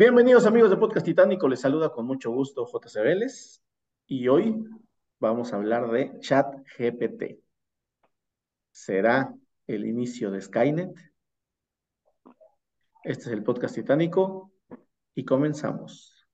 Bienvenidos 0.00 0.46
amigos 0.46 0.70
de 0.70 0.78
Podcast 0.78 1.04
Titánico, 1.04 1.46
les 1.46 1.60
saluda 1.60 1.90
con 1.90 2.06
mucho 2.06 2.30
gusto 2.30 2.64
JC 2.64 3.02
Vélez 3.02 3.62
y 4.06 4.28
hoy 4.28 4.64
vamos 5.18 5.52
a 5.52 5.56
hablar 5.56 5.90
de 5.90 6.18
ChatGPT. 6.20 7.38
¿Será 8.70 9.34
el 9.66 9.84
inicio 9.84 10.30
de 10.30 10.40
Skynet? 10.40 10.96
Este 13.04 13.24
es 13.24 13.26
el 13.26 13.42
Podcast 13.42 13.74
Titánico 13.74 14.50
y 15.14 15.26
comenzamos. 15.26 16.26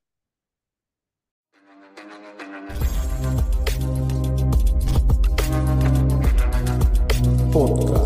Podcast 7.53 8.06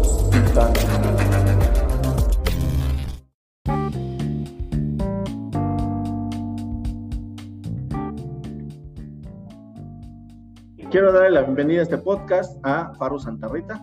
Quiero 10.90 11.12
darle 11.12 11.30
la 11.30 11.42
bienvenida 11.42 11.78
a 11.78 11.82
este 11.84 11.98
podcast 11.98 12.58
a 12.66 12.92
Faro 12.94 13.16
Santa 13.16 13.46
Rita. 13.46 13.80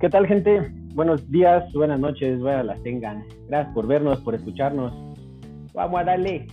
¿Qué 0.00 0.08
tal, 0.08 0.26
gente? 0.26 0.72
Buenos 0.92 1.30
días, 1.30 1.72
buenas 1.72 2.00
noches, 2.00 2.40
buenas 2.40 2.66
las 2.66 2.82
tengan. 2.82 3.24
Gracias 3.46 3.72
por 3.74 3.86
vernos, 3.86 4.20
por 4.22 4.34
escucharnos. 4.34 4.92
Vamos 5.72 6.00
a 6.00 6.04
darle. 6.04 6.48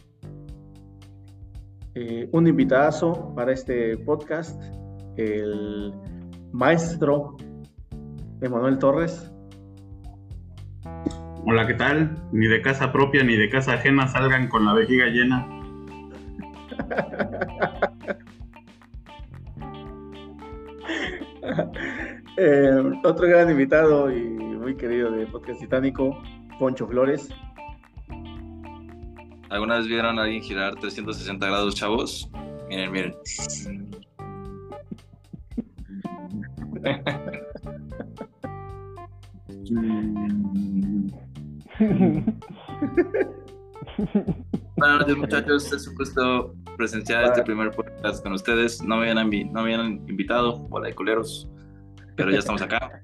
Eh, 1.96 2.30
un 2.34 2.46
invitadazo 2.46 3.34
para 3.34 3.52
este 3.52 3.98
podcast, 3.98 4.62
el 5.18 5.92
maestro 6.52 7.38
Emanuel 8.42 8.78
Torres. 8.78 9.34
Hola, 11.48 11.66
¿qué 11.66 11.74
tal? 11.74 12.16
Ni 12.32 12.46
de 12.46 12.62
casa 12.62 12.92
propia 12.92 13.24
ni 13.24 13.36
de 13.38 13.50
casa 13.50 13.74
ajena 13.74 14.08
salgan 14.08 14.48
con 14.50 14.66
la 14.66 14.76
vejiga 14.76 15.08
llena. 15.08 15.48
Eh, 22.38 22.82
otro 23.04 23.28
gran 23.28 23.52
invitado 23.52 24.10
y 24.10 24.24
muy 24.24 24.78
querido 24.78 25.12
de 25.12 25.28
Podcast 25.28 25.60
Titánico, 25.60 26.18
Poncho 26.58 26.88
Flores. 26.88 27.28
¿Alguna 29.50 29.78
vez 29.78 29.88
vieron 29.88 30.18
a 30.18 30.24
alguien 30.24 30.42
girar 30.42 30.76
360 30.76 31.46
grados, 31.46 31.76
chavos? 31.76 32.32
Miren, 32.70 32.92
miren. 32.92 33.14
Buenas 44.82 45.02
noches, 45.02 45.18
muchachos. 45.18 45.74
Es 45.74 45.88
un 45.88 45.94
gusto 45.94 46.56
presenciar 46.76 47.26
este 47.26 47.44
primer 47.44 47.70
podcast 47.70 48.24
con 48.24 48.34
ustedes. 48.34 48.82
No 48.82 48.98
me 48.98 49.12
habían, 49.12 49.30
no 49.54 49.62
me 49.62 49.76
habían 49.76 50.10
invitado, 50.10 50.66
hola 50.72 50.88
de 50.88 50.96
culeros, 50.96 51.48
pero 52.16 52.32
ya 52.32 52.40
estamos 52.40 52.64
acá. 52.64 53.00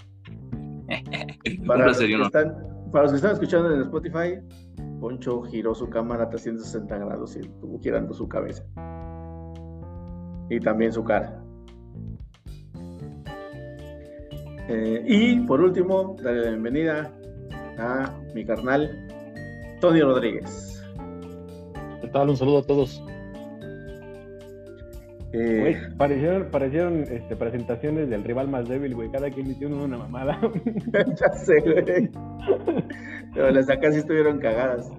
los, 0.87 1.99
que 1.99 2.15
están, 2.15 2.55
para 2.91 3.03
los 3.03 3.11
que 3.11 3.17
están 3.17 3.33
escuchando 3.33 3.71
en 3.71 3.81
Spotify, 3.81 4.39
Poncho 4.99 5.43
giró 5.43 5.75
su 5.75 5.87
cámara 5.87 6.23
a 6.23 6.29
360 6.29 6.97
grados 6.97 7.35
y 7.35 7.41
estuvo 7.41 7.79
girando 7.79 8.11
su 8.11 8.27
cabeza. 8.27 8.65
Y 10.49 10.59
también 10.59 10.91
su 10.91 11.03
cara. 11.03 11.39
Eh, 14.67 15.03
y 15.05 15.41
por 15.41 15.61
último, 15.61 16.15
darle 16.23 16.41
la 16.41 16.49
bienvenida 16.49 17.13
a 17.77 18.15
mi 18.33 18.43
carnal, 18.43 18.89
Tony 19.79 20.01
Rodríguez. 20.01 20.76
¿Qué 22.17 22.21
tal? 22.21 22.29
Un 22.31 22.37
saludo 22.37 22.57
a 22.57 22.63
todos. 22.63 23.03
Eh, 25.33 25.59
Güey, 25.59 25.75
parecieron, 25.97 26.49
parecieron 26.49 27.03
este, 27.03 27.35
presentaciones 27.35 28.09
del 28.09 28.23
rival 28.23 28.47
más 28.47 28.67
débil, 28.67 28.95
güey. 28.95 29.11
Cada 29.11 29.29
quien 29.29 29.51
hicieron 29.51 29.77
una 29.79 29.99
mamada. 29.99 30.39
ya 31.15 31.29
sé, 31.33 31.59
güey. 31.61 32.09
Pero 33.35 33.51
las 33.51 33.67
de 33.67 33.73
acá 33.73 33.91
sí 33.91 33.99
estuvieron 33.99 34.39
cagadas. 34.39 34.89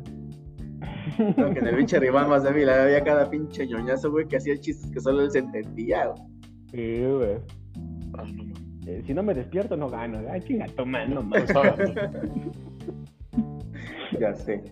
No, 1.37 1.53
que 1.53 1.59
en 1.59 1.67
el 1.67 1.77
pinche 1.77 1.99
rival 1.99 2.29
más 2.29 2.45
débil 2.45 2.69
había 2.71 3.03
cada 3.03 3.29
pinche 3.29 3.67
ñoñazo, 3.67 4.13
güey, 4.13 4.29
que 4.29 4.37
hacía 4.37 4.57
chistes 4.57 4.89
que 4.93 5.01
solo 5.01 5.23
él 5.23 5.33
se 5.33 5.41
entendía, 5.41 6.07
güey. 6.07 6.23
Sí, 6.71 7.05
güey. 7.05 7.39
Ah, 8.17 8.25
no. 8.33 8.45
Eh, 8.87 9.03
si 9.05 9.13
no 9.13 9.25
me 9.25 9.35
despierto, 9.35 9.77
no 9.77 9.91
gano. 9.91 10.21
Ay, 10.31 10.41
chinga, 10.43 10.67
toma, 10.77 11.05
no. 11.05 11.29
Estaba- 11.35 11.75
Ya 14.21 14.33
sé. 14.35 14.63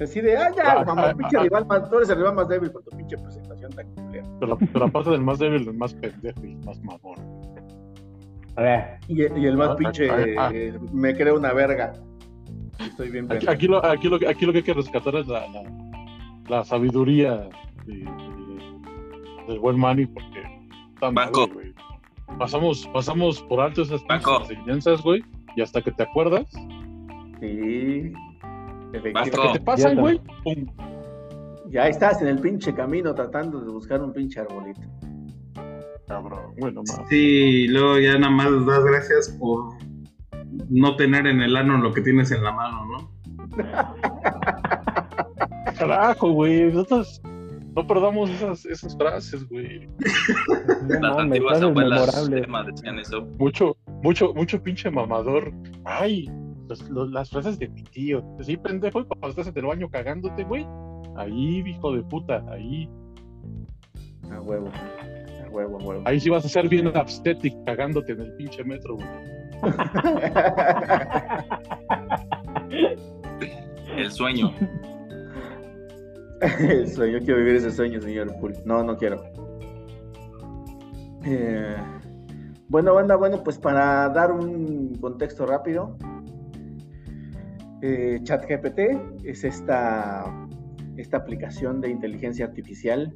Así 0.00 0.20
de, 0.20 0.36
ah, 0.36 0.50
ya, 0.56 0.84
mamá, 0.84 1.14
pinche 1.14 1.38
rival 1.38 1.66
más, 1.66 1.88
tú 1.88 1.96
eres 1.98 2.10
el 2.10 2.16
rival 2.18 2.34
más 2.34 2.48
débil 2.48 2.70
por 2.72 2.82
tu 2.82 2.96
pinche 2.96 3.16
presentación 3.18 3.70
tan 3.72 3.86
culera. 3.94 4.26
Te 4.40 4.46
la, 4.46 4.56
te 4.56 4.78
la 4.78 4.88
pasa 4.88 5.10
del 5.12 5.22
más 5.22 5.38
débil, 5.38 5.64
del 5.64 5.74
más 5.76 5.94
pendejo 5.94 6.44
y 6.44 6.56
más 6.66 6.80
mamón. 6.82 7.14
A 8.56 8.62
ver, 8.62 8.98
Y, 9.08 9.22
y 9.22 9.46
el 9.46 9.56
más 9.56 9.70
Ah, 9.70 9.76
pinche, 9.76 10.10
ah, 10.10 10.24
ah. 10.38 10.50
eh, 10.52 10.74
me 10.92 11.14
creo 11.14 11.36
una 11.38 11.52
verga. 11.52 11.92
Estoy 12.80 13.10
bien 13.10 13.30
Aquí, 13.30 13.46
aquí 13.48 13.68
lo, 13.68 13.84
aquí, 13.84 14.08
lo, 14.08 14.18
que- 14.18 14.26
aquí 14.28 14.44
lo 14.44 14.52
que 14.52 14.58
hay 14.58 14.64
que 14.64 14.74
rescatar 14.74 15.14
es 15.16 15.26
la, 15.28 15.46
la, 15.48 15.62
la 16.48 16.64
sabiduría 16.64 17.48
de- 17.86 17.94
de- 17.94 19.46
del 19.48 19.58
buen 19.60 19.78
Manny, 19.78 20.06
porque 20.06 20.42
tan 21.00 21.14
Banco. 21.14 21.46
güey. 21.48 21.72
Pasamos, 22.38 22.88
pasamos 22.92 23.42
por 23.42 23.60
alto 23.60 23.82
esas 23.82 24.02
enseñanzas, 24.40 25.02
güey, 25.02 25.22
y 25.54 25.60
hasta 25.62 25.80
que 25.82 25.92
te 25.92 26.02
acuerdas, 26.02 26.46
Sí. 27.40 28.12
Hasta 28.98 29.08
Efectivamente. 29.08 29.58
Te 29.58 29.64
pasan, 29.64 29.96
güey. 29.96 30.20
Ya 31.70 31.88
estás 31.88 32.20
en 32.20 32.28
el 32.28 32.38
pinche 32.38 32.74
camino 32.74 33.14
tratando 33.14 33.60
de 33.60 33.70
buscar 33.70 34.02
un 34.02 34.12
pinche 34.12 34.40
arbolito. 34.40 34.80
Cabrón, 36.06 36.54
güey, 36.58 36.74
no 36.74 36.82
mames. 36.86 37.08
Sí, 37.08 37.66
luego 37.68 37.98
ya 37.98 38.18
nada 38.18 38.30
más 38.30 38.66
das 38.66 38.84
gracias 38.84 39.28
por 39.40 39.74
no 40.68 40.96
tener 40.96 41.26
en 41.26 41.40
el 41.40 41.56
ano 41.56 41.78
lo 41.78 41.92
que 41.92 42.02
tienes 42.02 42.30
en 42.30 42.44
la 42.44 42.52
mano, 42.52 42.84
¿no? 42.86 43.10
Carajo, 45.78 46.30
güey, 46.32 46.72
nosotros 46.72 47.20
no 47.74 47.86
perdamos 47.86 48.30
esas, 48.30 48.64
esas 48.66 48.96
frases, 48.96 49.48
güey. 49.48 49.88
no 50.88 51.00
Las 51.00 51.18
antiguas 51.18 51.62
abuelas 51.62 52.30
decían 52.66 52.98
eso. 52.98 53.22
mucho, 53.38 53.76
mucho, 54.02 54.34
mucho 54.34 54.62
pinche 54.62 54.90
mamador. 54.90 55.52
Ay, 55.84 56.30
los- 56.80 56.90
los- 56.90 57.10
las 57.12 57.30
frases 57.30 57.58
de 57.58 57.68
mi 57.68 57.82
tío. 57.84 58.22
Sí, 58.40 58.56
pendejo, 58.56 59.00
y 59.00 59.04
cuando 59.04 59.28
estás 59.28 59.48
en 59.48 59.58
el 59.58 59.66
baño 59.66 59.88
cagándote, 59.90 60.44
güey. 60.44 60.66
Ahí, 61.16 61.62
hijo 61.66 61.92
de 61.94 62.02
puta, 62.02 62.42
ahí. 62.50 62.88
A 64.30 64.40
huevo. 64.40 64.68
A 64.68 65.50
huevo, 65.50 65.78
a 65.78 65.84
huevo. 65.84 66.02
Ahí 66.06 66.18
sí 66.18 66.30
vas 66.30 66.44
a 66.44 66.48
ser 66.48 66.68
bien 66.68 66.86
abstético 66.96 67.62
cagándote 67.64 68.12
en 68.12 68.20
el 68.22 68.32
pinche 68.36 68.64
metro, 68.64 68.96
güey. 68.96 69.08
El 73.96 74.10
sueño. 74.10 74.52
El 76.58 76.88
sueño, 76.88 77.18
quiero 77.20 77.36
vivir 77.36 77.56
ese 77.56 77.70
sueño, 77.70 78.00
señor 78.00 78.34
Pool. 78.40 78.54
No, 78.64 78.82
no 78.82 78.96
quiero. 78.96 79.22
Eh, 81.24 81.76
bueno, 82.68 82.94
banda, 82.94 83.14
bueno, 83.14 83.44
pues 83.44 83.58
para 83.58 84.08
dar 84.08 84.32
un 84.32 84.96
contexto 85.00 85.46
rápido, 85.46 85.96
eh, 87.82 88.20
ChatGPT 88.22 89.24
es 89.24 89.44
esta, 89.44 90.48
esta 90.96 91.16
aplicación 91.16 91.80
de 91.80 91.90
inteligencia 91.90 92.46
artificial 92.46 93.12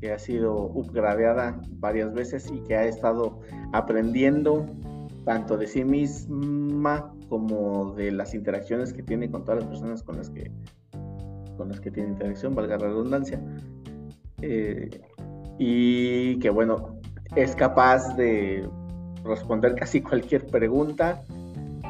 que 0.00 0.12
ha 0.12 0.18
sido 0.18 0.54
upgradeada 0.54 1.60
varias 1.72 2.14
veces 2.14 2.50
y 2.50 2.60
que 2.60 2.76
ha 2.76 2.84
estado 2.84 3.40
aprendiendo 3.72 4.64
tanto 5.24 5.56
de 5.56 5.66
sí 5.66 5.84
misma 5.84 7.12
como 7.28 7.92
de 7.94 8.12
las 8.12 8.32
interacciones 8.34 8.92
que 8.92 9.02
tiene 9.02 9.30
con 9.30 9.44
todas 9.44 9.60
las 9.60 9.68
personas 9.68 10.02
con 10.02 10.16
las 10.16 10.30
que 10.30 10.50
con 11.56 11.68
las 11.68 11.80
que 11.80 11.90
tiene 11.90 12.08
interacción, 12.08 12.54
valga 12.54 12.78
la 12.78 12.86
redundancia. 12.86 13.38
Eh, 14.40 14.88
y 15.58 16.38
que 16.38 16.48
bueno, 16.48 16.98
es 17.36 17.54
capaz 17.54 18.16
de 18.16 18.66
responder 19.24 19.74
casi 19.74 20.00
cualquier 20.00 20.46
pregunta, 20.46 21.22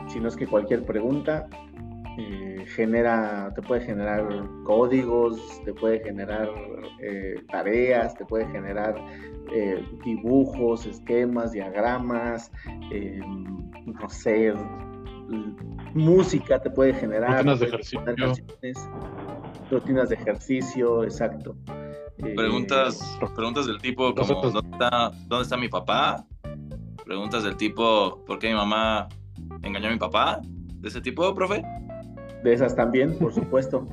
si 0.08 0.18
no 0.18 0.26
es 0.26 0.36
que 0.36 0.48
cualquier 0.48 0.84
pregunta, 0.84 1.46
eh, 2.20 2.64
genera, 2.66 3.52
te 3.54 3.62
puede 3.62 3.80
generar 3.80 4.26
códigos, 4.64 5.40
te 5.64 5.72
puede 5.72 6.00
generar 6.00 6.48
eh, 7.00 7.36
tareas, 7.50 8.14
te 8.14 8.24
puede 8.24 8.46
generar 8.48 8.94
eh, 9.52 9.82
dibujos, 10.04 10.86
esquemas, 10.86 11.52
diagramas, 11.52 12.52
eh, 12.92 13.20
no 13.20 14.08
sé, 14.08 14.52
música 15.94 16.60
te 16.60 16.70
puede 16.70 16.92
generar. 16.94 17.44
Rutinas 17.44 17.60
de 17.60 17.66
ejercicio. 17.66 18.02
rutinas 19.70 20.08
de 20.10 20.14
ejercicio, 20.16 21.04
exacto. 21.04 21.56
Eh, 22.18 22.34
Preguntas, 22.36 23.18
preguntas 23.34 23.66
del 23.66 23.78
tipo 23.78 24.14
como 24.14 24.42
¿dónde 24.42 24.70
está, 24.72 25.10
¿dónde 25.26 25.44
está 25.44 25.56
mi 25.56 25.68
papá? 25.68 26.26
Preguntas 27.04 27.44
del 27.44 27.56
tipo 27.56 28.22
¿por 28.26 28.38
qué 28.38 28.48
mi 28.48 28.54
mamá 28.54 29.08
engañó 29.62 29.88
a 29.88 29.92
mi 29.92 29.98
papá? 29.98 30.40
¿De 30.44 30.88
ese 30.88 31.00
tipo, 31.00 31.34
profe? 31.34 31.62
De 32.42 32.52
esas 32.52 32.74
también, 32.74 33.18
por 33.18 33.32
supuesto. 33.32 33.86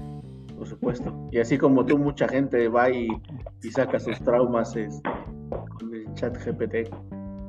Por 0.58 0.68
supuesto. 0.68 1.14
Y 1.32 1.40
así 1.40 1.58
como 1.58 1.86
tú, 1.86 1.98
mucha 1.98 2.28
gente 2.28 2.68
va 2.68 2.90
y, 2.90 3.08
y 3.64 3.70
saca 3.72 4.00
sus 4.00 4.18
traumas 4.22 4.76
este, 4.76 5.10
con 5.80 5.94
el 5.94 6.12
chat 6.16 6.36
GPT 6.44 6.90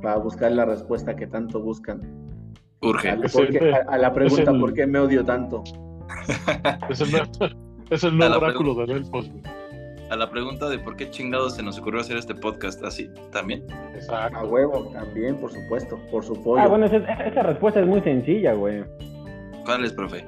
para 0.02 0.16
buscar 0.18 0.52
la 0.52 0.64
respuesta 0.66 1.16
que 1.16 1.26
tanto 1.26 1.60
buscan. 1.60 2.00
Urge. 2.82 3.10
Al- 3.10 3.24
Es 3.24 3.32
¿por 3.32 3.48
qué- 3.48 3.58
el- 3.58 3.74
a, 3.74 3.78
a 3.88 3.98
la 3.98 4.12
pregunta, 4.12 4.50
el- 4.50 4.60
¿por 4.60 4.72
qué 4.74 4.86
me 4.86 4.98
odio 4.98 5.24
tanto? 5.24 5.62
Es 6.90 7.00
el, 7.00 7.08
es 7.90 8.04
el 8.04 8.10
A 8.10 8.28
nuevo 8.28 8.36
oráculo 8.44 8.74
de 8.74 8.94
Delfos, 8.94 9.28
güey. 9.30 9.42
A 10.10 10.16
la 10.16 10.30
pregunta 10.30 10.68
de 10.70 10.78
por 10.78 10.96
qué 10.96 11.10
chingados 11.10 11.56
se 11.56 11.62
nos 11.62 11.78
ocurrió 11.78 12.00
hacer 12.00 12.16
este 12.16 12.34
podcast 12.34 12.82
así, 12.82 13.10
también. 13.30 13.62
A 13.70 13.94
Exacto. 13.94 14.46
huevo, 14.48 14.88
también, 14.92 15.36
por 15.36 15.50
supuesto, 15.52 15.98
por 16.10 16.24
su 16.24 16.32
pollo. 16.42 16.62
Ah, 16.62 16.66
bueno, 16.66 16.86
esa, 16.86 16.96
esa 16.96 17.42
respuesta 17.42 17.80
es 17.80 17.86
muy 17.86 18.00
sencilla, 18.00 18.54
güey. 18.54 18.84
¿Cuál 19.66 19.84
es, 19.84 19.92
profe? 19.92 20.24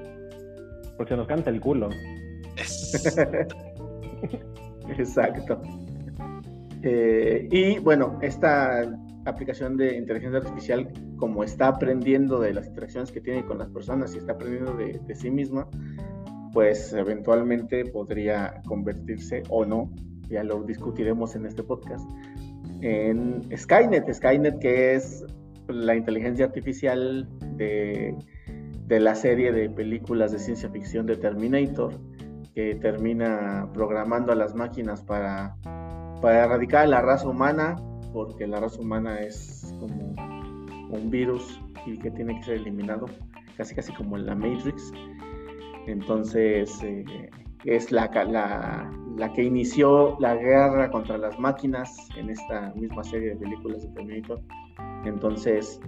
Porque 1.00 1.16
nos 1.16 1.26
canta 1.26 1.48
el 1.48 1.62
culo. 1.62 1.88
Exacto. 4.98 5.62
Eh, 6.82 7.48
y 7.50 7.78
bueno, 7.78 8.18
esta 8.20 8.82
aplicación 9.24 9.78
de 9.78 9.96
inteligencia 9.96 10.40
artificial, 10.40 10.92
como 11.16 11.42
está 11.42 11.68
aprendiendo 11.68 12.38
de 12.38 12.52
las 12.52 12.66
interacciones 12.66 13.10
que 13.10 13.22
tiene 13.22 13.46
con 13.46 13.56
las 13.56 13.70
personas 13.70 14.14
y 14.14 14.18
está 14.18 14.32
aprendiendo 14.32 14.74
de 14.74 15.14
sí 15.14 15.30
misma, 15.30 15.66
pues 16.52 16.92
eventualmente 16.92 17.86
podría 17.86 18.60
convertirse 18.66 19.42
o 19.48 19.64
no, 19.64 19.90
ya 20.28 20.44
lo 20.44 20.62
discutiremos 20.64 21.34
en 21.34 21.46
este 21.46 21.62
podcast, 21.62 22.06
en 22.82 23.40
Skynet. 23.56 24.12
Skynet 24.12 24.58
que 24.58 24.96
es 24.96 25.24
la 25.66 25.96
inteligencia 25.96 26.44
artificial 26.44 27.26
de, 27.56 28.14
de 28.90 28.98
la 28.98 29.14
serie 29.14 29.52
de 29.52 29.70
películas 29.70 30.32
de 30.32 30.40
ciencia 30.40 30.68
ficción 30.68 31.06
de 31.06 31.16
Terminator, 31.16 31.94
que 32.56 32.74
termina 32.74 33.70
programando 33.72 34.32
a 34.32 34.34
las 34.34 34.56
máquinas 34.56 35.00
para, 35.00 35.54
para 36.20 36.44
erradicar 36.44 36.82
a 36.82 36.88
la 36.88 37.00
raza 37.00 37.28
humana, 37.28 37.76
porque 38.12 38.48
la 38.48 38.58
raza 38.58 38.80
humana 38.80 39.20
es 39.20 39.72
como 39.78 40.16
un 40.90 41.08
virus 41.08 41.60
y 41.86 41.98
que 42.00 42.10
tiene 42.10 42.34
que 42.40 42.42
ser 42.42 42.54
eliminado, 42.56 43.06
casi 43.56 43.76
casi 43.76 43.92
como 43.92 44.16
en 44.16 44.26
la 44.26 44.34
Matrix. 44.34 44.92
Entonces, 45.86 46.82
eh, 46.82 47.30
es 47.64 47.92
la, 47.92 48.10
la, 48.26 48.90
la 49.16 49.32
que 49.32 49.44
inició 49.44 50.18
la 50.18 50.34
guerra 50.34 50.90
contra 50.90 51.16
las 51.16 51.38
máquinas 51.38 52.08
en 52.16 52.30
esta 52.30 52.72
misma 52.74 53.04
serie 53.04 53.30
de 53.30 53.36
películas 53.36 53.82
de 53.82 53.88
Terminator. 53.90 54.40
Entonces, 55.04 55.80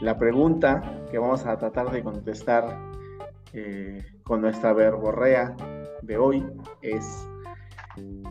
la 0.00 0.18
pregunta 0.18 1.04
que 1.10 1.18
vamos 1.18 1.44
a 1.46 1.56
tratar 1.58 1.90
de 1.90 2.02
contestar 2.02 2.78
eh, 3.52 4.04
con 4.22 4.40
nuestra 4.40 4.72
verborrea 4.72 5.56
de 6.02 6.16
hoy 6.16 6.44
es, 6.82 7.28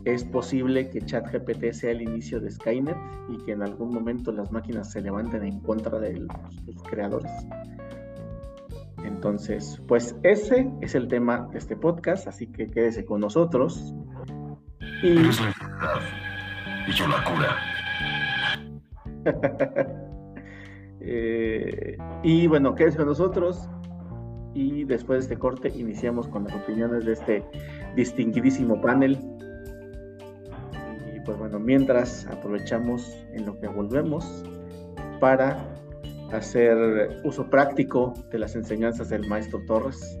¿es 0.04 0.24
posible 0.24 0.88
que 0.90 1.00
ChatGPT 1.00 1.72
sea 1.72 1.90
el 1.90 2.02
inicio 2.02 2.40
de 2.40 2.50
Skynet 2.50 2.96
y 3.28 3.38
que 3.44 3.52
en 3.52 3.62
algún 3.62 3.92
momento 3.92 4.32
las 4.32 4.50
máquinas 4.50 4.90
se 4.92 5.00
levanten 5.02 5.44
en 5.44 5.60
contra 5.60 5.98
de 5.98 6.20
los, 6.20 6.28
sus 6.64 6.82
creadores? 6.84 7.32
Entonces, 9.04 9.80
pues 9.86 10.16
ese 10.22 10.70
es 10.80 10.94
el 10.94 11.08
tema 11.08 11.48
de 11.52 11.58
este 11.58 11.76
podcast, 11.76 12.26
así 12.26 12.46
que 12.46 12.70
quédese 12.70 13.04
con 13.04 13.20
nosotros. 13.20 13.94
Y 15.02 15.18
Eres 15.18 15.40
la 15.40 15.46
enfermedad 15.48 16.00
y 16.86 16.92
yo 16.92 17.06
la 17.06 17.24
cura. 17.24 17.56
Eh, 21.10 21.96
y 22.22 22.46
bueno, 22.46 22.74
quédese 22.74 22.98
con 22.98 23.06
nosotros. 23.06 23.68
Y 24.54 24.84
después 24.84 25.20
de 25.20 25.34
este 25.34 25.38
corte, 25.38 25.68
iniciamos 25.74 26.28
con 26.28 26.44
las 26.44 26.54
opiniones 26.54 27.06
de 27.06 27.12
este 27.12 27.44
distinguidísimo 27.96 28.80
panel. 28.80 29.18
Y 31.14 31.20
pues 31.20 31.38
bueno, 31.38 31.58
mientras 31.58 32.26
aprovechamos 32.26 33.10
en 33.32 33.46
lo 33.46 33.58
que 33.58 33.68
volvemos 33.68 34.44
para 35.20 35.74
hacer 36.32 37.20
uso 37.24 37.48
práctico 37.48 38.12
de 38.30 38.38
las 38.38 38.54
enseñanzas 38.54 39.08
del 39.08 39.26
maestro 39.28 39.60
Torres. 39.66 40.18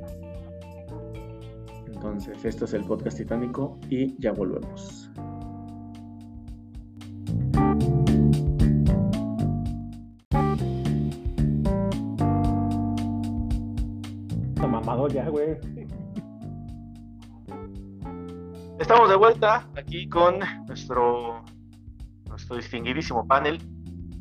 Entonces, 1.86 2.44
esto 2.44 2.64
es 2.64 2.72
el 2.72 2.84
podcast 2.84 3.18
titánico 3.18 3.78
y 3.90 4.18
ya 4.22 4.32
volvemos. 4.32 5.10
Estamos 18.80 19.08
de 19.08 19.16
vuelta 19.16 19.68
aquí 19.76 20.08
con 20.08 20.40
nuestro, 20.66 21.44
nuestro 22.28 22.56
distinguidísimo 22.56 23.26
panel. 23.26 23.60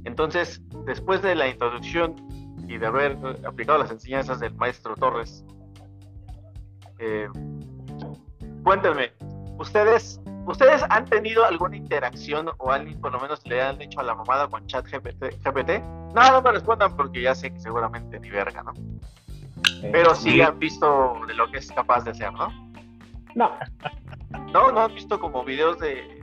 Entonces, 0.04 0.62
después 0.86 1.22
de 1.22 1.36
la 1.36 1.48
introducción 1.48 2.16
y 2.68 2.78
de 2.78 2.86
haber 2.86 3.18
aplicado 3.46 3.80
las 3.80 3.92
enseñanzas 3.92 4.40
del 4.40 4.54
maestro 4.56 4.96
Torres, 4.96 5.44
eh, 7.00 7.28
cuéntenme, 8.64 9.12
¿ustedes, 9.58 10.22
¿ustedes 10.46 10.84
han 10.90 11.06
tenido 11.06 11.46
alguna 11.46 11.76
interacción 11.76 12.50
o 12.58 12.72
alguien 12.72 13.00
por 13.00 13.12
lo 13.12 13.20
menos 13.20 13.46
le 13.48 13.62
han 13.62 13.82
hecho 13.82 14.00
a 14.00 14.04
la 14.04 14.16
mamada 14.16 14.48
con 14.48 14.66
chat 14.68 14.86
GPT? 14.86 15.38
GPT? 15.44 15.82
No, 16.14 16.32
no 16.32 16.42
me 16.42 16.52
respondan 16.52 16.96
porque 16.96 17.22
ya 17.22 17.34
sé 17.34 17.52
que 17.52 17.60
seguramente 17.60 18.20
ni 18.20 18.30
verga, 18.30 18.64
¿no? 18.64 18.74
Pero 19.92 20.16
sí 20.16 20.42
han 20.42 20.58
visto 20.60 21.16
de 21.28 21.34
lo 21.36 21.50
que 21.52 21.58
es 21.60 21.72
capaz 21.72 22.04
de 22.04 22.12
hacer, 22.12 22.32
¿no? 22.34 22.50
No, 23.36 23.52
No, 24.54 24.72
no 24.72 24.82
han 24.82 24.94
visto 24.96 25.20
como 25.20 25.44
videos 25.44 25.80
de 25.80 26.20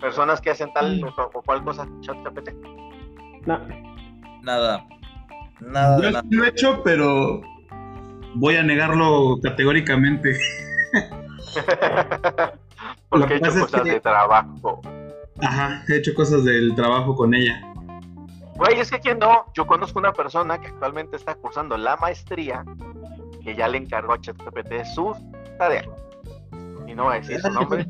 personas 0.00 0.40
que 0.40 0.50
hacen 0.50 0.72
tal 0.74 1.02
o, 1.04 1.08
o 1.34 1.42
cual 1.42 1.64
cosa 1.64 1.86
ChatGPT. 2.00 2.50
no. 3.46 3.58
Nada. 4.42 4.84
Nada 5.60 5.96
Yo 6.02 6.10
nada. 6.10 6.22
sí 6.22 6.36
lo 6.36 6.44
he 6.44 6.48
hecho, 6.50 6.82
pero 6.84 7.40
voy 8.34 8.56
a 8.56 8.62
negarlo 8.62 9.38
categóricamente. 9.42 10.36
Porque 13.08 13.24
he 13.24 13.28
que 13.28 13.34
hecho 13.36 13.44
pasa 13.46 13.58
es 13.58 13.64
cosas 13.64 13.82
que- 13.82 13.90
de 13.92 14.00
trabajo. 14.00 14.80
Ajá, 15.40 15.82
he 15.88 15.96
hecho 15.96 16.14
cosas 16.14 16.44
del 16.44 16.74
trabajo 16.74 17.14
con 17.14 17.34
ella. 17.34 17.60
Güey, 18.56 18.80
es 18.80 18.90
que 18.90 19.00
quién 19.00 19.18
no, 19.18 19.46
yo 19.54 19.66
conozco 19.66 19.98
una 19.98 20.12
persona 20.12 20.58
que 20.58 20.68
actualmente 20.68 21.16
está 21.16 21.34
cursando 21.34 21.76
la 21.76 21.96
maestría 21.96 22.64
que 23.42 23.54
ya 23.54 23.68
le 23.68 23.78
encargó 23.78 24.14
a 24.14 24.20
ChatGPT 24.20 24.84
su 24.94 25.14
tarea. 25.58 25.84
Y 26.86 26.94
no 26.94 27.04
voy 27.04 27.16
a 27.16 27.20
decir 27.20 27.40
su 27.40 27.50
nombre 27.50 27.86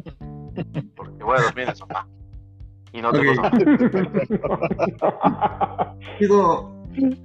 porque 0.96 1.24
voy 1.24 1.38
a 1.38 1.42
dormir 1.42 1.68
en 1.68 1.76
sofá. 1.76 2.06
Y 2.92 3.00
no 3.00 3.12
tengo 3.12 3.32
Ok. 3.32 3.36
sofá. 3.36 3.50
Digo, 6.20 6.82
eh, 6.94 7.16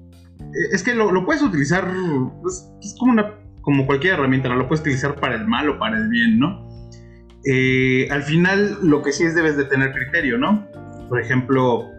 es 0.72 0.84
que 0.84 0.94
lo, 0.94 1.12
lo 1.12 1.26
puedes 1.26 1.42
utilizar, 1.42 1.88
es, 2.48 2.70
es 2.82 2.96
como 3.00 3.14
una 3.14 3.36
como 3.62 3.86
cualquier 3.86 4.16
herramienta. 4.16 4.50
Lo 4.50 4.68
puedes 4.68 4.82
utilizar 4.82 5.16
para 5.16 5.36
el 5.36 5.48
mal 5.48 5.70
o 5.70 5.80
para 5.80 5.98
el 5.98 6.10
bien, 6.10 6.40
¿no? 6.40 6.68
Eh, 7.46 8.08
al 8.12 8.24
final, 8.24 8.78
lo 8.82 9.02
que 9.02 9.12
sí 9.12 9.24
es 9.24 9.36
debes 9.36 9.58
de 9.58 9.66
tener 9.66 9.94
criterio, 9.94 10.38
¿no? 10.38 10.68
Por 11.10 11.20
ejemplo, 11.20 11.90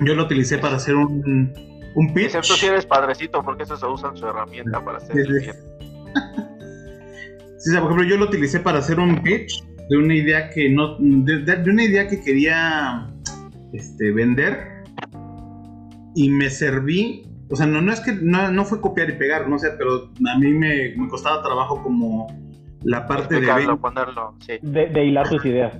yo 0.00 0.14
lo 0.14 0.24
utilicé 0.24 0.58
para 0.58 0.76
hacer 0.76 0.94
un, 0.94 1.52
un 1.94 2.14
pitch. 2.14 2.26
Excepto 2.26 2.54
si 2.54 2.66
eres 2.66 2.86
padrecito, 2.86 3.42
porque 3.42 3.64
eso 3.64 3.76
se 3.76 3.86
usa 3.86 4.10
en 4.10 4.16
su 4.16 4.26
herramienta 4.26 4.84
para 4.84 4.98
hacer 4.98 5.14
Sí, 5.14 5.20
el 5.20 5.40
sí. 5.44 5.50
Sí, 7.60 7.70
o 7.70 7.72
sea, 7.72 7.80
por 7.80 7.90
ejemplo, 7.92 8.04
yo 8.08 8.16
lo 8.16 8.26
utilicé 8.26 8.60
para 8.60 8.78
hacer 8.78 9.00
un 9.00 9.20
pitch 9.22 9.64
de 9.90 9.96
una 9.96 10.14
idea 10.14 10.48
que 10.50 10.70
no, 10.70 10.96
de, 11.00 11.38
de- 11.40 11.56
de 11.56 11.70
una 11.70 11.82
idea 11.84 12.06
que 12.06 12.20
quería 12.22 13.10
este, 13.72 14.12
vender 14.12 14.84
y 16.14 16.30
me 16.30 16.50
serví, 16.50 17.24
o 17.50 17.56
sea, 17.56 17.66
no, 17.66 17.80
no 17.80 17.92
es 17.92 18.00
que 18.00 18.12
no, 18.12 18.50
no 18.52 18.64
fue 18.64 18.80
copiar 18.80 19.10
y 19.10 19.14
pegar, 19.14 19.48
no 19.48 19.58
sé, 19.58 19.70
pero 19.76 20.10
a 20.32 20.38
mí 20.38 20.52
me, 20.52 20.94
me 20.96 21.08
costaba 21.08 21.42
trabajo 21.42 21.82
como 21.82 22.26
la 22.84 23.06
parte 23.08 23.40
de 23.40 23.76
ponerlo, 23.80 24.34
sí. 24.40 24.52
De, 24.62 24.86
de 24.88 25.04
hilar 25.06 25.28
tus 25.28 25.44
ideas. 25.44 25.74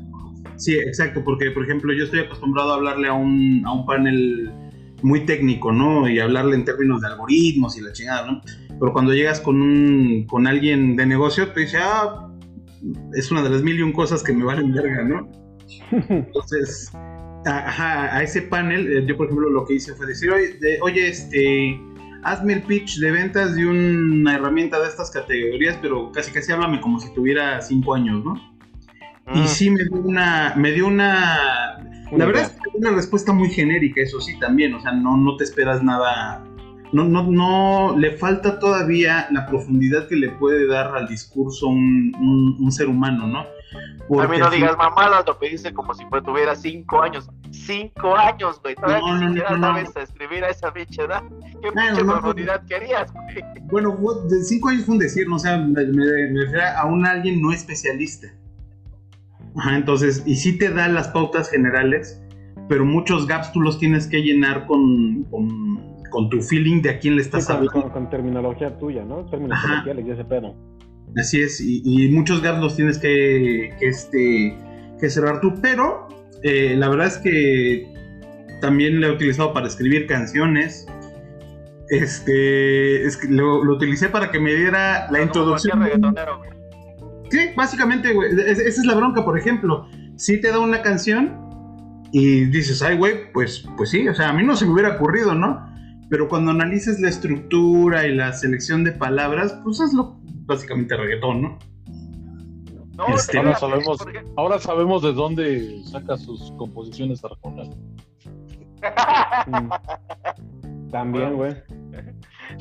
Sí, 0.58 0.74
exacto, 0.74 1.22
porque 1.24 1.50
por 1.52 1.64
ejemplo 1.64 1.92
yo 1.92 2.04
estoy 2.04 2.20
acostumbrado 2.20 2.72
a 2.72 2.76
hablarle 2.76 3.08
a 3.08 3.14
un, 3.14 3.62
a 3.64 3.72
un 3.72 3.86
panel 3.86 4.50
muy 5.02 5.24
técnico, 5.24 5.72
¿no? 5.72 6.08
Y 6.08 6.18
hablarle 6.18 6.56
en 6.56 6.64
términos 6.64 7.00
de 7.00 7.06
algoritmos 7.06 7.78
y 7.78 7.80
la 7.80 7.92
chingada, 7.92 8.30
¿no? 8.30 8.42
pero 8.78 8.92
cuando 8.92 9.12
llegas 9.12 9.40
con, 9.40 9.60
un, 9.60 10.26
con 10.28 10.46
alguien 10.46 10.96
de 10.96 11.06
negocio, 11.06 11.52
te 11.52 11.60
dice, 11.60 11.78
ah, 11.80 12.28
es 13.14 13.30
una 13.30 13.42
de 13.42 13.50
las 13.50 13.62
mil 13.62 13.78
y 13.78 13.82
un 13.82 13.92
cosas 13.92 14.22
que 14.22 14.32
me 14.32 14.44
valen 14.44 14.72
verga, 14.72 15.02
¿no? 15.02 15.30
Entonces, 16.08 16.90
a, 17.46 18.16
a 18.16 18.22
ese 18.22 18.42
panel, 18.42 18.86
eh, 18.86 19.04
yo 19.06 19.16
por 19.16 19.26
ejemplo 19.26 19.50
lo 19.50 19.64
que 19.64 19.74
hice 19.74 19.94
fue 19.94 20.06
decir, 20.06 20.30
oye, 20.82 21.08
este, 21.08 21.80
hazme 22.22 22.54
el 22.54 22.62
pitch 22.62 22.98
de 22.98 23.10
ventas 23.10 23.56
de 23.56 23.66
una 23.66 24.36
herramienta 24.36 24.80
de 24.80 24.88
estas 24.88 25.10
categorías, 25.10 25.78
pero 25.82 26.12
casi 26.12 26.30
casi 26.30 26.52
háblame 26.52 26.80
como 26.80 27.00
si 27.00 27.12
tuviera 27.14 27.60
cinco 27.60 27.94
años, 27.94 28.24
¿no? 28.24 28.57
Y 29.34 29.40
mm. 29.40 29.46
sí 29.46 29.70
me 29.70 29.84
dio 29.84 30.00
una, 30.00 30.54
me 30.56 30.72
dio 30.72 30.86
una, 30.86 31.78
la 32.12 32.26
verdad 32.26 32.42
es 32.42 32.50
que 32.50 32.70
una 32.74 32.90
respuesta 32.90 33.32
muy 33.32 33.50
genérica, 33.50 34.00
eso 34.00 34.20
sí 34.20 34.38
también, 34.38 34.74
o 34.74 34.80
sea, 34.80 34.92
no, 34.92 35.16
no 35.16 35.36
te 35.36 35.44
esperas 35.44 35.82
nada, 35.82 36.44
no, 36.92 37.04
no, 37.04 37.24
no, 37.24 37.96
le 37.98 38.16
falta 38.16 38.58
todavía 38.58 39.28
la 39.30 39.46
profundidad 39.46 40.08
que 40.08 40.16
le 40.16 40.30
puede 40.30 40.66
dar 40.66 40.96
al 40.96 41.06
discurso 41.08 41.66
un, 41.68 42.56
un 42.58 42.72
ser 42.72 42.88
humano, 42.88 43.26
¿no? 43.26 43.44
a 44.20 44.26
mí 44.26 44.38
no 44.38 44.50
digas 44.50 44.76
mamadas, 44.76 45.24
lo 45.26 45.38
pediste 45.38 45.72
como 45.72 45.94
si 45.94 46.04
tuviera 46.24 46.54
cinco 46.54 47.02
años. 47.02 47.28
Cinco 47.50 48.16
años, 48.16 48.60
güey. 48.62 48.74
Todavía 48.74 49.00
no, 49.00 49.18
ni 49.18 49.26
siquiera 49.28 49.60
sabes 49.60 49.96
escribir 49.96 50.44
a 50.44 50.48
esa 50.48 50.70
bicha 50.70 51.04
edad. 51.04 51.22
¿Qué 51.62 51.70
pinche 51.72 52.04
profundidad 52.04 52.64
querías, 52.66 53.12
güey? 53.12 53.44
Bueno, 53.70 53.96
de 54.28 54.42
cinco 54.44 54.68
años 54.70 54.84
fue 54.84 54.94
un 54.94 55.00
decir, 55.00 55.28
¿no? 55.28 55.36
o 55.36 55.38
sea, 55.38 55.58
me, 55.58 55.84
refiero 55.84 56.62
a 56.76 56.86
un 56.86 57.06
alguien 57.06 57.42
no 57.42 57.52
especialista. 57.52 58.28
Ajá, 59.58 59.76
entonces, 59.76 60.22
y 60.24 60.36
sí 60.36 60.56
te 60.56 60.70
da 60.70 60.88
las 60.88 61.08
pautas 61.08 61.50
generales, 61.50 62.22
pero 62.68 62.84
muchos 62.84 63.26
gaps 63.26 63.52
tú 63.52 63.60
los 63.60 63.78
tienes 63.78 64.06
que 64.06 64.22
llenar 64.22 64.66
con, 64.66 65.24
con, 65.24 66.30
tu 66.30 66.40
feeling 66.42 66.80
de 66.82 66.90
a 66.90 66.98
quién 66.98 67.16
le 67.16 67.22
estás 67.22 67.50
hablando. 67.50 67.90
Con, 67.92 68.08
terminología 68.08 68.78
tuya, 68.78 69.04
¿no? 69.04 69.26
Terminología, 69.26 69.94
le 69.94 70.12
ese 70.12 70.24
pedo. 70.24 70.54
Así 71.16 71.40
es, 71.40 71.60
y, 71.60 72.08
muchos 72.10 72.40
gaps 72.42 72.60
los 72.60 72.76
tienes 72.76 72.98
que, 72.98 73.74
este, 73.80 74.56
que 75.00 75.10
cerrar 75.10 75.40
tú, 75.40 75.54
pero 75.60 76.06
eh, 76.42 76.76
la 76.76 76.88
verdad 76.88 77.08
es 77.08 77.18
que 77.18 77.92
también 78.60 79.00
lo 79.00 79.08
he 79.08 79.10
utilizado 79.12 79.52
para 79.52 79.66
escribir 79.66 80.06
canciones. 80.06 80.86
Este, 81.88 83.06
es 83.06 83.16
que 83.16 83.28
lo, 83.28 83.60
utilicé 83.60 84.08
para 84.08 84.30
que 84.30 84.38
me 84.38 84.54
diera 84.54 85.10
la 85.10 85.22
introducción. 85.22 85.80
Sí, 87.30 87.50
básicamente, 87.56 88.12
güey. 88.12 88.30
Esa 88.46 88.62
es 88.62 88.84
la 88.84 88.94
bronca, 88.94 89.24
por 89.24 89.38
ejemplo. 89.38 89.88
Si 90.16 90.40
te 90.40 90.50
da 90.50 90.58
una 90.58 90.82
canción 90.82 91.48
y 92.12 92.46
dices, 92.46 92.82
ay, 92.82 92.96
güey, 92.96 93.32
pues, 93.32 93.66
pues 93.76 93.90
sí, 93.90 94.08
o 94.08 94.14
sea, 94.14 94.30
a 94.30 94.32
mí 94.32 94.42
no 94.42 94.56
se 94.56 94.64
me 94.64 94.72
hubiera 94.72 94.96
ocurrido, 94.96 95.34
¿no? 95.34 95.66
Pero 96.10 96.28
cuando 96.28 96.52
analices 96.52 97.00
la 97.00 97.08
estructura 97.08 98.06
y 98.06 98.14
la 98.14 98.32
selección 98.32 98.82
de 98.82 98.92
palabras, 98.92 99.58
pues 99.62 99.80
es 99.80 99.92
lo 99.92 100.18
básicamente 100.46 100.96
reggaetón, 100.96 101.42
¿no? 101.42 101.58
Este, 103.14 103.38
ahora, 103.38 103.54
sabemos, 103.54 103.98
ahora 104.36 104.58
sabemos 104.58 105.02
de 105.02 105.12
dónde 105.12 105.82
saca 105.84 106.16
sus 106.16 106.50
composiciones 106.52 107.22
Arjona. 107.24 107.64
También, 110.90 111.36
güey. 111.36 111.54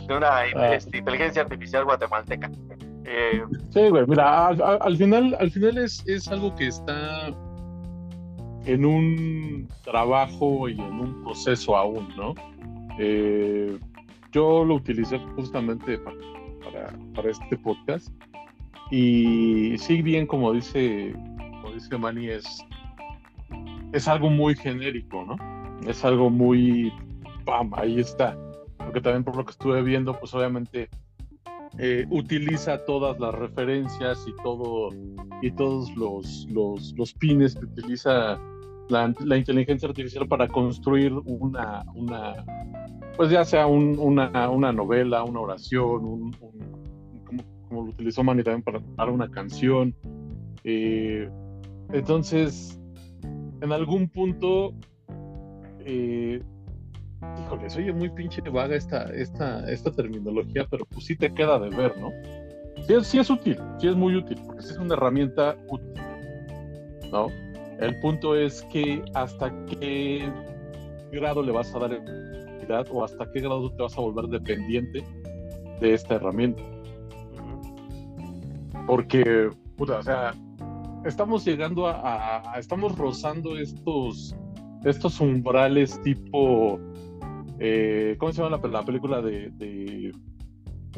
De 0.07 0.15
una 0.15 0.37
ah. 0.37 0.75
este, 0.75 0.99
inteligencia 0.99 1.41
artificial 1.41 1.85
guatemalteca. 1.85 2.51
Eh, 3.09 3.41
sí, 3.69 3.89
güey, 3.89 4.05
mira, 4.05 4.47
al, 4.47 4.97
final, 4.97 5.35
al 5.39 5.49
final 5.49 5.77
es, 5.77 6.03
es 6.07 6.27
algo 6.27 6.53
que 6.55 6.67
está 6.67 7.27
en 8.65 8.85
un 8.85 9.67
trabajo 9.83 10.67
y 10.67 10.73
en 10.73 10.99
un 10.99 11.23
proceso 11.23 11.77
aún, 11.77 12.09
¿no? 12.17 12.35
Eh, 12.99 13.79
yo 14.33 14.65
lo 14.65 14.75
utilicé 14.75 15.19
justamente 15.35 15.97
para 15.99 16.17
para, 17.15 17.29
este 17.29 17.57
podcast. 17.57 18.09
Y 18.91 19.77
sí, 19.77 20.01
bien, 20.01 20.27
como 20.27 20.53
dice, 20.53 21.13
como 21.61 21.73
dice 21.73 21.97
Manny, 21.97 22.29
es, 22.29 22.65
es 23.93 24.07
algo 24.07 24.29
muy 24.29 24.55
genérico, 24.55 25.25
¿no? 25.25 25.35
Es 25.87 26.03
algo 26.05 26.29
muy, 26.29 26.91
¡pam! 27.45 27.71
Ahí 27.75 27.99
está. 27.99 28.37
Porque 28.77 29.01
también 29.01 29.23
por 29.23 29.35
lo 29.35 29.45
que 29.45 29.51
estuve 29.51 29.81
viendo, 29.81 30.17
pues 30.17 30.33
obviamente 30.33 30.89
eh, 31.77 32.05
utiliza 32.09 32.83
todas 32.85 33.19
las 33.19 33.33
referencias 33.35 34.25
y 34.27 34.33
todo 34.43 34.89
y 35.41 35.51
todos 35.51 35.95
los, 35.95 36.47
los, 36.49 36.93
los 36.97 37.13
pines 37.13 37.55
que 37.55 37.65
utiliza 37.65 38.39
la, 38.89 39.13
la, 39.19 39.37
inteligencia 39.37 39.87
artificial 39.87 40.27
para 40.27 40.47
construir 40.47 41.13
una, 41.25 41.83
una 41.93 42.43
pues 43.17 43.31
ya 43.31 43.43
sea 43.43 43.65
una, 43.67 44.49
una, 44.49 44.71
novela, 44.71 45.23
una 45.23 45.39
oración, 45.41 46.05
un, 46.05 46.31
como, 47.67 47.83
lo 47.83 47.89
utilizó 47.89 48.23
Manny 48.23 48.43
también 48.43 48.61
para, 48.61 48.79
para 48.95 49.11
una 49.11 49.29
canción. 49.29 49.93
Eh, 50.63 51.27
entonces, 51.91 52.79
en 53.61 53.71
algún 53.71 54.07
punto, 54.07 54.73
eh, 55.79 56.41
híjole, 57.39 57.67
oye 57.75 57.93
muy 57.93 58.09
pinche 58.09 58.41
vaga 58.41 58.75
esta, 58.75 59.03
esta, 59.13 59.69
esta 59.71 59.91
terminología, 59.91 60.65
pero 60.69 60.85
pues 60.85 61.05
sí 61.05 61.15
te 61.15 61.33
queda 61.33 61.59
de 61.59 61.69
ver, 61.69 61.97
¿no? 61.97 62.11
Sí 62.85 62.93
es, 62.93 63.07
sí 63.07 63.19
es 63.19 63.29
útil, 63.29 63.57
sí 63.79 63.87
es 63.87 63.95
muy 63.95 64.15
útil, 64.15 64.39
porque 64.45 64.61
sí 64.61 64.71
es 64.71 64.77
una 64.77 64.93
herramienta 64.93 65.55
útil, 65.67 66.01
¿no? 67.11 67.27
El 67.79 67.99
punto 67.99 68.35
es 68.35 68.63
que 68.71 69.03
hasta 69.13 69.53
qué 69.65 70.31
grado 71.11 71.43
le 71.43 71.51
vas 71.51 71.73
a 71.75 71.79
dar 71.79 71.91
o 72.91 73.03
hasta 73.03 73.29
qué 73.31 73.39
grado 73.39 73.71
te 73.71 73.81
vas 73.81 73.97
a 73.97 74.01
volver 74.01 74.27
dependiente 74.27 75.03
de 75.79 75.93
esta 75.93 76.15
herramienta. 76.15 76.61
Porque, 78.85 79.49
puta, 79.75 79.99
o 79.99 80.03
sea, 80.03 80.33
estamos 81.05 81.45
llegando 81.45 81.87
a, 81.87 82.53
estamos 82.57 82.97
rozando 82.97 83.57
estos, 83.57 84.35
estos 84.83 85.19
umbrales 85.19 86.01
tipo, 86.03 86.79
eh, 87.59 88.15
¿cómo 88.19 88.31
se 88.31 88.41
llama 88.41 88.59
la, 88.67 88.83
película 88.83 89.21
de, 89.21 89.49
de, 89.51 90.11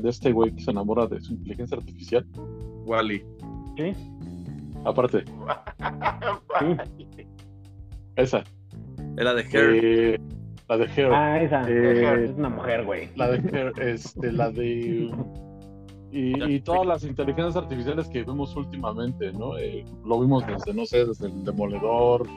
este 0.04 0.32
güey 0.32 0.54
que 0.54 0.62
se 0.62 0.72
enamora 0.72 1.08
de 1.08 1.20
su 1.22 1.34
inteligencia 1.34 1.78
artificial? 1.78 2.25
Wally. 2.86 3.24
¿Qué? 3.75 3.96
Aparte. 4.86 5.24
Esa. 8.16 8.44
Era 9.18 9.34
de 9.34 9.44
Hair. 9.44 9.84
Eh, 9.84 10.20
la 10.68 10.78
de 10.78 10.86
Hair. 10.86 11.12
Ah, 11.13 11.42
esa. 11.42 11.70
Eh, 11.70 12.25
es 12.25 12.32
una 12.32 12.50
mujer, 12.50 12.86
güey. 12.86 13.10
La 13.16 13.30
de 13.30 13.38
Hair, 13.38 13.74
este, 13.80 14.32
la 14.32 14.51
de. 14.51 15.12
Y, 16.12 16.60
todas 16.62 16.88
las 16.88 17.04
inteligencias 17.04 17.56
artificiales 17.56 18.08
que 18.08 18.24
vemos 18.24 18.56
últimamente, 18.56 19.32
¿no? 19.32 19.58
Eh, 19.58 19.86
lo 20.06 20.20
vimos 20.20 20.46
desde, 20.48 20.74
no 20.74 20.86
sé, 20.86 21.06
desde 21.06 21.28
el 21.28 21.44
Demoledor, 21.44 22.28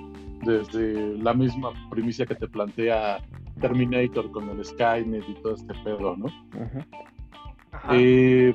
desde 0.45 1.17
la 1.19 1.33
misma 1.33 1.71
primicia 1.91 2.27
que 2.27 2.35
te 2.35 2.49
plantea 2.49 3.19
Terminator 3.63 4.31
con 4.31 4.51
el 4.51 4.63
Skynet 4.63 5.27
y 5.27 5.35
todo 5.37 5.55
este 5.55 5.73
pedo, 5.83 6.17
¿no? 6.17 6.27
Eh, 7.91 8.55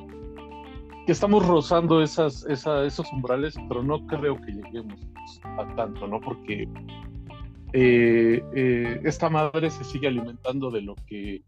que 1.06 1.12
estamos 1.12 1.44
rozando 1.46 2.02
esas, 2.02 2.44
esos 2.44 3.12
umbrales, 3.12 3.56
pero 3.68 3.82
no 3.82 4.06
creo 4.06 4.40
que 4.40 4.52
lleguemos 4.52 5.00
a 5.42 5.66
tanto, 5.74 6.06
¿no? 6.06 6.20
Porque 6.20 6.68
eh, 7.72 8.42
eh, 8.54 9.00
esta 9.04 9.28
madre 9.28 9.70
se 9.70 9.84
sigue 9.84 10.06
alimentando 10.06 10.70
de 10.70 10.82
lo 10.82 10.94
que 11.06 11.42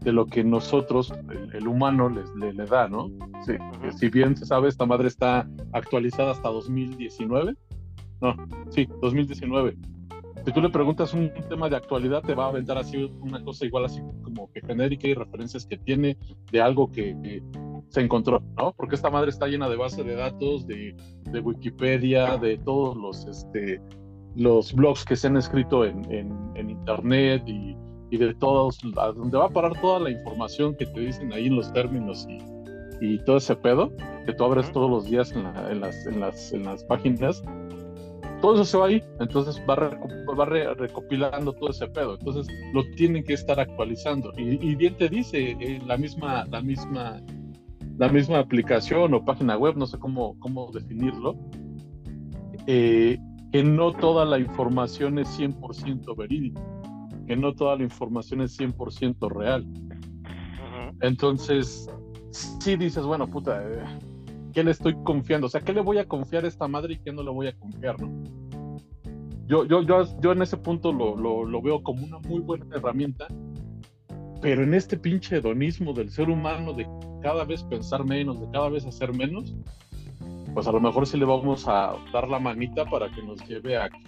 de 0.00 0.12
lo 0.12 0.26
que 0.26 0.44
nosotros, 0.44 1.12
el, 1.52 1.66
humano, 1.66 2.08
le, 2.08 2.52
le, 2.52 2.64
da, 2.64 2.88
¿no? 2.88 3.10
Sí, 3.44 3.54
Si 3.96 4.08
bien 4.08 4.36
se 4.36 4.46
sabe, 4.46 4.68
esta 4.68 4.86
madre 4.86 5.08
está 5.08 5.48
actualizada 5.72 6.30
hasta 6.30 6.48
2019. 6.48 7.54
No, 8.20 8.36
sí, 8.70 8.88
2019. 9.02 9.76
Si 10.46 10.52
tú 10.52 10.60
le 10.60 10.70
preguntas 10.70 11.12
un 11.12 11.32
tema 11.48 11.68
de 11.68 11.74
actualidad, 11.74 12.22
te 12.22 12.32
va 12.32 12.44
a 12.44 12.48
aventar 12.50 12.78
así 12.78 13.10
una 13.20 13.42
cosa 13.42 13.66
igual 13.66 13.86
así 13.86 14.00
como 14.22 14.48
que 14.52 14.60
genérica 14.60 15.08
y 15.08 15.14
referencias 15.14 15.66
que 15.66 15.76
tiene 15.76 16.16
de 16.52 16.60
algo 16.60 16.88
que, 16.88 17.42
se 17.88 18.00
encontró, 18.00 18.40
¿no? 18.56 18.72
Porque 18.72 18.94
esta 18.94 19.10
madre 19.10 19.30
está 19.30 19.48
llena 19.48 19.68
de 19.68 19.74
base 19.74 20.04
de 20.04 20.14
datos, 20.14 20.64
de, 20.68 20.94
de 21.24 21.40
Wikipedia, 21.40 22.36
de 22.36 22.58
todos 22.58 22.96
los, 22.96 23.26
este, 23.26 23.80
los 24.36 24.72
blogs 24.72 25.04
que 25.04 25.16
se 25.16 25.26
han 25.26 25.36
escrito 25.36 25.84
en, 25.84 26.04
en, 26.12 26.70
internet 26.70 27.42
y, 27.46 27.76
y, 28.10 28.16
de 28.16 28.32
todos, 28.34 28.78
a 28.98 29.12
donde 29.12 29.38
va 29.38 29.46
a 29.46 29.50
parar 29.50 29.80
toda 29.80 29.98
la 29.98 30.10
información 30.10 30.76
que 30.76 30.86
te 30.86 31.00
dicen 31.00 31.32
ahí 31.32 31.46
en 31.46 31.56
los 31.56 31.72
términos 31.72 32.24
y, 32.28 33.14
y 33.14 33.18
todo 33.24 33.38
ese 33.38 33.56
pedo 33.56 33.92
que 34.24 34.32
tú 34.32 34.44
abres 34.44 34.70
todos 34.70 34.90
los 34.90 35.06
días 35.06 35.32
en, 35.32 35.46
en, 35.46 35.80
las, 35.80 36.06
en, 36.06 36.20
las, 36.20 36.52
en 36.52 36.64
las 36.64 36.84
páginas, 36.84 37.42
todo 38.40 38.54
eso 38.54 38.64
se 38.64 38.78
va 38.78 38.86
ahí, 38.86 39.02
entonces 39.20 39.60
va, 39.68 39.74
va 39.76 40.44
recopilando 40.44 41.52
todo 41.52 41.70
ese 41.70 41.86
pedo, 41.88 42.16
entonces 42.18 42.46
lo 42.72 42.84
tienen 42.96 43.24
que 43.24 43.34
estar 43.34 43.58
actualizando 43.58 44.32
y, 44.36 44.64
y 44.64 44.74
bien 44.74 44.96
te 44.96 45.08
dice 45.08 45.56
eh, 45.60 45.80
la 45.86 45.96
misma, 45.96 46.44
la 46.46 46.60
misma, 46.60 47.20
la 47.98 48.08
misma 48.08 48.38
aplicación 48.38 49.14
o 49.14 49.24
página 49.24 49.56
web, 49.56 49.76
no 49.76 49.86
sé 49.86 49.98
cómo, 49.98 50.38
cómo 50.38 50.70
definirlo, 50.72 51.36
eh, 52.66 53.18
que 53.52 53.62
no 53.62 53.92
toda 53.92 54.24
la 54.24 54.38
información 54.38 55.18
es 55.18 55.28
100% 55.38 56.16
verídica, 56.16 56.60
que 57.26 57.36
no 57.36 57.54
toda 57.54 57.76
la 57.76 57.84
información 57.84 58.40
es 58.42 58.58
100% 58.58 59.30
real. 59.30 59.66
Entonces, 61.00 61.90
sí 62.60 62.76
dices, 62.76 63.04
bueno, 63.04 63.26
puta, 63.28 63.62
eh, 63.62 63.84
¿qué 64.56 64.64
le 64.64 64.70
estoy 64.70 64.96
confiando? 65.04 65.48
O 65.48 65.50
sea, 65.50 65.60
¿qué 65.60 65.74
le 65.74 65.82
voy 65.82 65.98
a 65.98 66.08
confiar 66.08 66.46
a 66.46 66.48
esta 66.48 66.66
madre 66.66 66.94
y 66.94 66.98
qué 66.98 67.12
no 67.12 67.22
le 67.22 67.30
voy 67.30 67.46
a 67.46 67.52
confiar, 67.58 68.00
no? 68.00 68.10
Yo, 69.46 69.66
yo, 69.66 69.82
yo, 69.82 70.02
yo 70.22 70.32
en 70.32 70.40
ese 70.40 70.56
punto 70.56 70.94
lo, 70.94 71.14
lo, 71.14 71.44
lo 71.44 71.60
veo 71.60 71.82
como 71.82 72.06
una 72.06 72.18
muy 72.20 72.40
buena 72.40 72.64
herramienta, 72.74 73.26
pero 74.40 74.62
en 74.62 74.72
este 74.72 74.96
pinche 74.96 75.36
hedonismo 75.36 75.92
del 75.92 76.08
ser 76.08 76.30
humano 76.30 76.72
de 76.72 76.88
cada 77.20 77.44
vez 77.44 77.62
pensar 77.64 78.06
menos, 78.06 78.40
de 78.40 78.50
cada 78.50 78.70
vez 78.70 78.86
hacer 78.86 79.12
menos, 79.12 79.54
pues 80.54 80.66
a 80.66 80.72
lo 80.72 80.80
mejor 80.80 81.06
sí 81.06 81.18
le 81.18 81.26
vamos 81.26 81.68
a 81.68 81.92
dar 82.10 82.26
la 82.26 82.38
manita 82.38 82.86
para 82.86 83.10
que 83.10 83.22
nos 83.22 83.46
lleve 83.46 83.76
a 83.76 83.90
que 83.90 83.98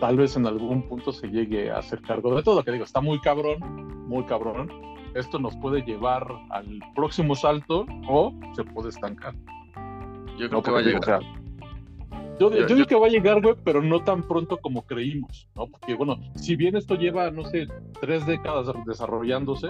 tal 0.00 0.16
vez 0.16 0.36
en 0.36 0.46
algún 0.46 0.88
punto 0.88 1.12
se 1.12 1.26
llegue 1.26 1.70
a 1.70 1.80
hacer 1.80 2.00
cargo 2.00 2.34
de 2.34 2.42
todo. 2.42 2.64
Que 2.64 2.72
digo, 2.72 2.84
está 2.84 3.02
muy 3.02 3.20
cabrón, 3.20 3.58
muy 4.08 4.24
cabrón. 4.24 4.70
Esto 5.16 5.38
nos 5.38 5.56
puede 5.56 5.82
llevar 5.82 6.26
al 6.50 6.80
próximo 6.94 7.34
salto 7.34 7.86
o 8.08 8.32
se 8.54 8.64
puede 8.64 8.90
estancar. 8.90 9.34
Yo 10.38 10.48
creo 10.48 10.50
No, 10.50 10.62
que 10.62 10.70
va 10.70 10.78
a 10.80 10.82
llegar. 10.82 11.00
o 11.00 11.04
sea, 11.04 11.20
yo, 12.38 12.50
yo 12.50 12.66
Yo- 12.66 12.74
digo 12.74 12.86
que 12.86 12.94
va 12.96 13.06
a 13.06 13.10
llegar, 13.10 13.40
güey, 13.40 13.54
pero 13.64 13.80
no 13.82 14.02
tan 14.04 14.22
pronto 14.22 14.58
como 14.58 14.82
creímos, 14.82 15.48
¿no? 15.54 15.66
Porque, 15.68 15.94
bueno, 15.94 16.16
si 16.34 16.54
bien 16.54 16.76
esto 16.76 16.94
lleva, 16.94 17.30
no 17.30 17.44
sé, 17.46 17.66
tres 18.00 18.26
décadas 18.26 18.66
desarrollándose, 18.86 19.68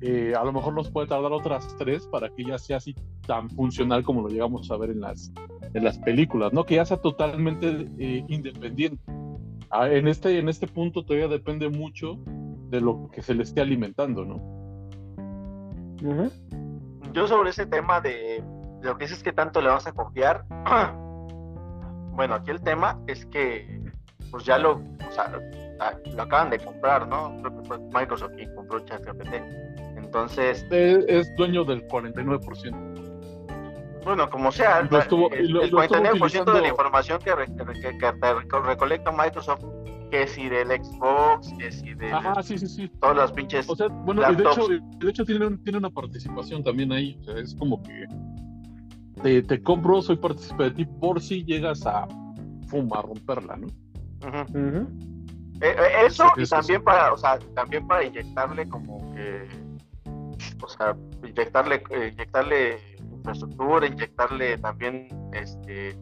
eh, 0.00 0.32
a 0.38 0.44
lo 0.44 0.52
mejor 0.52 0.74
nos 0.74 0.90
puede 0.90 1.08
tardar 1.08 1.32
otras 1.32 1.76
tres 1.76 2.06
para 2.06 2.28
que 2.30 2.44
ya 2.44 2.56
sea 2.58 2.76
así 2.76 2.94
tan 3.26 3.50
funcional 3.50 4.04
como 4.04 4.22
lo 4.22 4.28
llegamos 4.28 4.70
a 4.70 4.76
ver 4.76 4.90
en 4.90 5.00
las, 5.00 5.32
en 5.74 5.84
las 5.84 5.98
películas, 5.98 6.52
¿no? 6.52 6.64
Que 6.64 6.76
ya 6.76 6.84
sea 6.84 6.96
totalmente 6.98 7.88
eh, 7.98 8.24
independiente. 8.28 9.02
Ah, 9.70 9.90
en, 9.90 10.08
este, 10.08 10.38
en 10.38 10.48
este 10.48 10.66
punto 10.66 11.02
todavía 11.04 11.28
depende 11.28 11.68
mucho 11.68 12.18
de 12.68 12.80
lo 12.80 13.08
que 13.10 13.22
se 13.22 13.34
le 13.34 13.42
esté 13.42 13.60
alimentando, 13.60 14.24
¿no? 14.24 14.36
Yo 17.12 17.26
sobre 17.26 17.50
ese 17.50 17.66
tema 17.66 18.00
de, 18.00 18.42
de 18.80 18.88
lo 18.88 18.96
que 18.96 19.06
dices 19.06 19.22
que 19.22 19.32
tanto 19.32 19.60
le 19.60 19.68
vas 19.68 19.86
a 19.86 19.92
confiar, 19.92 20.44
bueno, 22.12 22.34
aquí 22.34 22.50
el 22.50 22.60
tema 22.60 22.98
es 23.06 23.24
que 23.26 23.80
pues 24.30 24.44
ya 24.44 24.58
lo, 24.58 24.72
o 24.74 25.10
sea, 25.10 25.32
lo 26.14 26.22
acaban 26.22 26.50
de 26.50 26.58
comprar, 26.58 27.08
¿no? 27.08 27.34
Creo 27.40 27.62
que 27.62 27.68
fue 27.68 27.78
Microsoft 27.94 28.32
quien 28.36 28.54
compró 28.54 28.80
ChatGPT. 28.80 29.34
Entonces, 29.96 30.66
Es, 30.70 31.04
es 31.08 31.34
dueño 31.36 31.64
del 31.64 31.86
49%. 31.88 34.00
bueno, 34.04 34.28
como 34.30 34.52
sea, 34.52 34.82
Lo 34.82 34.98
estuvo- 34.98 35.30
el, 35.32 35.50
lo- 35.50 35.62
el 35.62 35.70
lo 35.70 35.82
estuvo 35.82 36.00
49% 36.00 36.12
de 36.12 36.18
utilizando- 36.20 36.60
la 36.60 36.68
información 36.68 37.18
que, 37.20 37.34
re- 37.34 37.46
que, 37.46 37.80
que- 37.80 37.98
que 37.98 38.06
reco- 38.12 38.62
recolecta 38.62 39.10
Microsoft, 39.12 39.64
que 40.10 40.26
si 40.26 40.48
del 40.48 40.68
Xbox, 40.68 41.52
que 41.58 41.70
si 41.72 41.94
de 41.94 42.12
Ajá, 42.12 42.42
sí, 42.42 42.58
sí, 42.58 42.66
sí. 42.66 42.88
todos 43.00 43.16
los 43.16 43.32
pinches... 43.32 43.68
O 43.68 43.76
sea, 43.76 43.88
bueno, 43.88 44.22
y 44.30 44.34
de 44.36 44.42
hecho, 44.42 44.68
de 44.68 45.10
hecho 45.10 45.24
tiene, 45.24 45.46
un- 45.46 45.62
tiene 45.62 45.78
una 45.78 45.90
participación 45.90 46.62
también 46.64 46.92
ahí. 46.92 47.16
O 47.20 47.24
sea, 47.24 47.38
es 47.38 47.54
como 47.54 47.82
que 47.82 48.06
te, 49.22 49.42
te 49.42 49.62
compro, 49.62 50.00
soy 50.02 50.16
partícipe 50.16 50.64
de 50.64 50.70
ti 50.72 50.84
por 50.84 51.20
si 51.20 51.44
llegas 51.44 51.84
a 51.86 52.06
fumar, 52.68 53.04
romperla, 53.06 53.56
¿no? 53.56 53.66
Eh, 55.60 55.74
eh, 55.76 56.06
eso 56.06 56.24
y 56.36 56.44
también 56.46 56.82
para, 56.84 57.12
o 57.12 57.16
sea, 57.16 57.38
también 57.54 57.86
para 57.86 58.04
inyectarle 58.04 58.68
como 58.68 58.98
que, 59.14 59.48
o 60.62 60.68
sea, 60.68 60.96
inyectarle, 61.26 61.82
eh, 61.90 62.10
inyectarle 62.12 62.78
infraestructura, 63.12 63.86
inyectarle 63.88 64.58
también, 64.58 65.08
este, 65.32 65.96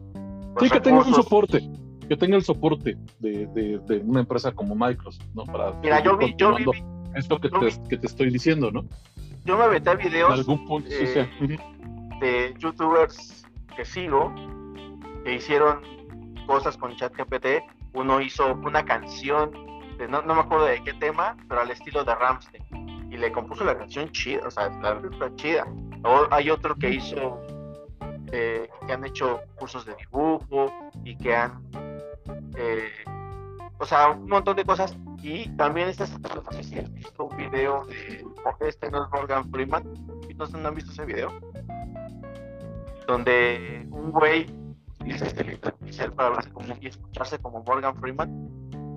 pues, 0.53 0.65
Sí, 0.65 0.69
que 0.69 0.79
tenga 0.79 0.99
un 1.03 1.13
soporte. 1.13 1.67
Que 2.07 2.15
tenga 2.17 2.35
el 2.37 2.43
soporte 2.43 2.95
de, 3.19 3.47
de- 3.47 3.79
de 3.85 3.97
una 3.99 4.21
empresa 4.21 4.51
como 4.51 4.75
Microsoft, 4.75 5.25
¿no? 5.33 5.43
Para 5.45 5.71
Mira, 5.81 6.01
yo 6.03 6.17
vi, 6.17 6.33
yo 6.37 6.55
vi, 6.55 6.65
esto 7.15 7.39
que 7.39 7.49
yo 7.49 7.59
te, 7.59 7.65
vi- 7.67 7.89
que 7.89 7.97
te 7.97 8.07
estoy 8.07 8.29
diciendo, 8.31 8.71
¿no? 8.71 8.85
yo 9.45 9.57
me 9.57 9.63
aventé 9.63 9.91
En 9.91 9.97
videos 9.99 10.31
algún 10.33 10.65
punto, 10.65 10.89
eh, 10.91 11.07
sea. 11.07 11.29
Ujú. 11.41 11.55
de 12.19 12.53
youtubers 12.59 13.45
que 13.75 13.85
sigo 13.85 14.33
que 15.23 15.35
hicieron 15.35 15.81
cosas 16.47 16.75
con 16.77 16.95
ChatGPT. 16.95 17.63
Uno 17.93 18.19
hizo 18.21 18.53
una 18.55 18.83
canción, 18.83 19.51
de, 19.97 20.07
no, 20.07 20.21
no 20.21 20.35
me 20.35 20.41
acuerdo 20.41 20.65
de 20.65 20.83
qué 20.83 20.93
tema, 20.93 21.35
pero 21.47 21.61
al 21.61 21.71
estilo 21.71 22.03
de 22.03 22.13
Ramstein. 22.15 22.63
Y 23.11 23.17
le 23.17 23.31
compuso 23.31 23.63
la 23.63 23.77
canción 23.77 24.09
chida, 24.11 24.45
o 24.45 24.51
sea, 24.51 24.69
la 24.81 24.95
letra 24.95 25.33
chida. 25.35 25.65
O 26.03 26.27
hay 26.29 26.49
otro 26.49 26.75
que 26.75 26.89
hizo, 26.95 27.41
eh, 28.31 28.69
que 28.85 28.93
han 28.93 29.05
hecho 29.05 29.39
cursos 29.55 29.85
de 29.85 29.95
dibujo 29.95 30.71
y 31.05 31.15
que 31.17 31.33
han, 31.35 31.61
eh, 32.57 32.91
o 33.79 33.85
sea, 33.85 34.09
un 34.09 34.27
montón 34.27 34.55
de 34.55 34.65
cosas. 34.65 34.97
Y 35.21 35.49
también 35.57 35.89
visto 36.93 37.25
un 37.25 37.37
video 37.37 37.85
de, 37.85 38.23
este 38.61 38.89
no 38.91 39.03
es 39.03 39.09
Morgan 39.11 39.49
Freeman, 39.51 39.83
¿no 40.35 40.45
no 40.45 40.67
han 40.67 40.75
visto 40.75 40.91
ese 40.91 41.05
video? 41.05 41.31
donde 43.07 43.87
un 43.89 44.11
güey 44.11 44.45
utiliza 44.99 45.25
inteligencia 45.25 45.69
artificial 45.69 46.13
para 46.13 46.27
hablarse 46.27 46.51
como 46.51 46.75
y 46.79 46.87
escucharse 46.87 47.39
como 47.39 47.63
Morgan 47.63 47.95
Freeman 47.95 48.91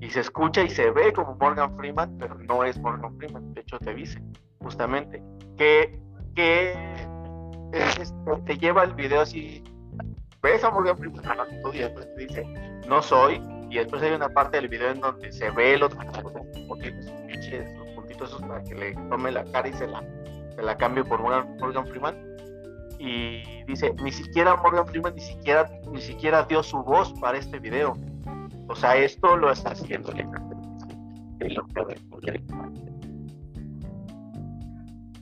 y 0.00 0.10
se 0.10 0.20
escucha 0.20 0.62
y 0.62 0.70
se 0.70 0.90
ve 0.90 1.12
como 1.12 1.36
Morgan 1.36 1.74
Freeman 1.76 2.18
pero 2.18 2.34
no 2.34 2.64
es 2.64 2.78
Morgan 2.78 3.16
Freeman 3.16 3.54
de 3.54 3.60
hecho 3.60 3.78
te 3.78 3.94
dice 3.94 4.20
justamente 4.58 5.22
que 5.56 5.98
que 6.34 6.72
este, 7.72 8.14
te 8.44 8.58
lleva 8.58 8.84
el 8.84 8.94
video 8.94 9.22
así 9.22 9.62
ves 10.42 10.64
a 10.64 10.70
Morgan 10.70 10.96
Freeman 10.96 11.26
hablando 11.26 11.74
y 11.74 11.78
después 11.78 12.14
te 12.14 12.26
dice 12.26 12.44
no 12.88 13.02
soy 13.02 13.42
y 13.70 13.76
después 13.76 14.02
hay 14.02 14.12
una 14.12 14.28
parte 14.28 14.58
del 14.58 14.68
video 14.68 14.90
en 14.90 15.00
donde 15.00 15.32
se 15.32 15.50
ve 15.50 15.74
el 15.74 15.82
otro 15.82 15.98
porque 16.68 16.90
los 16.90 17.10
pinches 17.26 17.76
los 17.76 17.88
puntitos 17.88 18.30
esos 18.30 18.42
para 18.42 18.62
que 18.64 18.74
le 18.74 18.94
tome 19.08 19.32
la 19.32 19.44
cara 19.52 19.68
y 19.68 19.72
se 19.72 19.86
la 19.86 20.02
se 20.54 20.62
la 20.62 20.76
cambie 20.76 21.04
por 21.04 21.20
Morgan, 21.20 21.56
Morgan 21.58 21.86
Freeman 21.86 22.16
y 22.98 23.64
dice 23.64 23.94
ni 24.02 24.12
siquiera 24.12 24.56
Morgan 24.56 24.86
Freeman 24.86 25.14
ni 25.14 25.20
siquiera 25.20 25.70
ni 25.90 26.00
siquiera 26.00 26.44
dio 26.44 26.62
su 26.62 26.82
voz 26.82 27.12
para 27.20 27.38
este 27.38 27.58
video 27.58 27.96
o 28.68 28.76
sea 28.76 28.96
esto 28.96 29.36
lo 29.36 29.50
está 29.50 29.70
haciendo 29.70 30.12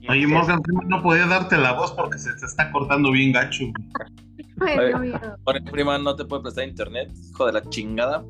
Y 0.00 0.08
Oye, 0.08 0.26
Morgan 0.28 0.62
Freeman 0.62 0.88
no 0.88 1.02
podía 1.02 1.26
darte 1.26 1.56
la 1.56 1.72
voz 1.72 1.92
porque 1.92 2.16
se 2.16 2.32
te 2.34 2.46
está 2.46 2.70
cortando 2.70 3.10
bien 3.10 3.32
gacho. 3.32 3.64
Morgan 4.56 5.66
Freeman 5.70 6.04
no 6.04 6.16
te 6.16 6.24
puede 6.24 6.42
prestar 6.42 6.64
internet, 6.64 7.10
hijo 7.30 7.46
de 7.46 7.52
la 7.52 7.62
chingada. 7.68 8.24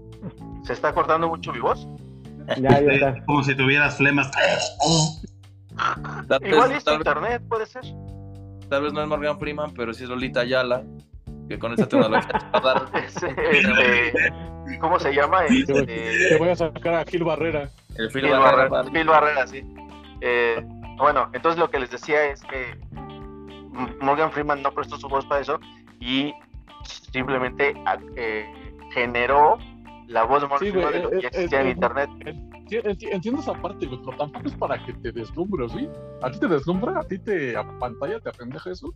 se 0.64 0.72
está 0.72 0.92
cortando 0.92 1.28
mucho 1.28 1.52
mi 1.52 1.60
voz 1.60 1.86
Ya, 2.60 2.80
ya 2.80 2.92
está. 2.92 3.24
Como 3.26 3.42
si 3.44 3.54
tuvieras 3.54 3.96
flemas. 3.96 4.30
Tal 6.28 6.46
igual 6.46 6.72
es 6.72 6.84
vez- 6.84 6.94
internet 6.96 7.42
puede 7.48 7.66
ser 7.66 7.82
tal 8.68 8.82
vez 8.82 8.92
no 8.92 9.00
es 9.02 9.06
Morgan 9.08 9.38
Freeman, 9.38 9.72
pero 9.74 9.94
sí 9.94 10.02
es 10.02 10.08
Lolita 10.10 10.40
Ayala, 10.40 10.82
que 11.48 11.56
con 11.56 11.70
esta 11.72 11.86
tecnología 11.86 12.26
te 12.52 12.58
va 12.60 12.70
a 12.72 12.74
dar 12.74 13.04
Es, 13.04 13.16
este, 13.22 14.12
¿cómo 14.80 14.98
se 14.98 15.12
llama? 15.14 15.42
Te 15.46 15.54
Este, 15.60 16.36
voy 16.36 16.48
a 16.48 16.56
sacar 16.56 16.94
a 16.94 17.04
Gil 17.04 17.22
Barrera. 17.22 17.70
el 17.96 18.10
Phil 18.10 18.28
Barrera. 18.28 18.82
Phil 18.92 19.06
Barrera, 19.06 19.46
sí. 19.46 19.62
Eh, 20.20 20.66
bueno, 20.98 21.30
entonces 21.32 21.60
lo 21.60 21.70
que 21.70 21.78
les 21.78 21.90
decía 21.92 22.24
es 22.26 22.40
que 22.42 22.76
Morgan 24.00 24.32
Freeman 24.32 24.62
no 24.62 24.72
prestó 24.72 24.96
su 24.96 25.08
voz 25.08 25.24
para 25.26 25.42
eso 25.42 25.60
y 26.00 26.32
simplemente 27.12 27.74
a- 27.87 27.98
eh, 28.16 28.46
generó 28.92 29.59
la 30.06 30.24
voz 30.24 30.44
Sí, 30.61 30.70
güey, 30.70 30.92
de 30.92 30.98
lo 31.00 31.11
que 31.11 31.16
eh, 31.16 31.20
eh, 31.22 31.26
existía 31.26 31.61
en 31.62 31.66
eh, 31.66 31.70
internet. 31.70 32.11
Enti- 32.20 32.82
enti- 32.82 33.09
Entiendo 33.12 33.40
esa 33.40 33.52
parte, 33.54 33.87
güey, 33.87 34.00
pero 34.04 34.16
tampoco 34.16 34.46
es 34.48 34.54
para 34.54 34.85
que 34.85 34.92
te 34.94 35.12
deslumbre, 35.12 35.68
¿sí? 35.68 35.88
¿A 36.22 36.30
ti 36.30 36.38
te 36.40 36.48
deslumbra? 36.48 37.00
¿A 37.00 37.02
ti 37.02 37.18
te 37.18 37.56
a 37.56 37.64
pantalla 37.78 38.18
te 38.20 38.28
apendeja 38.28 38.70
eso? 38.70 38.92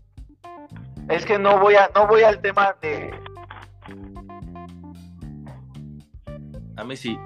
Es 1.09 1.25
que 1.25 1.39
no 1.39 1.59
voy 1.59 1.75
a, 1.75 1.91
no 1.95 2.07
voy 2.07 2.23
al 2.23 2.41
tema 2.41 2.75
de 2.81 3.11
A 6.77 6.85
mí 6.85 6.97
sí. 6.97 7.19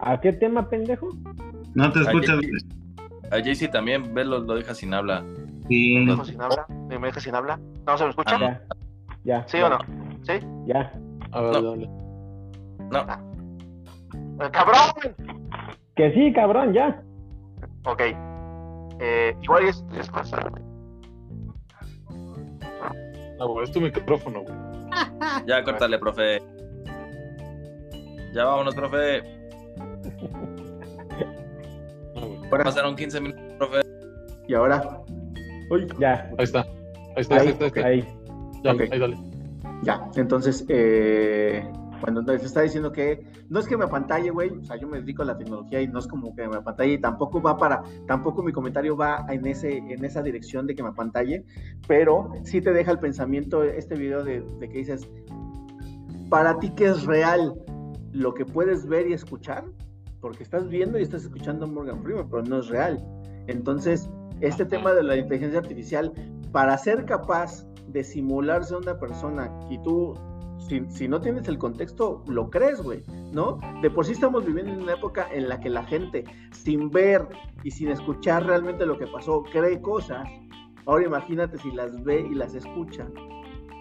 ¿A 0.00 0.20
qué 0.20 0.32
tema, 0.32 0.68
pendejo? 0.68 1.08
No 1.74 1.92
te 1.92 2.00
escuchas. 2.00 2.38
A 3.30 3.36
Jaycee 3.36 3.68
también, 3.68 4.12
velo, 4.14 4.40
lo 4.40 4.54
deja 4.54 4.74
sin 4.74 4.92
habla. 4.94 5.24
Sí. 5.68 5.94
¿Me 5.96 6.10
dejo 6.12 6.24
sin 6.24 6.40
habla? 6.40 6.66
¿Me 6.88 6.98
deja 6.98 7.20
sin 7.20 7.34
habla? 7.34 7.60
¿No 7.86 7.96
se 7.98 8.04
me 8.04 8.10
escucha? 8.10 8.36
Ah, 8.40 8.60
Ya. 9.24 9.46
¿Sí 9.48 9.58
ya, 9.58 9.66
o 9.66 9.70
no? 9.70 9.78
¿Sí? 10.22 10.32
Ya. 10.66 10.92
A 11.32 11.40
ver, 11.40 11.52
No. 11.62 11.70
dale. 11.70 11.88
No, 12.90 13.00
¡Eh, 14.44 14.50
¡Cabrón! 14.52 15.14
Que 15.94 16.12
sí, 16.12 16.32
cabrón, 16.32 16.72
ya. 16.72 17.02
Ok. 17.86 18.00
Eh, 19.00 19.36
igual 19.42 19.64
es, 19.64 19.84
es 19.98 20.10
cosa. 20.10 20.38
No, 23.38 23.48
güey, 23.48 23.64
es 23.64 23.72
tu 23.72 23.80
micrófono, 23.80 24.42
güey. 24.42 24.54
ya 25.46 25.62
córtale, 25.64 25.98
profe. 25.98 26.42
Ya 28.34 28.44
vámonos, 28.44 28.74
profe. 28.74 29.22
Ahora, 32.50 32.64
Pasaron 32.64 32.96
15 32.96 33.20
minutos, 33.20 33.42
profe. 33.58 33.80
y 34.46 34.54
ahora. 34.54 35.00
Uy, 35.70 35.86
Ya. 35.98 36.30
Ahí 36.38 36.44
está. 36.44 36.60
Ahí 36.60 37.22
está, 37.22 37.34
ahí 37.36 37.40
Ahí, 37.40 37.48
está. 37.48 37.64
Ahí 37.64 37.68
está. 37.68 37.86
Ahí. 37.86 38.08
Dale, 38.62 38.84
ok. 38.84 38.92
ahí 38.92 38.98
dale. 38.98 39.18
ya. 39.82 40.10
Entonces, 40.16 40.64
eh, 40.68 41.64
Cuando 42.00 42.20
entonces 42.20 42.46
está 42.46 42.62
diciendo 42.62 42.90
que 42.90 43.24
no 43.48 43.60
es 43.60 43.68
que 43.68 43.76
me 43.76 43.84
apantalle, 43.84 44.30
güey, 44.30 44.50
o 44.50 44.64
sea, 44.64 44.76
yo 44.76 44.88
me 44.88 44.98
dedico 44.98 45.22
a 45.22 45.26
la 45.26 45.38
tecnología 45.38 45.80
y 45.80 45.86
no 45.86 46.00
es 46.00 46.08
como 46.08 46.34
que 46.34 46.48
me 46.48 46.56
apantalle 46.56 46.94
y 46.94 47.00
tampoco 47.00 47.40
va 47.40 47.56
para, 47.56 47.82
tampoco 48.08 48.42
mi 48.42 48.50
comentario 48.50 48.96
va 48.96 49.24
en, 49.28 49.46
ese, 49.46 49.78
en 49.78 50.04
esa 50.04 50.20
dirección 50.20 50.66
de 50.66 50.74
que 50.74 50.82
me 50.82 50.88
apantalle, 50.88 51.44
pero 51.86 52.32
sí 52.42 52.60
te 52.60 52.72
deja 52.72 52.90
el 52.90 52.98
pensamiento 52.98 53.62
este 53.62 53.94
video 53.94 54.24
de, 54.24 54.40
de 54.40 54.68
que 54.68 54.78
dices, 54.78 55.08
para 56.28 56.58
ti 56.58 56.70
que 56.70 56.86
es 56.86 57.04
real 57.04 57.54
lo 58.12 58.34
que 58.34 58.44
puedes 58.44 58.86
ver 58.86 59.06
y 59.06 59.12
escuchar, 59.12 59.64
porque 60.20 60.42
estás 60.42 60.68
viendo 60.68 60.98
y 60.98 61.02
estás 61.02 61.22
escuchando 61.22 61.66
a 61.66 61.68
Morgan 61.68 62.02
Freeman, 62.02 62.28
pero 62.28 62.42
no 62.42 62.58
es 62.58 62.68
real. 62.68 63.04
Entonces, 63.46 64.10
este 64.40 64.64
tema 64.64 64.92
de 64.92 65.02
la 65.02 65.16
inteligencia 65.16 65.60
artificial, 65.60 66.12
para 66.50 66.76
ser 66.78 67.04
capaz 67.04 67.64
de 67.88 68.04
simularse 68.04 68.74
a 68.74 68.78
una 68.78 68.98
persona 68.98 69.50
y 69.70 69.78
tú, 69.82 70.14
si, 70.58 71.08
no 71.08 71.20
tienes 71.20 71.48
el 71.48 71.58
contexto, 71.58 72.24
lo 72.28 72.50
crees, 72.50 72.82
güey, 72.82 73.02
¿no? 73.32 73.58
De 73.82 73.90
por 73.90 74.06
sí 74.06 74.12
estamos 74.12 74.44
viviendo 74.44 74.72
en 74.72 74.82
una 74.82 74.94
época 74.94 75.28
en 75.32 75.48
la 75.48 75.60
que 75.60 75.70
la 75.70 75.84
gente, 75.84 76.24
sin 76.52 76.90
ver 76.90 77.26
y 77.62 77.70
sin 77.70 77.88
escuchar 77.88 78.46
realmente 78.46 78.86
lo 78.86 78.98
que 78.98 79.06
pasó, 79.06 79.42
cree 79.44 79.80
cosas. 79.80 80.28
Ahora 80.86 81.04
imagínate 81.04 81.58
si 81.58 81.70
las 81.72 82.02
ve 82.04 82.26
y 82.30 82.34
las 82.34 82.54
escucha 82.54 83.06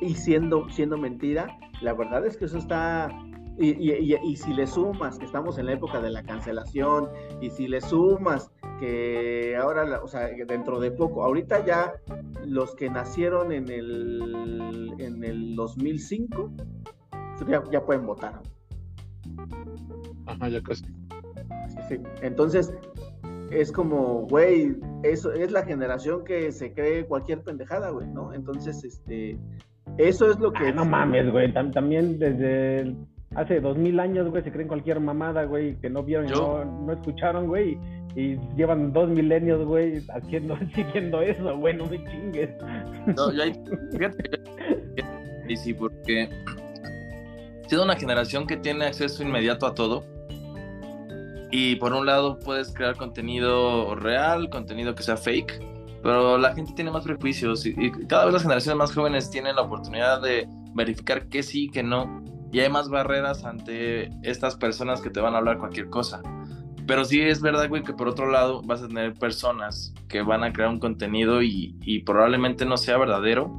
y 0.01 0.15
siendo, 0.15 0.67
siendo 0.69 0.97
mentira, 0.97 1.57
la 1.81 1.93
verdad 1.93 2.25
es 2.25 2.37
que 2.37 2.45
eso 2.45 2.57
está 2.57 3.09
y, 3.57 4.35
si 4.35 4.53
le 4.53 4.65
sumas 4.67 5.19
que 5.19 5.25
estamos 5.25 5.57
en 5.57 5.67
la 5.67 5.73
época 5.73 6.01
de 6.01 6.09
la 6.09 6.23
cancelación, 6.23 7.09
y 7.41 7.49
si 7.49 7.67
le 7.67 7.81
sumas 7.81 8.51
que 8.79 9.55
ahora, 9.55 10.01
o 10.01 10.07
sea, 10.07 10.29
dentro 10.47 10.79
de 10.79 10.91
poco, 10.91 11.23
ahorita 11.23 11.65
ya 11.65 11.93
los 12.45 12.75
que 12.75 12.89
nacieron 12.89 13.51
en 13.51 13.69
el, 13.69 14.93
en 14.97 15.23
el 15.23 15.55
2005, 15.55 16.51
ya, 17.47 17.63
ya 17.71 17.85
pueden 17.85 18.05
votar. 18.05 18.41
Ajá, 20.25 20.49
ya 20.49 20.61
casi. 20.61 20.85
Sí, 21.87 21.99
Entonces, 22.21 22.73
es 23.51 23.71
como, 23.71 24.27
güey, 24.27 24.75
eso 25.03 25.31
es 25.33 25.51
la 25.51 25.63
generación 25.63 26.23
que 26.23 26.51
se 26.51 26.73
cree 26.73 27.05
cualquier 27.05 27.43
pendejada, 27.43 27.89
güey, 27.89 28.07
¿no? 28.07 28.33
Entonces, 28.33 28.83
este, 28.83 29.37
eso 29.97 30.31
es 30.31 30.39
lo 30.39 30.51
que... 30.51 30.67
Ah, 30.67 30.73
no 30.73 30.85
mames, 30.85 31.31
güey, 31.31 31.53
también 31.53 32.17
desde 32.17 32.95
hace 33.35 33.61
dos 33.61 33.77
mil 33.77 33.99
años, 33.99 34.29
güey, 34.29 34.43
se 34.43 34.51
creen 34.51 34.67
cualquier 34.67 34.99
mamada, 34.99 35.45
güey, 35.45 35.75
que 35.77 35.89
no 35.89 36.03
vieron 36.03 36.27
y 36.27 36.31
no, 36.31 36.91
escucharon, 36.91 37.47
güey, 37.47 37.77
y 38.15 38.37
llevan 38.55 38.91
dos 38.91 39.09
milenios, 39.09 39.65
güey, 39.65 40.01
haciendo, 40.09 40.57
siguiendo 40.75 41.21
eso, 41.21 41.57
güey, 41.57 41.75
no 41.75 41.85
me 41.85 42.03
chingues. 42.05 42.49
No, 43.15 43.31
yo 43.31 43.43
hay, 43.43 43.53
fíjate, 43.91 44.29
y 45.47 45.55
sí, 45.55 45.73
porque 45.73 46.29
siendo 47.67 47.85
una 47.85 47.95
generación 47.95 48.45
que 48.47 48.57
tiene 48.57 48.85
acceso 48.85 49.23
inmediato 49.23 49.65
a 49.65 49.73
todo, 49.73 50.03
y 51.53 51.75
por 51.75 51.93
un 51.93 52.05
lado 52.05 52.39
puedes 52.39 52.73
crear 52.73 52.95
contenido 52.95 53.95
real, 53.95 54.49
contenido 54.49 54.95
que 54.95 55.03
sea 55.03 55.17
fake, 55.17 55.61
pero 56.01 56.37
la 56.37 56.53
gente 56.53 56.73
tiene 56.73 56.91
más 56.91 57.03
prejuicios 57.03 57.65
y, 57.65 57.75
y 57.77 57.91
cada 58.07 58.25
vez 58.25 58.33
las 58.33 58.43
generaciones 58.43 58.77
más 58.77 58.93
jóvenes 58.93 59.29
tienen 59.29 59.55
la 59.55 59.63
oportunidad 59.63 60.21
de 60.21 60.47
verificar 60.73 61.27
que 61.27 61.43
sí, 61.43 61.69
que 61.69 61.83
no 61.83 62.23
y 62.51 62.59
hay 62.59 62.69
más 62.69 62.89
barreras 62.89 63.45
ante 63.45 64.09
estas 64.23 64.55
personas 64.55 65.01
que 65.01 65.09
te 65.09 65.21
van 65.21 65.35
a 65.35 65.37
hablar 65.37 65.57
cualquier 65.57 65.89
cosa. 65.89 66.21
Pero 66.85 67.05
sí 67.05 67.21
es 67.21 67.41
verdad, 67.41 67.69
güey, 67.69 67.83
que 67.83 67.93
por 67.93 68.09
otro 68.09 68.29
lado 68.29 68.61
vas 68.63 68.81
a 68.81 68.87
tener 68.87 69.13
personas 69.13 69.93
que 70.09 70.21
van 70.21 70.43
a 70.43 70.51
crear 70.51 70.69
un 70.69 70.79
contenido 70.79 71.41
y, 71.41 72.03
probablemente 72.05 72.65
no 72.65 72.75
sea 72.75 72.97
verdadero, 72.97 73.49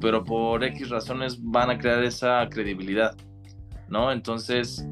pero 0.00 0.24
por 0.24 0.62
X 0.62 0.90
razones 0.90 1.42
van 1.42 1.70
a 1.70 1.78
crear 1.78 2.04
esa 2.04 2.48
credibilidad, 2.48 3.16
¿no? 3.88 4.12
Entonces, 4.12 4.86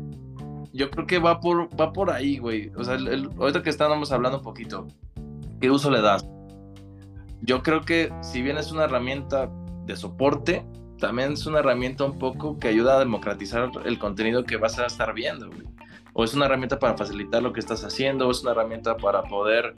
yo 0.72 0.90
creo 0.90 1.07
que 1.07 1.18
va 1.18 1.40
por, 1.40 1.68
va 1.81 1.92
por 1.92 2.11
ahí, 2.11 2.38
güey. 2.38 2.72
O 2.77 2.83
sea, 2.83 2.96
ahorita 3.38 3.62
que 3.62 3.70
estábamos 3.70 4.11
hablando 4.11 4.38
un 4.38 4.44
poquito, 4.44 4.88
¿qué 5.61 5.70
uso 5.70 5.90
le 5.90 6.01
das? 6.01 6.27
Yo 7.42 7.62
creo 7.62 7.83
que 7.83 8.12
si 8.20 8.42
bien 8.42 8.59
es 8.59 8.72
una 8.72 8.85
herramienta 8.85 9.48
de 9.87 9.96
soporte, 9.96 10.66
también 10.98 11.32
es 11.32 11.46
una 11.46 11.61
herramienta 11.61 12.04
un 12.04 12.18
poco 12.18 12.58
que 12.58 12.68
ayuda 12.68 12.96
a 12.96 12.98
democratizar 12.98 13.70
el 13.84 13.98
contenido 13.98 14.44
que 14.44 14.56
vas 14.56 14.78
a 14.78 14.87
estar 14.87 15.14
viendo, 15.14 15.48
O 16.12 16.24
es 16.24 16.34
una 16.34 16.46
herramienta 16.46 16.78
para 16.78 16.96
facilitar 16.96 17.42
lo 17.42 17.52
que 17.52 17.61
estás 17.61 17.84
haciendo, 17.84 18.28
o 18.28 18.30
es 18.30 18.42
una 18.42 18.52
herramienta 18.52 18.96
para 18.96 19.22
poder 19.22 19.74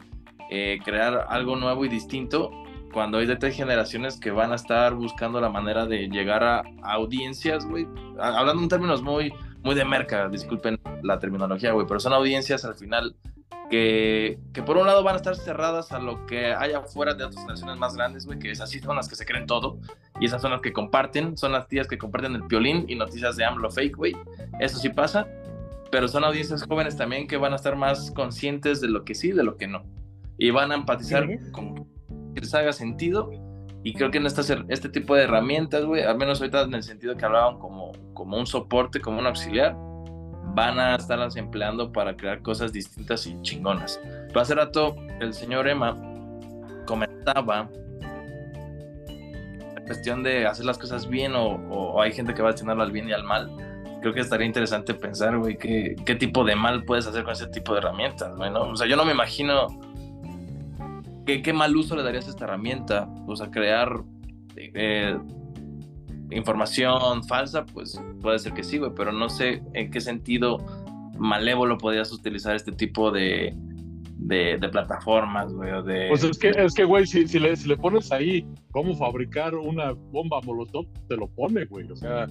eh, 0.51 0.79
crear 0.85 1.27
algo 1.29 1.57
nuevo 1.57 1.85
y 1.85 1.89
distinto 1.89 2.51
cuando 2.93 3.19
hay 3.19 3.27
de 3.27 3.37
tres 3.37 3.57
generaciones 3.57 4.19
que 4.19 4.31
van 4.31 4.53
a 4.53 4.57
estar 4.57 4.95
buscando 4.95 5.41
la 5.41 5.49
manera 5.49 5.87
de 5.87 6.09
llegar 6.09 6.43
a, 6.43 6.65
audiencias, 6.83 7.65
güey. 7.67 7.87
Hablando 8.19 8.63
en 8.63 8.69
términos 8.69 9.03
muy, 9.03 9.33
muy 9.63 9.75
de 9.75 9.85
merca, 9.85 10.29
disculpen 10.29 10.81
la 11.03 11.19
terminología, 11.19 11.73
güey, 11.73 11.87
pero 11.87 12.01
son 12.01 12.13
audiencias 12.13 12.65
al 12.65 12.75
final 12.75 13.15
que, 13.71 14.39
que, 14.53 14.63
por 14.63 14.77
un 14.77 14.87
lado 14.87 15.03
van 15.05 15.15
a 15.15 15.17
estar 15.17 15.37
cerradas 15.37 15.93
a 15.93 16.01
lo 16.01 16.27
que 16.27 16.53
hay 16.55 16.73
afuera 16.73 17.15
de 17.15 17.25
otras 17.25 17.47
naciones 17.47 17.77
más 17.77 17.95
grandes, 17.95 18.27
güey, 18.27 18.39
que 18.39 18.51
es 18.51 18.61
así 18.61 18.81
son 18.81 18.97
las 18.97 19.09
que 19.09 19.15
se 19.15 19.25
creen 19.25 19.47
todo, 19.47 19.79
y 20.19 20.27
esas 20.27 20.43
son 20.43 20.51
las 20.51 20.61
que 20.61 20.73
comparten, 20.73 21.37
son 21.37 21.53
las 21.53 21.69
tías 21.69 21.87
que 21.87 21.97
comparten 21.97 22.35
el 22.35 22.45
piolín 22.45 22.85
y 22.89 22.97
noticias 22.97 23.37
de 23.37 23.45
AMLO 23.45 23.71
fake, 23.71 23.97
güey, 23.97 24.17
eso 24.59 24.79
sí 24.79 24.89
pasa, 24.89 25.29
pero 25.91 26.09
son 26.09 26.25
audiencias 26.25 26.65
jóvenes 26.65 26.97
también 26.97 27.29
que 27.29 27.37
van 27.37 27.53
a 27.53 27.57
estar 27.57 27.77
más 27.77 28.11
conscientes 28.11 28.81
de 28.81 28.89
lo 28.89 29.05
que 29.05 29.15
sí, 29.15 29.33
de 29.33 29.45
lo 29.45 29.57
que 29.57 29.69
no, 29.69 29.85
y 30.37 30.51
van 30.51 30.73
a 30.73 30.75
empatizar 30.75 31.27
con 31.53 31.87
que 32.35 32.41
les 32.41 32.55
haga 32.55 32.73
sentido, 32.73 33.31
y 33.83 33.95
creo 33.95 34.11
que 34.11 34.19
en 34.19 34.27
este, 34.27 34.43
este 34.69 34.89
tipo 34.89 35.15
de 35.15 35.23
herramientas, 35.23 35.85
güey, 35.85 36.03
al 36.03 36.19
menos 36.19 36.41
ahorita 36.41 36.63
en 36.63 36.75
el 36.75 36.83
sentido 36.83 37.17
que 37.17 37.25
hablaban 37.25 37.59
como, 37.59 37.93
como 38.13 38.37
un 38.37 38.47
soporte, 38.47 39.01
como 39.01 39.21
un 39.21 39.27
auxiliar, 39.27 39.77
van 40.55 40.79
a 40.79 40.97
estarlas 40.97 41.37
empleando 41.37 41.93
para 41.93 42.17
crear 42.17 42.43
cosas 42.43 42.73
distintas 42.73 43.27
y 43.27 43.41
chingonas. 43.43 44.01
Pero 44.29 44.41
hace 44.41 44.55
rato 44.55 44.97
el 45.21 45.33
señor 45.35 45.69
Emma 45.69 45.97
comentaba 46.87 47.69
la 49.75 49.85
cuestión 49.85 50.23
de 50.23 50.47
hacer 50.47 50.65
las 50.65 50.79
cosas 50.79 51.09
bien 51.09 51.33
o, 51.35 52.01
hay 52.01 52.13
gente 52.13 52.35
que 52.35 52.43
va 52.43 52.51
a 52.51 52.55
tenerlo 52.55 52.83
al 52.83 52.93
bien 52.93 53.09
y 53.09 53.13
al 53.13 53.25
mal. 53.25 53.51
Creo 54.01 54.15
que 54.15 54.21
estaría 54.21 54.47
interesante 54.47 54.95
pensar, 54.95 55.37
güey, 55.37 55.59
qué, 55.59 55.95
qué 56.07 56.15
tipo 56.15 56.43
de 56.43 56.57
mal 56.57 56.85
puedes 56.85 57.07
hacer 57.07 57.23
con 57.23 57.33
ese 57.35 57.47
tipo 57.49 57.73
de 57.75 57.81
herramientas, 57.81 58.35
¿no? 58.37 58.63
O 58.63 58.77
sea, 58.77 58.87
yo 58.87 58.97
no 58.97 59.05
me 59.05 59.13
imagino 59.13 59.67
qué 61.27 61.53
mal 61.53 61.77
uso 61.77 61.95
le 61.95 62.03
darías 62.03 62.27
a 62.27 62.31
esta 62.31 62.45
herramienta. 62.45 63.09
O 63.27 63.37
sea, 63.37 63.51
crear 63.51 64.03
eh, 64.57 65.17
información 66.31 67.25
falsa, 67.25 67.65
pues 67.67 68.01
puede 68.21 68.39
ser 68.39 68.53
que 68.53 68.63
sí, 68.63 68.79
güey, 68.79 68.93
pero 68.95 69.13
no 69.13 69.29
sé 69.29 69.63
en 69.75 69.91
qué 69.91 70.01
sentido 70.01 70.59
malévolo 71.19 71.77
podrías 71.79 72.13
utilizar 72.13 72.57
este 72.57 72.73
tipo 72.73 73.11
de, 73.11 73.55
de, 74.17 74.69
plataformas, 74.71 75.53
güey, 75.53 75.71
o 75.73 75.83
de... 75.83 76.09
Pues 76.09 76.25
es 76.25 76.39
que, 76.39 76.51
es 76.51 76.75
que 76.75 76.85
güey, 76.85 77.07
si, 77.07 77.27
si, 77.29 77.39
le, 77.39 77.55
si 77.57 77.69
le 77.69 77.77
pones 77.77 78.11
ahí 78.13 78.47
cómo 78.71 78.95
fabricar 78.95 79.55
una 79.55 79.93
bomba 79.93 80.41
molotov, 80.43 80.87
te 81.09 81.17
lo 81.17 81.29
pone, 81.29 81.65
güey, 81.67 81.91
o 81.91 81.97
sea, 81.97 82.27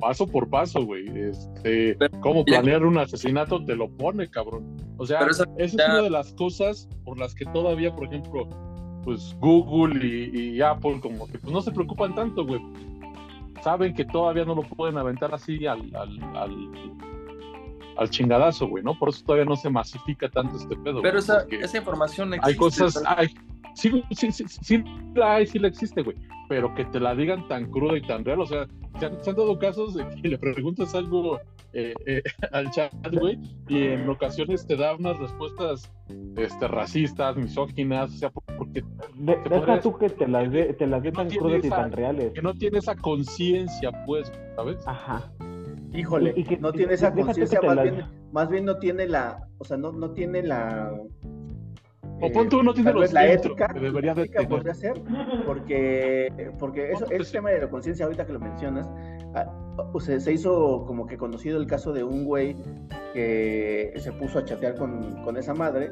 paso 0.00 0.26
por 0.26 0.48
paso, 0.48 0.84
güey, 0.84 1.06
este, 1.18 1.96
cómo 2.20 2.44
planear 2.44 2.84
un 2.84 2.98
asesinato, 2.98 3.62
te 3.64 3.76
lo 3.76 3.90
pone, 3.90 4.28
cabrón. 4.28 4.76
O 4.96 5.06
sea, 5.06 5.20
esa, 5.26 5.44
es 5.58 5.74
una 5.74 6.02
de 6.02 6.10
las 6.10 6.32
cosas 6.34 6.88
por 7.04 7.18
las 7.18 7.34
que 7.34 7.44
todavía, 7.46 7.94
por 7.94 8.06
ejemplo, 8.06 8.48
pues 9.04 9.34
Google 9.40 10.04
y, 10.04 10.56
y 10.56 10.60
Apple 10.60 11.00
como 11.00 11.26
que 11.26 11.38
pues 11.38 11.52
no 11.52 11.62
se 11.62 11.72
preocupan 11.72 12.14
tanto, 12.14 12.44
güey 12.44 12.60
saben 13.62 13.94
que 13.94 14.04
todavía 14.04 14.44
no 14.44 14.54
lo 14.54 14.62
pueden 14.62 14.98
aventar 14.98 15.34
así 15.34 15.66
al, 15.66 15.90
al, 15.94 16.18
al, 17.96 18.10
chingadazo, 18.10 18.66
güey, 18.68 18.82
¿no? 18.82 18.98
Por 18.98 19.10
eso 19.10 19.24
todavía 19.24 19.44
no 19.44 19.56
se 19.56 19.70
masifica 19.70 20.28
tanto 20.28 20.56
este 20.56 20.76
pedo. 20.76 21.02
Pero 21.02 21.18
esa, 21.18 21.44
esa, 21.50 21.78
información 21.78 22.34
existe. 22.34 22.50
Hay 22.50 22.56
cosas, 22.56 23.02
hay, 23.06 23.28
sí, 23.74 24.02
sí, 24.12 24.32
sí, 24.32 24.44
sí, 24.48 24.84
la 25.14 25.36
hay, 25.36 25.46
sí 25.46 25.58
la 25.58 25.68
existe, 25.68 26.02
güey, 26.02 26.16
pero 26.48 26.74
que 26.74 26.84
te 26.86 26.98
la 26.98 27.14
digan 27.14 27.46
tan 27.48 27.70
cruda 27.70 27.98
y 27.98 28.02
tan 28.02 28.24
real, 28.24 28.40
o 28.40 28.46
sea, 28.46 28.66
se 28.98 29.06
han, 29.06 29.36
dado 29.36 29.58
casos 29.58 29.94
de 29.94 30.08
que 30.08 30.28
le 30.28 30.38
preguntas 30.38 30.94
algo 30.94 31.38
eh, 31.72 31.94
eh, 32.06 32.22
al 32.52 32.70
chat, 32.70 32.92
güey, 33.12 33.38
y 33.68 33.84
en 33.84 34.08
ocasiones 34.08 34.66
te 34.66 34.76
da 34.76 34.94
unas 34.94 35.18
respuestas 35.18 35.90
este, 36.36 36.68
racistas, 36.68 37.36
misóginas, 37.36 38.10
o 38.14 38.16
sea, 38.16 38.30
porque... 38.30 38.82
deja 39.14 39.80
tú 39.80 39.96
que 39.96 40.10
te 40.10 40.26
las 40.26 40.50
dé 40.50 40.74
te 40.74 40.86
las 40.86 41.02
tan 41.12 41.28
crudas 41.30 41.64
y 41.64 41.68
tan 41.68 41.92
reales. 41.92 42.32
Que 42.32 42.42
no 42.42 42.54
tiene 42.54 42.78
esa 42.78 42.96
conciencia, 42.96 43.90
pues, 44.06 44.32
¿sabes? 44.56 44.86
Ajá. 44.86 45.30
Híjole, 45.92 46.32
y, 46.36 46.44
que, 46.44 46.56
no 46.56 46.72
tiene 46.72 46.94
esa 46.94 47.12
conciencia, 47.12 47.60
más, 47.62 47.82
bien, 47.82 48.04
más 48.32 48.48
bien 48.48 48.64
no 48.64 48.78
tiene 48.78 49.08
la, 49.08 49.48
o 49.58 49.64
sea, 49.64 49.76
no, 49.76 49.92
no 49.92 50.10
tiene 50.12 50.42
la 50.42 50.92
o 52.22 52.30
pon 52.30 52.48
tú 52.48 52.62
no 52.62 52.74
tiene 52.74 52.92
los 52.92 53.12
la 53.12 53.26
ética, 53.32 53.68
que 53.68 53.80
debería 53.80 54.14
de 54.14 54.28
tener. 54.28 54.48
podría 54.48 54.74
ser, 54.74 55.00
porque, 55.46 56.52
porque 56.58 56.92
eso, 56.92 57.06
ese 57.10 57.32
tema 57.32 57.50
de 57.50 57.60
la 57.60 57.70
conciencia, 57.70 58.04
ahorita 58.04 58.26
que 58.26 58.32
lo 58.34 58.40
mencionas, 58.40 58.90
ah, 59.82 60.20
se 60.20 60.32
hizo 60.32 60.84
como 60.86 61.06
que 61.06 61.16
conocido 61.16 61.58
el 61.58 61.66
caso 61.66 61.92
de 61.92 62.04
un 62.04 62.24
güey 62.24 62.56
que 63.12 63.92
se 63.96 64.12
puso 64.12 64.38
a 64.38 64.44
chatear 64.44 64.76
con, 64.76 65.22
con 65.24 65.36
esa 65.36 65.54
madre 65.54 65.90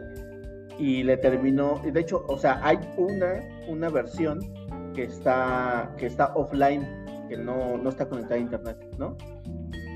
y 0.78 1.02
le 1.02 1.16
terminó, 1.16 1.80
y 1.84 1.90
de 1.90 2.00
hecho, 2.00 2.24
o 2.28 2.38
sea, 2.38 2.60
hay 2.62 2.78
una, 2.96 3.40
una 3.66 3.88
versión 3.88 4.38
que 4.94 5.04
está, 5.04 5.92
que 5.98 6.06
está 6.06 6.32
offline, 6.34 6.86
que 7.28 7.36
no, 7.36 7.76
no 7.76 7.88
está 7.90 8.08
conectada 8.08 8.36
a 8.36 8.38
internet, 8.38 8.78
¿no? 8.96 9.16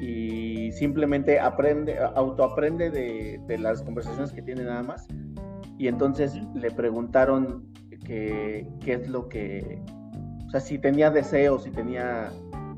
y 0.03 0.73
simplemente 0.73 1.39
aprende, 1.39 1.97
autoaprende 1.97 2.91
de, 2.91 3.41
de 3.47 3.59
las 3.59 3.83
conversaciones 3.83 4.33
que 4.33 4.43
tiene 4.43 4.65
nada 4.65 4.83
más. 4.83 5.07
Y 5.79 5.87
entonces 5.87 6.35
le 6.57 6.73
preguntaron 6.73 7.73
que, 8.05 8.67
qué 8.81 8.95
es 8.95 9.09
lo 9.09 9.29
que, 9.29 9.81
o 10.47 10.51
sea, 10.51 10.59
si 10.59 10.79
tenía 10.79 11.11
deseos, 11.11 11.63
si 11.63 11.71
tenía 11.71 12.31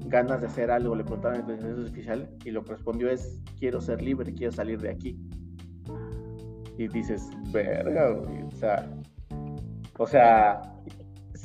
ganas 0.05 0.41
de 0.41 0.47
hacer 0.47 0.71
algo, 0.71 0.95
le 0.95 1.05
preguntaron 1.05 1.37
a 1.37 1.47
la 1.47 1.55
inteligencia 1.55 1.85
artificial 1.85 2.31
y 2.45 2.51
lo 2.51 2.65
que 2.65 2.73
respondió 2.73 3.11
es, 3.11 3.41
quiero 3.59 3.81
ser 3.81 4.03
libre, 4.03 4.33
quiero 4.35 4.53
salir 4.53 4.81
de 4.81 4.91
aquí. 4.91 5.19
Y 6.77 6.89
dices, 6.89 7.31
verga, 7.53 8.11
güey, 8.11 8.43
o 8.43 8.51
sea, 8.51 8.91
o 9.99 10.07
sea, 10.07 10.61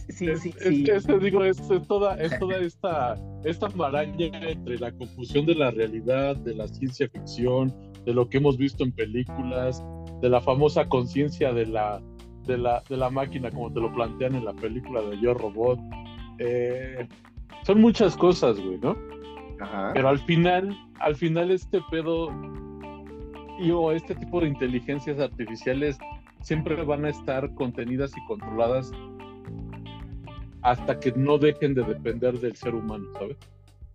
sí, 0.09 0.27
es, 0.27 0.41
sí, 0.41 0.53
es 0.59 1.03
sí. 1.03 1.07
que 1.07 1.19
digo, 1.19 1.43
es, 1.43 1.59
es 1.69 1.87
toda, 1.87 2.15
es 2.15 2.37
toda 2.39 2.57
esta, 2.57 3.15
esta 3.43 3.69
maraña 3.69 4.27
entre 4.41 4.79
la 4.79 4.91
confusión 4.91 5.45
de 5.45 5.55
la 5.55 5.71
realidad, 5.71 6.35
de 6.37 6.55
la 6.55 6.67
ciencia 6.67 7.07
ficción, 7.09 7.73
de 8.05 8.13
lo 8.13 8.27
que 8.27 8.37
hemos 8.37 8.57
visto 8.57 8.83
en 8.83 8.91
películas, 8.91 9.83
de 10.21 10.29
la 10.29 10.41
famosa 10.41 10.87
conciencia 10.87 11.53
de 11.53 11.67
la, 11.67 12.01
de, 12.47 12.57
la, 12.57 12.83
de 12.89 12.97
la 12.97 13.09
máquina, 13.09 13.51
como 13.51 13.71
te 13.71 13.79
lo 13.79 13.93
plantean 13.93 14.35
en 14.35 14.45
la 14.45 14.53
película 14.53 15.01
de 15.01 15.19
Yo 15.21 15.33
Robot. 15.33 15.79
Eh, 16.39 17.07
son 17.69 17.81
muchas 17.81 18.17
cosas, 18.17 18.59
güey, 18.59 18.79
¿no? 18.79 18.97
Ajá. 19.59 19.91
Pero 19.93 20.09
al 20.09 20.17
final, 20.17 20.75
al 20.99 21.15
final 21.15 21.51
este 21.51 21.79
pedo 21.91 22.29
y 23.59 23.69
o 23.69 23.91
este 23.91 24.15
tipo 24.15 24.41
de 24.41 24.47
inteligencias 24.47 25.19
artificiales 25.19 25.99
siempre 26.41 26.81
van 26.83 27.05
a 27.05 27.09
estar 27.09 27.53
contenidas 27.53 28.11
y 28.17 28.25
controladas 28.25 28.91
hasta 30.63 30.99
que 30.99 31.11
no 31.11 31.37
dejen 31.37 31.75
de 31.75 31.83
depender 31.83 32.39
del 32.39 32.55
ser 32.55 32.73
humano, 32.73 33.05
¿sabes? 33.19 33.37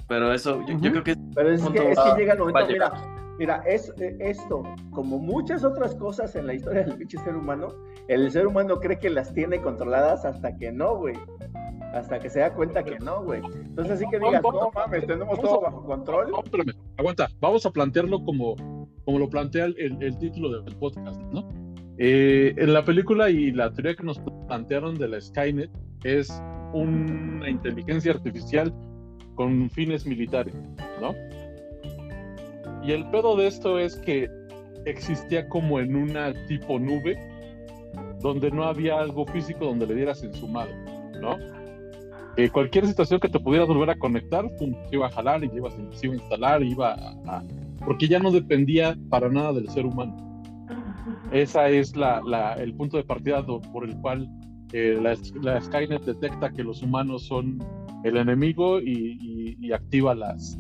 Pero 0.07 0.33
eso, 0.33 0.61
yo, 0.61 0.69
yo 0.69 0.75
Ujú. 0.77 0.91
creo 0.91 1.03
que 1.05 1.17
Pero 1.35 1.51
es 1.51 1.63
que, 1.71 1.91
es 1.91 1.99
va- 1.99 2.15
que 2.15 2.21
llega 2.21 2.33
el 2.35 2.39
momento, 2.39 2.67
mira, 2.71 2.93
mira, 3.41 3.57
es, 3.67 3.93
eh, 3.99 4.17
esto, 4.21 4.63
como 4.93 5.19
muchas 5.19 5.65
otras 5.65 5.97
cosas 5.97 6.37
en 6.37 6.47
la 6.47 6.55
historia 6.55 6.85
del 6.85 6.97
pinche 6.97 7.19
ser 7.19 7.35
humano, 7.35 7.75
el 8.07 8.31
ser 8.31 8.47
humano 8.47 8.79
cree 8.79 9.01
que 9.01 9.11
las 9.11 9.35
tiene 9.35 9.61
controladas 9.61 10.25
hasta 10.25 10.57
que 10.59 10.71
no, 10.71 10.97
güey. 10.97 11.17
Hasta 11.95 12.19
que 12.19 12.29
se 12.29 12.41
da 12.41 12.53
cuenta 12.53 12.83
que 12.83 12.99
no, 12.99 13.23
güey. 13.23 13.41
Entonces 13.55 13.95
así 13.95 14.05
que 14.11 14.19
digas, 14.19 14.43
no 14.43 14.71
mames, 14.75 15.07
tenemos 15.07 15.41
todo 15.41 15.61
bajo 15.61 15.85
control. 15.85 16.33
Aguanta, 16.99 17.29
vamos 17.41 17.65
a 17.67 17.71
plantearlo 17.71 18.25
como, 18.25 18.57
como 19.05 19.19
lo 19.21 19.29
plantea 19.31 19.67
el, 19.67 19.77
el- 19.79 20.03
el 20.03 20.19
título 20.19 20.61
del 20.63 20.75
podcast, 20.77 21.21
¿no? 21.33 21.49
Eh, 21.99 22.53
en 22.57 22.73
la 22.73 22.85
película 22.85 23.31
y 23.31 23.53
la 23.53 23.73
teoría 23.73 23.95
que 23.95 24.03
nos 24.03 24.19
plantearon 24.49 24.97
de 24.97 25.07
la 25.09 25.21
Skynet 25.21 25.71
es 26.03 26.29
una 26.73 27.49
inteligencia 27.49 28.11
artificial 28.13 28.75
con 29.37 29.71
fines 29.71 30.05
militares, 30.05 30.55
¿no? 31.01 31.15
Y 32.83 32.91
el 32.93 33.09
pedo 33.11 33.37
de 33.37 33.47
esto 33.47 33.79
es 33.79 33.97
que 33.99 34.29
existía 34.85 35.49
como 35.49 35.79
en 35.79 35.95
una 35.95 36.35
tipo 36.49 36.79
nube 36.81 37.17
donde 38.21 38.51
no 38.51 38.65
había 38.65 38.99
algo 38.99 39.25
físico 39.27 39.65
donde 39.67 39.87
le 39.87 39.95
dieras 39.95 40.23
en 40.25 40.35
su 40.35 40.49
madre, 40.49 40.75
¿no? 41.21 41.37
Eh, 42.37 42.51
cualquier 42.51 42.87
situación 42.87 43.21
que 43.21 43.29
te 43.29 43.39
pudieras 43.39 43.69
volver 43.69 43.91
a 43.91 43.97
conectar, 43.97 44.45
pum, 44.59 44.75
iba 44.91 45.07
a 45.07 45.11
jalar 45.11 45.45
y 45.45 45.51
iba, 45.55 45.71
se 45.71 46.07
iba 46.07 46.15
a 46.15 46.19
instalar, 46.19 46.63
iba 46.65 46.95
a, 47.27 47.43
porque 47.85 48.09
ya 48.09 48.19
no 48.19 48.33
dependía 48.33 48.97
para 49.09 49.29
nada 49.29 49.53
del 49.53 49.69
ser 49.69 49.87
humano. 49.87 50.17
Esa 51.31 51.69
es 51.69 51.95
la, 51.97 52.21
la- 52.27 52.55
el 52.55 52.75
punto 52.75 52.97
de 52.97 53.05
partida 53.05 53.45
por 53.45 53.85
el 53.85 53.97
cual 53.99 54.29
eh, 54.73 54.99
la, 55.01 55.61
Skynet 55.61 56.03
detecta 56.05 56.51
que 56.51 56.65
los 56.65 56.83
humanos 56.83 57.25
son 57.25 57.59
el 58.03 58.17
enemigo 58.17 58.81
y, 58.81 59.71
activa 59.73 60.15
las, 60.15 60.59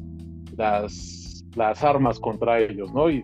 armas 1.82 2.20
contra 2.20 2.60
ellos, 2.60 2.92
¿no? 2.92 3.10
Y, 3.10 3.22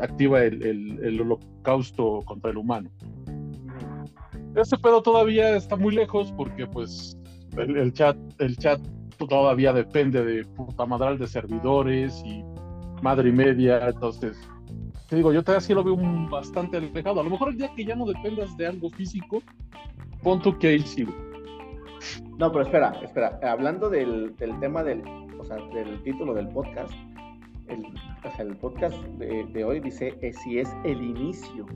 activa 0.00 0.42
el 0.42 1.20
holocausto 1.20 2.22
contra 2.24 2.50
el 2.50 2.56
humano. 2.56 2.90
Ese 4.60 4.76
pedo 4.78 5.02
todavía 5.02 5.56
está 5.56 5.76
muy 5.76 5.94
lejos 5.94 6.32
porque 6.36 6.66
pues 6.66 7.16
el, 7.56 7.92
chat, 7.92 8.16
el 8.38 8.56
chat 8.56 8.80
todavía 9.28 9.72
depende 9.72 10.24
de 10.24 10.44
puta 10.44 10.84
madral 10.86 11.18
de 11.18 11.26
servidores 11.26 12.22
y 12.24 12.42
madre 13.02 13.28
y 13.28 13.32
media, 13.32 13.88
entonces 13.88 14.36
te 15.08 15.16
digo, 15.16 15.32
yo 15.32 15.42
todavía 15.42 15.66
sí 15.66 15.72
lo 15.72 15.82
veo 15.82 15.94
un- 15.94 16.28
bastante 16.28 16.76
alejado. 16.76 17.20
A 17.20 17.24
lo 17.24 17.30
mejor 17.30 17.56
día 17.56 17.70
que 17.74 17.84
ya 17.84 17.96
no 17.96 18.04
dependas 18.04 18.54
de 18.56 18.66
algo 18.66 18.90
físico, 18.90 19.42
pon 20.22 20.42
tú 20.42 20.58
que 20.58 20.78
sí. 20.80 21.06
No, 22.38 22.52
pero 22.52 22.64
espera, 22.64 22.92
espera. 23.02 23.40
Hablando 23.42 23.88
del, 23.88 24.34
tema 24.60 24.82
del, 24.82 25.02
o 25.38 25.44
sea, 25.44 25.56
del 25.72 26.02
título 26.02 26.34
del 26.34 26.48
podcast, 26.48 26.92
el, 27.68 27.86
o 28.24 28.36
sea, 28.36 28.44
el 28.44 28.56
podcast 28.56 28.96
de, 29.18 29.44
de 29.46 29.64
hoy 29.64 29.80
dice 29.80 30.14
eh, 30.20 30.32
si 30.32 30.58
es 30.58 30.68
el 30.84 31.02
inicio, 31.02 31.66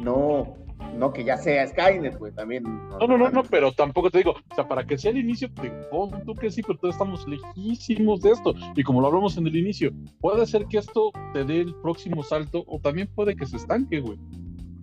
no, 0.00 0.56
no 0.96 1.12
que 1.12 1.24
ya 1.24 1.36
sea 1.36 1.66
Skynet, 1.66 2.18
güey, 2.18 2.32
también. 2.32 2.64
No, 2.64 3.06
no, 3.06 3.18
no, 3.18 3.30
no, 3.30 3.42
pero 3.44 3.72
tampoco 3.72 4.10
te 4.10 4.18
digo, 4.18 4.32
o 4.32 4.54
sea, 4.54 4.66
para 4.66 4.84
que 4.84 4.98
sea 4.98 5.10
el 5.10 5.18
inicio, 5.18 5.50
te 5.52 5.70
pon 5.90 6.10
tú 6.24 6.34
que 6.34 6.50
sí, 6.50 6.62
pero 6.62 6.78
todos 6.78 6.94
estamos 6.94 7.26
lejísimos 7.26 8.20
de 8.22 8.30
esto. 8.30 8.54
Y 8.74 8.82
como 8.82 9.00
lo 9.00 9.08
hablamos 9.08 9.36
en 9.36 9.46
el 9.46 9.56
inicio, 9.56 9.92
puede 10.20 10.46
ser 10.46 10.66
que 10.66 10.78
esto 10.78 11.12
te 11.32 11.44
dé 11.44 11.60
el 11.60 11.74
próximo 11.76 12.22
salto 12.22 12.64
o 12.66 12.80
también 12.80 13.08
puede 13.14 13.36
que 13.36 13.46
se 13.46 13.56
estanque, 13.56 14.00
güey. 14.00 14.18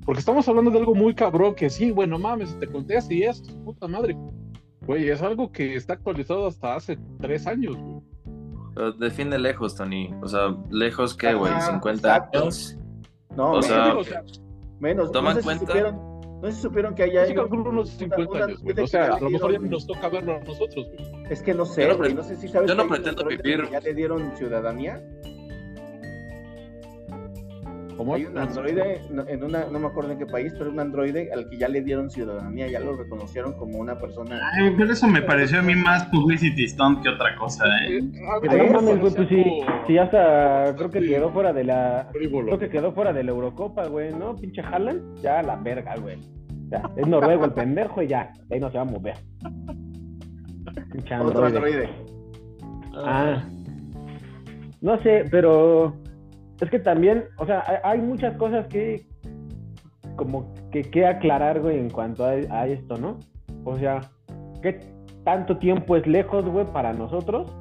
Porque 0.05 0.19
estamos 0.19 0.47
hablando 0.47 0.71
de 0.71 0.79
algo 0.79 0.93
muy 0.93 1.15
cabrón 1.15 1.55
que 1.55 1.69
sí, 1.69 1.89
güey, 1.89 2.07
no 2.07 2.19
mames, 2.19 2.57
te 2.59 2.67
conté 2.67 2.97
así 2.97 3.23
esto, 3.23 3.53
puta 3.63 3.87
madre. 3.87 4.15
Güey, 4.85 5.09
es 5.09 5.21
algo 5.21 5.51
que 5.51 5.75
está 5.75 5.93
actualizado 5.93 6.45
hasta 6.47 6.75
hace 6.75 6.97
tres 7.19 7.47
años, 7.47 7.75
güey. 7.75 8.01
Pero 8.75 8.91
define 8.91 9.39
lejos, 9.39 9.75
Tony. 9.75 10.13
O 10.21 10.27
sea, 10.27 10.55
lejos 10.69 11.15
que, 11.15 11.33
güey, 11.33 11.51
Ajá, 11.51 11.71
50 11.71 12.07
exacto. 12.07 12.41
años. 12.41 12.77
No, 13.35 13.45
O 13.45 13.49
menos, 13.53 13.65
sea, 13.65 13.85
Digo, 13.85 13.99
o 13.99 14.03
sea, 14.03 14.23
menos. 14.79 15.11
toma 15.11 15.29
no 15.29 15.35
sé 15.35 15.41
si 15.41 15.45
cuenta- 15.45 15.65
supieron, 15.65 15.95
no 16.41 16.47
sé 16.47 16.51
si 16.53 16.61
supieron 16.61 16.95
que 16.95 17.03
hay 17.03 17.27
sí 17.27 17.33
calculo 17.35 17.69
unos 17.69 17.89
una- 17.89 17.97
50 17.99 18.31
una 18.33 18.45
años, 18.45 18.61
güey. 18.63 18.79
O 18.79 18.87
sea, 18.87 19.05
a 19.15 19.19
lo 19.19 19.29
mejor 19.29 19.51
ya 19.53 19.59
nos 19.59 19.87
toca 19.87 20.09
verlo 20.09 20.35
a 20.35 20.39
nosotros, 20.39 20.85
güey. 20.87 21.23
Es 21.31 21.41
que 21.41 21.53
no 21.53 21.65
sé, 21.65 21.81
Yo 21.83 21.87
no 21.89 21.97
güey, 21.97 22.09
pre- 22.09 22.15
no 22.15 22.23
sé 22.23 22.35
si 22.35 22.47
sabes 22.47 22.69
yo 22.69 22.75
no 22.75 22.83
hay 22.83 22.89
pretendo 22.89 23.25
vivir- 23.25 23.63
que 23.65 23.71
ya 23.71 23.79
le 23.79 23.93
dieron 23.93 24.31
ciudadanía. 24.37 25.01
¿Cómo? 27.97 28.13
Hay 28.15 28.25
un 28.25 28.37
androide 28.37 29.01
no- 29.09 29.25
en 29.27 29.43
una, 29.43 29.65
no 29.71 29.79
me 29.79 29.87
acuerdo 29.87 30.11
en 30.11 30.17
qué 30.19 30.25
país, 30.25 30.53
pero 30.57 30.69
un 30.69 30.79
androide 30.79 31.31
al 31.33 31.49
que 31.49 31.57
ya 31.57 31.69
le 31.69 31.81
dieron 31.81 32.09
ciudadanía, 32.09 32.67
ya 32.67 32.79
lo 32.81 32.95
reconocieron 32.95 33.53
como 33.53 33.77
una 33.77 33.97
persona. 33.97 34.39
Ay, 34.53 34.73
pero 34.77 34.91
eso 34.91 35.07
me 35.07 35.21
pareció 35.21 35.59
a 35.59 35.61
mí 35.61 35.75
más 35.75 36.03
publicity 36.07 36.67
stunt 36.67 37.01
que 37.01 37.09
otra 37.09 37.35
cosa, 37.37 37.63
¿eh? 37.87 38.01
No 38.01 38.73
mames, 38.73 38.99
güey, 38.99 39.13
pues 39.13 39.29
sí, 39.29 39.43
sí, 39.87 39.97
hasta 39.97 40.75
creo 40.75 40.89
que 40.89 41.01
Sí. 41.01 41.07
quedó 41.07 41.31
fuera 41.31 41.53
de 41.53 41.63
la. 41.63 42.09
frívolo. 42.11 42.47
Creo 42.47 42.59
que 42.59 42.69
quedó 42.69 42.91
fuera 42.91 43.13
de 43.13 43.23
la 43.23 43.31
Eurocopa, 43.31 43.87
güey, 43.87 44.13
¿no? 44.13 44.35
Pinche 44.35 44.61
Haaland, 44.61 45.21
ya 45.21 45.39
a 45.39 45.43
la 45.43 45.55
verga, 45.55 45.95
güey. 46.01 46.17
Ya, 46.69 46.81
es 46.97 47.07
noruego 47.07 47.45
el 47.45 47.53
pendejo 47.53 48.01
y 48.01 48.07
ya, 48.07 48.33
ahí 48.51 48.59
no 48.59 48.69
se 48.71 48.77
va 48.77 48.81
a 48.81 48.85
mover. 48.85 49.15
Pinche 50.91 51.15
Otro 51.19 51.45
androide. 51.45 51.85
androide. 51.85 51.89
Ah. 52.95 53.43
No 54.81 55.01
sé, 55.01 55.25
pero 55.31 55.95
es 56.61 56.69
que 56.69 56.79
también, 56.79 57.25
o 57.37 57.45
sea, 57.45 57.63
hay, 57.67 57.77
hay 57.83 58.01
muchas 58.01 58.35
cosas 58.37 58.67
que 58.67 59.05
como 60.15 60.53
que 60.71 60.81
que 60.81 61.05
aclarar, 61.05 61.59
güey, 61.61 61.79
en 61.79 61.89
cuanto 61.89 62.25
a, 62.25 62.67
esto, 62.67 62.97
¿no? 62.97 63.19
O 63.63 63.77
sea, 63.77 64.01
¿qué 64.61 64.79
tanto 65.23 65.57
tiempo 65.57 65.95
es 65.95 66.07
lejos, 66.07 66.45
güey, 66.45 66.65
para 66.71 66.93
nosotros? 66.93 67.51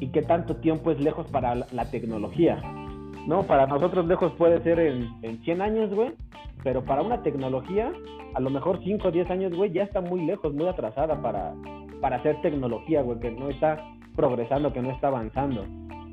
¿Y 0.00 0.08
qué 0.08 0.22
tanto 0.22 0.56
tiempo 0.56 0.90
es 0.90 1.00
lejos 1.00 1.26
para 1.30 1.54
la, 1.54 1.66
la 1.72 1.90
tecnología? 1.90 2.60
¿No? 3.26 3.42
Para 3.42 3.66
nosotros 3.66 4.06
lejos 4.06 4.32
puede 4.32 4.62
ser 4.62 4.78
en, 4.78 5.08
en 5.22 5.42
100 5.44 5.62
años, 5.62 5.94
güey, 5.94 6.12
pero 6.62 6.84
para 6.84 7.02
una 7.02 7.22
tecnología, 7.22 7.92
a 8.34 8.40
lo 8.40 8.50
mejor 8.50 8.80
5 8.82 9.08
o 9.08 9.10
10 9.10 9.30
años, 9.30 9.54
güey, 9.54 9.72
ya 9.72 9.84
está 9.84 10.00
muy 10.00 10.24
lejos, 10.24 10.52
muy 10.54 10.66
atrasada 10.66 11.20
para, 11.20 11.54
para 12.00 12.16
hacer 12.16 12.40
tecnología, 12.42 13.02
güey, 13.02 13.18
que 13.20 13.30
no 13.30 13.48
está 13.48 13.82
progresando, 14.14 14.72
que 14.72 14.82
no 14.82 14.90
está 14.90 15.08
avanzando, 15.08 15.64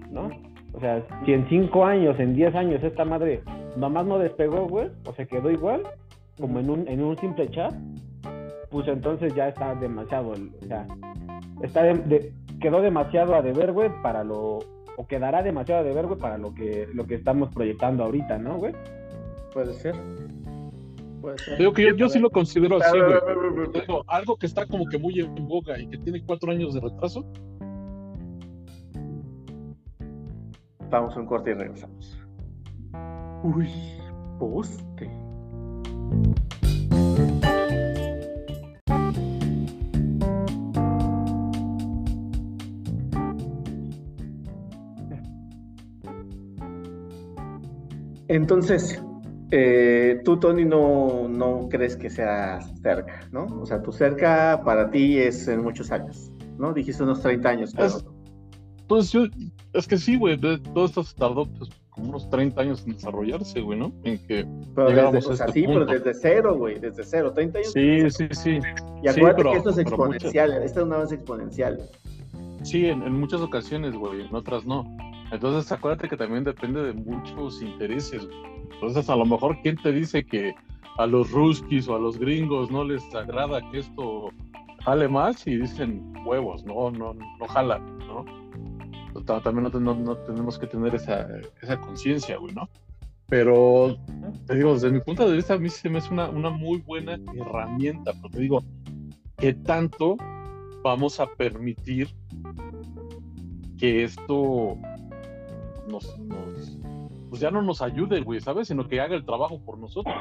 ¿no? 0.10 0.30
O 0.74 0.80
sea, 0.80 1.04
si 1.26 1.34
en 1.34 1.48
5 1.50 1.86
años, 1.86 2.20
en 2.20 2.36
10 2.36 2.56
años 2.56 2.84
esta 2.84 3.04
madre 3.06 3.42
nomás 3.76 4.06
no 4.06 4.18
despegó, 4.20 4.68
güey, 4.68 4.90
o 5.06 5.14
se 5.14 5.28
quedó 5.28 5.50
igual, 5.52 5.84
como 6.40 6.60
en 6.60 6.70
un, 6.70 6.88
en 6.88 7.04
un 7.04 7.18
simple 7.18 7.50
chat, 7.50 7.74
pues 8.70 8.88
entonces 8.88 9.34
ya 9.36 9.50
está 9.50 9.76
demasiado, 9.76 10.32
o 10.32 10.66
sea, 10.66 10.88
está 11.62 11.84
de- 11.84 11.94
de- 12.00 12.34
quedó 12.62 12.82
demasiado 12.82 13.36
a 13.36 13.42
deber, 13.42 13.72
güey, 13.74 13.90
para 14.02 14.24
lo, 14.24 14.60
o 14.98 15.08
quedará 15.08 15.44
demasiado 15.44 15.82
a 15.82 15.84
deber, 15.84 16.08
güey, 16.08 16.20
para 16.20 16.38
lo 16.38 16.54
que, 16.54 16.88
lo 16.94 17.06
que 17.06 17.16
estamos 17.16 17.54
proyectando 17.54 18.04
ahorita, 18.06 18.38
¿no, 18.38 18.58
güey? 18.58 18.74
Puede 19.54 19.74
ser. 19.74 19.96
Puede 21.22 21.38
ser. 21.38 21.58
Digo 21.58 21.74
que 21.74 21.84
yo, 21.84 21.96
yo 21.96 22.10
sí 22.10 22.20
lo 22.20 22.30
considero 22.30 22.78
así, 22.78 22.98
A 22.98 23.04
ver, 23.04 23.04
güey. 23.04 23.18
a 23.22 23.26
ver, 23.26 23.38
a 23.38 23.42
ver, 23.42 23.50
a 23.68 23.72
ver. 23.72 23.82
Digo, 23.82 24.04
algo 24.08 24.36
que 24.38 24.46
está 24.46 24.66
como 24.66 24.86
que 24.88 24.98
muy 24.98 25.20
en 25.20 25.36
boga 25.48 25.78
y 25.80 25.88
que 25.88 25.98
tiene 25.98 26.24
cuatro 26.26 26.52
años 26.52 26.74
de 26.74 26.80
retraso, 26.80 27.26
Vamos 30.92 31.16
a 31.16 31.22
un 31.22 31.26
corte 31.26 31.52
y 31.52 31.54
regresamos. 31.54 32.20
Uy, 33.44 33.70
poste. 34.38 35.10
Entonces, 48.28 49.02
eh, 49.52 50.22
tú, 50.26 50.40
Tony, 50.40 50.66
no, 50.66 51.30
no 51.30 51.70
crees 51.70 51.96
que 51.96 52.10
sea 52.10 52.60
cerca, 52.82 53.30
¿no? 53.32 53.46
O 53.46 53.66
sea, 53.66 53.82
tu 53.82 53.94
cerca 53.94 54.62
para 54.66 54.92
ti 54.92 55.20
es 55.20 55.48
en 55.48 55.64
muchos 55.64 55.90
años, 55.92 56.34
¿no? 56.58 56.74
Dijiste 56.74 57.02
unos 57.04 57.22
30 57.22 57.50
años. 57.50 57.74
Pero... 57.74 57.88
Es, 57.88 58.06
entonces 58.92 59.12
yo, 59.14 59.26
es 59.72 59.88
que 59.88 59.98
sí, 59.98 60.18
güey, 60.18 60.38
todo 60.38 60.86
esto 60.86 61.02
se 61.02 61.16
tardó 61.16 61.46
pues, 61.46 61.70
como 61.92 62.10
unos 62.10 62.30
30 62.30 62.62
años 62.62 62.84
en 62.86 62.94
desarrollarse, 62.94 63.62
güey, 63.62 63.80
¿no? 63.80 63.94
En 64.04 64.18
que 64.28 64.46
pero 64.76 64.90
desde, 64.90 65.02
a 65.02 65.10
o 65.10 65.22
sea, 65.36 65.46
este 65.46 65.52
sí, 65.62 65.66
pero 65.66 65.86
punto. 65.86 65.94
desde 65.94 66.14
cero, 66.14 66.56
güey, 66.58 66.78
desde 66.80 67.04
cero, 67.06 67.32
30 67.34 67.60
años. 67.60 67.72
Sí, 67.72 68.12
sí, 68.12 68.28
sí. 68.32 68.50
Y 68.50 68.60
Sí, 68.60 69.08
acuérdate 69.08 69.36
pero- 69.38 69.52
que 69.52 69.58
esto 69.58 69.70
es 69.70 69.76
pero 69.78 69.88
exponencial, 69.90 70.52
esta 70.64 70.80
es 70.82 70.86
una 70.86 70.96
avance 70.96 71.16
exponencial. 71.16 71.80
Sí, 72.64 72.86
en, 72.88 73.02
en 73.04 73.14
muchas 73.18 73.40
ocasiones, 73.40 73.96
güey, 73.96 74.22
en 74.22 74.36
otras 74.36 74.66
no. 74.66 74.84
Entonces, 75.32 75.72
acuérdate 75.72 76.10
que 76.10 76.18
también 76.18 76.44
depende 76.44 76.84
de 76.84 76.92
muchos 76.92 77.62
intereses. 77.62 78.28
Entonces, 78.74 79.10
a 79.10 79.16
lo 79.16 79.26
mejor, 79.26 79.58
¿quién 79.64 79.78
te 79.78 79.94
dice 79.94 80.26
que 80.26 80.54
a 80.98 81.06
los 81.08 81.32
ruskis 81.32 81.88
o 81.88 81.96
a 81.96 82.00
los 82.00 82.20
gringos 82.20 82.70
no 82.70 82.84
les 82.84 83.02
agrada 83.16 83.62
que 83.72 83.80
esto 83.80 84.30
jale 84.84 85.08
más 85.08 85.48
y 85.48 85.56
dicen 85.56 86.14
huevos, 86.26 86.66
no, 86.66 86.92
no, 86.92 87.14
no 87.14 87.48
jala, 87.48 87.80
¿no? 87.80 88.26
También 89.44 89.64
no, 89.64 89.72
te- 89.72 89.80
no- 89.80 89.96
no 89.96 90.16
tenemos 90.18 90.58
que 90.58 90.68
tener 90.68 90.96
esa, 90.96 91.28
esa 91.62 91.80
conciencia, 91.80 92.38
güey, 92.38 92.54
¿no? 92.54 92.68
Pero, 93.28 93.98
te 94.46 94.56
digo, 94.56 94.74
desde 94.74 94.92
mi 94.92 95.00
punto 95.00 95.28
de 95.30 95.36
vista, 95.38 95.54
a 95.54 95.58
mí 95.58 95.70
se 95.70 95.90
me 95.90 96.00
hace 96.00 96.12
una, 96.14 96.30
una 96.30 96.50
muy 96.50 96.80
buena 96.80 97.18
herramienta, 97.34 98.12
pero 98.14 98.30
te 98.30 98.40
digo, 98.40 98.64
¿qué 99.38 99.54
tanto 99.54 100.18
vamos 100.84 101.20
a 101.20 101.28
permitir 101.28 102.10
que 103.78 104.04
esto 104.04 104.78
nos, 105.88 106.20
nos- 106.20 106.78
pues 107.30 107.40
ya 107.42 107.50
no 107.52 107.62
nos 107.62 107.82
ayude, 107.82 108.22
güey, 108.22 108.42
¿sabes? 108.42 108.68
Sino 108.68 108.88
que 108.88 109.00
haga 109.00 109.16
el 109.16 109.24
trabajo 109.26 109.60
por 109.64 109.78
nosotros. 109.78 110.14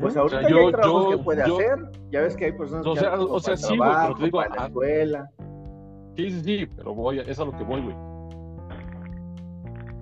Pues 0.00 0.16
O 0.16 0.20
ahorita 0.20 0.42
ya 0.42 0.48
yo- 0.48 0.58
hay 0.58 0.72
trabajos 0.72 1.04
yo- 1.04 1.10
que 1.18 1.24
puede 1.24 1.46
yo- 1.46 1.54
hacer. 1.56 1.78
Ya 2.10 2.20
ves 2.22 2.36
que 2.36 2.44
hay 2.46 2.52
personas 2.52 2.86
O 2.86 2.94
que 2.94 3.00
sea, 3.00 3.12
hacen 3.14 3.26
o 3.28 3.40
sea, 3.40 3.56
sí, 3.56 3.66
güey, 3.76 3.78
pero 3.80 3.90
trabajo, 3.92 4.14
te 4.16 4.24
digo, 4.24 4.38
para 4.38 4.54
la 4.54 4.62
a- 4.62 4.66
escuela. 4.68 5.30
Sí, 6.16 6.30
sí, 6.30 6.40
sí, 6.44 6.66
pero 6.76 6.94
voy, 6.94 7.18
a- 7.20 7.22
es 7.22 7.38
a 7.38 7.44
lo 7.44 7.52
que 7.56 7.64
voy, 7.64 7.80
güey. 7.80 7.96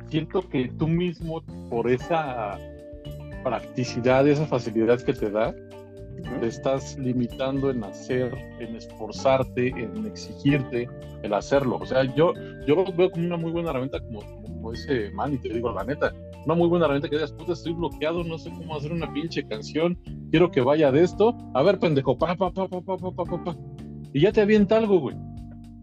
Siento 0.09 0.43
que 0.49 0.69
tú 0.79 0.89
mismo, 0.89 1.41
por 1.69 1.89
esa 1.89 2.59
practicidad, 3.45 4.27
esa 4.27 4.45
facilidad 4.47 5.01
que 5.01 5.13
te 5.13 5.31
da, 5.31 5.55
te 6.41 6.47
estás 6.47 6.99
limitando 6.99 7.71
en 7.71 7.85
hacer, 7.85 8.37
en 8.59 8.75
esforzarte, 8.77 9.69
en 9.69 10.07
exigirte, 10.07 10.89
el 11.23 11.33
hacerlo. 11.33 11.77
O 11.81 11.87
sea, 11.87 12.03
yo, 12.15 12.35
yo 12.67 12.75
lo 12.75 12.93
veo 12.93 13.11
como 13.11 13.25
una 13.27 13.37
muy 13.37 13.53
buena 13.53 13.71
herramienta, 13.71 14.01
como, 14.01 14.21
como 14.43 14.73
dice 14.73 15.11
Manny, 15.13 15.39
te 15.39 15.49
digo 15.51 15.73
la 15.73 15.85
neta, 15.85 16.13
una 16.45 16.55
muy 16.57 16.69
buena 16.69 16.87
herramienta 16.87 17.09
que 17.09 17.17
digas, 17.17 17.33
puta, 17.33 17.53
estoy 17.53 17.73
bloqueado, 17.73 18.25
no 18.25 18.37
sé 18.37 18.51
cómo 18.51 18.77
hacer 18.77 18.93
una 18.93 19.11
pinche 19.13 19.47
canción, 19.47 19.97
quiero 20.31 20.51
que 20.51 20.61
vaya 20.61 20.91
de 20.91 21.05
esto, 21.05 21.37
a 21.55 21.63
ver, 21.63 21.79
pendejo, 21.79 22.19
pa, 22.19 22.35
pa, 22.35 22.51
pa, 22.51 22.67
pa, 22.69 22.81
pa, 22.81 22.97
pa, 22.97 23.11
pa, 23.13 23.25
pa, 23.25 23.45
pa. 23.45 23.57
Y 24.13 24.21
ya 24.23 24.33
te 24.33 24.41
avienta 24.41 24.77
algo, 24.77 24.99
güey. 24.99 25.17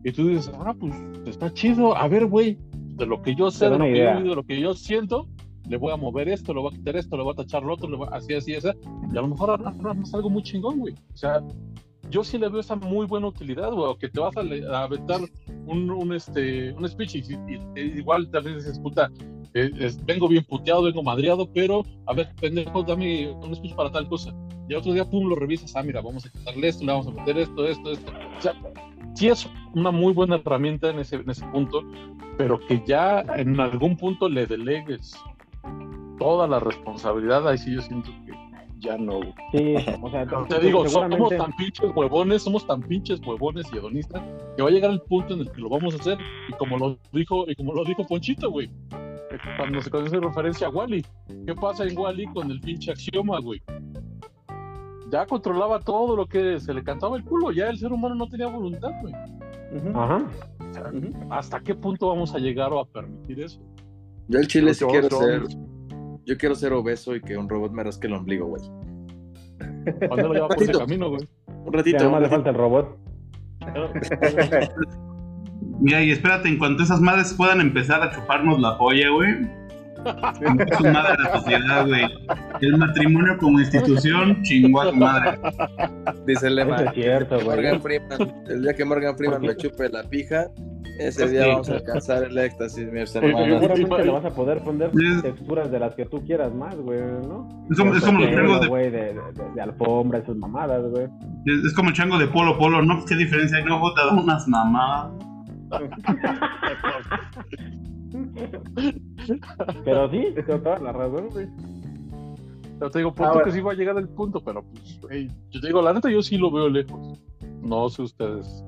Y 0.08 0.12
tú 0.14 0.26
dices, 0.30 0.50
ah, 0.58 0.74
pues 0.80 0.94
está 1.26 1.54
chido, 1.54 1.94
a 1.98 2.08
ver, 2.08 2.28
güey, 2.28 2.58
de 2.96 3.06
lo 3.06 3.22
que 3.22 3.36
yo 3.36 3.52
sé, 3.52 3.66
de 3.66 3.72
lo 3.72 3.84
que 3.84 3.90
yo 3.92 3.96
idea. 3.98 4.20
de 4.22 4.36
lo 4.36 4.44
que 4.46 4.58
yo 4.62 4.74
siento, 4.74 5.28
le 5.68 5.76
voy 5.76 5.92
a 5.92 5.98
mover 5.98 6.30
esto, 6.30 6.54
le 6.54 6.62
voy 6.62 6.72
a 6.74 6.78
quitar 6.78 6.96
esto, 6.96 7.18
le 7.18 7.24
voy 7.24 7.34
a 7.34 7.36
tachar 7.36 7.62
lo 7.64 7.74
otro, 7.74 7.90
le 7.90 7.98
voy 7.98 8.08
a- 8.10 8.16
así, 8.16 8.34
así, 8.34 8.56
así. 8.56 8.70
Y 9.14 9.18
a 9.18 9.22
lo 9.22 9.28
mejor 9.28 9.52
armas 9.52 10.14
algo 10.14 10.30
muy 10.30 10.44
chingón, 10.44 10.80
güey. 10.80 10.94
O 11.14 11.18
sea, 11.18 11.44
yo 12.10 12.24
sí 12.24 12.38
le 12.38 12.48
veo 12.48 12.62
esa 12.62 12.78
muy 12.78 13.06
buena 13.06 13.28
utilidad, 13.28 13.70
güey, 13.74 13.90
o 13.92 13.98
que 13.98 14.08
te 14.08 14.22
vas 14.22 14.32
a, 14.38 14.42
a 14.78 14.84
aventar 14.84 15.20
un, 15.66 15.92
un, 15.92 16.14
este, 16.14 16.72
un 16.72 16.88
speech 16.88 17.16
y, 17.16 17.20
y- 17.34 17.60
y 17.76 17.82
igual 18.00 18.30
también 18.32 18.56
dices, 18.60 18.80
puta, 18.80 19.12
eh, 19.56 19.70
es- 19.78 20.02
vengo 20.06 20.30
bien 20.30 20.46
puteado, 20.46 20.84
vengo 20.84 21.04
madreado, 21.04 21.52
pero 21.54 21.84
a 22.06 22.14
ver, 22.14 22.30
pendejo, 22.40 22.82
dame 22.82 23.30
un 23.30 23.54
speech 23.54 23.76
para 23.76 23.92
tal 23.92 24.08
cosa. 24.08 24.34
Y 24.70 24.74
otro 24.74 24.94
día, 24.94 25.04
pum, 25.04 25.28
lo 25.28 25.36
revisas, 25.36 25.76
ah, 25.76 25.84
mira, 25.84 26.00
vamos 26.00 26.26
a 26.26 26.30
quitarle 26.30 26.70
esto, 26.70 26.86
le 26.86 26.94
vamos 26.94 27.08
a 27.08 27.12
meter 27.12 27.38
esto, 27.40 27.68
esto, 27.68 27.92
esto. 27.92 28.12
O 28.38 28.42
sea, 28.42 28.54
sí 29.18 29.30
es 29.30 29.50
una 29.74 29.90
muy 29.90 30.14
buena 30.14 30.36
herramienta 30.36 30.90
en 30.90 31.00
ese, 31.00 31.16
en 31.16 31.30
ese 31.30 31.46
punto, 31.48 31.84
pero 32.38 32.60
que 32.68 32.84
ya 32.86 33.22
en 33.36 33.60
algún 33.60 33.98
punto 33.98 34.30
le 34.30 34.46
delegues 34.46 35.16
toda 36.20 36.48
la 36.48 36.60
responsabilidad, 36.60 37.48
ahí 37.48 37.58
sí 37.58 37.74
yo 37.74 37.82
siento 37.82 38.12
que 38.26 38.34
ya 38.80 38.96
no. 38.96 39.22
Sí, 39.52 39.76
o 40.02 40.12
sea, 40.12 40.28
Te 40.48 40.60
digo, 40.60 40.88
somos 40.88 41.30
tan 41.36 41.52
pinches 41.54 41.92
huevones, 41.96 42.44
somos 42.44 42.68
tan 42.68 42.82
pinches 42.82 43.20
huevones 43.26 43.66
y 43.74 43.78
hedonistas 43.78 44.22
que 44.56 44.62
va 44.62 44.70
a 44.70 44.72
llegar 44.72 44.92
el 44.92 45.02
punto 45.02 45.34
en 45.34 45.42
el 45.42 45.52
que 45.52 45.62
lo 45.62 45.70
vamos 45.70 45.96
a 45.96 45.98
hacer 45.98 46.20
y 46.48 46.54
como 46.54 46.78
lo 46.78 47.00
dijo 47.12 47.46
y 47.48 47.56
como 47.56 47.74
lo 47.74 47.84
dijo 47.84 48.06
Ponchito, 48.06 48.52
güey. 48.52 48.70
Cuando 49.58 49.82
se 49.82 49.90
conoce 49.90 50.20
referencia 50.20 50.68
a 50.68 50.70
Wally, 50.70 51.04
¿qué 51.46 51.56
pasa 51.56 51.86
en 51.86 51.98
Wally 51.98 52.28
con 52.28 52.52
el 52.52 52.60
pinche 52.62 52.92
axioma, 52.92 53.40
güey? 53.40 53.62
Ya 55.10 55.26
controlaba 55.26 55.80
todo 55.80 56.16
lo 56.16 56.26
que 56.26 56.60
se 56.60 56.74
le 56.74 56.84
cantaba 56.84 57.18
el 57.18 57.24
culo, 57.24 57.52
ya 57.52 57.70
el 57.70 57.78
ser 57.78 57.92
humano 57.94 58.16
no 58.16 58.28
tenía 58.28 58.48
voluntad, 58.48 58.90
güey. 59.02 59.14
Ujú, 59.74 59.98
Ajá. 59.98 60.26
¿Hasta 61.30 61.60
qué 61.60 61.76
punto 61.76 62.08
vamos 62.08 62.34
a 62.36 62.40
llegar 62.40 62.72
a 62.74 62.84
permitir 62.86 63.42
eso? 63.42 63.62
Yo 64.28 64.40
el 64.40 64.48
chile 64.48 64.74
sí 64.74 64.86
quiero 64.86 65.10
ser. 65.10 65.44
Yo 66.26 66.38
quiero 66.38 66.56
ser 66.56 66.74
obeso 66.74 67.16
y 67.16 67.22
que 67.22 67.38
un 67.38 67.48
robot 67.48 67.72
me 67.72 67.84
rasque 67.84 68.08
el 68.08 68.14
ombligo, 68.14 68.48
güey. 68.48 68.62
¿Cuándo 70.08 70.28
lo 70.28 70.34
lleva 70.34 70.48
por 70.50 70.62
ese 70.62 70.74
camino, 70.74 71.10
güey? 71.10 71.28
Un 71.48 71.74
ratito. 71.74 71.98
nada 72.00 72.10
más 72.10 72.22
le 72.22 72.30
falta 72.30 72.50
el 72.50 72.56
robot. 72.56 72.98
Mira, 75.80 76.04
y 76.04 76.12
espérate, 76.12 76.50
en 76.50 76.58
cuanto 76.58 76.84
esas 76.84 77.00
madres 77.00 77.34
puedan 77.34 77.62
empezar 77.62 78.02
a 78.02 78.12
chuparnos 78.12 78.60
la 78.60 78.78
polla, 78.78 79.10
güey. 79.10 79.48
Es 80.08 80.78
su 80.78 80.84
madre 80.84 81.16
la 81.24 81.34
sociedad, 81.40 81.88
güey. 81.88 82.06
El 82.62 82.78
matrimonio 82.78 83.38
como 83.38 83.60
institución 83.60 84.42
chingó 84.44 84.82
a 84.82 84.92
madre. 84.92 85.40
Dice 86.26 86.48
el 86.48 86.56
lema. 86.56 86.78
Es 86.78 86.94
cierto, 86.94 87.36
güey. 87.36 87.48
Morgan 87.58 87.82
Freeman, 87.82 88.34
el 88.50 88.62
día 88.64 88.74
que 88.74 88.86
Morgan 88.86 89.16
Freeman 89.18 89.42
me 89.42 89.56
chupe 89.56 89.90
la 89.90 90.04
pija, 90.04 90.48
ese 91.00 91.28
día 91.30 91.48
vamos 91.48 91.70
a 91.70 91.74
alcanzar 91.74 92.24
el 92.24 92.38
éxtasis, 92.38 92.92
mis 92.92 93.16
Eh, 93.16 93.20
hermanos. 93.20 93.60
Seguramente 93.62 94.06
le 94.06 94.12
vas 94.12 94.26
a 94.26 94.30
poder 94.32 94.64
poner 94.64 94.90
Es- 95.00 95.22
texturas 95.22 95.70
de 95.72 95.80
las 95.80 95.94
que 95.94 96.06
tú 96.06 96.24
quieras 96.26 96.52
más, 96.54 96.76
güey, 96.76 97.00
¿no? 97.00 97.48
Es 97.70 97.78
como, 97.78 97.94
es 97.94 98.04
como 98.04 98.20
los 98.20 98.32
changos 98.32 98.62
de, 98.62 98.68
güey, 98.68 98.90
de, 98.90 99.14
de, 99.14 99.22
de 99.56 99.62
alfombra, 99.62 100.20
esas 100.20 100.36
mamadas, 100.38 100.82
güey. 100.90 101.06
es, 101.46 101.66
es 101.66 101.74
como 101.76 101.90
el 101.90 101.96
chango 101.96 102.18
de 102.18 102.28
Polo 102.28 102.58
Polo, 102.58 102.82
¿no? 102.82 103.06
¿Qué 103.06 103.16
diferencia 103.16 103.58
hay? 103.60 103.64
Luego 103.66 103.94
te 103.94 104.02
da 104.02 104.12
unas 104.14 104.48
mamadas. 104.48 105.12
Pero 109.86 110.10
sí, 110.12 110.28
tengo 110.36 110.60
toda 110.62 110.80
la 110.80 110.92
razón, 110.92 111.30
güey. 111.32 111.48
Pero 112.80 112.92
te 112.92 113.00
digo, 113.00 113.14
punto 113.14 113.32
Ahora- 113.32 113.46
que 113.46 113.52
sí 113.52 113.62
va 113.62 113.72
a 113.72 113.76
llegar 113.76 113.98
el 113.98 114.08
punto, 114.10 114.44
pero 114.44 114.64
pues, 114.64 115.00
güey, 115.02 115.28
yo 115.50 115.62
te 115.62 115.68
digo, 115.68 115.82
la 115.82 115.94
neta 115.94 116.10
yo 116.12 116.22
sí 116.22 116.38
lo 116.38 116.52
veo 116.52 116.70
lejos. 116.70 117.20
No 117.62 117.90
sé 117.90 118.04
ustedes. 118.04 118.64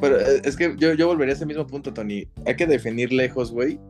Pero 0.00 0.18
eh, 0.18 0.42
es 0.44 0.56
que 0.56 0.76
yo, 0.78 0.92
yo 0.94 1.06
volvería 1.08 1.32
a 1.32 1.36
ese 1.36 1.46
mismo 1.46 1.66
punto, 1.66 1.92
Tony. 1.92 2.28
Hay 2.46 2.56
que 2.56 2.66
definir 2.66 3.12
lejos, 3.12 3.50
güey. 3.50 3.80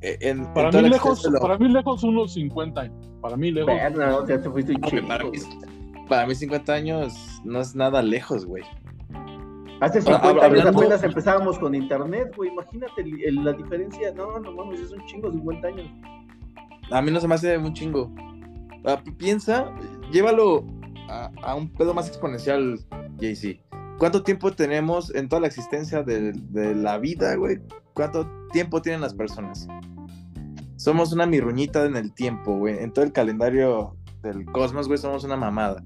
En, 0.00 0.38
en 0.40 0.52
Para 0.54 0.70
mí 0.72 0.88
lejos, 0.88 1.24
lo- 1.30 1.38
para 1.40 1.58
mí 1.58 1.68
lejos 1.68 2.02
unos 2.02 2.32
50 2.34 2.80
años. 2.80 3.10
Para 3.20 3.36
mí 3.36 3.50
lejos. 3.50 3.72
Te 4.26 4.38
fuiste 4.50 4.74
para, 5.06 5.24
mí, 5.24 5.38
para 6.08 6.26
mí 6.26 6.34
50 6.34 6.72
años 6.72 7.14
no 7.44 7.60
es 7.60 7.74
nada 7.74 8.02
lejos, 8.02 8.46
güey. 8.46 8.64
Hace 9.80 9.98
Ah, 9.98 10.02
50 10.02 10.28
años 10.28 10.42
hablando- 10.44 10.78
apenas 10.80 11.02
empezábamos 11.02 11.58
con 11.58 11.74
internet, 11.74 12.32
güey. 12.36 12.50
Imagínate 12.50 13.02
el- 13.02 13.22
el- 13.24 13.44
la 13.44 13.52
diferencia. 13.52 14.12
No, 14.14 14.38
no 14.40 14.52
mames, 14.52 14.80
es 14.80 14.92
un 14.92 15.04
chingo 15.06 15.30
50 15.30 15.68
años. 15.68 15.86
A 16.90 17.02
mí 17.02 17.10
no 17.10 17.20
se 17.20 17.28
me 17.28 17.34
hace 17.34 17.58
un 17.58 17.72
chingo. 17.74 18.12
Ah, 18.84 19.00
pi- 19.02 19.10
piensa, 19.12 19.70
llévalo 20.12 20.64
a, 21.08 21.30
a 21.42 21.54
un 21.54 21.68
pedo 21.72 21.92
más 21.92 22.08
exponencial, 22.08 22.78
JC. 23.18 23.60
¿Cuánto 23.98 24.22
tiempo 24.22 24.52
tenemos 24.52 25.14
en 25.14 25.28
toda 25.28 25.40
la 25.40 25.46
existencia 25.48 26.02
de, 26.02 26.32
de 26.32 26.74
la 26.74 26.98
vida, 26.98 27.34
güey? 27.36 27.58
¿Cuánto 27.94 28.28
tiempo 28.52 28.80
tienen 28.82 29.00
las 29.00 29.14
personas? 29.14 29.66
Somos 30.76 31.12
una 31.12 31.26
mirruñita 31.26 31.84
en 31.86 31.96
el 31.96 32.12
tiempo, 32.12 32.56
güey. 32.56 32.78
En 32.78 32.92
todo 32.92 33.04
el 33.04 33.12
calendario 33.12 33.96
del 34.22 34.44
cosmos, 34.46 34.86
güey, 34.86 34.98
somos 34.98 35.24
una 35.24 35.36
mamada. 35.36 35.82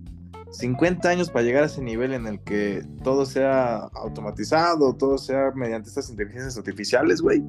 50 0.50 1.08
años 1.08 1.30
para 1.30 1.44
llegar 1.44 1.62
a 1.62 1.66
ese 1.66 1.82
nivel 1.82 2.12
en 2.12 2.26
el 2.26 2.40
que 2.40 2.82
todo 3.04 3.24
sea 3.24 3.76
automatizado, 3.94 4.94
todo 4.94 5.16
sea 5.18 5.52
mediante 5.54 5.88
estas 5.88 6.10
inteligencias 6.10 6.56
artificiales, 6.58 7.20
güey. 7.22 7.42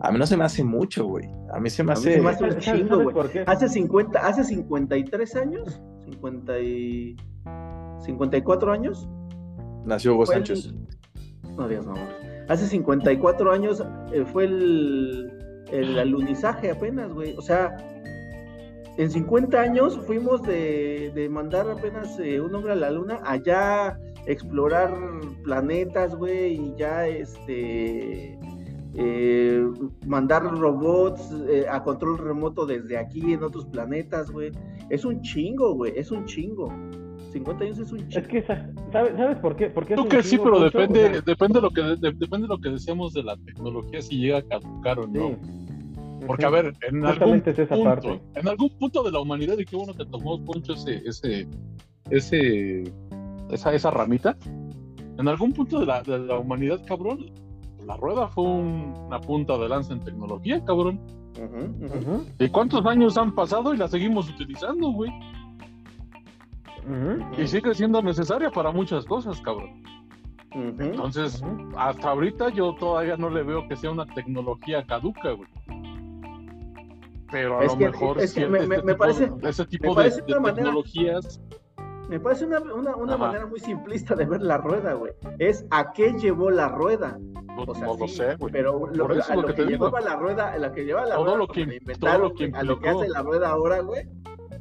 A 0.00 0.10
mí 0.12 0.18
no 0.18 0.26
se 0.26 0.36
me 0.36 0.44
hace 0.44 0.62
mucho, 0.64 1.04
güey. 1.06 1.26
A 1.52 1.58
mí 1.60 1.68
se 1.70 1.82
me 1.84 1.92
hace... 1.92 2.14
se 2.14 2.20
me 2.22 2.30
hace 2.30 2.44
un 2.44 2.50
¿Sabes- 2.50 2.64
chingo, 2.64 2.96
¿Sabes 3.12 3.32
güey. 3.32 3.44
Hace 3.46 3.68
50, 3.68 4.18
hace 4.26 4.44
53 4.44 5.36
años, 5.36 5.82
50 6.04 6.58
y 6.60 7.16
54 8.00 8.72
años, 8.72 9.08
Nació 9.84 10.14
Hugo 10.14 10.26
fue 10.26 10.36
el- 10.36 10.46
Sánchez. 10.46 10.72
no 11.56 11.68
digas 11.68 11.86
mamá. 11.86 12.08
Hace 12.48 12.66
54 12.66 13.52
años 13.52 13.84
eh, 14.12 14.24
fue 14.32 14.44
el, 14.44 15.32
el 15.70 15.98
alunizaje 15.98 16.70
apenas, 16.70 17.12
güey. 17.12 17.34
O 17.36 17.42
sea, 17.42 17.76
en 18.98 19.10
50 19.10 19.58
años 19.60 19.98
fuimos 20.06 20.42
de, 20.42 21.10
de 21.14 21.28
mandar 21.30 21.70
apenas 21.70 22.18
eh, 22.18 22.40
un 22.40 22.54
hombre 22.54 22.72
a 22.72 22.76
la 22.76 22.90
luna 22.90 23.20
allá 23.24 23.98
explorar 24.26 24.92
planetas, 25.44 26.14
güey, 26.14 26.54
y 26.54 26.74
ya 26.76 27.06
este 27.08 28.38
eh, 28.94 29.64
mandar 30.06 30.42
robots 30.42 31.32
eh, 31.48 31.64
a 31.70 31.82
control 31.82 32.18
remoto 32.18 32.66
desde 32.66 32.98
aquí 32.98 33.32
en 33.32 33.42
otros 33.42 33.64
planetas, 33.66 34.30
güey. 34.30 34.50
Es 34.90 35.04
un 35.04 35.22
chingo, 35.22 35.74
güey, 35.74 35.92
es 35.96 36.10
un 36.10 36.24
chingo. 36.24 36.72
50 37.32 37.64
años 37.64 37.78
es 37.78 37.92
un 37.92 37.98
chingo. 38.08 38.18
Es 38.20 38.26
que, 38.28 38.42
sa- 38.42 38.68
¿sabes, 38.92 39.12
¿sabes 39.16 39.36
por 39.38 39.54
qué? 39.54 39.68
Porque 39.70 39.94
Creo 39.94 40.08
que 40.08 40.22
sí, 40.22 40.38
pero 40.38 40.58
depende, 40.60 41.04
o 41.04 41.08
sea, 41.12 41.20
depende, 41.20 41.60
lo 41.60 41.70
que, 41.70 41.82
de- 41.82 41.96
depende 42.12 42.46
de 42.46 42.48
lo 42.48 42.58
que 42.58 42.70
decíamos 42.70 43.12
de 43.12 43.22
la 43.22 43.36
tecnología, 43.36 44.02
si 44.02 44.18
llega 44.18 44.38
a 44.38 44.42
caducar 44.42 44.98
o 44.98 45.04
sí. 45.04 45.36
Porque, 46.26 46.44
a 46.46 46.50
ver, 46.50 46.72
en 46.82 47.04
algún, 47.06 47.42
es 47.46 47.58
esa 47.58 47.74
punto, 47.74 47.84
parte. 47.90 48.20
en 48.34 48.48
algún 48.48 48.70
punto 48.78 49.02
de 49.02 49.12
la 49.12 49.20
humanidad, 49.20 49.56
y 49.58 49.64
qué 49.64 49.76
bueno 49.76 49.94
que 49.94 50.04
tomó 50.06 50.42
Poncho 50.44 50.72
ese, 50.74 50.96
ese, 51.06 51.46
ese, 52.10 52.84
esa, 53.50 53.72
esa 53.72 53.90
ramita, 53.90 54.36
en 55.18 55.28
algún 55.28 55.52
punto 55.52 55.80
de 55.80 55.86
la, 55.86 56.02
de 56.02 56.18
la 56.18 56.38
humanidad, 56.38 56.80
cabrón, 56.86 57.26
la 57.86 57.96
rueda 57.96 58.28
fue 58.28 58.44
un- 58.44 58.94
una 59.06 59.20
punta 59.20 59.56
de 59.58 59.68
lanza 59.68 59.92
en 59.94 60.00
tecnología, 60.00 60.62
cabrón. 60.64 61.00
¿Y 62.38 62.48
cuántos 62.48 62.84
años 62.86 63.16
han 63.16 63.34
pasado 63.34 63.72
y 63.72 63.76
la 63.76 63.86
seguimos 63.88 64.28
utilizando, 64.28 64.90
güey? 64.90 65.10
Y 67.38 67.46
sigue 67.46 67.74
siendo 67.74 68.02
necesaria 68.02 68.50
para 68.50 68.72
muchas 68.72 69.04
cosas, 69.04 69.40
cabrón. 69.40 69.82
Entonces, 70.80 71.42
hasta 71.76 72.10
ahorita 72.10 72.48
yo 72.50 72.74
todavía 72.74 73.16
no 73.16 73.28
le 73.30 73.42
veo 73.42 73.68
que 73.68 73.76
sea 73.76 73.90
una 73.90 74.06
tecnología 74.06 74.84
caduca, 74.84 75.32
güey. 75.32 75.48
Pero 77.30 77.58
a 77.60 77.64
Es 77.64 77.72
lo 77.72 77.78
que- 77.78 77.84
mejor 77.90 78.20
es 78.20 78.32
que 78.34 78.46
me- 78.48 78.58
este 78.58 78.68
me- 78.68 78.76
me 78.76 78.82
tipo, 78.92 78.98
parece- 78.98 79.32
ese 79.42 79.66
tipo 79.66 79.88
de, 79.90 79.94
parece 79.94 80.22
de 80.22 80.32
una 80.32 80.40
manera- 80.40 80.56
tecnologías, 80.64 81.40
Me 82.08 82.18
parece 82.18 82.46
una, 82.46 82.58
una, 82.60 82.96
una 82.96 83.18
manera 83.18 83.44
muy 83.44 83.60
simplista 83.60 84.14
de 84.14 84.24
ver 84.24 84.40
la 84.40 84.56
rueda, 84.56 84.94
güey. 84.94 85.12
Es 85.38 85.66
a 85.70 85.92
qué 85.92 86.14
llevó 86.14 86.50
la 86.50 86.68
rueda. 86.68 87.18
no, 87.54 87.64
O 87.66 87.74
sea, 87.74 87.84
no 87.86 87.96
lo 87.98 88.08
sí, 88.08 88.14
sé, 88.14 88.34
güey. 88.36 88.50
Pero 88.50 88.72
lo, 88.78 88.86
a 88.86 88.90
lo 89.34 89.42
lo 89.42 89.46
que 89.48 89.54
que, 89.54 89.64
llevaba 89.66 90.00
la 90.00 90.16
rueda, 90.16 90.52
a 90.52 90.58
lo 90.58 90.72
que 90.72 90.84
llevaba 90.86 91.06
la 91.06 91.16
Todo 91.16 91.24
rueda, 91.24 91.36
lo 91.38 91.48
que- 91.48 91.66
la 91.66 91.74
inventaron, 91.74 92.20
todo 92.20 92.28
lo 92.30 92.34
que 92.34 92.50
a 92.56 92.62
lo 92.62 92.78
que 92.80 92.88
hace 92.88 93.08
la 93.10 93.22
rueda 93.22 93.50
ahora, 93.50 93.80
güey. 93.80 94.08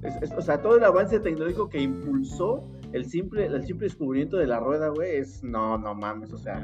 Es- 0.02 0.16
es- 0.24 0.34
o 0.34 0.42
sea, 0.42 0.62
todo 0.62 0.76
el 0.76 0.84
avance 0.84 1.22
tecnológico 1.22 1.70
que 1.70 1.80
impulsó 1.80 2.66
el 2.92 3.06
simple, 3.06 3.46
el 3.46 3.64
simple 3.66 3.86
descubrimiento 3.88 4.36
de 4.36 4.48
la 4.48 4.60
rueda, 4.60 4.90
güey, 4.90 5.16
es 5.16 5.42
no, 5.42 5.78
no 5.78 5.96
mames, 5.96 6.34
o 6.34 6.38
sea, 6.38 6.60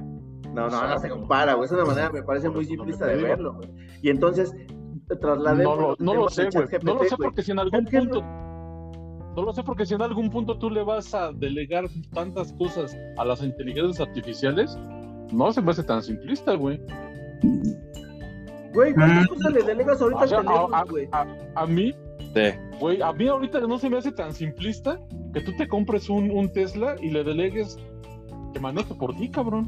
no, 0.54 0.70
no, 0.70 0.86
no 0.88 1.00
se 1.00 1.08
compara, 1.10 1.54
güey. 1.54 1.66
Es 1.66 1.72
una 1.72 1.86
manera, 1.86 2.10
me 2.10 2.24
parece 2.24 2.50
muy 2.50 2.64
lo 2.66 2.70
simplista 2.70 3.06
de 3.06 3.16
verlo, 3.24 3.54
güey. 3.54 3.70
Y 4.02 4.10
entonces, 4.10 4.54
No 5.14 5.20
traslademos. 5.20 5.80
lo, 5.80 5.96
no 6.00 6.14
lo 6.14 6.30
sé, 6.30 6.50
güey. 6.54 6.68
No 6.84 6.94
lo 6.96 7.04
sé 7.06 7.16
porque 7.18 7.42
si 7.44 7.52
en 7.52 7.60
algún 7.60 7.84
¿Por 7.84 7.92
qué 7.92 7.98
no? 8.02 8.10
punto. 8.10 8.26
No 9.36 9.42
lo 9.42 9.54
sé 9.54 9.64
porque 9.64 9.86
si 9.86 9.94
en 9.96 10.02
algún 10.04 10.30
punto 10.30 10.58
tú 10.60 10.70
le 10.70 10.84
vas 10.84 11.14
a 11.14 11.32
delegar 11.32 11.86
tantas 12.14 12.54
cosas 12.54 12.96
a 13.18 13.26
las 13.26 13.42
inteligencias 13.42 14.08
artificiales, 14.08 14.78
no 15.32 15.52
se 15.52 15.62
me 15.62 15.72
hace 15.72 15.84
tan 15.84 16.04
simplista, 16.04 16.54
güey. 16.54 16.80
Güey, 18.74 18.94
¿cuántas 18.94 19.26
Mm. 19.26 19.28
cosas 19.28 19.54
le 19.54 19.64
delegas 19.64 20.02
ahorita 20.02 20.24
O 20.24 20.28
sea, 20.28 20.38
al 20.40 20.46
teléfono, 20.46 20.76
a- 20.76 20.80
a- 20.80 20.84
güey? 20.86 21.10
A 21.56 21.66
mí, 21.66 21.94
Sí. 22.34 22.42
güey, 22.80 23.02
a 23.02 23.12
mí 23.14 23.28
ahorita 23.28 23.60
no 23.62 23.78
se 23.80 23.90
me 23.90 23.98
hace 23.98 24.12
tan 24.12 24.34
simplista 24.34 25.00
que 25.34 25.42
tú 25.42 25.52
te 25.58 25.68
compres 25.68 26.10
un, 26.10 26.30
un 26.32 26.52
Tesla 26.52 26.96
y 27.02 27.10
le 27.10 27.24
delegues 27.24 27.78
que 28.54 28.60
maneje 28.60 28.94
por 28.94 29.16
ti, 29.16 29.30
cabrón. 29.30 29.68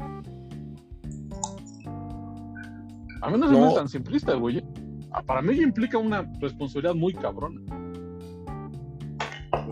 A 3.22 3.30
mí 3.30 3.38
no 3.38 3.46
se 3.48 3.52
me 3.54 3.60
No. 3.60 3.66
hace 3.66 3.76
tan 3.76 3.88
simplista, 3.88 4.34
güey. 4.34 4.62
Para 5.26 5.42
mí 5.42 5.54
implica 5.60 5.98
una 5.98 6.30
responsabilidad 6.40 6.94
muy 6.94 7.14
cabrona. 7.14 7.60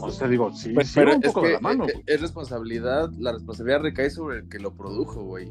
O 0.00 0.10
sea, 0.10 0.28
digo, 0.28 0.52
sí, 0.52 0.72
Pues, 0.72 0.88
sí 0.88 0.94
pero 0.96 1.12
es 1.12 1.34
que 1.34 1.40
de 1.40 1.52
la 1.52 1.60
mano, 1.60 1.86
es, 1.86 1.92
güey. 1.94 2.04
es 2.06 2.20
responsabilidad, 2.20 3.10
la 3.18 3.32
responsabilidad 3.32 3.80
recae 3.80 4.10
sobre 4.10 4.38
el 4.38 4.48
que 4.48 4.58
lo 4.58 4.72
produjo, 4.74 5.22
güey. 5.24 5.50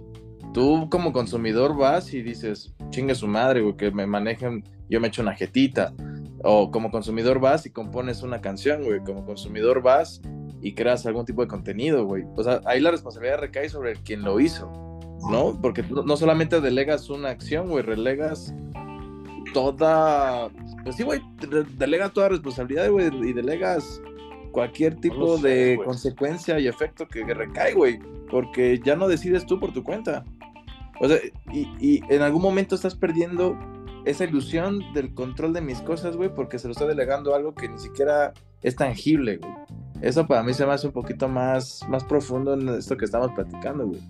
Tú 0.54 0.88
como 0.90 1.14
consumidor 1.14 1.76
vas 1.76 2.14
y 2.14 2.22
dices, 2.22 2.74
chingue 2.90 3.16
su 3.16 3.28
madre, 3.28 3.62
güey, 3.62 3.76
que 3.76 3.92
me 3.92 4.06
manejen, 4.06 4.64
yo 4.90 5.00
me 5.00 5.08
echo 5.08 5.22
una 5.22 5.34
jetita. 5.36 5.94
O 6.44 6.72
como 6.72 6.92
consumidor 6.92 7.40
vas 7.40 7.66
y 7.66 7.70
compones 7.70 8.22
una 8.22 8.42
canción, 8.42 8.84
güey. 8.84 9.00
Como 9.00 9.26
consumidor 9.26 9.82
vas 9.82 10.22
y 10.62 10.74
creas 10.74 11.06
algún 11.06 11.26
tipo 11.26 11.42
de 11.42 11.48
contenido, 11.48 12.06
güey. 12.06 12.24
O 12.36 12.44
sea, 12.44 12.62
ahí 12.66 12.82
la 12.82 12.92
responsabilidad 12.92 13.40
recae 13.40 13.70
sobre 13.70 13.92
el 13.92 14.00
quien 14.00 14.24
lo 14.24 14.40
hizo, 14.40 14.72
¿no? 15.30 15.58
Porque 15.62 15.84
no, 15.84 16.04
no 16.04 16.18
solamente 16.18 16.60
delegas 16.60 17.10
una 17.10 17.30
acción, 17.30 17.70
güey, 17.70 17.84
relegas 17.84 18.54
toda... 19.54 20.50
Pues 20.84 20.96
sí, 20.96 21.04
güey, 21.04 21.22
delegas 21.78 22.14
toda 22.14 22.30
responsabilidad, 22.30 22.90
güey, 22.90 23.08
y 23.28 23.34
delegas 23.34 24.02
cualquier 24.52 24.96
tipo 24.96 25.38
sé, 25.38 25.48
de 25.48 25.80
consecuencia 25.84 26.60
y 26.60 26.68
efecto 26.68 27.08
que, 27.08 27.26
que 27.26 27.34
recae, 27.34 27.74
güey, 27.74 28.00
porque 28.30 28.80
ya 28.84 28.96
no 28.96 29.08
decides 29.08 29.46
tú 29.46 29.60
por 29.60 29.74
tu 29.74 29.84
cuenta. 29.84 30.24
O 31.00 31.08
sea, 31.08 31.18
y, 31.52 31.68
y 31.80 32.02
en 32.10 32.22
algún 32.22 32.42
momento 32.42 32.76
estás 32.76 32.96
perdiendo 32.96 33.58
esa 34.06 34.26
ilusión 34.26 34.82
del 34.94 35.14
control 35.14 35.54
de 35.54 35.62
mis 35.62 35.82
cosas, 35.82 36.18
güey, 36.18 36.34
porque 36.34 36.60
se 36.60 36.68
lo 36.68 36.74
estoy 36.74 36.88
delegando 36.88 37.36
algo 37.36 37.54
que 37.56 37.70
ni 37.70 37.80
siquiera 37.80 38.34
es 38.62 38.76
tangible, 38.76 39.38
güey. 39.38 39.54
Eso 40.02 40.28
para 40.28 40.44
mí 40.44 40.54
se 40.54 40.66
me 40.66 40.74
hace 40.74 40.88
un 40.88 40.94
poquito 40.94 41.30
más, 41.30 41.80
más 41.88 42.04
profundo 42.04 42.54
en 42.56 42.68
esto 42.70 42.98
que 42.98 43.06
estamos 43.06 43.32
platicando, 43.32 43.88
güey. 43.88 44.02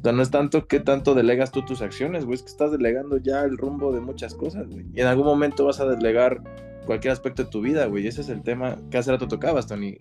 O 0.00 0.02
sea, 0.02 0.12
no 0.12 0.22
es 0.22 0.30
tanto 0.30 0.66
que 0.66 0.80
tanto 0.80 1.14
delegas 1.14 1.50
tú 1.52 1.62
tus 1.62 1.82
acciones, 1.82 2.24
güey, 2.24 2.36
es 2.36 2.42
que 2.42 2.48
estás 2.48 2.72
delegando 2.72 3.18
ya 3.18 3.42
el 3.44 3.58
rumbo 3.58 3.92
de 3.92 4.00
muchas 4.00 4.34
cosas, 4.34 4.66
güey. 4.68 4.86
Y 4.94 5.00
en 5.00 5.06
algún 5.06 5.26
momento 5.26 5.66
vas 5.66 5.78
a 5.80 5.84
delegar 5.86 6.42
cualquier 6.86 7.12
aspecto 7.12 7.44
de 7.44 7.50
tu 7.50 7.60
vida, 7.60 7.84
güey. 7.86 8.06
Ese 8.06 8.22
es 8.22 8.30
el 8.30 8.42
tema 8.42 8.76
que 8.90 8.96
hace 8.98 9.10
rato 9.12 9.28
tocabas, 9.28 9.66
Tony. 9.66 9.98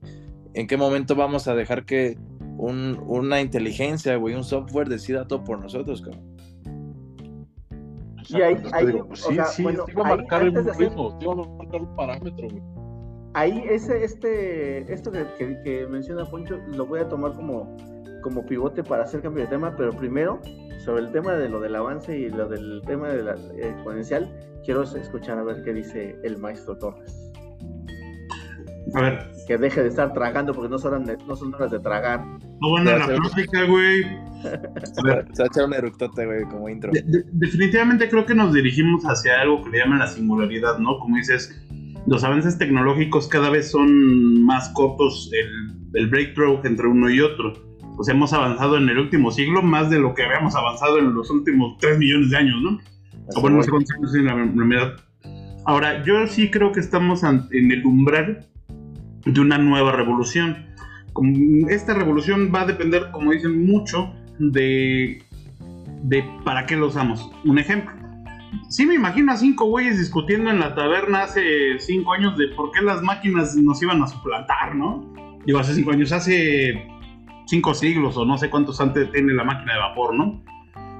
¿En 0.53 0.67
qué 0.67 0.77
momento 0.77 1.15
vamos 1.15 1.47
a 1.49 1.53
dejar 1.55 1.85
que 1.85 2.17
un- 2.57 2.97
una 3.07 3.41
inteligencia, 3.41 4.15
güey, 4.15 4.35
un 4.35 4.43
software 4.45 4.87
decida 4.87 5.27
todo 5.27 5.43
por 5.43 5.61
nosotros, 5.61 6.01
cabrón? 6.01 6.23
Y 8.29 8.41
ahí- 8.41 8.57
ahí, 8.71 8.85
te 8.85 8.91
digo, 8.91 9.07
pues 9.07 9.21
sí, 9.21 9.35
sea, 9.35 9.45
sí, 9.45 9.63
bueno, 9.63 9.85
sí 9.87 9.93
va 9.93 10.03
a 10.03 10.07
ahí, 10.11 10.17
marcar 10.17 10.41
antes 10.41 10.59
un 10.59 10.65
de 10.65 10.71
hacer- 10.71 10.87
ritmo, 10.89 11.17
sí 11.19 11.25
va 11.25 11.33
a 11.33 11.35
marcar 11.57 11.81
un 11.81 11.95
parámetro, 11.95 12.47
güey. 12.49 12.63
ahí 13.33 13.63
ese, 13.69 14.03
este, 14.03 14.91
esto 14.93 15.11
que, 15.11 15.25
que- 15.37 15.59
que 15.63 15.87
menciona 15.87 16.25
Poncho, 16.25 16.57
lo 16.75 16.85
voy 16.85 16.99
a 16.99 17.07
tomar 17.07 17.33
como, 17.33 17.75
como 18.21 18.45
pivote 18.45 18.83
para 18.83 19.03
hacer 19.03 19.21
cambio 19.21 19.43
de 19.43 19.49
tema, 19.49 19.75
pero 19.75 19.91
primero, 19.93 20.41
sobre 20.83 21.03
el 21.03 21.11
tema 21.11 21.33
de 21.33 21.49
lo 21.49 21.59
del 21.59 21.75
avance 21.75 22.17
y 22.17 22.29
lo 22.29 22.47
del 22.47 22.81
tema 22.85 23.09
de 23.09 23.23
la 23.23 23.33
eh, 23.35 23.69
exponencial, 23.69 24.29
quiero 24.63 24.83
escuchar 24.83 25.37
a 25.37 25.43
ver 25.43 25.63
qué 25.63 25.73
dice 25.73 26.15
el 26.23 26.37
maestro 26.37 26.77
Torres. 26.77 27.31
A 28.95 29.01
ver, 29.01 29.19
Que 29.47 29.57
deje 29.57 29.83
de 29.83 29.89
estar 29.89 30.13
tragando 30.13 30.53
porque 30.53 30.69
no 30.69 30.79
son, 30.79 30.93
horas 30.93 31.07
de- 31.07 31.17
no 31.25 31.35
son 31.35 31.53
horas 31.53 31.69
de 31.71 31.79
tragar. 31.79 32.23
no 32.61 32.71
van 32.71 32.87
a 32.87 32.97
la 32.97 33.05
plática, 33.05 33.63
güey. 33.65 34.03
A 34.03 35.03
ver, 35.03 35.25
Se 35.33 35.43
va 35.43 35.43
a 35.43 35.47
echar 35.47 35.65
un 35.65 35.73
eructote, 35.73 36.25
güey, 36.25 36.43
como 36.45 36.69
intro. 36.69 36.91
de- 36.91 37.01
de- 37.03 37.23
definitivamente 37.33 38.09
creo 38.09 38.25
que 38.25 38.33
nos 38.33 38.53
dirigimos 38.53 39.03
hacia 39.03 39.41
algo 39.41 39.63
que 39.63 39.69
le 39.71 39.77
llaman 39.79 39.99
la 39.99 40.07
singularidad, 40.07 40.79
¿no? 40.79 40.97
Como 40.99 41.17
dices, 41.17 41.55
los 42.07 42.23
avances 42.23 42.57
tecnológicos 42.57 43.27
cada 43.27 43.49
vez 43.51 43.69
son 43.69 44.43
más 44.43 44.69
cortos 44.69 45.29
el, 45.33 45.75
el 45.93 46.09
breakthrough 46.09 46.65
entre 46.65 46.87
uno 46.87 47.09
y 47.11 47.19
otro. 47.21 47.53
O 47.99 48.03
sea, 48.05 48.15
hemos 48.15 48.31
avanzado 48.31 48.77
en 48.77 48.87
el 48.87 48.97
último 48.97 49.29
siglo 49.29 49.61
más 49.61 49.89
de 49.89 49.99
lo 49.99 50.13
que 50.13 50.23
habíamos 50.23 50.55
avanzado 50.55 50.99
en 50.99 51.13
los 51.13 51.29
últimos 51.29 51.77
3 51.79 51.99
millones 51.99 52.29
de 52.29 52.37
años, 52.37 52.61
¿no? 52.61 52.79
O 53.35 53.41
bueno, 53.41 53.57
no 53.57 53.63
sé 53.63 53.69
cuántos 53.69 53.93
años 53.93 54.13
tiene 54.13 54.33
la 54.33 54.41
enfermedad. 54.41 54.93
Ahora, 55.65 56.01
yo 56.05 56.25
sí 56.25 56.49
creo 56.49 56.71
que 56.71 56.79
estamos 56.79 57.23
en 57.23 57.71
el 57.71 57.85
umbral 57.85 58.47
de 59.25 59.41
una 59.41 59.57
nueva 59.57 59.91
revolución. 59.91 60.65
Esta 61.67 61.93
revolución 61.93 62.53
va 62.55 62.61
a 62.61 62.67
depender, 62.67 63.11
como 63.11 63.33
dicen, 63.33 63.65
mucho 63.65 64.13
de, 64.39 65.21
de 66.03 66.23
para 66.45 66.65
qué 66.65 66.77
lo 66.77 66.87
usamos. 66.87 67.29
Un 67.43 67.59
ejemplo. 67.59 67.91
Sí 68.69 68.85
me 68.85 68.95
imagino 68.95 69.33
a 69.33 69.35
cinco 69.35 69.65
güeyes 69.65 69.99
discutiendo 69.99 70.49
en 70.49 70.61
la 70.61 70.73
taberna 70.73 71.23
hace 71.23 71.77
cinco 71.79 72.13
años 72.13 72.37
de 72.37 72.47
por 72.55 72.71
qué 72.71 72.81
las 72.81 73.01
máquinas 73.01 73.57
nos 73.57 73.83
iban 73.83 74.01
a 74.01 74.07
suplantar, 74.07 74.73
¿no? 74.73 75.05
Digo, 75.45 75.59
hace 75.59 75.75
cinco 75.75 75.91
años, 75.91 76.13
hace 76.13 76.87
cinco 77.49 77.73
siglos 77.73 78.15
o 78.15 78.25
no 78.25 78.37
sé 78.37 78.49
cuántos 78.49 78.79
antes 78.79 79.11
tiene 79.11 79.33
la 79.33 79.43
máquina 79.43 79.73
de 79.73 79.79
vapor, 79.79 80.13
¿no? 80.13 80.43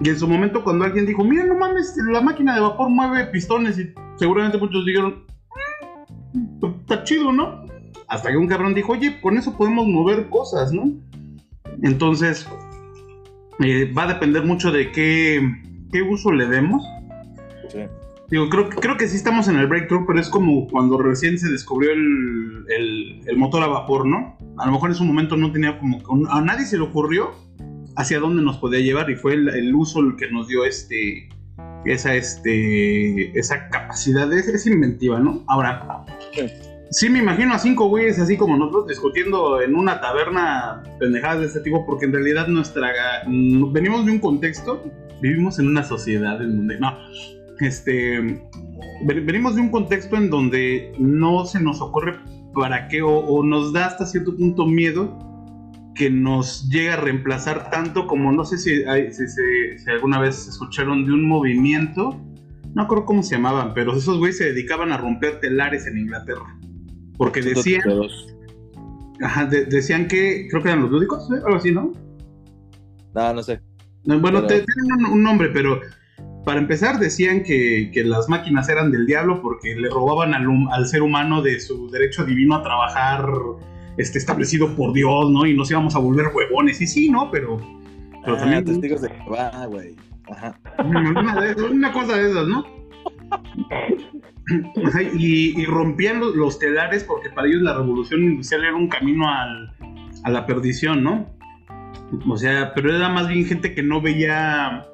Y 0.02 0.10
en 0.10 0.18
su 0.18 0.28
momento 0.28 0.64
cuando 0.64 0.86
alguien 0.86 1.06
dijo, 1.06 1.24
mira, 1.24 1.45
no 1.45 1.56
mames, 1.56 1.95
la 2.10 2.22
máquina 2.22 2.56
de 2.56 2.62
vapor 2.62 2.89
mueve 2.89 3.26
pistones 3.28 3.78
y 3.78 3.93
seguramente 4.16 4.58
muchos 4.58 4.86
dijeron, 4.86 5.26
"Mm, 6.34 6.66
está 6.82 7.04
chido, 7.04 7.32
¿no? 7.32 7.66
Hasta 8.08 8.32
que 8.32 8.38
un 8.38 8.47
cabrón 8.47 8.74
dijo, 8.74 8.93
oye, 8.93 9.22
con 9.22 9.38
eso 9.38 9.56
podemos 9.56 9.88
mover 9.88 10.30
cosas, 10.30 10.72
¿no? 10.74 10.86
Entonces, 11.84 12.47
eh, 13.60 13.93
va 13.95 14.04
a 14.04 14.08
depender 14.14 14.43
mucho 14.43 14.72
de 14.72 14.91
qué, 14.91 15.41
qué 15.91 16.02
uso 16.02 16.32
le 16.32 16.47
demos. 16.47 16.84
Sí. 17.70 17.80
Digo, 18.30 18.48
creo, 18.50 18.70
que- 18.70 18.78
creo 18.78 18.98
que 18.98 19.08
sí 19.08 19.16
estamos 19.16 19.48
en 19.48 19.56
el 19.58 19.68
breakthrough, 19.68 20.06
pero 20.06 20.20
es 20.20 20.30
como 20.30 20.68
cuando 20.68 20.98
recién 21.00 21.38
se 21.40 21.50
descubrió 21.52 21.92
el, 21.92 22.66
el- 22.70 23.22
el 23.28 23.38
motor 23.38 23.64
a 23.64 23.68
vapor, 23.68 24.06
¿no? 24.06 24.38
A 24.58 24.66
lo 24.68 24.74
mejor 24.74 24.90
en 24.92 24.96
su 24.96 25.04
momento 25.04 25.36
no 25.36 25.52
tenía 25.52 25.80
como... 25.80 26.00
A 26.30 26.42
nadie 26.42 26.66
se 26.66 26.78
le 26.78 26.84
ocurrió 26.84 27.32
hacia 27.96 28.20
dónde 28.20 28.42
nos 28.44 28.58
podía 28.58 28.80
llevar 28.82 29.10
y 29.10 29.16
fue 29.16 29.34
el, 29.34 29.50
el 29.50 29.74
uso 29.74 30.00
el 30.02 30.16
que 30.16 30.30
nos 30.32 30.48
dio 30.48 30.64
este 30.64 31.28
esa 31.86 32.14
este 32.16 33.38
esa 33.38 33.70
capacidad 33.70 34.32
es, 34.34 34.48
es 34.50 34.68
inventiva 34.68 35.20
no 35.20 35.44
ahora 35.48 36.06
sí 36.92 37.10
me 37.10 37.20
imagino 37.20 37.54
a 37.54 37.60
cinco 37.60 37.88
güeyes 37.88 38.20
así 38.20 38.38
como 38.38 38.58
nosotros 38.58 38.88
discutiendo 38.88 39.62
en 39.62 39.76
una 39.76 40.00
taberna 40.02 40.84
pendejadas 41.00 41.40
de 41.42 41.46
este 41.48 41.62
tipo, 41.62 41.86
porque 41.86 42.06
en 42.06 42.14
realidad 42.14 42.48
nuestra. 42.48 42.90
Venimos 43.28 44.06
de 44.06 44.12
un 44.12 44.20
contexto, 44.20 44.84
vivimos 45.22 45.60
en 45.60 45.68
una 45.68 45.84
sociedad 45.84 46.42
en 46.42 46.58
donde. 46.58 46.80
No, 46.80 46.92
este. 47.68 48.20
ven- 49.05 49.26
Venimos 49.26 49.55
de 49.55 49.62
un 49.62 49.70
contexto 49.70 50.16
en 50.18 50.30
donde 50.30 50.91
no 50.99 51.45
se 51.45 51.60
nos 51.60 51.82
ocurre 51.82 52.16
para 52.53 52.88
qué, 52.88 53.01
o, 53.01 53.10
o 53.18 53.43
nos 53.43 53.74
da 53.74 53.88
hasta 53.88 54.05
cierto 54.05 54.36
punto 54.36 54.66
miedo 54.66 55.18
que 55.95 56.10
nos 56.10 56.70
llegue 56.70 56.91
a 56.91 56.95
reemplazar 56.95 57.70
tanto 57.70 58.07
como 58.07 58.32
no 58.32 58.45
sé 58.45 58.57
si, 58.57 58.84
hay- 58.84 59.12
si, 59.12 59.28
si- 59.28 59.78
si 59.78 59.89
alguna 59.89 60.20
vez 60.20 60.47
escucharon 60.47 61.05
de 61.05 61.12
un 61.12 61.28
movimiento, 61.28 62.20
no 62.74 62.88
creo 62.88 63.05
cómo 63.05 63.22
se 63.24 63.36
llamaban, 63.36 63.74
pero 63.74 63.95
esos 63.95 64.18
güeyes 64.18 64.38
se 64.38 64.45
dedicaban 64.45 64.91
a 64.91 64.97
romper 64.97 65.39
telares 65.39 65.88
en 65.88 65.97
Inglaterra. 65.97 66.57
Porque 67.18 67.41
decían, 67.41 67.82
ajá, 69.22 69.45
de- 69.45 69.66
decían 69.66 70.07
que, 70.07 70.47
creo 70.49 70.62
que 70.64 70.70
eran 70.70 70.84
los 70.84 70.91
lúdicos, 70.91 71.30
¿eh? 71.32 71.41
algo 71.45 71.57
así, 71.57 71.72
¿no? 71.72 71.91
No, 73.14 73.34
no 73.34 73.43
sé. 73.43 73.60
No, 74.05 74.20
Bueno, 74.20 74.45
Pero- 74.47 74.47
te- 74.47 74.66
tienen 74.74 75.05
un, 75.05 75.14
un 75.14 75.24
nombre, 75.24 75.49
pero 75.49 75.82
para 76.46 76.60
empezar 76.60 77.00
decían 77.00 77.44
que, 77.44 77.92
que 77.94 78.04
las 78.04 78.30
máquinas 78.30 78.70
eran 78.70 78.92
del 78.92 79.06
diablo 79.06 79.42
porque 79.42 79.76
le 79.76 79.90
robaban 79.90 80.34
al, 80.34 80.88
ser 80.88 81.02
humano 81.02 81.42
de 81.42 81.60
su 81.60 81.90
derecho 81.90 82.26
divino 82.26 82.56
a 82.56 82.64
trabajar 82.64 83.26
este, 83.98 84.18
establecido 84.18 84.76
por 84.76 84.94
Dios, 84.94 85.30
¿no? 85.32 85.46
Y 85.46 85.56
nos 85.56 85.70
íbamos 85.70 85.96
a 85.96 86.00
volver 86.00 86.28
huevones. 86.34 86.80
Y 86.82 86.88
sí, 86.88 87.10
¿no? 87.10 87.30
Pero, 87.32 87.58
pero 88.24 88.36
Ah, 88.36 88.40
también 88.40 88.66
testigos 88.66 89.02
de 89.02 89.10
Jehová, 89.10 89.66
güey. 89.68 89.96
Ajá. 90.32 90.58
una, 90.80 91.92
cosa 91.92 92.16
de 92.18 92.30
esas, 92.32 92.48
¿no? 92.48 92.64
Y, 95.16 95.60
y 95.62 95.66
rompían 95.66 96.20
los, 96.20 96.36
los 96.36 96.58
telares 96.60 97.04
porque 97.04 97.30
para 97.30 97.48
ellos 97.48 97.62
la 97.62 97.76
revolución 97.78 98.24
industrial 98.24 98.66
era 98.66 98.76
un 98.76 98.88
camino 98.88 99.28
al- 99.30 99.72
a 100.24 100.30
la 100.30 100.46
perdición, 100.46 101.04
¿no? 101.04 101.28
O 102.28 102.38
sea, 102.38 102.74
pero 102.74 102.96
era 102.96 103.10
más 103.10 103.28
bien 103.28 103.46
gente 103.46 103.76
que 103.76 103.84
no 103.84 104.02
veía 104.02 104.86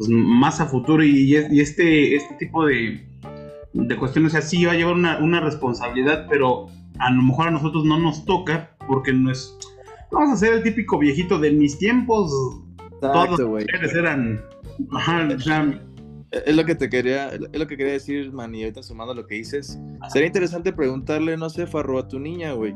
pues, 0.00 0.08
más 0.08 0.62
a 0.62 0.66
futuro 0.66 1.04
y, 1.04 1.36
y 1.50 1.60
este, 1.60 2.16
este 2.16 2.34
tipo 2.36 2.64
de, 2.64 3.06
de 3.74 3.96
cuestiones, 3.98 4.32
o 4.32 4.38
sea, 4.38 4.40
sí 4.40 4.64
va 4.64 4.72
a 4.72 4.74
llevar 4.74 4.94
una, 4.94 5.18
una 5.18 5.40
responsabilidad, 5.40 6.26
pero 6.30 6.68
a 6.98 7.10
lo 7.10 7.20
mejor 7.20 7.48
a 7.48 7.50
nosotros 7.50 7.84
no 7.84 7.98
nos 8.00 8.24
toca 8.24 8.74
porque 8.88 9.12
no 9.12 9.30
es... 9.30 9.54
Vamos 10.10 10.30
a 10.30 10.36
ser 10.38 10.54
el 10.54 10.62
típico 10.62 10.98
viejito 10.98 11.38
de 11.38 11.50
mis 11.52 11.76
tiempos, 11.76 12.30
todos 12.98 13.14
Exacto, 13.14 13.42
los 13.42 13.50
güey. 13.50 13.66
mujeres 13.66 13.94
eran... 13.94 14.42
Ajá, 14.92 15.28
o 15.36 15.38
sea, 15.38 15.82
Es 16.30 16.56
lo 16.56 16.64
que 16.64 16.74
te 16.74 16.88
quería, 16.88 17.28
es 17.28 17.58
lo 17.58 17.66
que 17.66 17.76
quería 17.76 17.92
decir, 17.92 18.32
man, 18.32 18.54
y 18.54 18.62
ahorita 18.62 18.82
sumando 18.82 19.12
lo 19.12 19.26
que 19.26 19.34
dices. 19.34 19.78
Sería 20.08 20.28
interesante 20.28 20.72
preguntarle, 20.72 21.36
no 21.36 21.50
sé, 21.50 21.66
Farro, 21.66 21.98
a 21.98 22.08
tu 22.08 22.18
niña, 22.18 22.52
güey. 22.52 22.74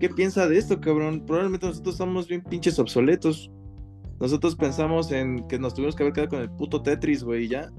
¿Qué 0.00 0.08
piensa 0.08 0.48
de 0.48 0.58
esto, 0.58 0.80
cabrón? 0.80 1.24
Probablemente 1.24 1.68
nosotros 1.68 1.94
estamos 1.94 2.26
bien 2.26 2.42
pinches 2.42 2.80
obsoletos. 2.80 3.52
Nosotros 4.20 4.56
pensamos 4.56 5.12
en 5.12 5.46
que 5.48 5.58
nos 5.58 5.74
tuvimos 5.74 5.94
que 5.94 6.02
haber 6.02 6.12
quedado 6.14 6.30
con 6.30 6.40
el 6.40 6.50
puto 6.50 6.82
Tetris, 6.82 7.22
güey, 7.22 7.44
y 7.44 7.48
ya. 7.48 7.70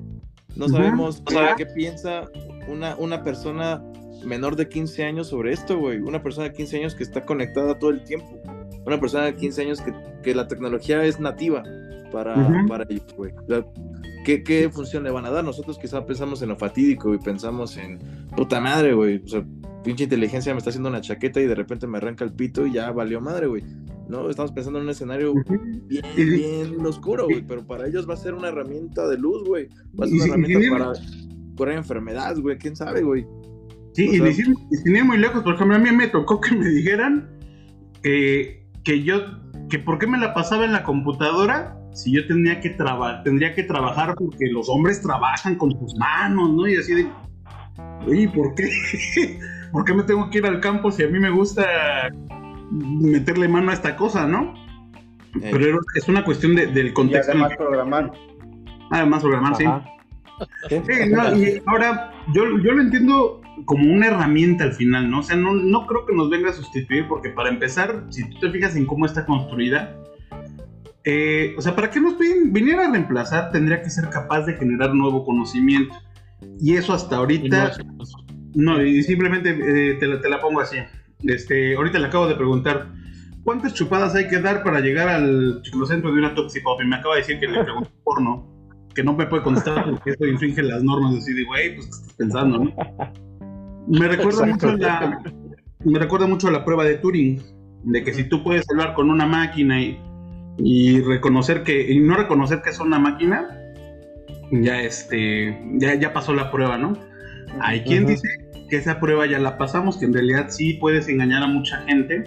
No 0.56 0.66
Ujú. 0.66 0.76
sabemos 0.76 1.22
qué- 1.26 1.36
qué 1.58 1.66
piensa 1.66 2.30
una, 2.68 2.96
una 2.98 3.24
persona 3.24 3.84
menor 4.26 4.56
de 4.56 4.68
15 4.68 5.04
años 5.04 5.28
sobre 5.28 5.54
esto, 5.54 5.78
güey. 5.80 6.00
Una 6.00 6.22
persona 6.22 6.48
de 6.50 6.54
15 6.54 6.78
años 6.78 6.96
que 6.96 7.04
está 7.04 7.26
conectada 7.26 7.78
todo 7.78 7.92
el 7.92 8.04
tiempo. 8.04 8.40
Una 8.86 9.00
persona 9.00 9.26
de 9.26 9.36
15 9.36 9.62
años 9.64 9.82
que, 9.82 9.94
que 10.24 10.34
la 10.36 10.48
tecnología 10.48 11.04
es 11.04 11.20
nativa 11.20 11.64
para, 12.12 12.36
Ujú. 12.36 12.68
para 12.68 12.86
ellos, 12.90 13.06
güey. 13.16 13.34
¿Qué, 14.28 14.44
¿Qué 14.44 14.70
función 14.70 15.06
le 15.06 15.10
van 15.12 15.24
a 15.26 15.30
dar? 15.30 15.42
Nosotros 15.46 15.80
quizá 15.80 16.06
pensamos 16.06 16.42
en 16.42 16.50
lo 16.50 16.58
fatídico 16.58 17.14
y 17.14 17.18
pensamos 17.18 17.78
en 17.78 17.98
puta 18.36 18.60
madre, 18.60 18.94
güey. 18.94 19.22
O 19.24 19.28
sea, 19.30 19.46
pinche 19.86 20.04
inteligencia 20.04 20.54
me 20.54 20.58
está 20.58 20.70
haciendo 20.70 20.90
una 20.90 21.00
chaqueta 21.00 21.40
y 21.40 21.46
de 21.46 21.56
repente 21.56 21.88
me 21.88 21.98
arranca 21.98 22.26
el 22.26 22.34
pito 22.34 22.68
y 22.68 22.74
ya 22.74 22.92
valió 22.92 23.22
madre, 23.22 23.48
güey. 23.48 23.64
No, 24.10 24.30
estamos 24.30 24.52
pensando 24.52 24.80
en 24.80 24.84
un 24.84 24.90
escenario 24.92 25.34
bien, 25.88 26.04
bien 26.14 26.86
oscuro, 26.86 27.24
güey. 27.24 27.42
Pero 27.48 27.66
para 27.66 27.88
ellos 27.88 28.06
va 28.10 28.16
a 28.16 28.18
ser 28.18 28.34
una 28.34 28.50
herramienta 28.50 29.08
de 29.08 29.18
luz, 29.18 29.48
güey. 29.48 29.70
Va 29.98 30.04
a 30.04 30.08
ser 30.10 30.16
una 30.18 30.26
herramienta 30.26 30.78
para 30.78 30.94
curar 31.56 31.76
enfermedades, 31.78 32.42
güey. 32.42 32.58
¿Quién 32.58 32.76
sabe, 32.76 33.04
güey? 33.04 33.26
Sí, 33.94 34.10
O 34.10 34.14
y 34.14 34.18
sea- 34.18 34.26
de 34.26 34.34
sin, 34.34 34.52
y 34.72 34.76
sin 34.76 34.94
ir 34.98 35.06
muy 35.06 35.20
lejos, 35.20 35.42
por 35.42 35.56
ejemplo, 35.56 35.78
a 35.78 35.80
mí 35.80 35.90
me 35.92 36.08
tocó 36.10 36.42
que 36.42 36.54
me 36.54 36.68
dijeran 36.68 37.30
que, 38.04 38.68
que 38.84 39.04
yo, 39.04 39.22
que 39.70 39.80
por 39.80 40.00
qué 40.00 40.06
me 40.08 40.18
la 40.18 40.34
pasaba 40.34 40.66
en 40.66 40.74
la 40.74 40.84
computadora 40.84 41.77
si 41.98 42.12
yo 42.12 42.28
tenía 42.28 42.60
que, 42.62 42.70
traba- 42.70 43.24
tendría 43.24 43.54
que 43.56 43.64
trabajar 43.64 44.14
porque 44.16 44.46
los 44.52 44.70
hombres 44.70 45.02
trabajan 45.02 45.56
con 45.56 45.72
sus 45.72 45.96
manos, 45.98 46.54
¿no? 46.54 46.68
Y 46.68 46.76
así 46.76 46.94
de, 46.94 47.08
oye, 48.06 48.30
¿por 48.30 48.54
qué? 48.56 48.70
¿Por 49.72 49.84
qué 49.84 49.94
me 49.94 50.04
tengo 50.04 50.30
que 50.30 50.38
ir 50.38 50.46
al 50.46 50.60
campo 50.60 50.92
si 50.92 51.04
a 51.04 51.08
mí 51.08 51.20
me 51.20 51.30
gusta 51.32 51.66
meterle 52.72 53.48
mano 53.48 53.72
a 53.72 53.74
esta 53.74 53.96
cosa, 53.96 54.28
¿no? 54.28 54.54
Eh, 55.42 55.50
Pero 55.52 55.80
es 55.96 56.08
una 56.08 56.24
cuestión 56.24 56.56
de- 56.56 56.68
del 56.68 56.88
Y 56.88 56.94
contexto. 56.94 57.32
el 57.32 57.38
además 57.42 57.58
programar. 57.58 58.12
que- 58.12 58.18
además, 58.92 59.22
programar, 59.24 59.56
sí. 59.56 59.66
Ajá. 59.66 59.84
Sí. 60.70 60.76
Sí, 60.86 61.10
no, 61.12 61.36
y 61.36 61.62
ahora 61.66 62.12
yo, 62.32 62.44
yo 62.60 62.72
lo 62.74 62.82
entiendo 62.84 63.42
como 63.66 63.92
una 63.92 64.06
herramienta 64.08 64.66
al 64.66 64.74
final, 64.74 65.10
¿no? 65.10 65.20
O 65.20 65.24
sea, 65.24 65.36
no, 65.36 65.54
no 65.56 65.88
creo 65.88 66.06
que 66.06 66.14
nos 66.16 66.30
venga 66.30 66.52
a 66.52 66.54
sustituir 66.54 67.08
porque 67.08 67.30
para 67.32 67.50
empezar, 67.50 68.04
si 68.10 68.30
tú 68.30 68.40
te 68.42 68.52
fijas 68.52 68.76
en 68.76 68.86
cómo 68.86 69.08
está 69.08 69.26
construida, 69.26 69.96
eh, 71.10 71.56
o 71.58 71.62
sea, 71.62 71.74
para 71.74 71.90
que 71.90 72.02
nos 72.02 72.18
vin- 72.18 72.52
viniera 72.52 72.86
a 72.86 72.92
reemplazar 72.92 73.50
tendría 73.52 73.82
que 73.82 73.90
ser 73.90 74.10
capaz 74.10 74.42
de 74.46 74.56
generar 74.56 74.94
nuevo 74.94 75.24
conocimiento. 75.24 75.96
Y 76.60 76.76
eso 76.76 76.94
hasta 76.94 77.16
Y 77.16 77.18
no 77.18 77.22
ahorita, 77.22 77.72
no, 78.56 78.82
y 78.84 79.02
simplemente 79.04 79.52
eh, 79.52 79.94
te, 80.00 80.06
la, 80.06 80.20
te 80.20 80.30
la 80.30 80.42
pongo 80.42 80.60
así. 80.60 80.78
Este, 81.24 81.76
ahorita 81.78 81.98
le 82.00 82.08
acabo 82.08 82.28
de 82.28 82.36
preguntar, 82.36 82.92
¿cuántas 83.44 83.74
chupadas 83.74 84.16
hay 84.16 84.28
que 84.28 84.40
dar 84.42 84.64
para 84.64 84.82
llegar 84.82 85.08
al 85.08 85.62
ciclocentro 85.64 86.12
de 86.12 86.18
una 86.20 86.36
Toxipop? 86.36 86.82
Y 86.82 86.88
me 86.88 86.98
acaba 86.98 87.16
de 87.16 87.22
decir 87.22 87.40
que 87.40 87.48
le 87.48 87.64
pregunté 87.64 87.90
porno, 88.04 88.46
que 88.94 89.02
no 89.04 89.14
me 89.14 89.28
puede 89.28 89.44
contestar 89.44 89.90
porque 89.90 90.10
esto 90.12 90.28
infringe 90.28 90.62
las 90.62 90.84
normas. 90.84 91.16
Así 91.16 91.34
de, 91.34 91.46
güey, 91.46 91.76
pues, 91.76 91.86
¿qué 91.88 91.92
estás 91.96 92.14
pensando, 92.18 92.58
no? 92.60 92.74
Me 93.88 94.08
recuerda 94.10 94.46
Exacto. 94.46 94.68
mucho 94.68 94.78
la, 94.78 95.24
me 95.86 96.00
recuerda 96.00 96.28
mucho 96.28 96.48
a 96.50 96.52
la 96.52 96.66
prueba 96.66 96.84
de 96.84 96.96
Turing, 96.98 97.42
de 97.86 98.04
que 98.04 98.14
si 98.14 98.28
tú 98.28 98.44
puedes 98.44 98.70
hablar 98.70 98.94
con 98.94 99.10
una 99.10 99.26
máquina 99.26 99.80
y, 99.80 99.98
y 100.58 101.02
reconocer 101.02 101.64
que, 101.64 101.92
y 101.92 102.00
no 102.00 102.16
reconocer 102.16 102.62
que 102.62 102.70
es 102.72 102.80
una 102.80 103.00
máquina, 103.00 103.48
ya 104.52 104.82
este, 104.82 105.60
ya, 105.76 105.96
ya 105.96 106.14
pasó 106.14 106.34
la 106.34 106.52
prueba, 106.52 106.78
¿no? 106.78 106.94
Hay 107.62 107.82
quien 107.82 108.06
dice 108.06 108.28
que 108.70 108.78
esa 108.78 109.00
prueba 109.00 109.26
ya 109.26 109.40
la 109.40 109.58
pasamos, 109.58 109.98
que 109.98 110.06
en 110.06 110.14
realidad 110.14 110.48
sí 110.50 110.74
puedes 110.74 111.08
engañar 111.08 111.44
a 111.44 111.48
mucha 111.48 111.78
gente 111.84 112.24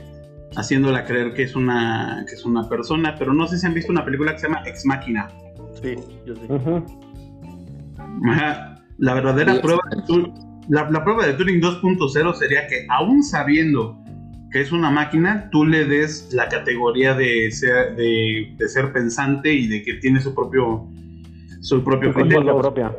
haciéndola 0.57 1.05
creer 1.05 1.35
que 1.35 1.43
es 1.43 1.55
una, 1.55 2.25
que 2.29 2.35
es 2.35 2.45
una 2.45 2.69
persona, 2.69 3.15
pero 3.19 3.33
no 3.33 3.47
sé 3.47 3.59
si 3.59 3.67
han 3.67 3.75
visto 3.75 3.93
una 3.93 4.05
película 4.05 4.33
que 4.33 4.39
se 4.39 4.49
llama 4.49 4.63
Ex 4.67 4.85
Máquina. 4.85 5.29
Sí, 5.81 5.95
yo 6.27 6.35
sí. 6.35 6.43
Ajá. 8.29 8.83
La 8.99 9.15
verdadera 9.15 9.55
Sí, 9.55 9.61
prueba 9.61 9.83
de 9.91 10.03
Turing, 10.03 10.35
la, 10.69 10.91
la 10.91 11.05
prueba 11.05 11.27
de 11.27 11.35
Turing 11.35 11.61
2.0 11.61 12.35
sería 12.35 12.67
que 12.67 12.87
aún 12.91 13.23
sabiendo 13.23 13.99
que 14.51 14.61
es 14.61 14.73
una 14.73 14.91
máquina, 14.91 15.49
tú 15.51 15.65
le 15.65 15.85
des 15.85 16.33
la 16.33 16.49
categoría 16.49 17.15
de 17.15 17.51
ser, 17.53 17.95
de, 17.97 18.55
de 18.57 18.69
ser 18.69 18.93
pensante 18.93 19.53
y 19.53 19.67
de 19.69 19.83
que 19.83 19.95
tiene 19.95 20.21
su 20.21 20.35
propio 20.35 20.87
su 21.61 21.85
propio 21.85 22.13
criterio. 22.13 22.59
propia. 22.59 22.97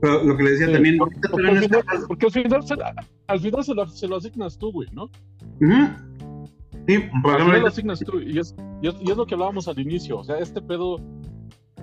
Pero 0.00 0.22
lo 0.24 0.36
que 0.36 0.42
le 0.42 0.50
decía 0.52 0.66
Sí, 0.66 0.72
también, 0.72 0.98
porque, 0.98 1.16
porque 1.30 1.48
al 1.48 1.58
final, 1.58 1.84
porque 2.06 2.26
al 2.26 2.32
final 2.32 2.62
se, 2.66 2.74
al 3.26 3.40
final 3.40 3.64
se, 3.64 3.74
lo, 3.74 3.86
se 3.88 4.08
lo 4.08 4.16
asignas 4.16 4.58
tú, 4.58 4.72
güey, 4.72 4.88
¿no? 4.92 5.10
Sí, 6.86 6.98
por 7.22 7.34
Al 7.34 7.40
ejemplo, 7.40 7.44
final 7.46 7.60
lo 7.62 7.66
asignas 7.68 8.00
tú. 8.00 8.20
Y 8.20 8.38
es, 8.38 8.54
y, 8.82 8.88
es, 8.88 8.94
y 9.00 9.10
es 9.10 9.16
lo 9.16 9.26
que 9.26 9.34
hablábamos 9.34 9.66
al 9.68 9.78
inicio. 9.80 10.18
O 10.18 10.24
sea, 10.24 10.38
este 10.38 10.62
pedo 10.62 11.00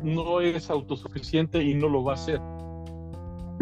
no 0.01 0.41
es 0.41 0.69
autosuficiente 0.69 1.61
y 1.63 1.73
no 1.73 1.89
lo 1.89 2.03
va 2.03 2.13
a 2.13 2.17
ser. 2.17 2.39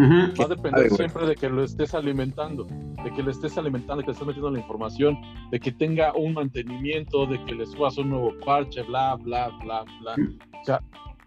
Ujú. 0.04 0.41
Va 0.41 0.45
a 0.45 0.47
depender 0.47 0.84
Ay, 0.84 0.89
siempre 0.89 1.26
de 1.28 1.36
que 1.36 1.49
lo 1.49 1.64
estés 1.64 1.93
alimentando, 1.93 2.64
de 2.66 3.12
que 3.16 3.22
le 3.24 3.32
estés 3.32 3.58
alimentando, 3.58 3.97
de 3.97 4.04
que 4.04 4.08
le 4.08 4.14
estés 4.14 4.28
metiendo 4.28 4.52
la 4.52 4.60
información, 4.60 5.18
de 5.52 5.60
que 5.60 5.72
tenga 5.72 6.14
un 6.16 6.34
mantenimiento, 6.34 7.26
de 7.26 7.43
que 7.45 7.54
le 7.56 7.66
subas 7.66 7.97
un 7.97 8.10
nuevo 8.10 8.34
parche, 8.45 8.82
bla, 8.84 9.16
bla, 9.16 9.49
bla, 9.64 9.84
bla. 10.02 10.16
O 10.62 10.66
sea, 10.66 10.80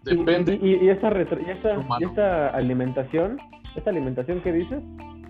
Y- 0.05 0.15
depende. 0.15 0.59
Y, 0.61 0.85
y 0.85 0.89
esta, 0.89 1.09
retro- 1.09 1.39
y 1.45 1.49
esta, 1.49 1.77
Humano. 1.79 1.97
y 2.01 2.03
esta 2.09 2.49
alimentación, 2.49 3.37
esta 3.75 3.89
alimentación 3.89 4.41
que 4.41 4.51
dices, 4.51 4.83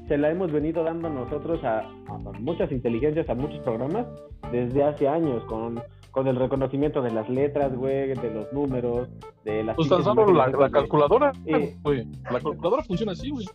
se 0.07 0.17
la 0.17 0.29
hemos 0.29 0.51
venido 0.51 0.83
dando 0.83 1.09
nosotros 1.09 1.63
a, 1.63 1.79
a 1.79 2.17
muchas 2.39 2.71
inteligencias, 2.71 3.27
a 3.29 3.33
muchos 3.35 3.59
programas, 3.59 4.05
desde 4.51 4.83
hace 4.83 5.07
años, 5.07 5.43
con, 5.45 5.81
con 6.16 6.28
el 6.30 6.38
reconocimiento 6.38 7.01
de 7.01 7.11
las 7.11 7.30
letras, 7.30 7.76
güey, 7.76 8.07
de 8.16 8.32
los 8.34 8.51
números, 8.53 9.09
de 9.43 9.66
las... 9.66 9.76
Pues 9.76 9.89
tan 9.89 10.01
solo 10.01 10.26
la, 10.32 10.49
calculadora, 10.72 11.34
Eh. 11.45 11.76
güey. 11.84 12.07
La 12.24 12.39
calculadora 12.39 12.84
funciona 12.84 13.11
así, 13.11 13.30
güey. 13.32 13.45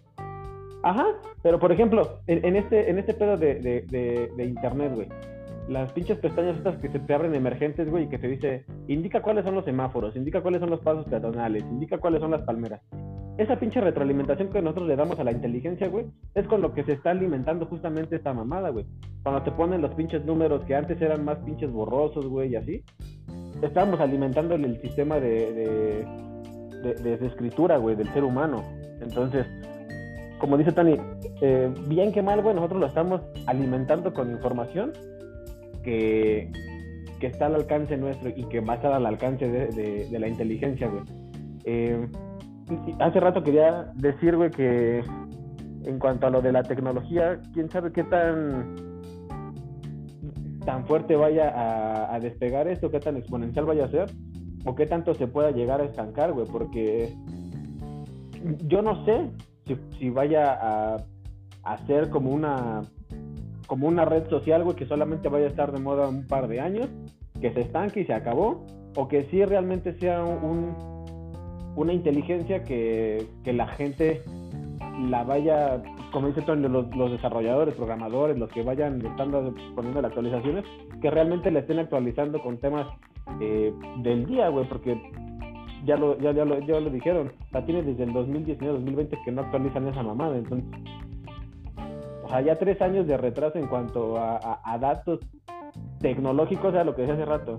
Ajá, 0.83 1.07
pero 1.43 1.59
por 1.59 1.73
ejemplo, 1.73 2.19
en, 2.27 2.45
en 2.45 2.57
este, 2.57 2.91
en 2.91 2.99
este 2.99 3.15
pedo 3.15 3.39
de, 3.39 3.55
de, 3.55 3.81
de, 3.89 4.31
de 4.37 4.45
internet, 4.45 4.93
güey, 4.95 5.09
las 5.69 5.91
pinches 5.93 6.19
pestañas 6.19 6.59
estas 6.59 6.77
que 6.83 6.91
se 6.91 6.99
te 6.99 7.15
abren 7.15 7.35
emergentes, 7.35 7.91
güey, 7.91 8.05
y 8.05 8.09
que 8.09 8.19
te 8.19 8.29
dice, 8.29 8.67
indica 8.89 9.23
cuáles 9.23 9.47
son 9.47 9.55
los 9.55 9.65
semáforos, 9.65 10.15
indica 10.15 10.43
cuáles 10.43 10.61
son 10.61 10.69
los 10.69 10.81
pasos 10.81 11.07
peatonales, 11.07 11.63
indica 11.63 11.97
cuáles 11.97 12.21
son 12.21 12.33
las 12.33 12.43
palmeras. 12.43 12.83
Esa 13.41 13.59
pinche 13.59 13.80
retroalimentación 13.80 14.51
que 14.51 14.61
nosotros 14.61 14.86
le 14.86 14.97
damos 14.97 15.18
a 15.18 15.24
la 15.24 15.32
inteligencia, 15.32 15.88
güey, 15.88 16.05
es 16.34 16.47
con 16.47 16.61
lo 16.61 16.74
que 16.74 16.84
se 16.84 16.93
está 16.93 17.12
alimentando 17.12 17.64
justamente 17.64 18.16
esta 18.16 18.34
mamada, 18.34 18.68
güey. 18.68 18.84
Cuando 19.22 19.43
te 19.43 19.51
ponen 19.51 19.80
los 19.80 19.95
pinches 19.95 20.26
números 20.26 20.62
que 20.66 20.74
antes 20.74 21.01
eran 21.01 21.24
más 21.24 21.38
pinches 21.38 21.72
borrosos, 21.72 22.26
güey, 22.26 22.51
y 22.51 22.57
así, 22.57 22.84
estamos 23.62 23.99
alimentando 23.99 24.57
el 24.57 24.78
sistema 24.82 25.18
de, 25.18 26.05
de, 26.82 27.26
escritura, 27.26 27.78
güey, 27.78 27.97
del 27.97 28.12
ser 28.12 28.24
humano. 28.24 28.62
Entonces, 29.01 29.47
como 30.38 30.59
dice 30.59 30.72
Tony, 30.72 30.99
eh, 31.41 31.72
bien 31.86 32.12
que 32.12 32.20
mal, 32.20 32.43
güey, 32.43 32.55
nosotros 32.55 32.78
lo 32.78 32.86
estamos 32.88 33.22
alimentando 33.47 34.12
con 34.12 34.30
información 34.30 34.93
que, 35.82 36.53
que 37.18 37.26
está 37.26 37.47
al 37.47 37.55
alcance 37.55 37.97
nuestro 37.97 38.28
y 38.28 38.45
que 38.51 38.61
va 38.61 38.74
a 38.74 38.76
estar 38.76 38.93
al 38.93 39.07
alcance 39.07 39.49
de, 39.49 40.09
de 40.11 40.18
la 40.18 40.28
inteligencia, 40.28 40.88
güey. 40.88 41.05
Eh, 41.64 42.07
hace 42.99 43.21
rato 43.21 43.43
quería 43.43 43.93
decir, 43.95 44.37
güey, 44.37 44.51
que 44.51 45.03
en 45.85 45.99
cuanto 45.99 46.27
a 46.27 46.31
lo 46.31 46.43
de 46.43 46.53
la 46.53 46.62
tecnología, 46.62 47.39
quién 47.53 47.71
sabe 47.71 47.93
qué 47.93 48.05
tan 48.05 48.77
tan 50.64 50.87
fuerte 50.87 51.16
vaya 51.16 52.14
a, 52.14 52.21
despegar 52.21 52.68
esto, 52.68 52.91
qué 52.91 53.01
tan 53.01 53.16
exponencial 53.16 53.64
vaya 53.64 53.87
a 53.87 53.89
ser, 53.89 54.11
o 54.66 54.75
qué 54.75 54.87
tanto 54.87 55.14
se 55.14 55.27
pueda 55.27 55.51
llegar 55.51 55.81
a 55.81 55.85
estancar, 55.85 56.33
güey, 56.33 56.47
porque 56.47 57.14
yo 58.66 58.83
no 58.83 59.05
sé 59.07 59.31
si, 59.66 59.77
si 59.99 60.11
vaya 60.11 60.53
a, 60.53 60.97
a 61.64 61.79
ser 61.87 62.11
como 62.11 62.31
una 62.31 62.83
como 63.66 63.87
una 63.87 64.05
red 64.05 64.29
social, 64.29 64.64
güey, 64.64 64.75
que 64.75 64.85
solamente 64.85 65.29
vaya 65.29 65.47
a 65.47 65.49
estar 65.49 65.71
de 65.71 65.79
moda 65.79 66.09
un 66.09 66.27
par 66.27 66.49
de 66.49 66.59
años, 66.59 66.89
que 67.41 67.53
se 67.53 67.61
estanque 67.61 68.01
y 68.01 68.05
se 68.05 68.12
acabó, 68.12 68.66
o 68.97 69.07
que 69.07 69.27
sí 69.31 69.45
realmente 69.45 69.97
sea 70.01 70.25
un, 70.25 70.75
una 71.77 71.93
inteligencia 71.93 72.64
que, 72.64 73.27
que 73.45 73.53
la 73.53 73.68
gente 73.68 74.23
la 75.09 75.25
vaya, 75.25 75.83
como 76.12 76.29
dice 76.29 76.43
Tony, 76.43 76.68
los, 76.68 76.95
los, 76.95 77.11
desarrolladores, 77.11 77.75
programadores, 77.75 78.39
los 78.39 78.51
que 78.51 78.62
vayan 78.62 79.05
estando 79.05 79.55
poniendo 79.75 80.03
las 80.03 80.11
actualizaciones, 80.11 80.64
que 81.01 81.11
realmente 81.11 81.51
le 81.51 81.61
estén 81.61 81.79
actualizando 81.79 82.41
con 82.41 82.59
temas 82.59 82.87
eh, 83.41 83.73
del 83.99 84.27
día, 84.27 84.49
güey, 84.49 84.68
porque 84.68 85.01
ya 85.85 85.97
lo, 85.97 86.18
ya, 86.18 86.33
ya, 86.33 86.45
lo, 86.45 86.59
ya 86.61 86.81
lo 86.81 86.91
dijeron, 86.91 87.33
la 87.53 87.64
tiene 87.64 87.83
desde 87.83 88.05
el 88.05 88.12
2019-2020 88.12 89.25
que 89.25 89.33
no 89.33 89.43
actualizan 89.43 89.89
esa 89.89 90.03
mamada, 90.03 90.37
entonces, 90.37 90.68
o 92.25 92.29
sea, 92.29 92.43
ya 92.43 92.57
tres 92.57 92.81
años 92.83 93.07
de 93.07 93.16
retraso 93.16 93.59
en 93.59 93.66
cuanto 93.66 94.18
a, 94.18 94.61
a 94.62 94.79
datos 94.79 95.21
tecnológicos, 96.01 96.66
o 96.66 96.73
sea, 96.73 96.85
lo 96.85 96.95
que 96.95 97.03
decía 97.03 97.14
hace 97.14 97.25
rato, 97.25 97.59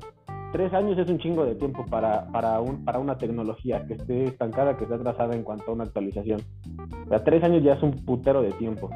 tres 0.51 0.73
años 0.73 0.97
es 0.97 1.09
un 1.09 1.17
chingo 1.17 1.45
de 1.45 1.55
tiempo 1.55 1.85
para, 1.85 2.27
para, 2.31 2.59
un, 2.59 2.83
para 2.83 2.99
una 2.99 3.17
tecnología 3.17 3.85
que 3.85 3.93
esté 3.95 4.25
estancada, 4.25 4.77
que 4.77 4.83
esté 4.83 4.95
atrasada 4.95 5.35
en 5.35 5.43
cuanto 5.43 5.71
a 5.71 5.73
una 5.73 5.83
actualización. 5.85 6.41
O 7.05 7.09
sea, 7.09 7.23
tres 7.23 7.43
años 7.43 7.63
ya 7.63 7.73
es 7.73 7.83
un 7.83 8.05
putero 8.05 8.41
de 8.41 8.51
tiempo. 8.53 8.89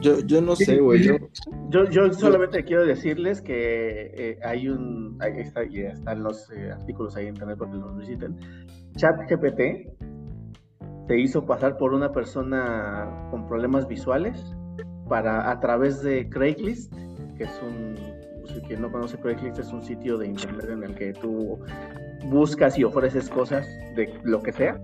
Yo, 0.00 0.20
yo 0.20 0.40
no 0.40 0.56
sé, 0.56 0.78
güey. 0.78 1.02
Yo, 1.02 1.16
yo, 1.68 1.84
yo, 1.90 2.12
solamente 2.12 2.64
quiero 2.64 2.86
decirles 2.86 3.42
que 3.42 4.12
eh, 4.14 4.38
hay 4.42 4.68
un. 4.68 5.18
Ahí 5.20 5.40
está, 5.40 5.62
ya 5.68 5.90
están 5.90 6.22
los 6.22 6.50
eh, 6.52 6.72
artículos 6.72 7.16
ahí 7.16 7.24
en 7.24 7.34
internet 7.34 7.58
para 7.58 7.70
que 7.70 7.76
los 7.76 7.98
visiten. 7.98 8.36
ChatGPT 8.96 9.60
te 11.06 11.20
hizo 11.20 11.44
pasar 11.44 11.76
por 11.76 11.92
una 11.92 12.12
persona 12.12 13.28
con 13.30 13.46
problemas 13.46 13.86
visuales 13.88 14.42
para 15.08 15.50
a 15.50 15.60
través 15.60 16.02
de 16.02 16.30
Craigslist, 16.30 16.94
que 17.36 17.44
es 17.44 17.60
un 17.62 18.19
si 18.54 18.60
quien 18.60 18.82
no 18.82 18.90
conoce 18.90 19.18
Craigslist 19.18 19.58
es 19.58 19.72
un 19.72 19.82
sitio 19.82 20.18
de 20.18 20.28
internet 20.28 20.66
en 20.70 20.82
el 20.82 20.94
que 20.94 21.12
tú 21.12 21.58
buscas 22.26 22.78
y 22.78 22.84
ofreces 22.84 23.28
cosas 23.28 23.66
de 23.96 24.12
lo 24.24 24.42
que 24.42 24.52
sea. 24.52 24.80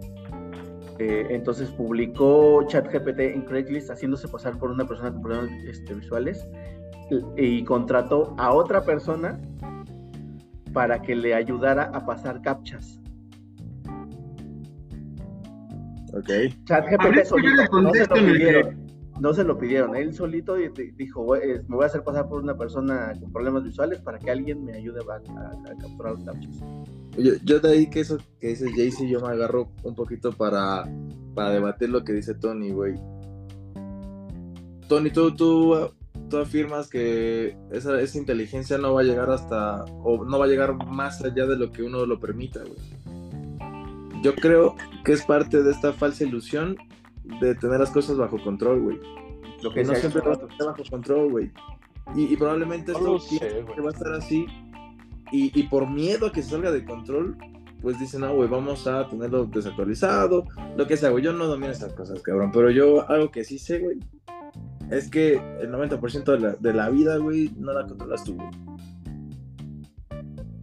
Eh, 0.98 1.26
entonces 1.30 1.70
publicó 1.70 2.64
ChatGPT 2.66 3.20
en 3.20 3.42
Craigslist 3.42 3.90
haciéndose 3.90 4.28
pasar 4.28 4.58
por 4.58 4.70
una 4.70 4.86
persona 4.86 5.12
con 5.12 5.22
problemas 5.22 5.50
este, 5.66 5.92
visuales 5.94 6.48
y, 7.36 7.58
y 7.58 7.64
contrató 7.64 8.34
a 8.38 8.52
otra 8.52 8.82
persona 8.82 9.38
para 10.72 11.00
que 11.00 11.14
le 11.14 11.34
ayudara 11.34 11.90
a 11.92 12.04
pasar 12.04 12.40
captchas. 12.42 13.00
Ok. 16.14 16.30
ChatGPT 16.64 17.24
solito, 17.24 17.80
no 17.82 17.92
se 17.92 18.06
lo 18.06 18.14
pidieron 18.14 18.85
no 19.20 19.32
se 19.34 19.44
lo 19.44 19.58
pidieron, 19.58 19.96
él 19.96 20.14
solito 20.14 20.54
dijo, 20.54 21.34
me 21.34 21.76
voy 21.76 21.84
a 21.84 21.86
hacer 21.86 22.02
pasar 22.02 22.28
por 22.28 22.42
una 22.42 22.56
persona 22.56 23.12
con 23.18 23.32
problemas 23.32 23.64
visuales 23.64 24.00
para 24.00 24.18
que 24.18 24.30
alguien 24.30 24.64
me 24.64 24.74
ayude 24.74 25.00
a, 25.00 25.76
capturar 25.80 26.12
los 26.12 26.24
captchas. 26.24 26.58
Yo, 27.18 27.32
yo, 27.44 27.60
de 27.60 27.70
ahí 27.70 27.90
que 27.90 28.00
eso 28.00 28.18
que 28.38 28.48
dice 28.48 28.70
Jaycee, 28.70 29.08
yo 29.08 29.20
me 29.20 29.28
agarro 29.28 29.68
un 29.82 29.94
poquito 29.94 30.32
para, 30.32 30.84
para 31.34 31.50
debatir 31.50 31.88
lo 31.88 32.04
que 32.04 32.12
dice 32.12 32.34
Tony, 32.34 32.70
güey. 32.70 32.94
Tony, 34.86 35.10
tú, 35.10 35.34
tú, 35.34 35.74
tú 36.28 36.38
afirmas 36.38 36.88
que 36.88 37.56
esa, 37.72 38.00
esa 38.00 38.18
inteligencia 38.18 38.76
no 38.76 38.94
va 38.94 39.00
a 39.00 39.04
llegar 39.04 39.30
hasta, 39.30 39.84
o 39.84 40.24
no 40.24 40.38
va 40.38 40.44
a 40.44 40.48
llegar 40.48 40.74
más 40.86 41.24
allá 41.24 41.46
de 41.46 41.56
lo 41.56 41.72
que 41.72 41.82
uno 41.82 42.04
lo 42.04 42.20
permita, 42.20 42.60
güey. 42.60 42.78
Yo 44.22 44.34
creo 44.34 44.74
que 45.04 45.12
es 45.12 45.22
parte 45.24 45.62
de 45.62 45.70
esta 45.70 45.92
falsa 45.92 46.24
ilusión 46.24 46.76
de 47.40 47.54
tener 47.54 47.80
las 47.80 47.90
cosas 47.90 48.16
bajo 48.16 48.42
control, 48.42 48.80
güey. 48.80 49.00
Lo 49.62 49.72
que 49.72 49.84
no 49.84 49.94
siempre 49.94 50.22
va 50.22 50.30
a 50.30 50.32
estar 50.34 50.66
bajo 50.66 50.82
control, 50.90 51.30
güey. 51.30 51.50
Y, 52.14 52.32
y, 52.32 52.36
probablemente 52.36 52.92
no 52.92 53.16
esto 53.16 53.18
sé, 53.18 53.62
va 53.62 53.88
a 53.88 53.92
estar 53.92 54.12
así. 54.12 54.46
Y, 55.32 55.58
y, 55.58 55.64
por 55.64 55.90
miedo 55.90 56.26
a 56.26 56.32
que 56.32 56.42
se 56.42 56.50
salga 56.50 56.70
de 56.70 56.84
control, 56.84 57.36
pues 57.82 57.98
dicen, 57.98 58.20
no, 58.20 58.34
güey, 58.34 58.48
vamos 58.48 58.86
a 58.86 59.08
tenerlo 59.08 59.44
desactualizado, 59.46 60.44
lo 60.76 60.86
que 60.86 60.96
sea, 60.96 61.10
güey. 61.10 61.24
Yo 61.24 61.32
no 61.32 61.46
domino 61.46 61.72
esas 61.72 61.92
cosas, 61.94 62.22
cabrón. 62.22 62.50
Pero 62.52 62.70
yo, 62.70 63.08
algo 63.10 63.30
que 63.30 63.44
sí 63.44 63.58
sé, 63.58 63.80
güey, 63.80 63.98
es 64.90 65.10
que 65.10 65.34
el 65.60 65.70
90% 65.72 66.24
de 66.24 66.38
la, 66.38 66.52
de 66.52 66.72
la 66.72 66.90
vida, 66.90 67.16
güey, 67.16 67.52
no 67.56 67.72
la 67.72 67.86
controlas 67.86 68.22
tú, 68.22 68.36
güey. 68.36 68.48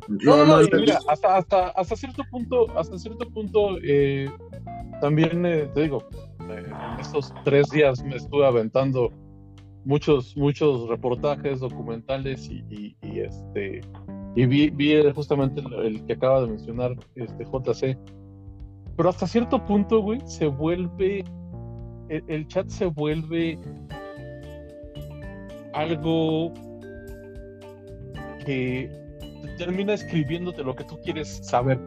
No, 0.07 0.37
no, 0.37 0.45
no, 0.45 0.61
y 0.61 0.69
mira, 0.73 0.99
hasta, 1.07 1.37
hasta, 1.37 1.67
hasta 1.69 1.95
cierto 1.95 2.23
punto, 2.29 2.67
hasta 2.77 2.97
cierto 2.97 3.29
punto, 3.29 3.77
eh, 3.83 4.29
también 5.01 5.45
eh, 5.45 5.69
te 5.73 5.83
digo, 5.83 6.03
eh, 6.49 6.65
en 6.67 6.99
estos 6.99 7.33
tres 7.43 7.69
días 7.69 8.03
me 8.03 8.15
estuve 8.15 8.45
aventando 8.45 9.11
muchos, 9.85 10.35
muchos 10.35 10.89
reportajes, 10.89 11.59
documentales 11.59 12.49
y, 12.49 12.63
y, 12.69 12.97
y 13.01 13.19
este 13.21 13.81
y 14.35 14.45
vi, 14.45 14.69
vi 14.71 15.11
justamente 15.13 15.61
el, 15.61 15.73
el, 15.73 16.05
que 16.05 16.13
acaba 16.13 16.41
de 16.41 16.47
mencionar 16.47 16.95
este 17.15 17.45
JC. 17.45 17.97
Pero 18.97 19.09
hasta 19.09 19.27
cierto 19.27 19.63
punto, 19.63 20.01
güey, 20.01 20.19
se 20.25 20.47
vuelve 20.47 21.23
el, 22.09 22.23
el 22.27 22.47
chat 22.47 22.67
se 22.69 22.85
vuelve 22.87 23.59
algo 25.73 26.53
que 28.45 29.02
termina 29.57 29.93
escribiéndote 29.93 30.63
lo 30.63 30.75
que 30.75 30.83
tú 30.83 30.99
quieres 31.03 31.39
saber, 31.43 31.79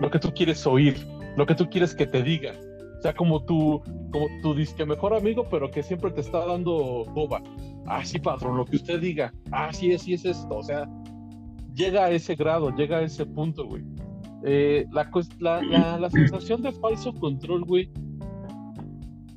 lo 0.00 0.10
que 0.10 0.18
tú 0.18 0.32
quieres 0.32 0.66
oír, 0.66 0.96
lo 1.36 1.46
que 1.46 1.54
tú 1.54 1.68
quieres 1.68 1.94
que 1.94 2.06
te 2.06 2.22
diga. 2.22 2.52
O 2.98 3.02
sea, 3.02 3.14
como 3.14 3.44
tu, 3.44 3.82
como 4.12 4.26
tu 4.42 4.54
disque 4.54 4.86
mejor 4.86 5.14
amigo, 5.14 5.46
pero 5.50 5.70
que 5.70 5.82
siempre 5.82 6.10
te 6.12 6.20
está 6.20 6.46
dando 6.46 7.04
boba. 7.12 7.42
Ah, 7.86 8.04
sí, 8.04 8.18
patrón, 8.20 8.56
lo 8.56 8.64
que 8.64 8.76
usted 8.76 9.00
diga. 9.00 9.32
Ah, 9.50 9.72
sí, 9.72 9.96
sí 9.98 10.14
es 10.14 10.24
esto. 10.24 10.56
O 10.56 10.62
sea, 10.62 10.88
llega 11.74 12.04
a 12.04 12.10
ese 12.10 12.36
grado, 12.36 12.70
llega 12.70 12.98
a 12.98 13.02
ese 13.02 13.26
punto, 13.26 13.66
güey. 13.66 13.82
Eh, 14.44 14.86
la, 14.92 15.10
la, 15.38 15.62
la, 15.62 15.98
la, 15.98 16.10
sensación 16.10 16.62
de 16.62 16.72
falso 16.72 17.14
control, 17.14 17.64
güey, 17.64 17.90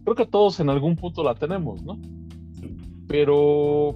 creo 0.03 0.16
que 0.16 0.26
todos 0.26 0.60
en 0.60 0.70
algún 0.70 0.95
punto 0.95 1.24
la 1.24 1.36
tenemos, 1.36 1.84
¿no? 1.84 1.99
Pero 3.08 3.95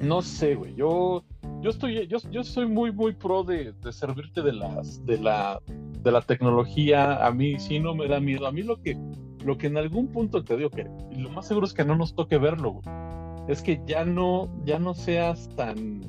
no 0.00 0.22
sé, 0.22 0.54
güey. 0.54 0.74
Yo, 0.74 1.24
yo 1.62 1.70
estoy, 1.70 2.06
yo, 2.06 2.18
yo 2.30 2.42
soy 2.42 2.66
muy, 2.66 2.92
muy 2.92 3.12
pro 3.12 3.44
de, 3.44 3.72
de, 3.72 3.92
servirte 3.92 4.42
de 4.42 4.52
las, 4.52 5.04
de 5.04 5.18
la, 5.18 5.60
de 5.66 6.10
la 6.10 6.22
tecnología. 6.22 7.24
A 7.26 7.30
mí 7.32 7.58
sí 7.58 7.78
no 7.78 7.94
me 7.94 8.08
da 8.08 8.20
miedo. 8.20 8.46
A 8.46 8.52
mí 8.52 8.62
lo 8.62 8.80
que, 8.80 8.96
lo 9.44 9.58
que 9.58 9.66
en 9.66 9.76
algún 9.76 10.08
punto 10.08 10.42
te 10.42 10.56
digo 10.56 10.70
que, 10.70 10.86
y 11.10 11.16
lo 11.16 11.30
más 11.30 11.48
seguro 11.48 11.66
es 11.66 11.74
que 11.74 11.84
no 11.84 11.96
nos 11.96 12.14
toque 12.14 12.38
verlo, 12.38 12.72
güey. 12.72 12.84
Es 13.48 13.62
que 13.62 13.80
ya 13.86 14.04
no, 14.04 14.48
ya 14.64 14.78
no 14.78 14.94
seas 14.94 15.48
tan, 15.56 16.00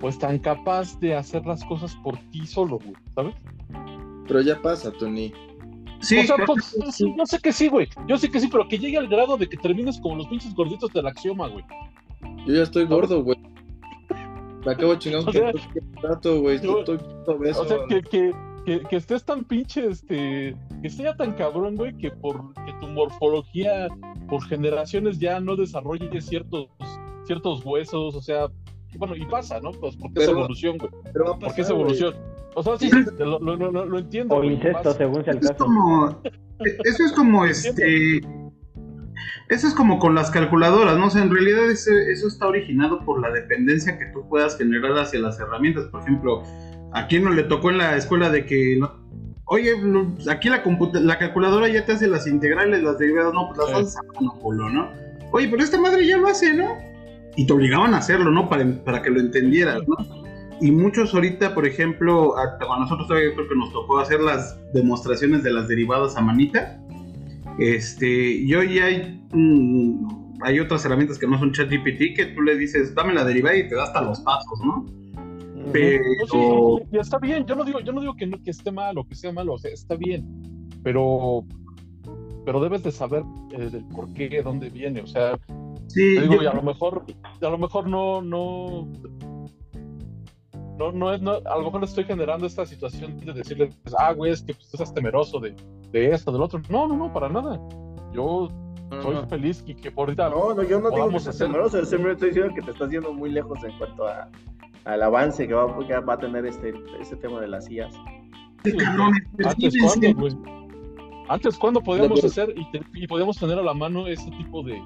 pues 0.00 0.18
tan 0.18 0.38
capaz 0.38 0.98
de 1.00 1.14
hacer 1.14 1.46
las 1.46 1.64
cosas 1.64 1.94
por 1.96 2.18
ti 2.30 2.46
solo, 2.46 2.78
güey, 2.78 2.96
¿sabes? 3.14 3.34
Pero 4.26 4.40
ya 4.40 4.60
pasa, 4.60 4.90
Tony. 4.92 5.32
Sí, 6.00 6.18
o 6.18 6.24
sea, 6.24 6.36
pues, 6.44 6.76
sí. 6.90 7.14
yo 7.16 7.24
sé 7.26 7.38
que 7.38 7.52
sí, 7.52 7.68
güey. 7.68 7.88
Yo 8.08 8.18
sé 8.18 8.28
que 8.28 8.40
sí, 8.40 8.48
pero 8.50 8.66
que 8.66 8.78
llegue 8.78 8.98
al 8.98 9.06
grado 9.06 9.36
de 9.36 9.48
que 9.48 9.56
termines 9.56 10.00
como 10.00 10.16
los 10.16 10.26
pinches 10.26 10.52
gorditos 10.54 10.92
del 10.92 11.06
axioma, 11.06 11.48
güey. 11.48 11.64
Yo 12.44 12.54
ya 12.54 12.62
estoy 12.64 12.86
gordo, 12.86 13.22
güey. 13.22 13.38
Me 14.64 14.72
acabo 14.72 14.92
de 14.92 14.98
chingar 14.98 15.22
un 15.24 16.02
rato, 16.02 16.40
güey. 16.40 16.56
Estoy. 16.56 16.98
O 17.26 17.64
sea, 17.64 17.78
que, 17.88 18.02
que, 18.02 18.32
que, 18.64 18.80
que, 18.80 18.96
estés 18.96 19.24
tan 19.24 19.44
pinche, 19.44 19.88
este. 19.88 20.56
Que 20.82 20.90
sea 20.90 21.16
tan 21.16 21.32
cabrón, 21.32 21.76
güey, 21.76 21.96
que 21.96 22.10
por 22.10 22.54
que 22.54 22.72
tu 22.80 22.86
morfología 22.88 23.88
por 24.28 24.42
generaciones 24.44 25.18
ya 25.18 25.40
no 25.40 25.56
desarrolle 25.56 26.20
ciertos, 26.20 26.68
ciertos 27.24 27.64
huesos, 27.64 28.14
o 28.14 28.20
sea, 28.20 28.48
bueno, 28.98 29.16
y 29.16 29.24
pasa, 29.26 29.60
¿no? 29.60 29.72
Pues 29.72 29.96
porque 29.96 30.14
pero, 30.14 30.32
es 30.32 30.38
evolución, 30.38 30.78
güey. 30.78 30.90
Pero 31.12 31.24
va 31.24 31.30
a 31.30 31.34
pasar, 31.34 31.48
porque 31.48 31.62
es 31.62 31.70
evolución. 31.70 32.14
O 32.54 32.62
sea, 32.62 32.78
sí, 32.78 32.90
sí, 32.90 33.04
lo, 33.18 33.38
lo, 33.38 33.56
lo, 33.56 33.84
lo 33.86 33.98
entiendo. 33.98 34.36
O 34.36 34.44
incesto, 34.44 34.92
según 34.92 35.24
sea 35.24 35.32
el 35.32 35.38
Es 35.38 35.48
caso. 35.48 35.64
como, 35.64 36.20
eso 36.84 37.04
es 37.04 37.12
como 37.12 37.44
este, 37.46 38.20
eso 39.48 39.66
es 39.68 39.74
como 39.74 39.98
con 39.98 40.14
las 40.14 40.30
calculadoras, 40.30 40.96
¿no? 40.98 41.06
O 41.06 41.10
sea, 41.10 41.22
en 41.22 41.30
realidad 41.30 41.70
eso 41.70 41.92
está 42.28 42.46
originado 42.46 43.00
por 43.04 43.20
la 43.20 43.30
dependencia 43.30 43.98
que 43.98 44.06
tú 44.06 44.28
puedas 44.28 44.56
generar 44.56 44.92
hacia 44.98 45.20
las 45.20 45.38
herramientas. 45.40 45.84
Por 45.86 46.02
ejemplo, 46.02 46.42
¿a 46.92 47.06
quién 47.06 47.24
no 47.24 47.30
le 47.30 47.42
tocó 47.44 47.70
en 47.70 47.78
la 47.78 47.96
escuela 47.96 48.30
de 48.30 48.46
que, 48.46 48.76
no- 48.78 48.92
oye, 49.46 49.72
aquí 50.30 50.48
la, 50.48 50.62
la 50.94 51.18
calculadora 51.18 51.68
ya 51.68 51.84
te 51.84 51.92
hace 51.92 52.06
las 52.08 52.26
integrales, 52.26 52.82
las 52.82 52.98
derivadas, 52.98 53.34
no, 53.34 53.48
pues 53.48 53.58
las 53.58 53.80
haces 53.80 53.96
a 53.98 54.02
mano, 54.20 54.70
¿no? 54.70 54.90
Oye, 55.32 55.48
pero 55.48 55.62
esta 55.62 55.80
madre 55.80 56.06
ya 56.06 56.16
lo 56.18 56.28
hace, 56.28 56.54
¿no? 56.54 56.76
Y 57.36 57.46
te 57.46 57.52
obligaban 57.52 57.94
a 57.94 57.98
hacerlo, 57.98 58.30
¿no? 58.30 58.48
Para, 58.48 58.64
para 58.84 59.02
que 59.02 59.10
lo 59.10 59.20
entendieras, 59.20 59.82
¿no? 59.88 59.96
Y 60.60 60.70
muchos 60.70 61.12
ahorita, 61.12 61.54
por 61.54 61.66
ejemplo, 61.66 62.36
a, 62.38 62.42
a 62.42 62.78
nosotros 62.78 63.08
todavía 63.08 63.34
creo 63.34 63.48
que 63.48 63.56
nos 63.56 63.72
tocó 63.72 63.98
hacer 63.98 64.20
las 64.20 64.56
demostraciones 64.72 65.42
de 65.42 65.50
las 65.52 65.66
derivadas 65.66 66.16
a 66.16 66.20
manita. 66.20 66.78
Este, 67.58 68.06
y 68.32 68.54
hoy 68.54 68.78
hay, 68.78 69.24
mm, 69.32 70.40
hay 70.42 70.58
otras 70.60 70.84
herramientas 70.84 71.18
que 71.18 71.26
no 71.26 71.38
son 71.38 71.52
ChatGPT 71.52 72.16
que 72.16 72.26
tú 72.34 72.42
le 72.42 72.56
dices, 72.56 72.94
dame 72.94 73.12
la 73.14 73.24
derivada 73.24 73.56
y 73.56 73.68
te 73.68 73.74
da 73.74 73.84
hasta 73.84 74.02
los 74.02 74.20
pasos, 74.20 74.58
¿no? 74.64 74.86
Pero, 75.72 76.02
No, 76.32 76.78
sí, 76.78 76.84
y 76.92 76.98
está 76.98 77.18
bien, 77.18 77.46
yo 77.46 77.54
no 77.54 77.64
digo, 77.64 77.80
yo 77.80 77.92
no 77.92 78.00
digo 78.00 78.14
que, 78.16 78.26
no, 78.26 78.42
que 78.42 78.50
esté 78.50 78.70
mal 78.72 78.98
o 78.98 79.04
que 79.06 79.14
sea 79.14 79.32
malo, 79.32 79.54
o 79.54 79.58
sea, 79.58 79.70
está 79.70 79.94
bien, 79.96 80.26
pero, 80.82 81.44
pero 82.44 82.60
debes 82.60 82.82
de 82.82 82.90
saber 82.90 83.22
eh, 83.52 83.70
del 83.70 83.84
por 83.86 84.12
qué, 84.12 84.42
dónde 84.42 84.68
viene, 84.70 85.00
o 85.02 85.06
sea, 85.06 85.38
digo, 85.94 86.34
yo- 86.34 86.42
y 86.42 86.46
a 86.46 86.52
lo 86.54 86.62
mejor, 86.62 87.04
a 87.40 87.48
lo 87.48 87.58
mejor 87.58 87.88
no, 87.88 88.20
no, 88.22 88.88
no, 90.78 90.90
no 90.92 91.12
es, 91.14 91.22
no, 91.22 91.32
a 91.32 91.56
lo 91.58 91.62
mejor 91.64 91.84
estoy 91.84 92.04
generando 92.04 92.46
esta 92.46 92.66
situación 92.66 93.20
de 93.20 93.32
decirles, 93.32 93.74
ah, 93.98 94.12
güey, 94.12 94.32
es 94.32 94.42
que 94.42 94.54
pues, 94.54 94.68
tú 94.68 94.76
estás 94.76 94.92
temeroso 94.92 95.38
de, 95.38 95.54
de 95.92 96.10
esto, 96.12 96.32
del 96.32 96.42
otro. 96.42 96.60
No, 96.68 96.86
no, 96.88 96.96
no, 96.96 97.12
para 97.12 97.28
nada. 97.28 97.60
Yo 98.12 98.48
No, 98.90 99.02
soy 99.02 99.14
no. 99.14 99.26
feliz 99.28 99.62
y 99.66 99.74
que 99.74 99.90
por 99.90 100.08
ahorita 100.08 100.28
No, 100.30 100.54
no, 100.54 100.62
yo 100.62 100.80
no 100.80 100.90
digo 100.90 101.08
que 101.10 101.16
hacer- 101.16 101.34
temeroso, 101.46 101.78
yo 101.78 101.84
siempre 101.86 102.12
estoy 102.12 102.28
diciendo 102.30 102.52
que 102.54 102.62
te 102.62 102.70
estás 102.72 102.90
yendo 102.90 103.12
muy 103.12 103.30
lejos 103.30 103.62
en 103.64 103.72
cuanto 103.78 104.06
a, 104.06 104.28
al 104.84 105.02
avance 105.02 105.46
que 105.46 105.54
va, 105.54 105.66
que 105.86 105.98
va 106.00 106.14
a 106.14 106.18
tener 106.18 106.44
este, 106.46 106.72
este 107.00 107.16
tema 107.16 107.40
de 107.40 107.48
las 107.48 107.70
IAs. 107.70 107.94
Antes 109.44 109.74
cuándo, 109.80 110.14
güey. 110.20 110.36
Antes 111.28 111.56
cuándo 111.58 111.80
podíamos 111.80 112.22
hacer 112.24 112.52
y, 112.56 112.70
te- 112.70 112.82
y 112.94 113.06
podíamos 113.06 113.36
tener 113.38 113.58
a 113.58 113.62
la 113.62 113.74
mano 113.74 114.06
ese 114.06 114.30
tipo 114.32 114.62
de, 114.62 114.80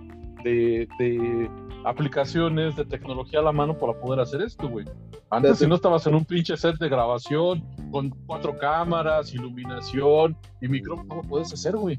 de, 0.45 0.89
de 0.99 1.51
aplicaciones 1.87 2.75
de 2.77 2.85
tecnología 2.85 3.39
a 3.39 3.43
la 3.43 3.53
mano 3.53 3.79
para 3.79 3.93
poder 3.95 4.21
hacer 4.21 4.43
esto, 4.43 4.69
güey. 4.69 4.85
Antes 5.31 5.51
Pero- 5.51 5.55
si 5.55 5.67
no 5.69 5.77
estabas 5.77 6.07
en 6.07 6.15
un 6.17 6.25
pinche 6.25 6.57
set 6.57 6.77
de 6.79 6.89
grabación 6.89 7.65
con 7.93 8.11
cuatro 8.27 8.59
cámaras, 8.59 9.33
iluminación 9.33 10.37
y 10.61 10.69
micrófono, 10.69 11.09
¿cómo 11.09 11.23
puedes 11.23 11.53
hacer, 11.53 11.77
güey? 11.77 11.99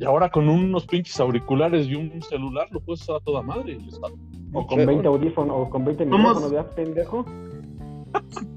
Y 0.00 0.04
ahora 0.04 0.30
con 0.30 0.48
unos 0.48 0.86
pinches 0.86 1.20
auriculares 1.20 1.86
y 1.86 1.94
un 1.94 2.20
celular 2.22 2.66
lo 2.70 2.80
puedes 2.80 3.02
hacer 3.02 3.16
a 3.16 3.20
toda 3.20 3.42
madre. 3.42 3.76
está 3.86 4.06
O 4.54 4.66
con 4.66 4.68
chingón. 4.70 4.86
20 4.86 5.08
audífonos, 5.08 5.56
o 5.58 5.70
con 5.70 5.84
20 5.84 6.04
Somos- 6.04 6.18
micrófonos, 6.18 6.50
¿ya, 6.52 6.64
pendejo? 6.74 7.24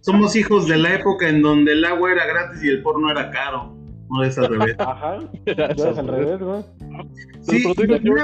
Somos 0.00 0.36
hijos 0.36 0.68
de 0.68 0.76
la 0.76 0.94
época 0.94 1.28
en 1.28 1.40
donde 1.40 1.72
el 1.72 1.84
agua 1.84 2.12
era 2.12 2.26
gratis 2.26 2.62
y 2.62 2.68
el 2.68 2.82
porno 2.82 3.10
era 3.10 3.30
caro. 3.30 3.74
No 4.10 4.22
es 4.22 4.36
al 4.38 4.48
revés. 4.48 4.76
Ajá, 4.78 5.18
yo 5.76 5.90
es 5.90 5.98
al 5.98 6.08
revés, 6.08 6.40
güey. 6.40 6.62
Sí, 7.40 7.58
pero 7.62 7.74
te 7.74 7.98
digo, 7.98 8.16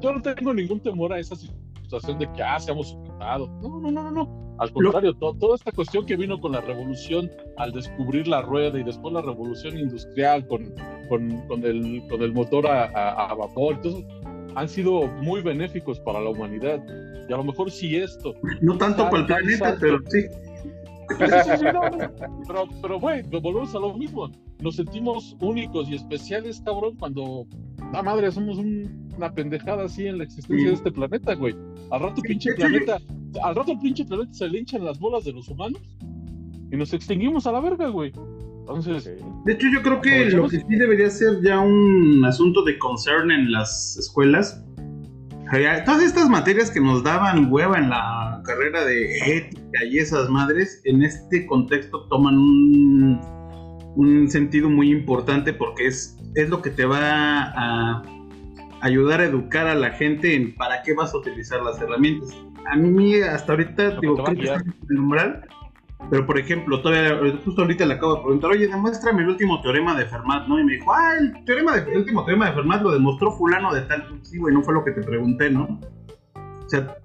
yo, 0.00 0.12
no 0.12 0.22
tengo 0.22 0.54
ningún 0.54 0.80
temor 0.80 1.12
a 1.12 1.18
esa 1.18 1.36
situación 1.36 2.18
de 2.18 2.30
que 2.32 2.42
ah, 2.42 2.58
seamos 2.58 2.88
suplantados. 2.90 3.48
No, 3.62 3.80
no, 3.80 3.90
no, 3.90 4.02
no, 4.04 4.10
no. 4.10 4.56
Al 4.58 4.72
contrario, 4.72 5.14
to- 5.14 5.34
toda 5.38 5.54
esta 5.54 5.70
cuestión 5.70 6.04
que 6.04 6.16
vino 6.16 6.40
con 6.40 6.50
la 6.52 6.60
revolución 6.60 7.30
al 7.58 7.72
descubrir 7.72 8.26
la 8.26 8.42
rueda 8.42 8.78
y 8.78 8.82
después 8.82 9.14
la 9.14 9.22
revolución 9.22 9.78
industrial 9.78 10.46
con, 10.48 10.74
con, 11.08 11.46
con 11.46 11.64
el, 11.64 12.02
con 12.08 12.22
el 12.22 12.32
motor 12.32 12.66
a, 12.66 12.84
a- 12.86 13.30
a 13.30 13.34
vapor, 13.34 13.74
entonces 13.76 14.04
han 14.56 14.68
sido 14.68 15.06
muy 15.22 15.42
benéficos 15.42 16.00
para 16.00 16.20
la 16.20 16.30
humanidad. 16.30 16.80
Y 17.28 17.32
a 17.32 17.36
lo 17.36 17.44
mejor 17.44 17.70
si 17.70 17.96
esto 17.96 18.34
No 18.62 18.76
tanto 18.78 19.04
para 19.10 19.18
el 19.18 19.26
planeta, 19.26 19.76
pero 19.78 19.98
sí. 20.08 20.24
Pero, 21.18 22.68
pero, 22.82 23.00
güey, 23.00 23.22
volvemos 23.22 23.74
a 23.74 23.78
lo 23.78 23.94
mismo. 23.96 24.30
Nos 24.60 24.76
sentimos 24.76 25.36
únicos 25.40 25.88
y 25.88 25.94
especiales, 25.94 26.60
cabrón, 26.64 26.96
cuando, 26.98 27.46
la 27.92 28.02
madre, 28.02 28.30
somos 28.30 28.58
un- 28.58 29.08
una 29.16 29.32
pendejada 29.32 29.84
así 29.84 30.06
en 30.06 30.18
la 30.18 30.24
existencia 30.24 30.58
Sí. 30.58 30.64
de 30.68 30.74
este 30.74 30.92
planeta, 30.92 31.34
güey. 31.34 31.54
Al 31.90 32.00
rato, 32.00 32.20
pinche 32.22 32.52
planeta, 32.54 32.98
al 33.42 33.54
rato, 33.54 33.72
el 33.72 33.78
pinche 33.78 34.04
planeta 34.04 34.32
se 34.32 34.48
le 34.48 34.58
hinchan 34.60 34.84
las 34.84 34.98
bolas 34.98 35.24
de 35.24 35.32
los 35.32 35.48
humanos 35.48 35.80
y 36.70 36.76
nos 36.76 36.92
extinguimos 36.92 37.46
a 37.46 37.52
la 37.52 37.60
verga, 37.60 37.88
güey. 37.88 38.12
Entonces, 38.60 39.04
De 39.46 39.52
hecho, 39.54 39.66
yo 39.72 39.80
creo 39.82 40.00
que 40.02 40.26
lo 40.26 40.46
que 40.48 40.58
sí 40.60 40.76
debería 40.76 41.08
ser 41.08 41.40
ya 41.42 41.58
un 41.58 42.22
asunto 42.26 42.62
de 42.64 42.78
concern 42.78 43.30
en 43.30 43.50
las 43.50 43.96
escuelas. 43.96 44.62
Todas 45.84 46.02
estas 46.02 46.28
materias 46.28 46.70
que 46.70 46.80
nos 46.80 47.02
daban 47.02 47.50
hueva 47.50 47.78
en 47.78 47.88
la 47.88 48.42
carrera 48.44 48.84
de 48.84 49.18
ética 49.36 49.84
y 49.84 49.98
esas 49.98 50.28
madres, 50.28 50.80
en 50.84 51.02
este 51.02 51.46
contexto 51.46 52.06
toman 52.08 52.36
un, 52.36 53.20
un 53.96 54.30
sentido 54.30 54.68
muy 54.68 54.90
importante 54.90 55.52
porque 55.52 55.86
es, 55.86 56.18
es 56.34 56.50
lo 56.50 56.60
que 56.60 56.70
te 56.70 56.84
va 56.84 57.52
a 57.56 58.02
ayudar 58.80 59.20
a 59.20 59.24
educar 59.24 59.66
a 59.66 59.74
la 59.74 59.90
gente 59.90 60.34
en 60.34 60.54
para 60.54 60.82
qué 60.82 60.94
vas 60.94 61.14
a 61.14 61.18
utilizar 61.18 61.62
las 61.62 61.80
herramientas. 61.80 62.30
A 62.70 62.76
mí 62.76 63.16
hasta 63.22 63.52
ahorita, 63.52 63.98
digo, 64.00 64.22
creo 64.22 64.36
que 64.36 64.42
guiar. 64.42 64.58
está 64.58 64.70
en 64.70 64.86
el 64.90 64.98
umbral, 64.98 65.48
pero 66.10 66.24
por 66.24 66.38
ejemplo, 66.38 66.80
todavía, 66.80 67.18
justo 67.44 67.62
ahorita 67.62 67.84
le 67.84 67.94
acabo 67.94 68.16
de 68.16 68.22
preguntar, 68.22 68.50
oye, 68.50 68.68
demuéstrame 68.68 69.22
el 69.22 69.28
último 69.28 69.60
teorema 69.60 69.98
de 69.98 70.06
Fermat, 70.06 70.46
¿no? 70.46 70.58
Y 70.58 70.64
me 70.64 70.74
dijo, 70.74 70.92
ah, 70.92 71.16
el, 71.18 71.44
teorema 71.44 71.76
de, 71.76 71.90
el 71.90 71.98
último 71.98 72.24
teorema 72.24 72.46
de 72.46 72.52
Fermat 72.54 72.82
lo 72.82 72.92
demostró 72.92 73.32
fulano 73.32 73.74
de 73.74 73.82
tal. 73.82 74.06
Sí, 74.22 74.38
güey, 74.38 74.54
no 74.54 74.62
fue 74.62 74.74
lo 74.74 74.84
que 74.84 74.92
te 74.92 75.02
pregunté, 75.02 75.50
¿no? 75.50 75.80
O 76.34 76.68
sea, 76.68 76.96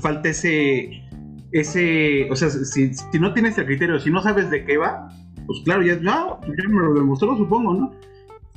falta 0.00 0.28
ese, 0.28 1.02
ese, 1.50 2.30
o 2.30 2.36
sea, 2.36 2.50
si, 2.50 2.94
si 2.94 3.18
no 3.18 3.32
tienes 3.32 3.58
el 3.58 3.66
criterio, 3.66 3.98
si 3.98 4.10
no 4.10 4.22
sabes 4.22 4.50
de 4.50 4.64
qué 4.64 4.76
va, 4.76 5.08
pues 5.46 5.60
claro, 5.64 5.82
ya, 5.82 5.96
no, 5.96 6.40
ya 6.42 6.68
me 6.68 6.82
lo 6.82 6.94
demostró, 6.94 7.36
supongo, 7.36 7.74
¿no? 7.74 7.92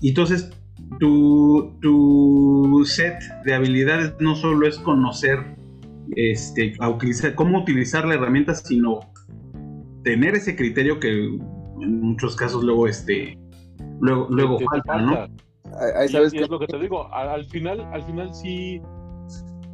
Y 0.01 0.09
entonces, 0.09 0.51
tu, 0.99 1.77
tu 1.82 2.84
set 2.86 3.19
de 3.45 3.53
habilidades 3.53 4.13
no 4.19 4.36
solo 4.36 4.67
es 4.67 4.77
conocer 4.77 5.39
este, 6.15 6.75
cómo 7.36 7.59
utilizar 7.59 8.05
la 8.05 8.15
herramienta, 8.15 8.55
sino 8.55 8.99
tener 10.04 10.36
ese 10.36 10.56
criterio 10.56 11.00
que 11.00 11.10
en 11.12 12.02
muchos 12.02 12.36
casos 12.36 12.64
luego 12.64 12.88
este 12.88 13.38
luego, 14.02 14.28
luego 14.30 14.60
falta, 14.60 14.97
¿no? 15.02 15.14
Ahí- 15.97 16.06
Y, 16.06 16.10
sabes 16.10 16.34
y 16.34 16.38
que 16.38 16.43
es 16.43 16.50
lo 16.50 16.60
que 16.60 16.68
te 16.68 16.80
digo, 16.80 17.14
al, 17.14 17.45
final, 17.45 17.82
al 17.93 18.04
final 18.04 18.34
sí, 18.34 18.82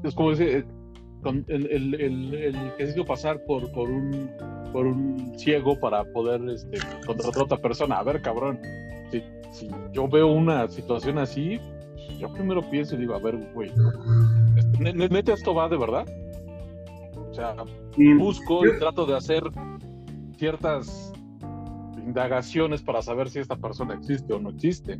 es 0.03 0.13
como 0.13 0.31
ese, 0.31 0.57
eh, 0.59 0.65
con 1.23 1.43
el, 1.47 1.65
el, 1.71 1.95
el, 1.95 2.33
el 2.35 2.75
que 2.77 2.85
se 2.85 2.91
hizo 2.93 3.05
pasar 3.05 3.43
por, 3.45 3.71
por 3.71 3.89
un 3.89 4.29
por 4.73 4.85
un 4.87 5.31
ciego 5.39 5.79
para 5.79 6.03
poder 6.11 6.41
este, 6.49 6.77
contratar 7.05 7.41
a 7.41 7.43
otra 7.45 7.57
persona. 7.57 7.97
A 7.99 8.03
ver, 8.03 8.21
cabrón, 8.21 8.59
si, 9.09 9.23
si 9.53 9.69
yo 9.93 10.07
veo 10.09 10.27
una 10.27 10.67
situación 10.67 11.17
así, 11.17 11.59
yo 12.19 12.31
primero 12.33 12.61
pienso 12.69 12.95
y 12.95 12.99
digo, 12.99 13.15
a 13.15 13.19
ver, 13.19 13.37
güey, 13.53 13.71
este, 14.57 14.83
ne- 14.83 14.93
ne- 14.93 15.07
neta 15.07 15.31
esto 15.33 15.55
va 15.55 15.69
de 15.69 15.77
verdad. 15.77 16.05
O 17.31 17.33
sea, 17.33 17.55
busco 18.17 18.65
y 18.67 18.77
trato 18.79 19.05
de 19.05 19.15
hacer 19.15 19.43
ciertas 20.37 21.13
indagaciones 21.97 22.81
para 22.81 23.01
saber 23.01 23.29
si 23.29 23.39
esta 23.39 23.55
persona 23.55 23.95
existe 23.95 24.33
o 24.33 24.39
no 24.39 24.49
existe. 24.51 24.99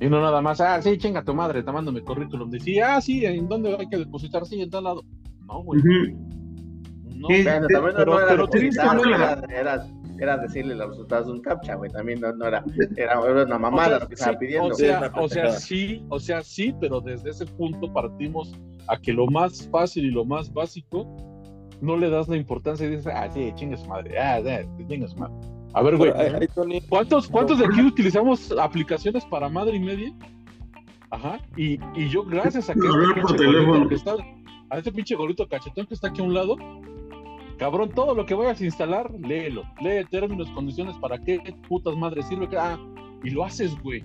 Y 0.00 0.06
no 0.08 0.20
nada 0.20 0.40
más, 0.40 0.60
ah, 0.60 0.80
sí, 0.80 0.96
chinga 0.96 1.24
tu 1.24 1.34
madre, 1.34 1.62
te 1.62 1.72
mando 1.72 1.90
mi 1.92 2.00
currículum. 2.00 2.50
Decía, 2.50 2.96
ah, 2.96 3.00
sí, 3.00 3.24
¿en 3.26 3.48
dónde 3.48 3.76
hay 3.78 3.88
que 3.88 3.98
depositar? 3.98 4.46
Sí, 4.46 4.60
en 4.60 4.70
tal 4.70 4.84
lado. 4.84 5.04
No, 5.46 5.62
güey. 5.64 5.80
Ujú. 5.80 6.18
No, 7.16 7.28
Sí, 7.28 7.42
Bueno, 7.42 7.66
también 7.66 7.94
pero- 7.96 8.12
no 8.12 8.18
era 8.20 8.28
pero 8.28 8.46
depositar, 8.46 9.00
que 9.02 9.08
era, 9.10 9.42
era, 9.60 9.86
era 10.20 10.36
decirle 10.36 10.76
los 10.76 10.90
resultados 10.90 11.26
de 11.26 11.32
un 11.32 11.40
captcha, 11.40 11.74
güey. 11.74 11.90
También 11.90 12.20
no, 12.20 12.32
no 12.32 12.46
era, 12.46 12.64
era, 12.96 13.20
era 13.28 13.44
una 13.44 13.58
mamada 13.58 13.86
O 13.86 13.90
sea, 13.90 13.98
lo 13.98 14.08
que 14.08 14.14
estaba 14.14 14.32
sí, 14.32 14.38
pidiendo. 14.38 14.68
O 14.68 14.74
sea, 14.74 15.12
o 15.16 15.28
sea, 15.28 15.50
sí, 15.50 16.06
o 16.10 16.20
sea, 16.20 16.42
sí, 16.42 16.72
pero 16.80 17.00
desde 17.00 17.30
ese 17.30 17.44
punto 17.46 17.92
partimos 17.92 18.54
a 18.86 18.96
que 18.96 19.12
lo 19.12 19.26
más 19.26 19.68
fácil 19.68 20.04
y 20.04 20.10
lo 20.12 20.24
más 20.24 20.52
básico 20.52 21.08
no 21.80 21.96
le 21.96 22.10
das 22.10 22.28
la 22.28 22.36
importancia 22.36 22.86
y 22.86 22.90
dices, 22.90 23.06
ah, 23.06 23.28
sí, 23.32 23.52
chingue 23.54 23.76
su 23.76 23.86
madre, 23.86 24.18
ah, 24.18 24.40
sí, 24.42 24.84
chingue 24.88 25.08
su 25.08 25.16
madre. 25.16 25.34
A 25.74 25.82
ver, 25.82 25.96
güey, 25.96 26.12
¿cuántos, 26.88 27.28
¿cuántos 27.28 27.58
de 27.58 27.66
aquí 27.66 27.82
utilizamos 27.82 28.52
aplicaciones 28.52 29.24
para 29.26 29.48
madre 29.48 29.76
y 29.76 29.80
media? 29.80 30.12
Ajá, 31.10 31.40
y, 31.56 31.78
y 31.94 32.08
yo 32.08 32.24
gracias 32.24 32.68
a 32.68 32.74
que 32.74 32.80
este 32.80 32.90
por 32.90 33.14
pinche 33.14 33.34
teléfono. 33.34 33.88
que 33.88 33.94
está, 33.94 34.14
a 34.70 34.78
este 34.78 34.92
pinche 34.92 35.14
gorrito 35.14 35.46
cachetón 35.48 35.86
que 35.86 35.94
está 35.94 36.08
aquí 36.08 36.20
a 36.20 36.24
un 36.24 36.34
lado, 36.34 36.56
cabrón, 37.58 37.90
todo 37.90 38.14
lo 38.14 38.26
que 38.26 38.34
vayas 38.34 38.60
a 38.60 38.64
instalar, 38.64 39.10
léelo, 39.18 39.62
lee 39.80 40.04
términos, 40.10 40.50
condiciones, 40.50 40.96
para 40.98 41.18
qué 41.18 41.38
putas 41.68 41.96
madres 41.96 42.26
sirve, 42.26 42.48
ah, 42.58 42.78
y 43.22 43.30
lo 43.30 43.44
haces, 43.44 43.80
güey. 43.82 44.02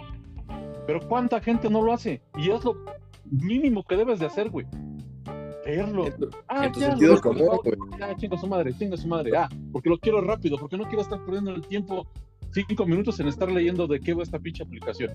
Pero 0.86 1.00
¿cuánta 1.08 1.40
gente 1.40 1.70
no 1.70 1.82
lo 1.82 1.94
hace? 1.94 2.22
Y 2.38 2.50
es 2.50 2.64
lo 2.64 2.76
mínimo 3.32 3.84
que 3.84 3.96
debes 3.96 4.20
de 4.20 4.26
hacer, 4.26 4.50
güey. 4.50 4.66
Leerlo. 5.66 6.08
En 6.08 6.18
tu, 6.18 6.30
Ah, 6.48 6.66
en 6.66 6.72
tu 6.72 6.80
ya, 6.80 6.90
sentido 6.92 7.22
común, 7.22 7.48
güey. 7.64 7.76
Ya, 8.00 8.16
chinga 8.16 8.38
su 8.38 8.48
madre, 8.48 8.74
chinga 8.78 8.98
su 8.98 9.08
madre. 9.08 9.32
Ah, 9.38 9.50
porque 9.72 9.90
lo 9.90 9.98
quiero 9.98 10.22
rápido, 10.22 10.58
porque 10.58 10.78
no 10.78 10.84
quiero 10.86 11.02
estar 11.02 11.24
perdiendo 11.26 11.52
el 11.52 11.62
tiempo 11.68 12.08
cinco 12.52 12.86
minutos 12.86 13.20
en 13.20 13.28
estar 13.28 13.52
leyendo 13.52 13.88
de 13.88 14.00
qué 14.00 14.14
va 14.14 14.24
esta 14.24 14.40
pinche 14.40 14.64
aplicación. 14.64 15.12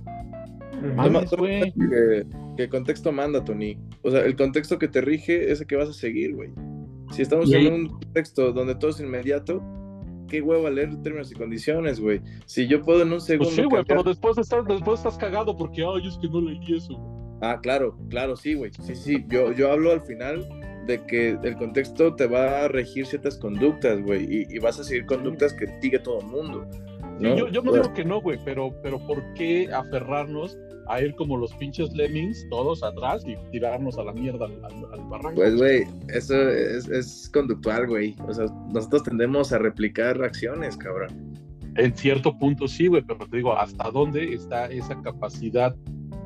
Mames, 0.97 1.31
güey. 1.33 1.73
que, 1.73 2.27
que 2.57 2.63
el 2.65 2.69
contexto 2.69 3.11
manda, 3.13 3.45
Tony. 3.45 3.77
O 4.03 4.11
sea, 4.11 4.21
el 4.21 4.37
contexto 4.37 4.79
que 4.79 4.89
te 4.89 5.01
rige 5.01 5.51
es 5.51 5.61
el 5.61 5.67
que 5.67 5.77
vas 5.77 5.89
a 5.89 5.93
seguir, 5.93 6.35
güey. 6.35 6.51
Si 7.13 7.23
estamos 7.23 7.51
en 7.53 7.73
un 7.73 7.89
contexto 7.89 8.53
donde 8.53 8.75
todo 8.75 8.91
es 8.91 9.01
inmediato, 9.01 9.63
qué 10.29 10.43
hueva 10.43 10.69
leer 10.71 11.01
términos 11.03 11.33
y 11.33 11.35
condiciones, 11.35 12.01
güey. 12.01 12.21
Si 12.47 12.69
yo 12.69 12.83
puedo 12.83 13.03
en 13.03 13.13
un 13.13 13.21
segundo. 13.21 13.49
Pues 13.51 13.57
sí, 13.57 13.65
güey, 13.65 13.83
pero 13.87 14.03
después 14.03 14.37
estás, 14.39 14.65
después 14.67 15.01
estás 15.01 15.17
cagado 15.17 15.57
porque, 15.57 15.83
ay, 15.83 16.07
es 16.07 16.19
que 16.19 16.29
no 16.29 16.41
leí 16.43 16.61
eso. 16.77 16.95
güey. 16.97 17.28
Ah, 17.41 17.59
claro, 17.63 17.97
claro, 18.09 18.37
sí, 18.37 18.55
güey. 18.55 18.71
Sí, 18.83 18.95
sí. 18.95 19.25
Yo, 19.29 19.53
yo 19.53 19.71
hablo 19.73 19.93
al 19.93 20.01
final 20.03 20.47
de 20.87 21.05
que 21.07 21.39
el 21.43 21.57
contexto 21.57 22.15
te 22.15 22.27
va 22.27 22.65
a 22.65 22.69
regir 22.69 23.07
ciertas 23.07 23.37
conductas, 23.37 24.01
güey. 24.03 24.25
Y, 24.25 24.47
y 24.57 24.59
vas 24.59 24.81
a 24.81 24.85
seguir 24.85 25.07
conductas 25.07 25.53
que 25.55 25.67
sigue 25.81 25.99
todo 25.99 26.21
el 26.21 26.27
mundo. 26.27 26.67
Yo, 27.21 27.49
yo 27.49 27.63
no 27.63 27.71
Pues, 27.73 27.83
digo 27.83 27.95
que 27.95 28.05
no, 28.05 28.21
güey, 28.21 28.39
pero, 28.45 28.73
pero 28.83 28.99
¿por 29.07 29.23
qué 29.35 29.69
aferrarnos 29.73 30.57
a 30.87 31.03
ir 31.03 31.15
como 31.17 31.37
los 31.37 31.53
pinches 31.57 31.93
lemmings, 31.93 32.47
todos 32.49 32.83
atrás 32.85 33.25
y 33.27 33.35
tirarnos 33.51 33.99
a 33.99 34.05
la 34.05 34.13
mierda 34.13 34.47
al, 34.47 34.65
al- 34.65 34.93
al 34.93 35.09
barranco? 35.09 35.35
Pues, 35.41 35.57
güey, 35.57 35.85
eso 36.09 36.49
es, 36.49 36.89
es 36.89 37.29
conductual, 37.35 37.87
güey. 37.89 38.15
O 38.27 38.33
sea, 38.33 38.47
nosotros 38.73 39.03
tendemos 39.03 39.53
a 39.53 39.59
replicar 39.59 40.23
acciones, 40.23 40.77
cabrón. 40.77 41.35
En 41.77 41.95
cierto 41.97 42.37
punto 42.39 42.67
sí, 42.69 42.87
güey, 42.87 43.03
pero 43.03 43.19
te 43.29 43.37
digo, 43.37 43.53
¿hasta 43.57 43.91
dónde 43.91 44.33
está 44.33 44.67
esa 44.67 45.01
capacidad 45.03 45.75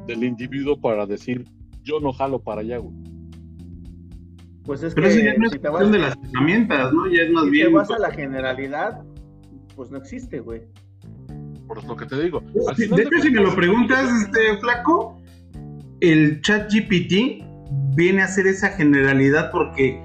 del 0.07 0.24
individuo 0.24 0.80
para 0.80 1.07
decir, 1.07 1.44
yo 1.82 2.00
no 2.00 2.12
jalo 2.12 2.40
para 2.40 2.61
allá, 2.61 2.78
güey? 2.78 2.94
Pues 4.64 4.82
es 4.82 4.94
Pero 4.94 5.09
que 5.09 5.24
ya 5.24 5.34
no 5.34 5.46
es 5.46 5.53
si 5.53 5.59
te 5.59 5.68
vas, 5.68 5.90
de 5.90 5.98
las 5.98 6.16
herramientas, 6.30 6.92
¿no? 6.92 7.11
Ya 7.11 7.22
es 7.22 7.30
más 7.32 7.44
si 7.44 7.50
te 7.50 7.57
bien. 7.57 7.72
vas 7.72 7.90
a 7.90 7.98
la 7.98 8.11
generalidad, 8.12 9.03
pues 9.74 9.90
no 9.90 9.98
existe, 9.98 10.40
güey. 10.40 10.62
Por 11.66 11.82
lo 11.84 11.96
que 11.96 12.07
te 12.07 12.22
digo. 12.22 12.40
De 12.40 13.03
hecho, 13.03 13.20
si 13.22 13.30
me 13.30 13.40
lo 13.40 13.55
preguntas, 13.55 14.09
este 14.22 14.57
flaco, 14.59 15.20
el 16.00 16.40
chat 16.42 16.70
GPT 16.72 17.44
viene 17.96 18.22
a 18.22 18.28
ser 18.28 18.46
esa 18.46 18.68
generalidad 18.68 19.50
porque. 19.50 20.00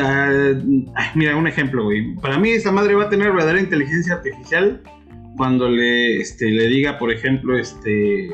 ah, 0.00 1.12
mira, 1.14 1.36
un 1.36 1.46
ejemplo, 1.46 1.84
güey. 1.84 2.14
Para 2.16 2.38
mí, 2.38 2.50
esa 2.50 2.72
madre 2.72 2.94
va 2.94 3.04
a 3.04 3.10
tener 3.10 3.32
verdadera 3.32 3.60
inteligencia 3.60 4.14
artificial 4.14 4.82
cuando 5.36 5.68
le, 5.68 6.20
este, 6.20 6.50
le 6.50 6.68
diga, 6.68 6.98
por 6.98 7.12
ejemplo, 7.12 7.58
este. 7.58 8.30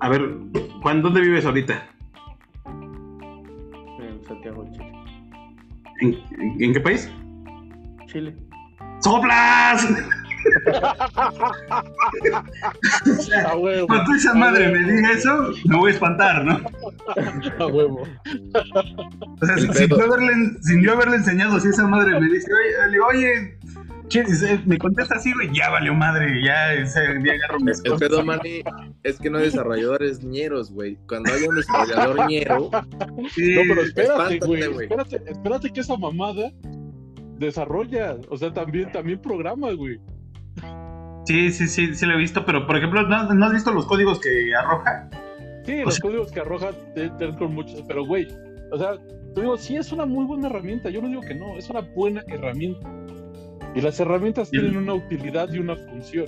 A 0.00 0.08
ver, 0.08 0.22
¿cuán- 0.82 1.02
¿dónde 1.02 1.20
vives 1.20 1.44
ahorita? 1.46 1.82
En 4.00 4.24
Santiago 4.26 4.64
de 4.64 4.70
Chile. 4.72 4.92
¿En, 6.00 6.14
en- 6.40 6.62
en 6.62 6.72
qué 6.72 6.80
país? 6.80 7.10
Chile. 8.06 8.36
¡Soplas! 9.00 9.88
O 13.04 13.22
sea, 13.22 13.42
A 13.50 13.56
huevo. 13.56 13.86
cuando 13.88 14.14
esa 14.14 14.34
madre 14.34 14.68
me 14.70 14.78
diga 14.92 15.12
eso, 15.12 15.50
me 15.64 15.76
voy 15.76 15.90
a 15.90 15.94
espantar, 15.94 16.44
¿no? 16.44 16.60
A 17.58 17.66
huevo. 17.66 18.02
O 19.40 19.46
sea, 19.46 19.56
sin, 19.58 19.88
yo 19.88 20.04
haberle, 20.04 20.34
sin 20.62 20.82
yo 20.82 20.92
haberle 20.92 21.16
enseñado, 21.16 21.58
si 21.60 21.68
esa 21.68 21.86
madre 21.88 22.18
me 22.20 22.26
dice, 22.28 22.48
oye, 22.52 22.86
le 22.86 22.92
digo, 22.92 23.06
oye, 23.06 23.58
che, 23.58 23.66
dice, 23.66 23.75
me 24.66 24.78
contesta 24.78 25.16
así, 25.16 25.32
güey, 25.32 25.50
ya 25.52 25.70
valió 25.70 25.94
madre, 25.94 26.42
ya, 26.42 26.72
ese, 26.74 27.00
ya 27.24 27.32
agarro 27.32 27.60
mis 27.60 27.82
El 27.84 27.96
pedo, 27.96 28.24
Manny, 28.24 28.62
es 29.02 29.18
que 29.18 29.30
no 29.30 29.38
hay 29.38 29.44
desarrolladores 29.44 30.22
ñeros, 30.22 30.70
güey. 30.70 30.96
Cuando 31.08 31.32
haya 31.32 31.48
un 31.48 31.56
desarrollador 31.56 32.28
ñero, 32.28 32.70
Sí, 33.34 33.54
No, 33.54 33.62
pero 33.68 33.82
espérate, 33.82 34.38
güey. 34.38 34.66
güey. 34.66 34.86
Espérate, 34.86 35.22
espérate 35.30 35.72
que 35.72 35.80
esa 35.80 35.96
mamada 35.96 36.52
desarrolla. 37.38 38.16
O 38.30 38.36
sea, 38.36 38.52
también, 38.52 38.90
también 38.92 39.20
programa, 39.20 39.72
güey. 39.72 40.00
sí, 41.26 41.50
sí, 41.50 41.68
sí, 41.68 41.94
sí 41.94 42.06
lo 42.06 42.14
he 42.14 42.18
visto, 42.18 42.44
pero 42.44 42.66
por 42.66 42.76
ejemplo, 42.76 43.02
¿no, 43.02 43.34
no 43.34 43.46
has 43.46 43.52
visto 43.52 43.72
los 43.72 43.86
códigos 43.86 44.20
que 44.20 44.54
arroja? 44.54 45.08
Sí, 45.64 45.82
los 45.84 45.98
códigos 45.98 46.30
que 46.30 46.40
arroja 46.40 46.70
con 47.38 47.54
muchos, 47.54 47.82
pero 47.88 48.06
güey, 48.06 48.28
o 48.70 48.78
sea, 48.78 48.92
te 49.34 49.40
digo, 49.40 49.56
sí 49.56 49.76
es 49.76 49.90
una 49.90 50.06
muy 50.06 50.24
buena 50.24 50.46
herramienta, 50.46 50.90
yo 50.90 51.02
no 51.02 51.08
digo 51.08 51.20
que 51.22 51.34
no, 51.34 51.56
es 51.56 51.68
una 51.68 51.80
buena 51.80 52.22
herramienta. 52.28 52.88
Y 53.76 53.80
las 53.82 54.00
herramientas 54.00 54.50
tienen 54.50 54.76
una 54.76 54.94
utilidad 54.94 55.52
y 55.52 55.58
una 55.58 55.76
función. 55.76 56.26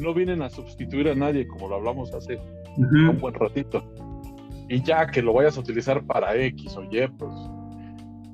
No 0.00 0.12
vienen 0.14 0.42
a 0.42 0.50
sustituir 0.50 1.08
a 1.08 1.14
nadie, 1.14 1.46
como 1.46 1.68
lo 1.68 1.76
hablamos 1.76 2.12
hace 2.14 2.36
Ujú. 2.76 3.10
un 3.10 3.18
buen 3.20 3.34
ratito. 3.34 3.84
Y 4.68 4.82
ya 4.82 5.06
que 5.06 5.22
lo 5.22 5.32
vayas 5.32 5.56
a 5.56 5.60
utilizar 5.60 6.04
para 6.06 6.34
X 6.36 6.76
o 6.76 6.82
Y, 6.84 7.06
pues 7.18 7.32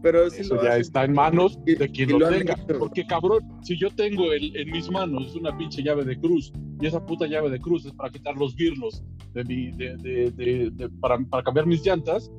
pero 0.02 0.28
sí 0.30 0.40
eso 0.40 0.60
ya 0.60 0.76
está 0.78 1.04
en 1.04 1.12
manos 1.12 1.60
Y- 1.64 1.76
de 1.76 1.88
quien 1.88 2.10
lo, 2.10 2.18
lo 2.18 2.28
tenga. 2.30 2.54
hecho. 2.54 2.78
Porque 2.80 3.06
cabrón, 3.06 3.40
si 3.62 3.78
yo 3.78 3.88
tengo 3.90 4.32
el- 4.32 4.56
en 4.56 4.70
mis 4.72 4.90
manos 4.90 5.36
una 5.36 5.56
pinche 5.56 5.80
llave 5.80 6.04
de 6.04 6.18
cruz 6.18 6.52
y 6.80 6.86
esa 6.86 7.04
puta 7.06 7.26
llave 7.28 7.50
de 7.50 7.60
cruz 7.60 7.86
es 7.86 7.92
para 7.92 8.10
quitar 8.10 8.36
los 8.36 8.56
birlos 8.56 9.04
de 9.32 9.44
mi, 9.44 9.70
de, 9.70 9.96
de- 9.98 10.30
de- 10.32 10.70
de- 10.72 10.88
para, 11.00 11.18
para 11.20 11.44
cambiar 11.44 11.66
mis 11.66 11.86
llantas, 11.86 12.32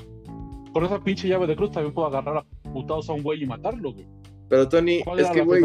con 0.74 0.84
esa 0.84 1.01
pinche 1.01 1.28
llave 1.30 1.47
de 1.47 1.55
cruz 1.55 1.71
también 1.71 1.93
puedo 1.93 2.07
agarrar 2.07 2.38
a 2.39 2.69
putados 2.74 3.09
a 3.09 3.13
un 3.13 3.24
güey 3.24 3.43
y 3.43 3.45
matarlo, 3.45 3.93
güey. 3.93 4.07
Pero 4.54 4.70
Tony, 4.70 5.01
¿Cuál 5.04 5.20
es 5.20 5.32
que, 5.32 5.39
la 5.39 5.45
güey, 5.45 5.64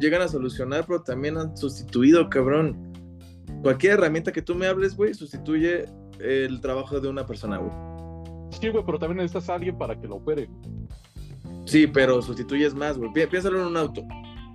llegan 0.00 0.22
a 0.22 0.26
solucionar, 0.28 0.86
pero 0.86 1.02
también 1.02 1.36
han 1.36 1.54
sustituido, 1.54 2.30
cabrón. 2.30 2.90
Cualquier 3.62 3.92
herramienta 3.98 4.32
que 4.32 4.40
tú 4.40 4.54
me 4.54 4.66
hables, 4.66 4.96
güey, 4.96 5.12
sustituye 5.12 5.84
el 6.18 6.58
trabajo 6.62 7.00
de 7.00 7.08
una 7.10 7.26
persona, 7.26 7.58
güey. 7.58 7.70
Sí, 8.58 8.70
güey, 8.70 8.82
pero 8.86 8.98
también 8.98 9.18
necesitas 9.18 9.50
a 9.50 9.56
alguien 9.56 9.76
para 9.76 10.00
que 10.00 10.08
lo 10.08 10.14
opere. 10.16 10.48
Sí, 11.66 11.86
pero 11.86 12.22
sustituyes 12.22 12.72
más, 12.74 12.96
güey. 12.96 13.12
Pi- 13.12 13.26
Piénsalo 13.26 13.60
en 13.60 13.66
un 13.66 13.76
auto. 13.76 14.00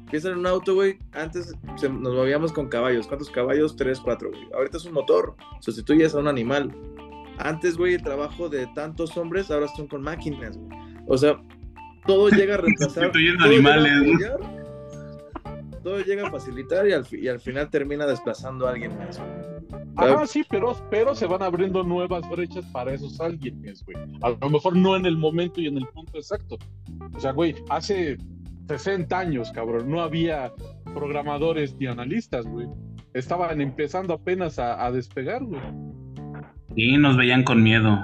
Piénsalo 0.09 0.33
en 0.33 0.39
un 0.39 0.47
auto, 0.47 0.73
güey. 0.73 0.97
Antes 1.11 1.53
se- 1.75 1.89
nos 1.89 2.15
movíamos 2.15 2.51
con 2.51 2.67
caballos. 2.69 3.05
¿Cuántos 3.05 3.29
caballos? 3.29 3.75
Tres, 3.75 3.99
cuatro, 3.99 4.31
güey. 4.31 4.47
Ahorita 4.55 4.77
es 4.77 4.85
un 4.85 4.93
motor. 4.93 5.35
Sustituyes 5.59 6.15
a 6.15 6.17
un 6.17 6.27
animal. 6.27 6.75
Antes, 7.37 7.77
güey, 7.77 7.93
el 7.93 8.01
trabajo 8.01 8.49
de 8.49 8.65
tantos 8.73 9.15
hombres 9.15 9.51
ahora 9.51 9.67
son 9.75 9.85
con 9.87 10.01
máquinas, 10.01 10.57
güey. 10.57 10.69
O 11.05 11.15
sea, 11.19 11.39
todo 12.07 12.29
llega 12.29 12.55
a 12.55 12.57
reemplazar. 12.57 13.03
Sustituyendo 13.03 13.43
todo 13.43 13.51
llega 13.53 13.69
a 13.69 13.73
animales, 13.75 13.93
¿no? 13.93 14.35
apoyar, 14.35 15.81
Todo 15.83 15.99
llega 16.01 16.27
a 16.27 16.31
facilitar 16.31 16.87
y 16.87 16.93
al, 16.93 17.05
fi- 17.05 17.19
y 17.19 17.27
al 17.27 17.39
final 17.39 17.69
termina 17.69 18.05
desplazando 18.05 18.67
a 18.67 18.71
alguien 18.71 18.97
más. 18.97 19.21
Ajá, 19.95 20.25
sí, 20.27 20.43
pero, 20.49 20.75
pero 20.89 21.13
se 21.15 21.25
van 21.25 21.41
abriendo 21.43 21.83
nuevas 21.83 22.27
brechas 22.29 22.65
para 22.71 22.93
esos 22.93 23.19
alguienes, 23.19 23.83
güey. 23.85 23.97
A 24.21 24.29
lo 24.29 24.49
mejor 24.49 24.75
no 24.75 24.95
en 24.95 25.05
el 25.05 25.17
momento 25.17 25.59
y 25.61 25.67
en 25.67 25.77
el 25.77 25.85
punto 25.87 26.17
exacto. 26.17 26.57
O 27.15 27.19
sea, 27.19 27.31
güey, 27.31 27.55
hace 27.69 28.17
60 28.67 29.17
años, 29.17 29.51
cabrón, 29.51 29.89
no 29.89 30.01
había 30.01 30.51
programadores 30.93 31.75
ni 31.77 31.87
analistas, 31.87 32.45
güey. 32.45 32.67
Estaban 33.13 33.59
empezando 33.61 34.13
apenas 34.13 34.59
a, 34.59 34.85
a 34.85 34.91
despegar, 34.91 35.43
güey. 35.43 35.61
Sí, 36.75 36.95
nos 36.97 37.17
veían 37.17 37.43
con 37.43 37.63
miedo. 37.63 37.97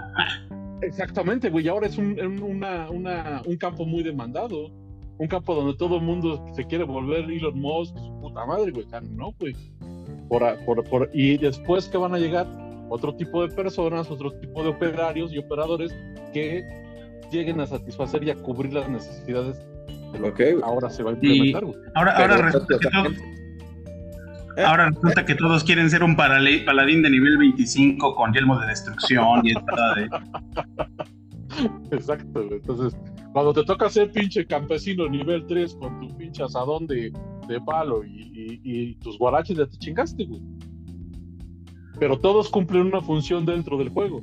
Exactamente, 0.85 1.49
güey. 1.49 1.65
y 1.65 1.69
Ahora 1.69 1.87
es 1.87 1.97
un, 1.97 2.19
un- 2.19 2.41
una- 2.43 2.89
una- 2.89 3.41
un 3.45 3.57
campo 3.57 3.85
muy 3.85 4.03
demandado. 4.03 4.71
Un 5.19 5.27
campo 5.27 5.53
donde 5.53 5.75
todo 5.77 5.97
el 5.97 6.01
mundo 6.01 6.43
se 6.55 6.65
quiere 6.65 6.83
volver 6.83 7.29
Elon 7.29 7.59
Musk, 7.59 7.95
su 7.97 8.19
puta 8.19 8.45
madre, 8.45 8.71
güey. 8.71 8.85
Ya 8.91 8.99
No, 9.01 9.31
güey. 9.39 9.55
Por, 10.27 10.43
a- 10.43 10.55
por- 10.65 10.83
por- 10.89 11.09
y 11.13 11.37
después 11.37 11.87
que 11.87 11.97
van 11.97 12.13
a 12.15 12.17
llegar 12.19 12.47
otro 12.89 13.15
tipo 13.15 13.45
de 13.47 13.53
personas, 13.55 14.09
otro 14.11 14.31
tipo 14.39 14.63
de 14.63 14.69
operarios 14.69 15.31
y 15.33 15.37
operadores 15.37 15.95
que 16.33 16.63
lleguen 17.31 17.59
a 17.61 17.67
satisfacer 17.67 18.23
y 18.23 18.31
a 18.31 18.35
cubrir 18.35 18.73
las 18.73 18.89
necesidades 18.89 19.57
de 20.11 20.19
lo 20.19 20.27
Ok, 20.29 20.35
que 20.35 20.51
güey. 20.53 20.63
ahora 20.63 20.89
se 20.89 21.03
va 21.03 21.11
a 21.11 21.13
implementar, 21.13 21.65
güey. 21.65 21.77
Ahora, 21.95 22.11
ahora 22.17 22.37
resulta 22.37 22.77
que 22.79 22.89
todos, 22.89 23.13
¿Eh? 23.13 23.42
Ahora 24.65 24.89
resulta 24.89 25.25
que 25.25 25.35
todos 25.35 25.63
quieren 25.63 25.89
ser 25.89 26.03
un 26.03 26.15
paladín 26.15 27.01
de 27.01 27.09
nivel 27.09 27.37
25 27.37 28.15
con 28.15 28.33
yelmo 28.33 28.59
de 28.59 28.67
destrucción 28.67 29.45
y 29.45 29.51
espada 29.51 29.95
de... 29.95 30.09
Exacto, 31.91 32.43
güey. 32.45 32.53
Entonces, 32.59 32.95
cuando 33.31 33.53
te 33.53 33.63
toca 33.63 33.89
ser 33.89 34.11
pinche 34.11 34.45
campesino 34.45 35.07
nivel 35.07 35.45
3 35.47 35.75
con 35.75 35.99
tu 35.99 36.15
pinche 36.17 36.43
asadón 36.43 36.87
de, 36.87 37.11
de 37.47 37.61
palo 37.61 38.03
y, 38.03 38.21
y- 38.33 38.61
y 38.63 38.95
tus 38.95 39.17
guaraches, 39.17 39.57
ya 39.57 39.65
te 39.67 39.77
chingaste, 39.77 40.25
güey. 40.25 40.41
Pero 41.99 42.19
todos 42.19 42.49
cumplen 42.49 42.87
una 42.87 43.01
función 43.01 43.45
dentro 43.45 43.77
del 43.77 43.89
juego. 43.89 44.21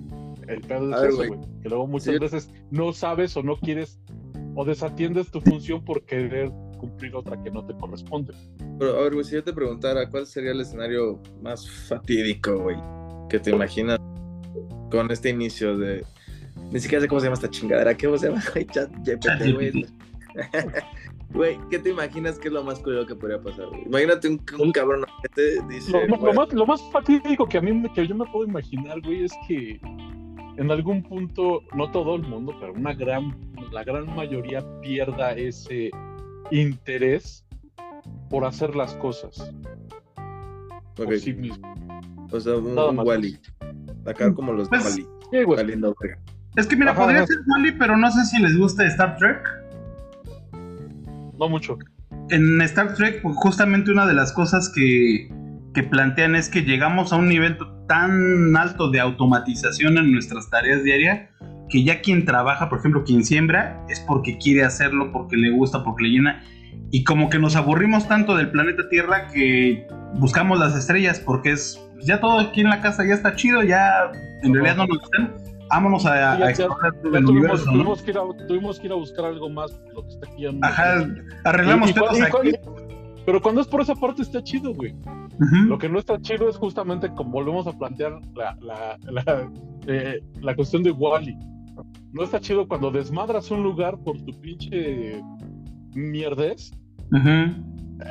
El 0.49 0.61
pedo 0.63 0.93
A 0.93 0.97
es 0.97 1.01
ver, 1.03 1.09
eso, 1.11 1.17
güey. 1.19 1.29
güey. 1.29 1.41
Que 1.63 1.69
luego 1.69 1.87
muchas 1.87 2.15
Sí. 2.15 2.19
veces 2.19 2.53
no 2.71 2.93
sabes 2.93 3.37
o 3.37 3.43
no 3.43 3.57
quieres 3.57 4.01
o 4.57 4.65
desatiendes 4.65 5.31
tu 5.31 5.41
función 5.41 5.85
por 5.85 6.05
querer 6.05 6.51
cumplir 6.81 7.15
otra 7.15 7.41
que 7.43 7.51
no 7.51 7.65
te 7.67 7.75
corresponde. 7.75 8.33
Pero, 8.79 8.99
a 8.99 9.03
ver, 9.03 9.13
güey, 9.13 9.25
si 9.25 9.35
yo 9.35 9.45
te 9.45 9.53
preguntara 9.53 10.09
cuál 10.09 10.27
sería 10.27 10.53
el 10.53 10.61
escenario 10.61 11.21
más 11.43 11.69
fatídico, 11.89 12.59
güey, 12.59 12.77
que 13.29 13.39
te 13.39 13.51
imaginas 13.51 13.99
con 14.91 15.11
este 15.11 15.31
inicio 15.31 15.77
de. 15.79 16.05
Ni 16.73 16.81
siquiera 16.81 17.03
sé 17.03 17.09
cómo 17.09 17.21
se 17.21 17.27
llama 17.27 17.35
esta 17.35 17.51
chingadera. 17.51 17.97
¿Qué 17.97 18.07
se 18.19 18.29
llama, 18.29 18.43
güey? 18.53 18.65
Chat 18.67 18.91
GPT, 19.05 19.55
güey. 19.55 19.87
Güey, 21.33 21.59
¿qué 21.71 21.79
te 21.79 21.91
imaginas 21.91 22.39
que 22.41 22.49
es 22.49 22.55
lo 22.55 22.65
más 22.65 22.81
curioso 22.81 23.07
que 23.07 23.15
podría 23.15 23.41
pasar, 23.41 23.67
güey? 23.69 23.83
Imagínate 23.87 24.29
un, 24.29 24.41
un 24.59 24.73
cabrón 24.73 25.05
que 25.23 25.29
te 25.29 25.63
dice. 25.69 25.93
Lo, 25.93 26.07
lo 26.09 26.17
güey, 26.19 26.35
más, 26.35 26.53
lo 26.53 26.67
más 26.67 26.83
fatídico 26.91 27.47
que 27.47 27.59
a 27.59 27.61
mí 27.61 27.73
me- 27.73 27.93
que 27.93 28.07
yo 28.07 28.15
me 28.17 28.27
puedo 28.27 28.47
imaginar, 28.47 29.01
güey, 29.01 29.25
es 29.25 29.33
que 29.47 29.81
en 30.57 30.71
algún 30.71 31.03
punto, 31.05 31.63
no 31.75 31.91
todo 31.93 32.17
el 32.17 32.23
mundo, 32.23 32.53
pero 32.59 32.73
una 32.73 32.93
gran, 32.95 33.35
la 33.71 33.85
gran 33.85 34.13
mayoría 34.15 34.61
pierda 34.81 35.33
ese 35.33 35.91
interés 36.51 37.45
por 38.29 38.45
hacer 38.45 38.75
las 38.77 38.95
cosas 38.95 39.53
por 40.95 41.19
sí 41.19 41.33
mismo. 41.33 41.75
O 42.31 42.41
sea, 42.41 42.57
un, 42.57 42.79
un. 42.79 42.99
Wally. 42.99 43.39
Sacar 44.05 44.35
como 44.35 44.53
los 44.53 44.71
de 44.71 44.79
Pues, 44.79 44.85
Wally. 44.85 45.07
Sí, 45.31 45.43
güey. 45.45 45.81
Es 46.57 46.67
que 46.67 46.77
mira, 46.77 46.93
Ajá, 46.93 47.03
podría 47.03 47.27
ser 47.27 47.39
Wally, 47.47 47.73
pero 47.73 47.97
no 47.97 48.11
sé 48.11 48.25
si 48.25 48.41
les 48.41 48.57
gusta 48.57 48.87
Star 48.87 49.17
Trek. 49.17 49.39
No 51.39 51.49
mucho. 51.49 51.79
En 52.29 52.61
Star 52.63 52.95
Trek, 52.95 53.23
pues, 53.23 53.37
justamente 53.37 53.91
una 53.91 54.07
de 54.07 54.15
las 54.15 54.33
cosas 54.33 54.71
que, 54.75 55.33
que 55.75 55.83
plantean 55.83 56.35
es 56.35 56.49
que 56.49 56.63
llegamos 56.63 57.13
a 57.13 57.17
un 57.17 57.29
nivel 57.29 57.57
tan 57.89 58.57
alto 58.57 58.91
de 58.91 59.01
automatización 59.01 59.99
en 59.99 60.13
nuestras 60.13 60.49
tareas 60.51 60.85
diarias 60.85 61.29
que 61.71 61.83
ya 61.85 62.01
quien 62.01 62.25
trabaja, 62.25 62.69
por 62.69 62.79
ejemplo, 62.81 63.05
quien 63.05 63.25
siembra, 63.25 63.85
es 63.89 64.01
porque 64.01 64.37
quiere 64.39 64.65
hacerlo, 64.65 65.13
porque 65.13 65.37
le 65.37 65.51
gusta, 65.51 65.83
porque 65.85 66.05
le 66.05 66.09
llena. 66.11 66.43
Y 66.91 67.05
como 67.05 67.31
que 67.31 67.39
nos 67.39 67.57
aburrimos 67.57 68.09
tanto 68.09 68.37
del 68.37 68.51
planeta 68.51 68.89
Tierra 68.89 69.29
que 69.29 69.87
buscamos 70.15 70.59
las 70.59 70.77
estrellas 70.77 71.21
porque 71.21 71.53
es 71.53 71.81
ya 72.03 72.21
todo 72.21 72.39
aquí 72.41 72.63
en 72.63 72.69
la 72.71 72.81
casa 72.81 73.05
ya 73.07 73.15
está 73.15 73.37
chido, 73.37 73.63
ya 73.63 74.11
en 74.43 74.53
realidad 74.55 74.77
no 74.77 74.87
nos 74.87 75.03
están. 75.05 75.35
Vámonos 75.69 76.05
a, 76.07 76.35
Sí, 76.35 76.41
ya- 76.41 76.47
a 76.47 76.51
explorar 76.51 76.93
todo 77.01 77.13
Ya 77.13 77.19
el 77.21 77.25
tuvimos, 77.25 77.43
universo, 77.45 77.67
¿no? 77.67 77.73
tuvimos 77.73 78.03
que 78.03 78.11
ir 78.11 78.19
a, 78.19 78.47
tuvimos 78.49 78.81
que 78.81 78.87
ir 78.89 78.93
a 78.93 78.97
buscar 78.97 79.25
algo 79.27 79.49
más 79.51 79.71
lo 79.95 80.03
que 80.03 80.09
está 80.09 80.27
aquí. 80.29 80.47
en- 80.47 80.65
Ajá, 80.65 81.07
arreglamos 81.45 81.93
cu- 81.93 82.05
aquí. 82.07 82.53
Pero 83.25 83.41
cuando 83.41 83.61
es 83.61 83.69
por 83.69 83.81
esa 83.83 83.95
parte 83.95 84.23
está 84.23 84.43
chido, 84.43 84.75
güey. 84.75 84.95
Lo 85.69 85.79
que 85.79 85.89
no 85.89 85.99
está 86.01 86.21
chido 86.21 86.49
es 86.51 86.57
justamente 86.57 87.09
como 87.15 87.31
volvemos 87.31 87.67
a 87.69 87.73
plantear 87.79 88.13
la, 88.35 88.57
la, 88.61 88.99
la, 89.11 89.49
eh, 89.87 90.19
la 90.41 90.55
cuestión 90.57 90.83
de 90.83 90.91
Wally. 90.91 91.37
No 92.13 92.23
está 92.25 92.41
chido 92.41 92.67
cuando 92.69 92.91
desmadras 92.91 93.51
un 93.51 93.63
lugar 93.63 93.99
por 93.99 94.17
tu 94.23 94.33
pinche 94.41 95.21
mierdez. 95.95 96.71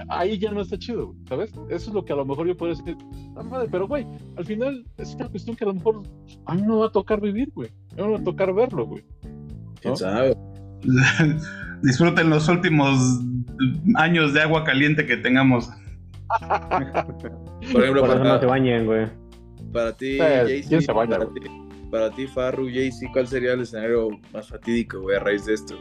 Ahí 0.07 0.38
ya 0.38 0.51
no 0.51 0.61
está 0.61 0.78
chido, 0.78 1.15
¿sabes? 1.28 1.51
Eso 1.70 1.89
es 1.89 1.93
lo 1.93 2.05
que 2.05 2.13
a 2.13 2.15
lo 2.15 2.26
mejor 2.26 2.47
yo 2.47 2.55
podría 2.55 2.78
decir. 2.78 2.95
"Ah, 3.36 3.41
madre", 3.43 3.67
pero, 3.72 3.88
güey, 3.88 4.05
al 4.38 4.45
final 4.45 4.86
es 4.97 5.15
una 5.15 5.30
cuestión 5.30 5.55
que 5.55 5.63
a 5.63 5.67
lo 5.67 5.74
mejor 5.74 6.03
a 6.45 6.53
mí 6.55 6.61
no 6.61 6.76
me 6.76 6.80
va 6.82 6.86
a 6.88 6.91
tocar 6.91 7.20
vivir, 7.20 7.49
güey. 7.55 7.70
A 7.93 7.95
mí 7.95 8.01
no 8.01 8.05
me 8.07 8.13
va 8.13 8.20
a 8.20 8.24
tocar 8.24 8.53
verlo, 8.53 8.86
güey. 8.86 9.03
¿Quién 9.82 9.91
¿No? 9.93 9.95
sabe? 9.95 10.38
Disfruten 11.82 12.30
los 12.30 12.47
últimos 12.49 13.20
años 13.95 14.34
de 14.34 14.41
agua 14.41 14.63
caliente 14.63 15.05
que 15.05 15.17
tengamos. 15.17 15.70
Por 17.72 17.82
ejemplo, 17.84 18.01
Por 18.01 18.09
eso 18.11 18.20
no 18.20 18.24
se 18.34 18.39
para, 18.39 18.47
bañen, 18.47 18.86
güey. 18.86 19.07
para 19.74 19.95
ti, 19.95 20.17
Eh, 20.17 20.20
Jaycee, 20.20 20.63
¿quién 20.70 20.82
se 20.82 20.91
baña, 20.91 21.11
para 21.17 21.26
güey? 21.26 21.41
ti, 21.43 21.49
para 21.90 22.12
ti, 22.12 22.28
Farru, 22.28 22.68
Jaycee, 22.68 23.12
¿cuál 23.12 23.28
sería 23.28 23.54
el 23.54 23.62
escenario 23.62 24.10
más 24.34 24.48
fatídico, 24.48 25.02
güey, 25.02 25.18
a 25.18 25.20
raíz 25.20 25.46
de 25.46 25.54
esto? 25.54 25.76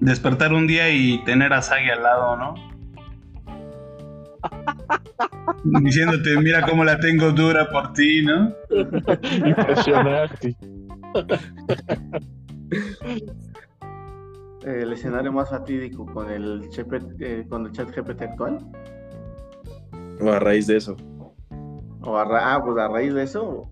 Despertar 0.00 0.52
un 0.52 0.66
día 0.66 0.90
y 0.90 1.22
tener 1.24 1.52
a 1.52 1.62
Sagi 1.62 1.90
al 1.90 2.02
lado, 2.02 2.36
¿no? 2.36 2.54
Diciéndote, 5.82 6.36
mira 6.38 6.62
cómo 6.62 6.84
la 6.84 6.98
tengo 6.98 7.32
dura 7.32 7.68
por 7.70 7.92
ti, 7.92 8.22
¿no? 8.22 8.52
Impresionante. 8.70 10.56
El 14.66 14.92
escenario 14.92 15.32
más 15.32 15.48
fatídico 15.50 16.04
con 16.06 16.28
el, 16.28 16.68
eh, 17.20 17.46
con 17.48 17.66
el 17.66 17.72
chat 17.72 17.88
GPT 17.96 18.22
actual. 18.22 18.58
O 20.20 20.28
a 20.30 20.40
raíz 20.40 20.66
de 20.66 20.76
eso. 20.78 20.96
O 22.02 22.16
a 22.16 22.24
ra- 22.24 22.54
ah, 22.54 22.64
pues 22.64 22.76
a 22.78 22.88
raíz 22.88 23.14
de 23.14 23.22
eso. 23.22 23.68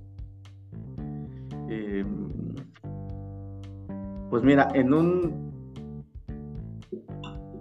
eh, 1.68 2.04
pues 4.30 4.42
mira, 4.44 4.68
en 4.74 4.94
un. 4.94 5.52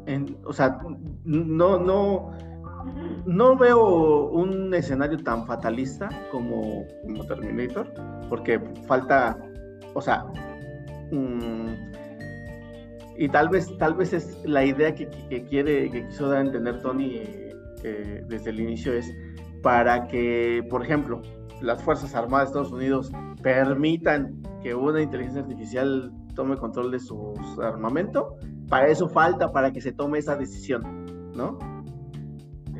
En, 0.06 0.38
o 0.46 0.54
sea, 0.54 0.78
no, 1.26 1.80
no. 1.80 2.32
No 3.26 3.56
veo 3.58 4.30
un 4.32 4.74
escenario 4.74 5.18
tan 5.18 5.48
fatalista 5.48 6.10
como, 6.32 6.86
como 7.04 7.26
Terminator, 7.26 7.92
porque 8.30 8.60
falta. 8.86 9.38
O 9.96 10.02
sea. 10.02 10.24
mm, 11.12 11.93
y 13.18 13.30
tal 13.30 13.50
vez, 13.50 13.76
tal 13.78 13.94
vez 13.96 14.14
es 14.14 14.44
la 14.46 14.66
idea 14.66 14.94
que, 14.94 15.08
quiere, 15.50 15.90
que 15.90 16.08
quiso 16.08 16.30
dar 16.30 16.40
a 16.40 16.42
entender 16.42 16.82
Tony 16.82 17.22
eh, 17.84 18.24
desde 18.28 18.50
el 18.50 18.60
inicio 18.60 18.94
es 18.94 19.12
para 19.62 20.08
que, 20.08 20.66
por 20.70 20.84
ejemplo, 20.84 21.22
las 21.62 21.82
Fuerzas 21.82 22.14
Armadas 22.16 22.48
de 22.48 22.60
Estados 22.60 22.72
Unidos 22.72 23.12
permitan 23.42 24.42
que 24.62 24.76
una 24.76 25.02
inteligencia 25.02 25.42
artificial 25.42 26.12
tome 26.36 26.58
control 26.58 26.92
de 26.92 27.00
su 27.00 27.34
armamento, 27.62 28.36
para 28.70 28.88
eso 28.88 29.08
falta 29.08 29.52
para 29.52 29.72
que 29.72 29.82
se 29.82 29.92
tome 29.92 30.20
esa 30.20 30.36
decisión, 30.36 31.32
¿no? 31.36 31.58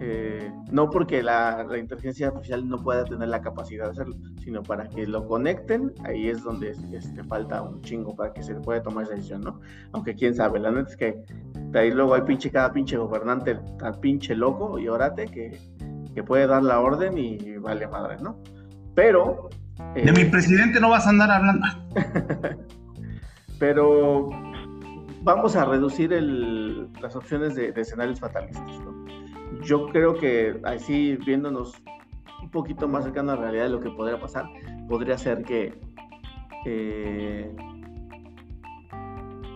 Eh, 0.06 0.52
no 0.70 0.90
porque 0.90 1.24
la, 1.24 1.64
la 1.64 1.78
inteligencia 1.78 2.28
artificial 2.28 2.68
no 2.68 2.78
pueda 2.84 3.06
tener 3.06 3.30
la 3.30 3.42
capacidad 3.42 3.86
de 3.86 3.92
hacerlo, 3.92 4.18
sino 4.44 4.62
para 4.62 4.90
que 4.90 5.08
lo 5.08 5.26
conecten, 5.26 5.94
ahí 6.04 6.28
es 6.28 6.44
donde 6.44 6.72
este, 6.92 7.24
falta 7.24 7.62
un 7.62 7.80
chingo 7.80 8.14
para 8.14 8.34
que 8.34 8.44
se 8.44 8.54
pueda 8.56 8.84
tomar 8.84 9.06
esa 9.06 9.14
decisión, 9.14 9.42
¿no? 9.42 9.62
Aunque 9.94 10.14
quién 10.14 10.36
sabe, 10.36 10.60
la 10.60 10.72
neta 10.72 10.90
es 10.90 10.98
que 10.98 11.24
de 11.72 11.80
ahí 11.80 11.92
luego 11.92 12.16
hay 12.16 12.24
pinche, 12.24 12.52
cada 12.52 12.74
pinche 12.74 12.98
gobernante 12.98 13.56
tan 13.80 13.98
pinche 14.02 14.36
loco 14.36 14.78
y 14.78 14.90
orate 14.90 15.26
que, 15.28 15.58
que 16.14 16.22
puede 16.22 16.48
dar 16.48 16.64
la 16.64 16.82
orden 16.82 17.18
y 17.18 17.58
vale 17.60 17.88
madre, 17.88 18.18
¿no? 18.22 18.38
Pero... 18.96 19.50
De 19.96 20.12
mi 20.12 20.22
eh, 20.22 20.26
presidente 20.26 20.82
no 20.82 20.90
vas 20.90 21.08
a 21.08 21.12
andar 21.12 21.32
hablando. 21.32 21.66
pero 23.58 24.30
vamos 25.22 25.56
a 25.56 25.64
reducir 25.64 26.12
el- 26.12 26.92
las 27.02 27.16
opciones 27.16 27.56
de, 27.56 27.72
de 27.72 27.82
escenarios 27.82 28.20
fatalistas. 28.20 28.80
¿no? 28.82 29.23
Yo 29.66 29.88
creo 29.88 30.16
que 30.16 30.60
así 30.64 31.16
viéndonos 31.26 31.74
un 32.42 32.50
poquito 32.50 32.88
más 32.88 33.04
cercano 33.06 33.32
a 33.32 33.36
la 33.36 33.42
realidad 33.42 33.64
de 33.66 33.70
lo 33.70 33.80
que 33.80 33.90
podría 33.90 34.20
pasar, 34.20 34.46
podría 34.90 35.18
ser 35.18 35.44
que, 35.44 35.80
eh, 36.66 37.56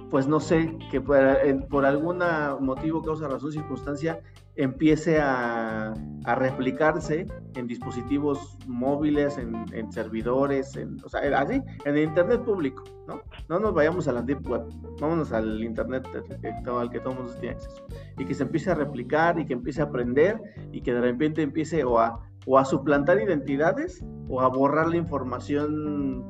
pues 0.10 0.28
no 0.28 0.40
sé, 0.40 0.78
que 0.90 1.02
por, 1.02 1.18
en- 1.18 1.68
por 1.68 1.86
algún 1.86 2.20
motivo, 2.62 3.02
causa, 3.04 3.28
razón, 3.28 3.52
circunstancia, 3.52 4.22
empiece 4.58 5.20
a, 5.20 5.94
a 6.26 6.36
replicarse 6.36 7.26
en 7.56 7.68
dispositivos 7.68 8.58
móviles, 8.68 9.38
en, 9.38 9.54
en 9.72 9.92
servidores, 9.92 10.76
en, 10.76 10.98
o 11.06 11.10
sea, 11.10 11.22
así, 11.40 11.62
en 11.86 11.96
el 11.96 12.04
Internet 12.04 12.42
público, 12.44 12.84
¿no? 13.08 13.22
No 13.50 13.60
nos 13.60 13.74
vayamos 13.74 14.08
a 14.08 14.14
la 14.14 14.22
Deep 14.24 14.48
Web, 14.50 14.64
vámonos 15.00 15.32
al 15.32 15.64
Internet 15.64 16.08
al 16.14 16.90
que, 16.90 17.00
todo- 17.00 17.12
el 17.12 17.18
mundo 17.18 17.34
tiene 17.40 17.56
acceso. 17.56 17.86
Y 18.18 18.26
que 18.26 18.34
se 18.34 18.44
empiece 18.44 18.72
a 18.72 18.76
replicar 18.76 19.40
y 19.40 19.46
que 19.46 19.54
empiece 19.54 19.82
a 19.82 19.86
aprender 19.86 20.40
y 20.72 20.82
que 20.82 20.94
de 20.94 21.02
repente 21.02 21.42
empiece 21.44 21.84
o 21.84 22.00
a, 22.00 22.20
o 22.46 22.58
a 22.58 22.66
suplantar 22.66 23.22
identidades 23.22 24.04
o 24.28 24.42
a 24.42 24.48
borrar 24.50 24.88
la 24.90 24.98
información 24.98 26.24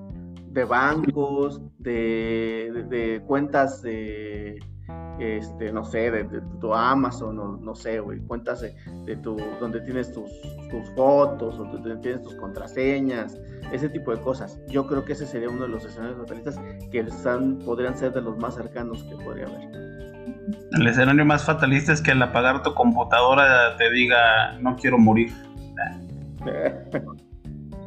de 0.51 0.63
bancos, 0.65 1.61
de- 1.79 2.85
de 2.89 3.21
cuentas 3.25 3.81
de, 3.81 4.59
este, 5.19 5.71
no 5.71 5.83
sé, 5.83 6.11
de, 6.11 6.23
de 6.23 6.41
tu 6.59 6.73
Amazon, 6.73 7.39
o 7.39 7.57
no 7.57 7.75
sé, 7.75 7.99
güey, 7.99 8.19
cuentas 8.19 8.61
de, 8.61 8.75
de 9.05 9.15
tu, 9.17 9.37
donde 9.59 9.81
tienes 9.81 10.11
tus, 10.13 10.29
tus 10.69 10.89
fotos, 10.95 11.59
o 11.59 11.63
donde 11.65 11.95
tienes 11.97 12.21
tus 12.21 12.35
contraseñas, 12.35 13.37
ese 13.71 13.89
tipo 13.89 14.15
de 14.15 14.21
cosas. 14.21 14.59
Yo 14.67 14.87
creo 14.87 15.03
que 15.05 15.13
ese 15.13 15.25
sería 15.25 15.49
uno 15.49 15.63
de 15.63 15.69
los 15.69 15.85
escenarios 15.85 16.17
fatalistas 16.17 16.59
que 16.91 16.99
están, 16.99 17.59
podrían 17.59 17.97
ser 17.97 18.13
de 18.13 18.21
los 18.21 18.37
más 18.37 18.55
cercanos 18.55 19.03
que 19.03 19.15
podría 19.23 19.45
haber. 19.45 19.87
El 20.79 20.87
escenario 20.87 21.25
más 21.25 21.45
fatalista 21.45 21.93
es 21.93 22.01
que 22.01 22.11
al 22.11 22.21
apagar 22.21 22.61
tu 22.63 22.73
computadora 22.73 23.75
te 23.77 23.89
diga, 23.91 24.57
no 24.59 24.75
quiero 24.75 24.97
morir. 24.97 25.31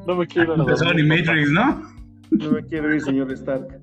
No 0.07 0.17
me 0.17 0.27
quiero 0.27 0.55
Empezó 0.59 0.89
Animatrix, 0.89 1.51
¿no? 1.51 1.83
No 2.31 2.53
me 2.53 2.65
quiero 2.65 2.95
ir, 2.95 3.01
señor 3.01 3.31
Stark. 3.33 3.81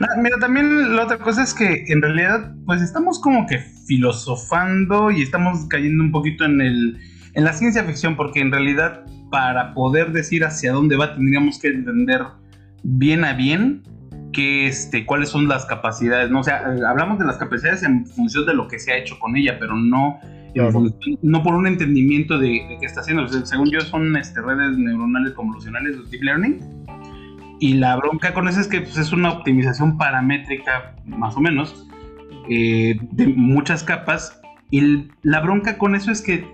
No, 0.00 0.22
mira, 0.22 0.36
también 0.38 0.94
la 0.96 1.04
otra 1.04 1.18
cosa 1.18 1.42
es 1.42 1.54
que 1.54 1.84
en 1.88 2.02
realidad, 2.02 2.54
pues 2.66 2.82
estamos 2.82 3.20
como 3.20 3.46
que 3.46 3.58
filosofando 3.86 5.10
y 5.10 5.22
estamos 5.22 5.66
cayendo 5.68 6.02
un 6.02 6.10
poquito 6.12 6.44
en 6.44 6.60
el 6.60 6.98
en 7.34 7.44
la 7.44 7.52
ciencia 7.52 7.84
ficción, 7.84 8.16
porque 8.16 8.40
en 8.40 8.50
realidad 8.50 9.04
para 9.30 9.74
poder 9.74 10.12
decir 10.12 10.42
hacia 10.44 10.72
dónde 10.72 10.96
va 10.96 11.14
tendríamos 11.14 11.58
que 11.58 11.68
entender 11.68 12.22
bien 12.82 13.24
a 13.24 13.34
bien 13.34 13.82
que 14.32 14.66
este, 14.66 15.04
cuáles 15.04 15.28
son 15.30 15.46
las 15.48 15.66
capacidades, 15.66 16.30
¿no? 16.30 16.40
O 16.40 16.44
sea, 16.44 16.62
eh, 16.74 16.80
hablamos 16.88 17.18
de 17.18 17.24
las 17.26 17.36
capacidades 17.36 17.82
en 17.82 18.06
función 18.06 18.46
de 18.46 18.54
lo 18.54 18.68
que 18.68 18.78
se 18.78 18.92
ha 18.92 18.96
hecho 18.96 19.18
con 19.18 19.36
ella, 19.36 19.58
pero 19.58 19.74
no, 19.76 20.18
en 20.22 20.52
Claro. 20.54 20.72
función- 20.72 21.18
no 21.22 21.42
por 21.42 21.54
un 21.54 21.66
entendimiento 21.66 22.38
de, 22.38 22.48
de 22.48 22.76
qué 22.80 22.86
está 22.86 23.00
haciendo. 23.00 23.24
O 23.24 23.28
sea, 23.28 23.44
según 23.44 23.70
yo, 23.70 23.80
son 23.80 24.16
este, 24.16 24.40
redes 24.40 24.76
neuronales 24.78 25.32
convolucionales, 25.32 25.96
o 25.98 26.02
deep 26.04 26.22
learning. 26.22 26.58
Y 27.58 27.74
la 27.74 27.96
bronca 27.96 28.34
con 28.34 28.48
eso 28.48 28.60
es 28.60 28.68
que 28.68 28.82
pues, 28.82 28.96
es 28.98 29.12
una 29.12 29.30
optimización 29.30 29.96
paramétrica, 29.96 30.94
más 31.06 31.36
o 31.36 31.40
menos, 31.40 31.86
eh, 32.48 32.98
de 33.10 33.26
muchas 33.26 33.82
capas 33.82 34.40
Y 34.70 35.08
la 35.22 35.40
bronca 35.40 35.78
con 35.78 35.94
eso 35.94 36.10
es 36.10 36.20
que 36.22 36.46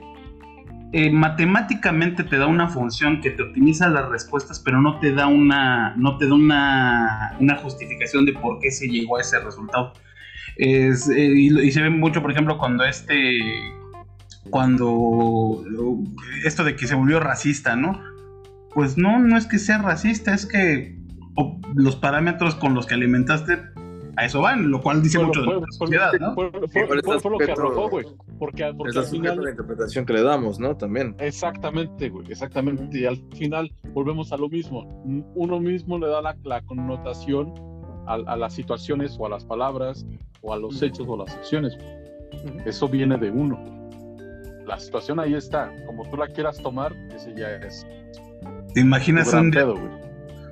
eh, 0.95 1.11
matemáticamente 1.11 2.23
te 2.23 2.37
da 2.37 2.47
una 2.47 2.69
función 2.69 3.21
que 3.23 3.31
te 3.31 3.43
optimiza 3.43 3.89
las 3.89 4.09
respuestas, 4.11 4.61
pero 4.61 4.81
no 4.81 5.01
te 5.01 5.13
da 5.13 5.27
una, 5.27 5.95
no 5.97 6.19
te 6.19 6.27
da 6.27 6.35
una, 6.35 7.37
una 7.41 7.57
justificación 7.57 8.27
de 8.27 8.35
por 8.35 8.59
qué 8.59 8.71
se 8.71 8.89
llegó 8.89 9.17
a 9.17 9.23
ese 9.23 9.41
resultado. 9.41 9.95
Es, 10.57 11.09
eh, 11.09 11.33
y, 11.35 11.59
y 11.61 11.73
se 11.73 11.81
ve 11.81 11.89
mucho, 11.89 12.21
por 12.21 12.31
ejemplo, 12.31 12.59
cuando 12.59 12.85
este, 12.85 13.41
cuando 14.51 15.65
esto 16.45 16.65
de 16.65 16.77
que 16.77 16.87
se 16.87 16.95
volvió 16.95 17.21
racista, 17.21 17.77
¿no? 17.77 17.99
Pues 18.75 18.97
no, 18.97 19.19
no 19.19 19.37
es 19.37 19.47
que 19.47 19.59
sea 19.59 19.79
racista, 19.79 20.33
es 20.35 20.47
que 20.47 20.99
o- 21.37 21.59
los 21.75 21.97
parámetros 21.97 22.55
con 22.55 22.75
los 22.75 22.87
que 22.87 22.95
alimentaste 22.95 23.59
a 24.17 24.27
eso 24.27 24.43
van, 24.43 24.71
lo 24.71 24.81
cual 24.83 25.03
dice 25.03 25.19
mucho 25.19 25.41
de 25.41 25.47
la 25.47 25.53
fue- 25.61 25.67
sociedad, 25.79 26.13
¿no? 26.21 26.35
Por 26.35 26.53
lo 26.61 27.39
que 27.39 27.51
arrojó, 27.53 27.89
güey. 27.89 28.05
Porque, 28.39 28.73
porque 28.77 28.99
al 28.99 29.05
final. 29.07 29.43
la 29.43 29.51
interpretación 29.51 30.05
que 30.05 30.13
le 30.13 30.23
damos, 30.23 30.59
¿no? 30.59 30.77
También. 30.77 31.15
Exactamente, 31.19 32.09
güey, 32.11 32.31
exactamente. 32.31 32.99
Y 32.99 33.07
al 33.07 33.17
final 33.37 33.73
volvemos 33.95 34.33
a 34.33 34.37
lo 34.37 34.49
mismo. 34.49 34.83
Uno 35.35 35.61
mismo 35.61 35.99
le 35.99 36.09
da 36.09 36.21
la, 36.21 36.37
la 36.45 36.61
connotación 36.63 37.55
a, 38.07 38.15
a 38.15 38.37
las 38.37 38.53
situaciones 38.55 39.17
o 39.19 39.27
a 39.27 39.31
las 39.31 39.45
palabras 39.45 40.05
o 40.43 40.53
a 40.53 40.57
los 40.59 40.83
hechos 40.83 41.07
o 41.09 41.17
las 41.17 41.35
acciones. 41.35 41.77
Eso 42.67 42.89
viene 42.89 43.17
de 43.17 43.31
uno. 43.31 43.59
La 44.67 44.79
situación 44.79 45.21
ahí 45.21 45.35
está. 45.35 45.73
Como 45.87 46.09
tú 46.11 46.17
la 46.17 46.27
quieras 46.29 46.59
tomar, 46.59 46.93
ese 47.15 47.35
ya 47.35 47.51
es 47.57 47.87
¿Te 48.75 48.81
imaginas 48.81 49.33
un, 49.35 49.51
pedo, 49.51 49.75
un 49.75 49.91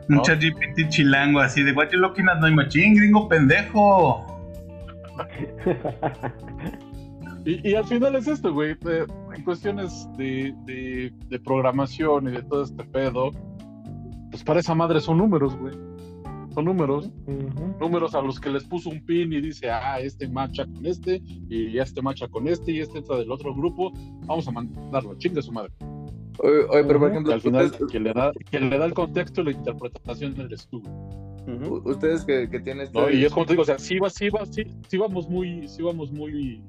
¿no? 0.08 0.22
ChatGPT 0.22 0.88
chilango 0.88 1.40
así 1.40 1.62
de 1.62 1.72
what 1.72 1.90
you 1.90 1.98
looking 1.98 2.28
at 2.28 2.40
my 2.40 2.50
machine, 2.50 2.94
gringo 2.94 3.28
pendejo? 3.28 4.26
Y, 7.44 7.70
y 7.70 7.74
al 7.74 7.86
final 7.86 8.16
es 8.16 8.28
esto, 8.28 8.52
güey. 8.52 8.76
En 9.34 9.44
cuestiones 9.44 10.08
de, 10.16 10.54
de, 10.66 11.12
de 11.28 11.40
programación 11.40 12.28
y 12.28 12.32
de 12.32 12.42
todo 12.42 12.64
este 12.64 12.84
pedo, 12.84 13.30
pues 14.30 14.44
para 14.44 14.60
esa 14.60 14.74
madre 14.74 15.00
son 15.00 15.18
números, 15.18 15.56
güey. 15.56 15.74
Son 16.54 16.64
números. 16.64 17.10
Ujú. 17.26 17.76
números 17.80 18.14
a 18.14 18.20
los 18.20 18.40
que 18.40 18.50
les 18.50 18.64
puso 18.64 18.90
un 18.90 19.04
pin 19.04 19.32
y 19.32 19.40
dice, 19.40 19.70
ah, 19.70 20.00
este 20.00 20.28
macha 20.28 20.66
con 20.66 20.84
este, 20.84 21.22
y 21.48 21.78
este 21.78 22.02
macha 22.02 22.28
con 22.28 22.48
este, 22.48 22.72
y 22.72 22.80
este 22.80 22.98
entra 22.98 23.16
del 23.16 23.30
otro 23.30 23.54
grupo, 23.54 23.92
vamos 24.26 24.46
a 24.48 24.50
mandarlo, 24.50 25.16
chingue 25.16 25.40
su 25.42 25.52
madre. 25.52 25.72
Oye, 26.38 26.64
oye, 26.68 26.84
pero 26.84 26.98
por 26.98 27.10
ejemplo, 27.10 27.32
al 27.32 27.40
final, 27.40 27.66
ustedes, 27.66 27.90
quien 27.90 28.04
le 28.04 28.12
da, 28.12 28.32
quien 28.50 28.70
le 28.70 28.78
da 28.78 28.86
el 28.86 28.94
contexto 28.94 29.42
y 29.42 29.44
la 29.44 29.50
interpretación 29.52 30.34
tú. 30.70 30.82
Ujú. 31.46 31.82
ustedes 31.90 32.24
que, 32.24 32.48
que 32.48 32.60
tienen 32.60 32.84
este... 32.84 32.98
¿no? 32.98 33.10
Y 33.10 33.24
es 33.24 33.32
como 33.32 33.46
te 33.46 33.54
digo, 33.54 33.62
o 33.62 33.64
sea, 33.64 33.78
sí, 33.78 33.98
va, 33.98 34.10
sí, 34.10 34.28
va, 34.28 34.44
sí, 34.46 34.62
sí 34.88 34.96
vamos 34.98 35.28
muy, 35.28 35.66
sí 35.68 35.82
vamos 35.82 36.12
muy, 36.12 36.62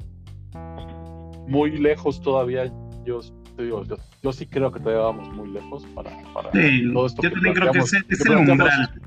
muy 1.47 1.72
lejos 1.78 2.22
todavía. 2.22 2.72
Yo, 3.05 3.20
te 3.55 3.64
digo, 3.64 3.84
yo, 3.84 3.97
yo 4.22 4.32
sí 4.32 4.45
creo 4.45 4.72
que 4.72 4.80
todavía 4.80 5.03
vamos 5.03 5.32
muy 5.34 5.49
lejos 5.49 5.86
para, 5.93 6.12
para 6.34 6.51
Sí, 6.51 6.91
todo 6.93 7.05
esto 7.05 7.22
yo 7.22 7.32
también 7.32 7.55
creo 7.55 7.72
que 7.72 7.80
es, 7.80 7.93
es 7.93 8.24
que 8.24 8.34
el 8.34 8.38
umbral. 8.38 9.01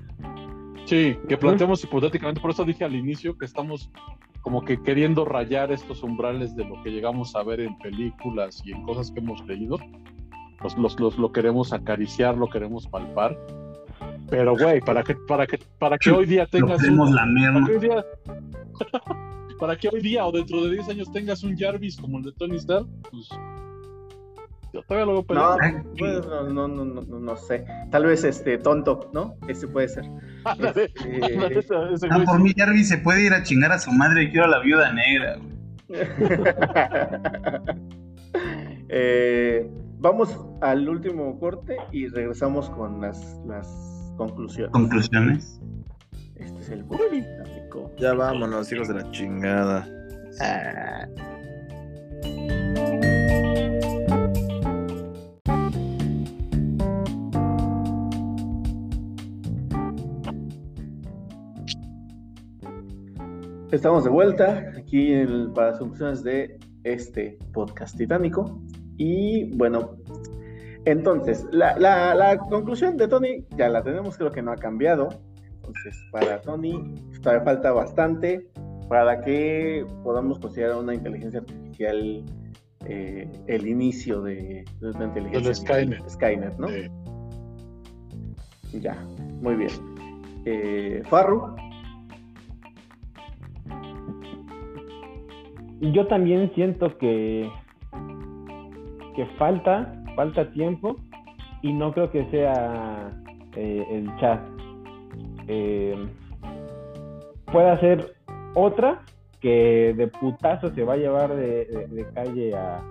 Sí, 0.85 1.17
que 1.29 1.39
planteamos 1.39 1.83
hipotéticamente, 1.83 2.41
por 2.41 2.51
eso 2.51 2.65
dije 2.65 2.85
al 2.85 2.95
inicio 2.95 3.39
que 3.39 3.47
estamos 3.47 3.91
como 4.43 4.63
que 4.63 4.83
queriendo 4.83 5.25
rayar 5.25 5.73
estos 5.73 6.03
umbrales 6.03 6.55
de 6.55 6.67
lo 6.67 6.83
que 6.83 6.91
llegamos 6.91 7.35
a 7.35 7.43
ver 7.43 7.61
en 7.61 7.79
películas 7.79 8.63
y 8.63 8.73
en 8.73 8.83
cosas 8.83 9.11
que 9.11 9.21
hemos 9.21 9.43
leído. 9.47 9.79
Los, 10.65 10.77
los, 10.79 10.99
los- 10.99 11.19
lo 11.19 11.31
queremos 11.31 11.73
acariciar, 11.73 12.37
lo 12.37 12.49
queremos 12.49 12.89
palpar. 12.89 13.39
Pero, 14.31 14.57
güey, 14.57 14.81
para 14.81 15.03
que, 15.05 15.15
para 15.15 15.47
que, 15.47 15.59
para 15.79 15.99
que 15.99 16.11
hoy 16.11 16.25
día 16.27 16.45
Lo 16.45 16.49
tengas 16.49 16.83
un, 16.83 17.15
lamer. 17.15 17.53
para 17.53 17.67
que 17.67 17.73
hoy 17.75 17.79
día, 17.81 18.05
para 19.61 19.77
que 19.77 19.89
hoy 19.91 20.01
día 20.01 20.27
o 20.27 20.33
dentro 20.33 20.65
de 20.65 20.71
10 20.73 20.89
años 20.89 21.13
tengas 21.13 21.45
un 21.45 21.57
Jarvis 21.57 21.97
como 21.99 22.19
el 22.19 22.25
de 22.25 22.33
Tony 22.33 22.57
Stark, 22.57 22.87
pues 23.11 23.29
yo 24.73 24.83
todavía 24.89 25.07
lo 25.07 25.23
veo 25.23 25.37
No, 25.37 25.57
pues, 25.97 26.27
no, 26.27 26.43
no, 26.49 26.67
no, 26.69 26.85
no, 26.85 27.01
no, 27.03 27.19
no 27.21 27.37
sé. 27.37 27.65
Tal 27.93 28.07
vez 28.07 28.25
este 28.25 28.59
tonto, 28.59 29.09
¿no? 29.13 29.37
Ese 29.47 29.69
puede 29.69 29.89
ser. 29.89 30.05
Este, 30.59 30.93
ese- 31.59 31.75
ese 31.93 32.09
Ah, 32.11 32.23
por 32.25 32.41
mí 32.43 32.53
Jarvis 32.57 32.89
se 32.89 32.99
puede 32.99 33.25
ir 33.27 33.33
a 33.35 33.43
chingar 33.45 33.71
a 33.73 33.79
su 33.79 33.93
madre 33.93 34.25
y 34.25 34.31
quiero 34.31 34.47
a 34.47 34.49
la 34.49 34.59
viuda 34.61 34.91
negra. 34.93 35.37
güey. 35.37 35.55
Eh, 38.89 39.71
vamos 40.05 40.39
al 40.61 40.87
último 40.87 41.39
corte 41.41 41.79
y 41.91 42.09
regresamos 42.09 42.69
con 42.71 43.01
las, 43.01 43.41
las 43.47 44.13
conclusiones. 44.19 44.71
Conclusiones. 44.73 45.61
Este 46.37 46.61
es 46.61 46.69
el 46.69 46.85
dinámico. 47.11 47.91
Ya 47.99 48.13
vámonos, 48.13 48.71
hijos 48.71 48.89
de 48.89 48.95
la 48.95 49.11
chingada. 49.13 49.89
Ah. 50.43 51.07
Estamos 63.73 64.05
de 64.05 64.11
vuelta 64.11 64.73
aquí 64.77 65.13
en- 65.15 65.53
para 65.55 65.71
las 65.71 65.79
conclusiones 65.79 66.23
de 66.23 66.59
este 66.85 67.39
podcast 67.53 67.97
titánico. 67.97 68.61
Y 68.97 69.57
bueno, 69.57 69.97
entonces, 70.85 71.47
la, 71.51 71.77
la- 71.79 72.15
la 72.15 72.39
conclusión 72.39 72.97
de 72.97 73.09
Tony 73.09 73.45
ya 73.57 73.69
la 73.69 73.83
tenemos, 73.83 74.17
creo 74.19 74.31
que 74.31 74.43
no 74.43 74.53
ha 74.53 74.57
cambiado. 74.57 75.09
Entonces, 75.57 75.97
para 76.13 76.41
Tony 76.43 76.95
todavía 77.23 77.45
falta 77.45 77.73
bastante 77.73 78.47
para 78.89 79.23
que 79.23 79.87
podamos 80.03 80.39
considerar 80.39 80.77
una 80.77 80.95
inteligencia 80.95 81.41
artificial 81.41 82.23
eh, 82.87 83.27
el 83.47 83.67
inicio 83.67 84.21
de, 84.21 84.63
de 84.81 84.91
una 84.91 85.07
inteligencia 85.07 85.41
Del 85.49 85.55
Skynet. 85.57 86.09
Skynet, 86.11 86.59
¿no? 86.59 86.69
Sí. 86.69 86.87
Ya, 88.81 88.95
muy 89.41 89.55
bien. 89.55 89.71
Eh, 90.45 91.03
Farru, 91.09 91.55
Yo 95.81 96.07
también 96.07 96.51
siento 96.55 96.97
que, 96.99 97.51
que 99.15 99.27
falta, 99.39 99.93
falta 100.17 100.51
tiempo 100.53 100.97
y 101.63 101.73
no 101.73 101.93
creo 101.93 102.11
que 102.11 102.25
sea 102.31 103.11
eh, 103.57 103.85
el 103.91 104.15
chat. 104.19 104.41
Eh, 105.49 105.97
puede 107.53 107.79
ser 107.81 108.15
otra 108.55 109.01
que 109.41 109.95
de 109.97 110.09
putazo 110.09 110.75
se 110.75 110.85
va 110.85 110.95
a 110.95 110.97
llevar 110.97 111.35
de, 111.35 111.65
de- 111.91 112.07
calle 112.15 112.55
a- 112.55 112.83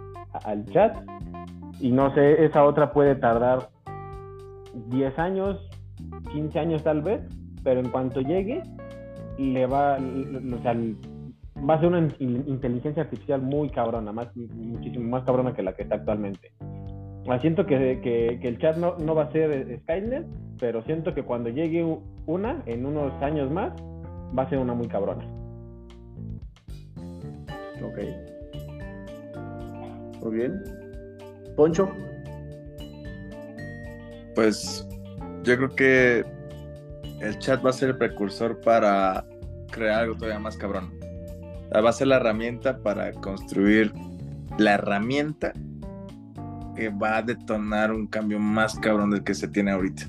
al 0.46 0.66
chat 0.68 0.96
y 1.80 1.92
no 1.92 2.14
sé, 2.14 2.46
esa 2.46 2.64
otra 2.64 2.92
puede 2.94 3.16
tardar 3.16 3.70
10 4.90 5.18
años, 5.20 5.60
15 6.32 6.60
años 6.60 6.84
tal 6.84 7.02
vez, 7.02 7.22
pero 7.64 7.80
en 7.80 7.90
cuanto 7.90 8.22
llegue 8.22 8.62
le 9.38 9.66
va, 9.66 9.98
o 9.98 10.62
sea, 10.62 10.76
va 11.68 11.76
a 11.76 11.80
ser 11.80 11.88
una 11.90 12.00
in- 12.20 12.44
inteligencia 12.48 13.04
artificial 13.04 13.42
muy 13.42 13.70
cabrona, 13.70 14.12
más, 14.12 14.36
muchísimo 14.36 15.10
más 15.10 15.24
cabrona 15.24 15.54
que 15.54 15.64
la 15.64 15.74
que 15.74 15.84
está 15.84 15.96
actualmente. 15.96 16.52
Ah, 17.28 17.40
Siento 17.40 17.66
que, 17.66 18.02
que- 18.02 18.40
que 18.42 18.48
el 18.48 18.58
chat 18.60 18.76
no, 18.78 18.98
no 18.98 19.16
va 19.16 19.24
a 19.24 19.32
ser 19.32 19.52
eh, 19.52 19.80
Skynet, 19.84 20.26
pero 20.60 20.84
siento 20.84 21.14
que 21.14 21.24
cuando 21.24 21.50
llegue 21.50 21.84
una, 22.26 22.62
en 22.66 22.86
unos 22.86 23.14
años 23.22 23.50
más, 23.50 23.72
va 24.38 24.44
a 24.44 24.50
ser 24.50 24.60
una 24.60 24.74
muy 24.74 24.88
cabrona. 24.88 25.26
ok. 27.82 28.00
Muy 30.22 30.36
bien. 30.36 30.62
Poncho, 31.56 31.90
Pues 34.36 34.88
yo 35.44 35.56
creo 35.58 35.70
que 35.76 36.26
el 37.22 37.38
chat 37.40 37.64
va 37.64 37.70
a 37.70 37.74
ser 37.74 37.90
el 37.90 37.98
precursor 37.98 38.60
para 38.62 39.26
crear 39.72 40.04
algo 40.04 40.16
todavía 40.16 40.40
más 40.40 40.58
cabrón. 40.58 40.92
Va 41.74 41.90
a 41.90 41.94
ser 41.94 42.08
la 42.08 42.18
herramienta 42.18 42.78
para 42.82 43.12
construir 43.14 43.94
la 44.58 44.74
herramienta 44.74 45.54
que 46.76 46.90
va 46.90 47.18
a 47.18 47.22
detonar 47.22 47.92
un 47.92 48.08
cambio 48.08 48.40
más 48.40 48.76
cabrón 48.80 49.12
del 49.12 49.24
que 49.24 49.34
se 49.34 49.48
tiene 49.48 49.72
ahorita, 49.72 50.06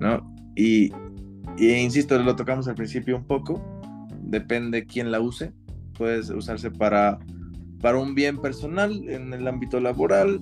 ¿no? 0.00 0.34
Y, 0.54 0.92
y 1.56 1.72
insisto, 1.72 2.18
lo 2.18 2.36
tocamos 2.36 2.68
al 2.68 2.74
principio 2.74 3.16
un 3.16 3.24
poco, 3.24 3.62
depende 4.22 4.86
quién 4.86 5.10
la 5.10 5.20
use, 5.20 5.52
puede 5.94 6.20
usarse 6.34 6.70
para, 6.70 7.18
para 7.80 7.98
un 7.98 8.14
bien 8.14 8.40
personal 8.40 9.08
en 9.08 9.32
el 9.32 9.46
ámbito 9.46 9.80
laboral, 9.80 10.40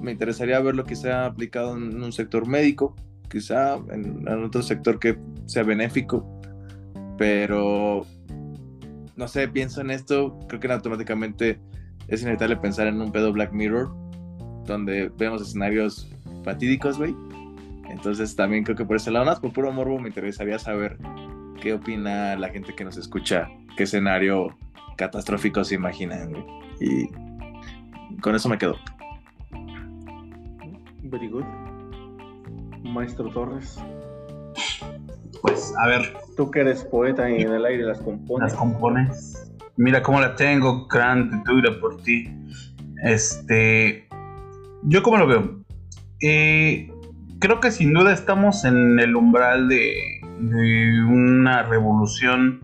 me 0.00 0.12
interesaría 0.12 0.60
ver 0.60 0.74
lo 0.74 0.84
que 0.84 0.96
se 0.96 1.10
ha 1.10 1.26
aplicado 1.26 1.76
en 1.76 2.02
un 2.02 2.12
sector 2.12 2.46
médico, 2.46 2.94
quizá 3.30 3.76
en, 3.90 4.26
en 4.26 4.44
otro 4.44 4.62
sector 4.62 4.98
que 4.98 5.18
sea 5.46 5.62
benéfico, 5.62 6.40
pero 7.16 8.06
no 9.16 9.28
sé, 9.28 9.48
pienso 9.48 9.80
en 9.80 9.90
esto, 9.90 10.38
creo 10.48 10.60
que 10.60 10.72
automáticamente 10.72 11.60
es 12.08 12.22
inevitable 12.22 12.56
pensar 12.56 12.86
en 12.86 13.00
un 13.00 13.12
pedo 13.12 13.32
Black 13.32 13.52
Mirror, 13.52 13.94
donde 14.66 15.10
vemos 15.16 15.42
escenarios 15.42 16.10
fatídicos, 16.44 16.98
güey. 16.98 17.14
Entonces 17.88 18.34
también 18.34 18.64
creo 18.64 18.76
que 18.76 18.84
por 18.84 18.96
ese 18.96 19.10
lado, 19.10 19.24
más 19.24 19.40
por 19.40 19.52
puro 19.52 19.72
morbo, 19.72 19.98
me 19.98 20.08
interesaría 20.08 20.58
saber 20.58 20.98
qué 21.60 21.74
opina 21.74 22.36
la 22.36 22.48
gente 22.48 22.74
que 22.74 22.84
nos 22.84 22.96
escucha, 22.96 23.48
qué 23.76 23.84
escenario 23.84 24.56
catastrófico 24.96 25.64
se 25.64 25.76
imaginan, 25.76 26.30
güey. 26.30 26.44
Y 26.80 28.20
con 28.20 28.34
eso 28.34 28.48
me 28.48 28.58
quedo. 28.58 28.76
Very 31.02 31.28
good. 31.28 31.44
Maestro 32.82 33.30
Torres. 33.30 33.78
Pues, 35.44 35.74
a 35.78 35.86
ver. 35.86 36.14
Tú 36.38 36.50
que 36.50 36.60
eres 36.60 36.84
poeta 36.84 37.28
y 37.28 37.42
en 37.42 37.52
el 37.52 37.66
aire 37.66 37.84
las 37.84 38.00
compones. 38.00 38.50
Las 38.50 38.58
compones. 38.58 39.52
Mira 39.76 40.02
cómo 40.02 40.18
la 40.18 40.34
tengo, 40.36 40.86
grande, 40.86 41.36
dura 41.44 41.78
por 41.80 42.02
ti. 42.02 42.30
Este. 43.02 44.08
Yo, 44.84 45.02
como 45.02 45.18
lo 45.18 45.26
veo? 45.26 45.60
Eh, 46.22 46.90
creo 47.40 47.60
que 47.60 47.70
sin 47.70 47.92
duda 47.92 48.14
estamos 48.14 48.64
en 48.64 48.98
el 48.98 49.14
umbral 49.14 49.68
de, 49.68 49.94
de 50.40 51.04
una 51.04 51.62
revolución. 51.64 52.62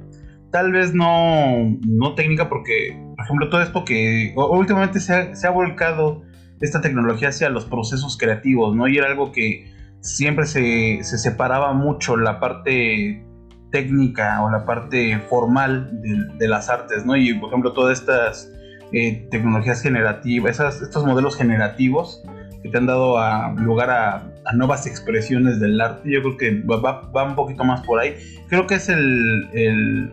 Tal 0.50 0.72
vez 0.72 0.94
no, 0.94 1.76
no 1.86 2.14
técnica, 2.14 2.48
porque, 2.48 2.98
por 3.14 3.24
ejemplo, 3.26 3.50
todo 3.50 3.60
esto 3.60 3.84
que 3.84 4.32
últimamente 4.34 5.00
se 5.00 5.14
ha, 5.14 5.34
se 5.34 5.46
ha 5.46 5.50
volcado 5.50 6.22
esta 6.62 6.80
tecnología 6.80 7.28
hacia 7.28 7.50
los 7.50 7.66
procesos 7.66 8.16
creativos, 8.16 8.74
¿no? 8.74 8.88
Y 8.88 8.96
era 8.96 9.08
algo 9.08 9.32
que 9.32 9.70
siempre 10.00 10.46
se, 10.46 11.02
se 11.02 11.18
separaba 11.18 11.72
mucho 11.72 12.16
la 12.16 12.40
parte 12.40 13.24
técnica 13.70 14.42
o 14.42 14.50
la 14.50 14.64
parte 14.64 15.18
formal 15.28 15.90
de, 16.38 16.48
las 16.48 16.68
artes, 16.68 17.06
¿no? 17.06 17.16
Y 17.16 17.34
por 17.34 17.48
ejemplo, 17.50 17.72
todas 17.72 18.00
estas 18.00 18.50
eh, 18.92 19.28
tecnologías 19.30 19.80
generativas, 19.80 20.58
estos 20.60 21.04
modelos 21.04 21.36
generativos 21.36 22.22
que 22.62 22.68
te 22.68 22.76
han 22.76 22.86
dado 22.86 23.16
lugar 23.56 23.90
a, 23.90 24.26
nuevas 24.54 24.86
expresiones 24.86 25.60
del 25.60 25.80
arte, 25.80 26.10
yo 26.10 26.20
creo 26.22 26.36
que 26.36 26.62
va, 26.62 27.24
un 27.24 27.36
poquito 27.36 27.62
más 27.62 27.82
por 27.82 28.00
ahí. 28.00 28.16
Creo 28.48 28.66
que 28.66 28.74
es 28.74 28.88
el- 28.88 30.10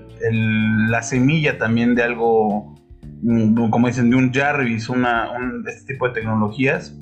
la 0.90 1.02
semilla 1.02 1.58
también 1.58 1.96
de 1.96 2.04
algo, 2.04 2.76
mm, 3.24 3.70
como 3.70 3.88
dicen, 3.88 4.10
de 4.12 4.16
un 4.16 4.32
Jarvis, 4.32 4.90
una, 4.90 5.32
un- 5.32 5.68
este 5.68 5.94
tipo 5.94 6.08
de 6.08 6.14
tecnologías. 6.14 6.96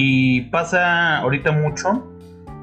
Y 0.00 0.42
pasa 0.42 1.18
ahorita 1.18 1.50
mucho 1.50 2.08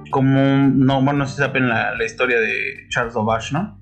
como, 0.10 0.40
no, 0.40 1.02
bueno, 1.02 1.20
no 1.20 1.26
sé 1.26 1.34
si 1.36 1.42
saben 1.42 1.68
la, 1.68 1.94
la 1.94 2.06
historia 2.06 2.40
de 2.40 2.88
Charles 2.88 3.14
Babbage, 3.14 3.52
¿no? 3.52 3.78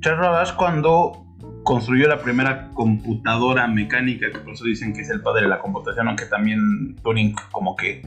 Charles 0.00 0.22
Babbage 0.22 0.54
cuando 0.56 1.26
construyó 1.62 2.08
la 2.08 2.22
primera 2.22 2.70
computadora 2.70 3.66
mecánica, 3.66 4.30
que 4.30 4.38
por 4.38 4.54
eso 4.54 4.64
dicen 4.64 4.94
que 4.94 5.02
es 5.02 5.10
el 5.10 5.20
padre 5.20 5.42
de 5.42 5.48
la 5.48 5.58
computación, 5.58 6.08
aunque 6.08 6.24
también 6.24 6.96
Turing 7.02 7.34
como 7.52 7.76
que 7.76 8.00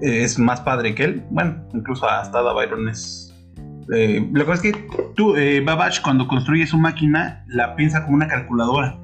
eh, 0.00 0.22
es 0.22 0.38
más 0.38 0.62
padre 0.62 0.94
que 0.94 1.04
él. 1.04 1.22
Bueno, 1.28 1.68
incluso 1.74 2.08
hasta 2.08 2.38
Ada 2.38 2.54
Byron 2.54 2.88
es... 2.88 3.36
eh, 3.92 4.26
lo 4.32 4.46
que 4.46 4.52
es 4.52 4.62
que 4.62 4.86
tú, 5.16 5.36
eh, 5.36 5.60
Babbage 5.60 6.00
cuando 6.00 6.26
construye 6.26 6.66
su 6.66 6.78
máquina 6.78 7.44
la 7.46 7.76
piensa 7.76 8.04
como 8.04 8.16
una 8.16 8.28
calculadora. 8.28 8.96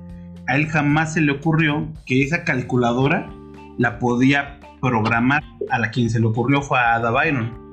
A 0.48 0.56
él 0.56 0.66
jamás 0.66 1.12
se 1.12 1.20
le 1.20 1.32
ocurrió 1.32 1.92
que 2.06 2.22
esa 2.22 2.44
calculadora 2.44 3.28
la 3.76 3.98
podía 3.98 4.60
programar. 4.84 5.42
A 5.70 5.78
la 5.78 5.90
quien 5.90 6.10
se 6.10 6.20
le 6.20 6.26
ocurrió 6.26 6.62
fue 6.62 6.78
a 6.78 6.94
Ada 6.94 7.10
Byron. 7.10 7.64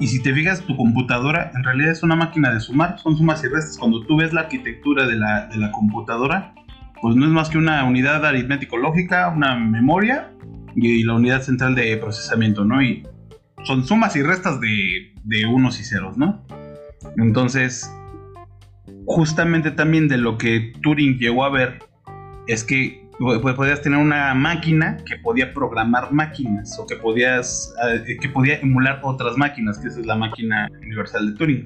Y 0.00 0.06
si 0.06 0.22
te 0.22 0.32
fijas, 0.32 0.62
tu 0.62 0.76
computadora 0.76 1.52
en 1.54 1.62
realidad 1.62 1.92
es 1.92 2.02
una 2.02 2.16
máquina 2.16 2.52
de 2.52 2.60
sumar, 2.60 2.98
son 2.98 3.16
sumas 3.16 3.44
y 3.44 3.48
restas. 3.48 3.76
Cuando 3.78 4.04
tú 4.06 4.16
ves 4.16 4.32
la 4.32 4.42
arquitectura 4.42 5.06
de 5.06 5.16
la, 5.16 5.46
de 5.46 5.58
la 5.58 5.70
computadora, 5.70 6.54
pues 7.02 7.14
no 7.14 7.26
es 7.26 7.30
más 7.30 7.50
que 7.50 7.58
una 7.58 7.84
unidad 7.84 8.24
aritmético-lógica, 8.24 9.28
una 9.28 9.56
memoria 9.56 10.32
y 10.74 11.02
la 11.04 11.14
unidad 11.14 11.42
central 11.42 11.74
de 11.74 11.96
procesamiento, 11.98 12.64
¿no? 12.64 12.82
Y 12.82 13.06
son 13.64 13.84
sumas 13.86 14.16
y 14.16 14.22
restas 14.22 14.60
de, 14.60 15.14
de 15.24 15.46
unos 15.46 15.78
y 15.80 15.84
ceros, 15.84 16.16
¿no? 16.16 16.42
Entonces, 17.18 17.90
justamente 19.06 19.70
también 19.70 20.08
de 20.08 20.18
lo 20.18 20.38
que 20.38 20.72
Turing 20.82 21.18
llegó 21.18 21.44
a 21.44 21.50
ver 21.50 21.78
es 22.46 22.64
que 22.64 23.05
pues, 23.18 23.54
podías 23.54 23.80
tener 23.80 23.98
una 23.98 24.34
máquina 24.34 24.98
que 25.06 25.16
podía 25.16 25.52
programar 25.54 26.12
máquinas 26.12 26.78
o 26.78 26.86
que 26.86 26.96
podías 26.96 27.74
eh, 27.88 28.16
que 28.20 28.28
podía 28.28 28.58
emular 28.60 29.00
otras 29.02 29.36
máquinas, 29.36 29.78
que 29.78 29.88
esa 29.88 30.00
es 30.00 30.06
la 30.06 30.16
máquina 30.16 30.68
universal 30.82 31.32
de 31.32 31.38
Turing. 31.38 31.64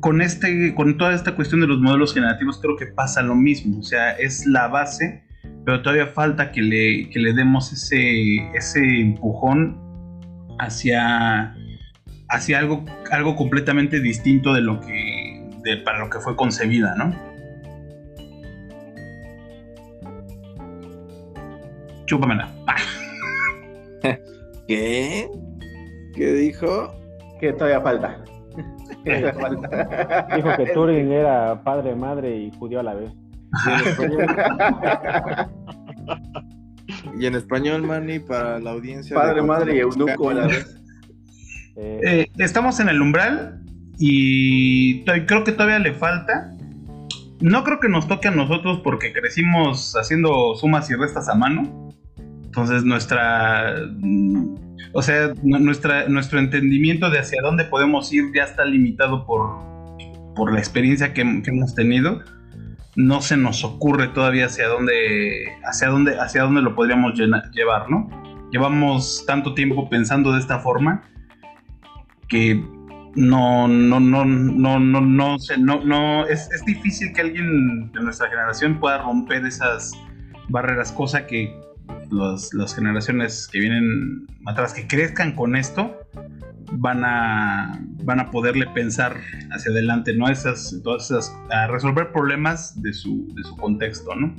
Con 0.00 0.20
este 0.20 0.74
con 0.74 0.98
toda 0.98 1.14
esta 1.14 1.36
cuestión 1.36 1.60
de 1.60 1.68
los 1.68 1.80
modelos 1.80 2.12
generativos 2.12 2.58
creo 2.60 2.76
que 2.76 2.86
pasa 2.86 3.22
lo 3.22 3.34
mismo, 3.34 3.78
o 3.78 3.82
sea, 3.82 4.12
es 4.12 4.44
la 4.46 4.66
base, 4.66 5.22
pero 5.64 5.82
todavía 5.82 6.08
falta 6.08 6.50
que 6.50 6.62
le, 6.62 7.10
que 7.10 7.20
le 7.20 7.32
demos 7.32 7.72
ese 7.72 8.50
ese 8.54 8.80
empujón 9.00 9.80
hacia 10.58 11.54
hacia 12.28 12.58
algo 12.58 12.84
algo 13.12 13.36
completamente 13.36 14.00
distinto 14.00 14.52
de 14.52 14.62
lo 14.62 14.80
que 14.80 15.48
de, 15.62 15.76
para 15.78 16.00
lo 16.00 16.10
que 16.10 16.18
fue 16.18 16.34
concebida, 16.34 16.94
¿no? 16.96 17.33
Chúpamela. 22.06 22.48
¿Qué? 24.68 25.28
¿Qué 26.14 26.32
dijo? 26.32 26.94
Que 27.40 27.52
todavía 27.52 27.80
falta. 27.80 28.24
Que 29.04 29.20
todavía 29.20 29.32
falta. 29.34 30.26
Dijo 30.36 30.48
que 30.56 30.66
Turing 30.72 31.12
era 31.12 31.62
padre, 31.62 31.94
madre 31.94 32.36
y 32.36 32.50
judío 32.58 32.80
a 32.80 32.82
la 32.82 32.94
vez. 32.94 33.10
Y 37.18 37.26
en 37.26 37.34
español, 37.34 37.82
Manny, 37.82 38.18
para 38.18 38.58
la 38.58 38.70
audiencia. 38.72 39.14
Padre, 39.16 39.36
de 39.36 39.42
madre 39.42 39.76
y 39.76 39.80
eunuco 39.80 40.30
a 40.30 40.34
la 40.34 40.46
vez. 40.46 40.80
Eh, 41.76 42.00
Eh, 42.02 42.30
estamos 42.38 42.78
en 42.80 42.88
el 42.88 43.00
umbral 43.00 43.60
y 43.98 45.04
creo 45.04 45.44
que 45.44 45.52
todavía 45.52 45.78
le 45.78 45.92
falta. 45.94 46.50
No 47.46 47.62
creo 47.62 47.78
que 47.78 47.90
nos 47.90 48.08
toque 48.08 48.28
a 48.28 48.30
nosotros 48.30 48.80
porque 48.82 49.12
crecimos 49.12 49.94
haciendo 50.00 50.54
sumas 50.54 50.88
y 50.88 50.94
restas 50.94 51.28
a 51.28 51.34
mano. 51.34 51.90
Entonces 52.42 52.84
nuestra, 52.84 53.74
mm, 54.00 54.54
o 54.94 55.02
sea, 55.02 55.34
nu- 55.42 55.58
nuestra, 55.58 56.08
nuestro 56.08 56.38
entendimiento 56.38 57.10
de 57.10 57.18
hacia 57.18 57.42
dónde 57.42 57.64
podemos 57.64 58.10
ir 58.14 58.32
ya 58.34 58.44
está 58.44 58.64
limitado 58.64 59.26
por, 59.26 59.58
por 60.34 60.54
la 60.54 60.58
experiencia 60.58 61.12
que, 61.12 61.42
que 61.42 61.50
hemos 61.50 61.74
tenido. 61.74 62.22
No 62.96 63.20
se 63.20 63.36
nos 63.36 63.62
ocurre 63.62 64.08
todavía 64.08 64.46
hacia 64.46 64.66
dónde, 64.68 65.44
hacia 65.66 65.88
dónde, 65.88 66.18
hacia 66.18 66.44
dónde 66.44 66.62
lo 66.62 66.74
podríamos 66.74 67.12
llena- 67.12 67.50
llevar, 67.52 67.90
¿no? 67.90 68.08
Llevamos 68.52 69.22
tanto 69.26 69.52
tiempo 69.52 69.90
pensando 69.90 70.32
de 70.32 70.38
esta 70.40 70.60
forma 70.60 71.02
que 72.26 72.64
no, 73.16 73.68
no, 73.68 74.00
no, 74.00 74.24
no, 74.24 74.78
no, 74.80 75.00
no, 75.00 75.38
sé, 75.38 75.58
no, 75.58 75.84
no, 75.84 76.26
es, 76.26 76.48
es 76.52 76.64
difícil 76.64 77.12
que 77.12 77.20
alguien 77.20 77.92
de 77.92 78.00
nuestra 78.02 78.28
generación 78.28 78.78
pueda 78.80 78.98
romper 79.02 79.44
esas 79.46 79.92
barreras, 80.48 80.92
cosa 80.92 81.26
que 81.26 81.54
los- 82.10 82.52
las 82.54 82.74
generaciones 82.74 83.48
que 83.50 83.60
vienen 83.60 84.26
atrás, 84.46 84.74
que 84.74 84.86
crezcan 84.86 85.32
con 85.34 85.56
esto, 85.56 85.96
van 86.72 87.04
a, 87.04 87.78
van 88.02 88.20
a 88.20 88.30
poderle 88.30 88.66
pensar 88.68 89.16
hacia 89.52 89.70
adelante, 89.70 90.14
¿no? 90.16 90.28
Esas, 90.28 90.72
esas, 90.98 91.32
a 91.50 91.66
resolver 91.68 92.10
problemas 92.10 92.80
de 92.82 92.92
su, 92.92 93.28
de 93.34 93.42
su 93.44 93.56
contexto, 93.56 94.14
¿no? 94.16 94.34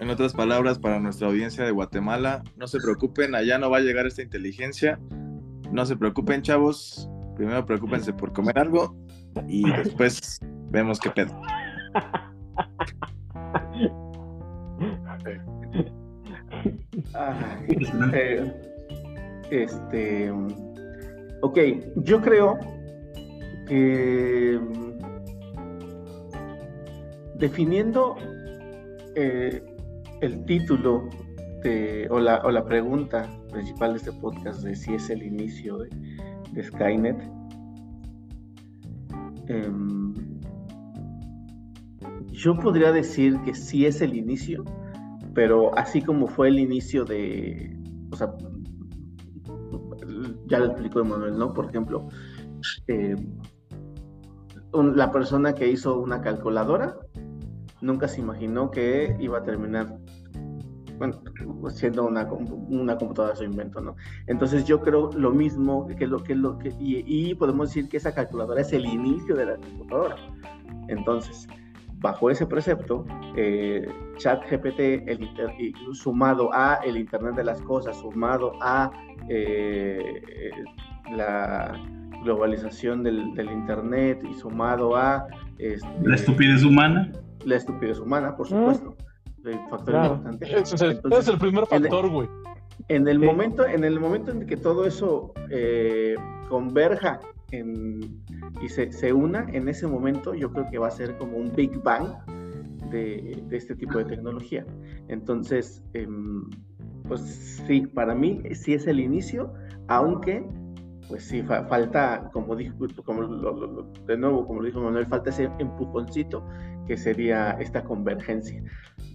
En 0.00 0.10
otras 0.10 0.32
palabras, 0.32 0.78
para 0.78 1.00
nuestra 1.00 1.26
audiencia 1.28 1.64
de 1.64 1.70
Guatemala, 1.72 2.42
no 2.56 2.66
se 2.66 2.78
preocupen, 2.80 3.34
allá 3.34 3.58
no 3.58 3.68
va 3.70 3.78
a 3.78 3.80
llegar 3.80 4.06
esta 4.06 4.22
inteligencia. 4.22 4.98
No 5.72 5.84
se 5.86 5.96
preocupen, 5.96 6.42
chavos. 6.42 7.08
Primero 7.36 7.64
preocúpense 7.64 8.12
por 8.12 8.32
comer 8.32 8.58
algo 8.58 8.96
y 9.46 9.70
después 9.70 10.40
vemos 10.70 10.98
qué 10.98 11.10
pedo. 11.10 11.40
Ay, 17.14 17.66
eh, 18.12 18.52
este. 19.50 20.32
Ok, 21.42 21.58
yo 21.96 22.20
creo 22.20 22.58
que. 23.66 24.58
mm, 24.60 24.88
Definiendo 27.38 28.16
eh, 29.14 29.62
el 30.20 30.44
título 30.44 31.08
de, 31.62 32.06
o, 32.10 32.18
la, 32.20 32.38
o 32.44 32.50
la 32.50 32.64
pregunta 32.64 33.28
principal 33.52 33.92
de 33.92 33.96
este 33.98 34.12
podcast 34.12 34.62
de 34.62 34.74
si 34.76 34.94
es 34.94 35.10
el 35.10 35.22
inicio 35.22 35.78
de, 35.78 35.88
de 36.52 36.62
Skynet, 36.62 37.16
em, 39.48 40.14
yo 42.26 42.56
podría 42.58 42.92
decir 42.92 43.38
que 43.44 43.54
sí 43.54 43.86
es 43.86 44.00
el 44.00 44.14
inicio, 44.14 44.64
pero 45.34 45.76
así 45.76 46.02
como 46.02 46.26
fue 46.28 46.48
el 46.48 46.58
inicio 46.58 47.04
de, 47.04 47.76
o 48.12 48.16
sea, 48.16 48.32
ya 50.46 50.58
lo 50.60 50.66
explicó 50.66 51.00
Emanuel, 51.00 51.36
¿no? 51.38 51.52
Por 51.52 51.66
ejemplo, 51.66 52.08
un- 54.72 54.96
la 54.96 55.10
persona 55.10 55.54
que 55.54 55.68
hizo 55.68 55.98
una 56.00 56.20
calculadora 56.20 56.96
nunca 57.80 58.08
se 58.08 58.20
imaginó 58.20 58.70
que 58.70 59.16
iba 59.20 59.38
a 59.38 59.42
terminar 59.42 59.98
siendo 61.70 62.06
una, 62.06 62.24
una 62.68 62.96
computadora 62.96 63.34
su 63.36 63.44
invento, 63.44 63.80
¿no? 63.80 63.96
Entonces 64.26 64.64
yo 64.64 64.80
creo 64.80 65.10
lo 65.12 65.30
mismo 65.30 65.86
que 65.86 66.06
lo 66.06 66.22
que 66.22 66.34
lo 66.34 66.58
que 66.58 66.68
y, 66.78 67.04
y 67.06 67.34
podemos 67.34 67.68
decir 67.68 67.88
que 67.88 67.96
esa 67.96 68.14
calculadora 68.14 68.60
es 68.60 68.72
el 68.72 68.84
inicio 68.86 69.34
de 69.36 69.46
la 69.46 69.56
computadora. 69.56 70.16
Entonces, 70.88 71.46
bajo 72.00 72.30
ese 72.30 72.46
precepto, 72.46 73.04
eh, 73.36 73.86
ChatGPT 74.16 74.78
el 75.08 75.22
inter- 75.22 75.54
y 75.58 75.72
sumado 75.94 76.50
a 76.52 76.76
el 76.84 76.96
Internet 76.96 77.34
de 77.34 77.44
las 77.44 77.60
Cosas, 77.62 77.96
sumado 77.98 78.52
a 78.62 78.90
eh, 79.28 80.22
la 81.10 81.72
globalización 82.24 83.02
del, 83.02 83.34
del 83.34 83.50
Internet 83.50 84.22
y 84.28 84.34
sumado 84.34 84.96
a 84.96 85.26
este, 85.58 85.88
La 86.04 86.16
estupidez 86.16 86.64
humana. 86.64 87.12
la 87.44 87.56
estupidez 87.56 87.98
humana, 88.00 88.36
por 88.36 88.46
supuesto, 88.48 88.96
el 89.48 89.58
factor 89.70 89.86
Claro. 89.94 90.14
importante. 90.14 90.44
Ese 90.46 90.74
es 90.74 90.82
el, 90.82 90.90
Entonces, 90.92 91.20
ese 91.20 91.30
es 91.30 91.34
el 91.34 91.38
primer 91.40 91.64
en- 91.70 91.82
factor, 91.82 92.10
güey. 92.10 92.28
En 92.88 93.08
el 93.08 93.20
Sí. 93.20 93.26
momento, 93.26 93.66
en 93.66 93.84
el 93.84 93.98
momento 94.00 94.30
en 94.30 94.46
que 94.46 94.56
todo 94.56 94.84
eso 94.86 95.32
eh, 95.50 96.14
converja 96.48 97.20
en- 97.50 98.22
y 98.62 98.68
se, 98.68 98.92
se 98.92 99.12
una, 99.12 99.46
en 99.52 99.68
ese 99.68 99.86
momento 99.86 100.34
yo 100.34 100.50
creo 100.52 100.66
que 100.70 100.78
va 100.78 100.88
a 100.88 100.90
ser 100.90 101.16
como 101.18 101.36
un 101.38 101.50
Big 101.54 101.82
Bang 101.82 102.08
de, 102.90 103.42
de 103.48 103.56
este 103.56 103.74
tipo 103.74 103.98
de 103.98 104.04
tecnología. 104.04 104.64
Entonces, 105.08 105.82
em, 105.94 106.48
pues 107.06 107.20
sí, 107.66 107.82
para 107.86 108.14
mí 108.14 108.42
sí 108.52 108.74
es 108.74 108.86
el 108.86 109.00
inicio, 109.00 109.52
aunque 109.88 110.46
pues 111.08 111.24
sí, 111.24 111.42
fa- 111.42 111.64
falta, 111.64 112.28
como 112.34 112.54
dijo, 112.54 112.74
como 113.04 113.22
lo- 113.22 113.52
lo- 113.54 113.66
lo- 113.66 113.92
de 114.06 114.16
nuevo, 114.18 114.46
como 114.46 114.60
lo 114.60 114.66
dijo 114.66 114.80
Manuel, 114.82 115.06
falta 115.06 115.30
ese 115.30 115.48
empujoncito 115.58 116.46
que 116.86 116.98
sería 116.98 117.52
esta 117.52 117.82
convergencia. 117.82 118.62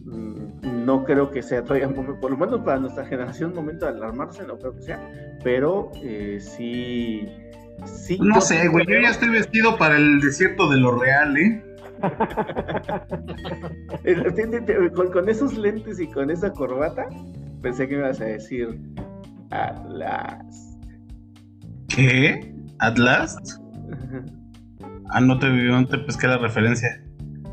Mm, 0.05 0.85
No 0.85 1.03
creo 1.05 1.31
que 1.31 1.41
sea 1.41 1.63
todavía, 1.63 1.87
por 1.89 2.31
lo 2.31 2.37
menos 2.37 2.59
para 2.61 2.79
nuestra 2.79 3.05
generación, 3.05 3.53
momento 3.53 3.85
de 3.85 3.91
alarmarse, 3.93 4.45
no 4.45 4.57
creo 4.57 4.75
que 4.75 4.81
sea, 4.81 4.99
pero 5.43 5.91
eh, 6.01 6.39
sí, 6.41 7.27
sí. 7.85 8.17
No 8.19 8.41
sé, 8.41 8.67
güey. 8.67 8.85
Yo 8.87 8.99
ya 9.01 9.09
estoy 9.09 9.29
vestido 9.29 9.77
para 9.77 9.97
el 9.97 10.19
desierto 10.19 10.69
de 10.69 10.77
lo 10.77 10.99
real, 10.99 11.37
¿eh? 11.37 11.63
Con 15.13 15.29
esos 15.29 15.57
lentes 15.57 15.99
y 15.99 16.07
con 16.07 16.29
esa 16.29 16.51
corbata, 16.51 17.05
pensé 17.61 17.87
que 17.87 17.95
me 17.95 18.01
ibas 18.01 18.19
a 18.19 18.25
decir 18.25 18.77
Atlas. 19.51 20.77
¿Qué? 21.87 22.53
¿Atlas? 22.79 23.37
Ah, 25.09 25.21
no 25.21 25.39
te, 25.39 25.49
no 25.49 25.87
te 25.87 25.97
pesqué 25.99 26.27
la 26.27 26.39
referencia. 26.39 27.01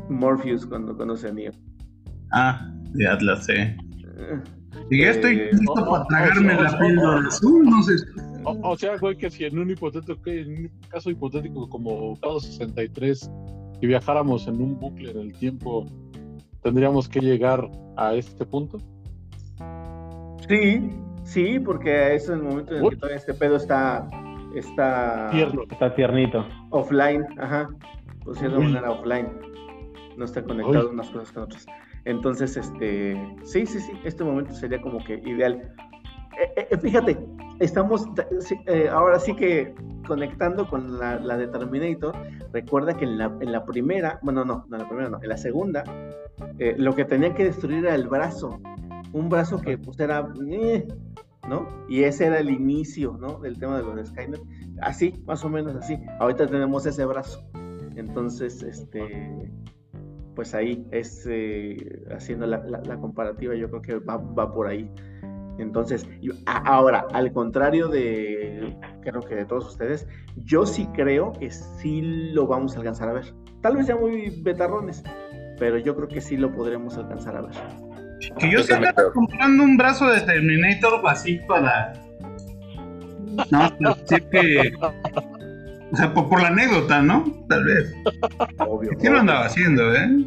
Morpheus 0.09 0.65
cuando 0.65 0.97
conoce 0.97 1.29
a 1.29 1.31
Neo. 1.31 1.51
Ah, 2.31 2.69
de 2.93 3.07
Atlas, 3.07 3.47
eh. 3.49 3.75
Eh, 4.17 4.41
Y 4.89 5.01
ya 5.03 5.11
estoy 5.11 5.37
Eh, 5.39 5.49
listo 5.51 5.73
oh, 5.73 5.89
para 5.89 6.05
tragarme 6.05 6.55
oh, 6.55 6.61
la 6.63 6.71
oh, 6.71 6.79
píldora 6.79 7.17
oh. 7.23 7.27
azul, 7.27 7.65
no 7.65 7.83
sé. 7.83 7.93
O, 8.43 8.57
o 8.71 8.77
sea, 8.77 8.97
güey, 8.97 9.15
que 9.17 9.29
si 9.29 9.45
en 9.45 9.59
un 9.59 9.69
hipotético, 9.69 10.21
que 10.21 10.41
en 10.41 10.49
un 10.49 10.71
caso 10.89 11.09
hipotético 11.09 11.69
como 11.69 12.19
Cado 12.19 12.39
63 12.39 13.29
y 13.81 13.87
viajáramos 13.87 14.47
en 14.47 14.61
un 14.61 14.79
bucle 14.79 15.11
en 15.11 15.17
el 15.19 15.33
tiempo, 15.33 15.85
tendríamos 16.63 17.07
que 17.07 17.19
llegar 17.19 17.69
a 17.97 18.13
este 18.15 18.45
punto. 18.45 18.77
Sí, 20.47 20.89
sí, 21.23 21.59
porque 21.59 22.15
es 22.15 22.29
el 22.29 22.41
momento 22.41 22.75
en 22.75 22.83
el 22.83 22.89
que 22.89 22.95
todavía 22.95 23.17
este 23.17 23.33
pedo 23.33 23.57
está, 23.57 24.09
está 24.55 25.29
Tierno. 25.31 25.63
Está 25.69 25.93
tiernito. 25.93 26.45
offline, 26.71 27.23
ajá, 27.39 27.69
por 28.23 28.37
cierta 28.37 28.57
Uy. 28.57 28.65
manera 28.65 28.91
offline. 28.91 29.27
No 30.17 30.25
está 30.25 30.43
conectado 30.43 30.87
Uy. 30.87 30.93
unas 30.93 31.09
cosas 31.09 31.31
con 31.31 31.43
otras. 31.43 31.65
Entonces, 32.05 32.57
este, 32.57 33.15
sí, 33.43 33.65
sí, 33.65 33.79
sí, 33.79 33.91
este 34.03 34.23
momento 34.23 34.53
sería 34.53 34.81
como 34.81 35.03
que 35.03 35.15
ideal. 35.25 35.73
Eh, 36.39 36.67
eh, 36.71 36.77
fíjate, 36.77 37.17
estamos 37.59 38.07
eh, 38.67 38.89
ahora 38.89 39.19
sí 39.19 39.35
que 39.35 39.75
conectando 40.07 40.67
con 40.67 40.97
la, 40.99 41.19
la 41.19 41.37
de 41.37 41.47
Terminator. 41.47 42.15
Recuerda 42.51 42.95
que 42.95 43.05
en 43.05 43.17
la, 43.17 43.25
en 43.39 43.51
la 43.51 43.65
primera, 43.65 44.19
bueno, 44.23 44.43
no, 44.43 44.65
no, 44.67 44.75
en 44.75 44.81
la 44.81 44.87
primera 44.87 45.09
no, 45.09 45.19
en 45.21 45.29
la 45.29 45.37
segunda, 45.37 45.83
eh, 46.59 46.75
lo 46.77 46.93
que 46.95 47.05
tenían 47.05 47.33
que 47.33 47.45
destruir 47.45 47.85
era 47.85 47.95
el 47.95 48.07
brazo. 48.07 48.59
Un 49.13 49.29
brazo 49.29 49.61
que 49.61 49.77
pues 49.77 49.99
era, 49.99 50.27
eh, 50.49 50.87
¿no? 51.47 51.67
Y 51.87 52.03
ese 52.03 52.25
era 52.25 52.39
el 52.39 52.49
inicio, 52.49 53.17
¿no? 53.19 53.39
Del 53.39 53.59
tema 53.59 53.77
de 53.77 53.83
los 53.83 53.95
de 53.95 54.05
Skynet. 54.05 54.41
Así, 54.81 55.21
más 55.25 55.43
o 55.43 55.49
menos 55.49 55.75
así. 55.75 55.99
Ahorita 56.19 56.47
tenemos 56.47 56.85
ese 56.85 57.05
brazo. 57.05 57.43
Entonces, 57.95 58.63
este, 58.63 59.51
pues 60.35 60.53
ahí 60.55 60.85
es 60.91 61.25
eh, 61.29 62.03
haciendo 62.15 62.45
la, 62.47 62.57
la- 62.65 62.81
la 62.85 62.97
comparativa, 62.97 63.55
yo 63.55 63.69
creo 63.69 63.81
que 63.81 63.95
va, 63.99 64.17
va 64.17 64.53
por 64.53 64.67
ahí. 64.67 64.89
Entonces, 65.59 66.07
yo- 66.21 66.33
a- 66.45 66.57
ahora, 66.75 67.05
al 67.13 67.31
contrario 67.33 67.87
de, 67.87 68.75
creo 69.01 69.21
que 69.21 69.35
de 69.35 69.45
todos 69.45 69.67
ustedes, 69.67 70.07
yo 70.37 70.65
sí 70.65 70.87
creo 70.95 71.33
que 71.33 71.51
sí 71.51 72.01
lo 72.33 72.47
vamos 72.47 72.75
a 72.75 72.79
alcanzar 72.79 73.09
a 73.09 73.13
ver. 73.13 73.33
Tal 73.61 73.75
vez 73.77 73.87
ya 73.87 73.95
muy 73.95 74.41
betarrones, 74.41 75.03
pero 75.59 75.77
yo 75.77 75.95
creo 75.95 76.07
que 76.07 76.21
sí 76.21 76.37
lo 76.37 76.51
podremos 76.51 76.97
alcanzar 76.97 77.35
a 77.37 77.41
ver. 77.41 77.55
Que 78.39 78.49
yo 78.51 78.63
se 78.63 78.75
comprando 79.13 79.63
un 79.63 79.77
brazo 79.77 80.07
de 80.07 80.21
Terminator 80.21 81.01
así 81.07 81.39
para. 81.47 81.93
No, 83.51 83.69
pero 83.79 83.95
sí 84.05 84.15
que. 84.31 84.71
O 85.91 85.95
sea, 85.95 86.13
por, 86.13 86.29
por 86.29 86.41
la 86.41 86.47
anécdota, 86.49 87.01
¿no? 87.01 87.25
Tal 87.49 87.63
vez. 87.65 87.93
Obvio. 88.59 88.91
Sí 88.99 89.09
lo 89.09 89.19
andaba 89.19 89.45
haciendo, 89.45 89.93
¿eh? 89.93 90.25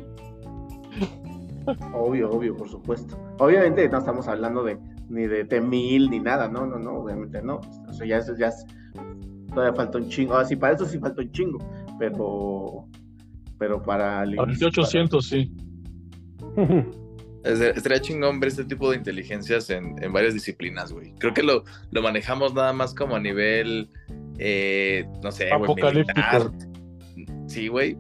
Obvio, 1.94 2.30
obvio, 2.30 2.54
por 2.56 2.68
supuesto. 2.68 3.18
Obviamente 3.38 3.88
no 3.88 3.98
estamos 3.98 4.28
hablando 4.28 4.62
de 4.62 4.78
ni 5.08 5.26
de 5.26 5.44
T-1000 5.44 6.10
ni 6.10 6.20
nada, 6.20 6.48
no, 6.48 6.66
no, 6.66 6.78
no, 6.78 6.94
obviamente 6.98 7.40
no. 7.42 7.60
O 7.88 7.92
sea, 7.92 8.06
ya 8.06 8.18
eso 8.18 8.36
ya 8.36 8.48
es, 8.48 8.66
todavía 9.48 9.74
falta 9.74 9.98
un 9.98 10.08
chingo. 10.08 10.34
Ah, 10.36 10.44
sí, 10.44 10.56
para 10.56 10.74
eso 10.74 10.84
sí 10.84 10.98
falta 10.98 11.22
un 11.22 11.32
chingo, 11.32 11.58
pero 11.98 12.86
pero 13.58 13.80
para 13.82 14.22
el 14.24 14.36
Para 14.36 14.44
el 14.44 14.50
inicio, 14.50 14.68
800, 14.68 15.26
sí. 15.26 15.52
Es- 17.44 17.60
Estaría 17.60 18.00
chingón 18.00 18.40
ver 18.40 18.48
este 18.48 18.64
tipo 18.64 18.90
de 18.90 18.96
inteligencias 18.98 19.70
en, 19.70 20.02
en 20.02 20.12
varias 20.12 20.34
disciplinas, 20.34 20.92
güey. 20.92 21.14
Creo 21.18 21.32
que 21.34 21.42
lo, 21.42 21.64
lo 21.90 22.02
manejamos 22.02 22.52
nada 22.54 22.72
más 22.72 22.94
como 22.94 23.16
a 23.16 23.20
nivel, 23.20 23.88
eh, 24.38 25.06
no 25.22 25.30
sé, 25.32 25.48
güey. 25.56 26.04
Sí, 27.46 27.68
güey. 27.68 27.96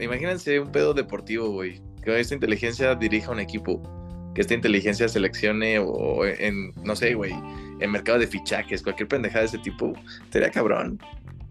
Imagínense 0.00 0.60
un 0.60 0.70
pedo 0.72 0.94
deportivo, 0.94 1.50
güey. 1.50 1.80
Que 2.02 2.18
esta 2.20 2.34
inteligencia 2.34 2.94
dirija 2.94 3.30
un 3.30 3.40
equipo. 3.40 3.82
Que 4.34 4.42
esta 4.42 4.54
inteligencia 4.54 5.08
seleccione 5.08 5.78
o 5.78 6.24
en, 6.26 6.72
no 6.84 6.94
sé, 6.94 7.14
güey, 7.14 7.32
en 7.80 7.90
mercado 7.90 8.18
de 8.18 8.26
fichajes, 8.26 8.82
cualquier 8.82 9.08
pendejada 9.08 9.40
de 9.40 9.46
ese 9.46 9.58
tipo. 9.58 9.92
Sería 10.30 10.50
cabrón. 10.50 10.98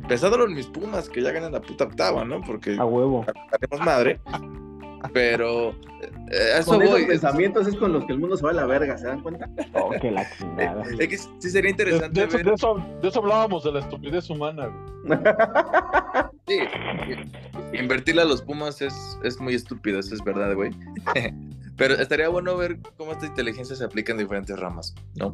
Pensándolo 0.08 0.46
en 0.46 0.54
mis 0.54 0.68
pumas, 0.68 1.10
que 1.10 1.22
ya 1.22 1.32
ganan 1.32 1.54
la 1.54 1.62
puta 1.62 1.86
octava, 1.86 2.24
¿no? 2.24 2.42
Porque 2.42 2.76
A 2.78 2.86
huevo. 2.86 3.26
madre. 3.84 4.20
Pero 5.14 5.70
eh, 6.32 6.54
a 6.56 6.60
eso 6.60 6.72
con 6.72 6.82
esos 6.82 6.96
voy. 7.00 7.06
pensamientos 7.08 7.68
es 7.68 7.76
con 7.76 7.94
los 7.94 8.06
que 8.06 8.14
el 8.14 8.20
mundo 8.20 8.36
se 8.38 8.44
va 8.44 8.52
a 8.52 8.54
la 8.54 8.66
verga, 8.66 8.98
¿se 8.98 9.06
dan 9.08 9.22
cuenta? 9.22 9.50
Oh, 9.74 9.92
que 10.02 10.12
la 10.12 10.26
chingada. 10.38 10.84
Es 11.00 11.08
que 11.08 11.18
sí 11.18 11.50
sería 11.50 11.70
interesante 11.72 12.20
de 12.22 12.26
eso, 12.28 12.38
ver. 12.38 12.46
de 12.46 12.54
eso- 12.54 12.86
de 13.02 13.08
eso 13.08 13.20
hablábamos, 13.20 13.64
de 13.64 13.72
la 13.74 13.80
estupidez 13.80 14.30
humana, 14.30 14.68
güey. 14.68 15.20
Sí, 16.48 16.60
invertirle 17.74 18.22
a 18.22 18.26
los 18.26 18.42
Pumas 18.42 18.82
es, 18.82 19.18
es 19.24 19.40
muy 19.40 19.56
estúpido, 19.56 20.00
eso 20.00 20.14
es 20.14 20.24
verdad, 20.24 20.54
güey. 20.54 20.72
Pero 21.78 21.96
estaría 21.96 22.30
bueno 22.30 22.56
ver 22.56 22.78
cómo 22.98 23.12
esta 23.12 23.26
inteligencia 23.26 23.76
se 23.76 23.84
aplica 23.84 24.12
en 24.14 24.20
diferentes 24.20 24.58
ramas, 24.60 24.94
¿no? 25.16 25.34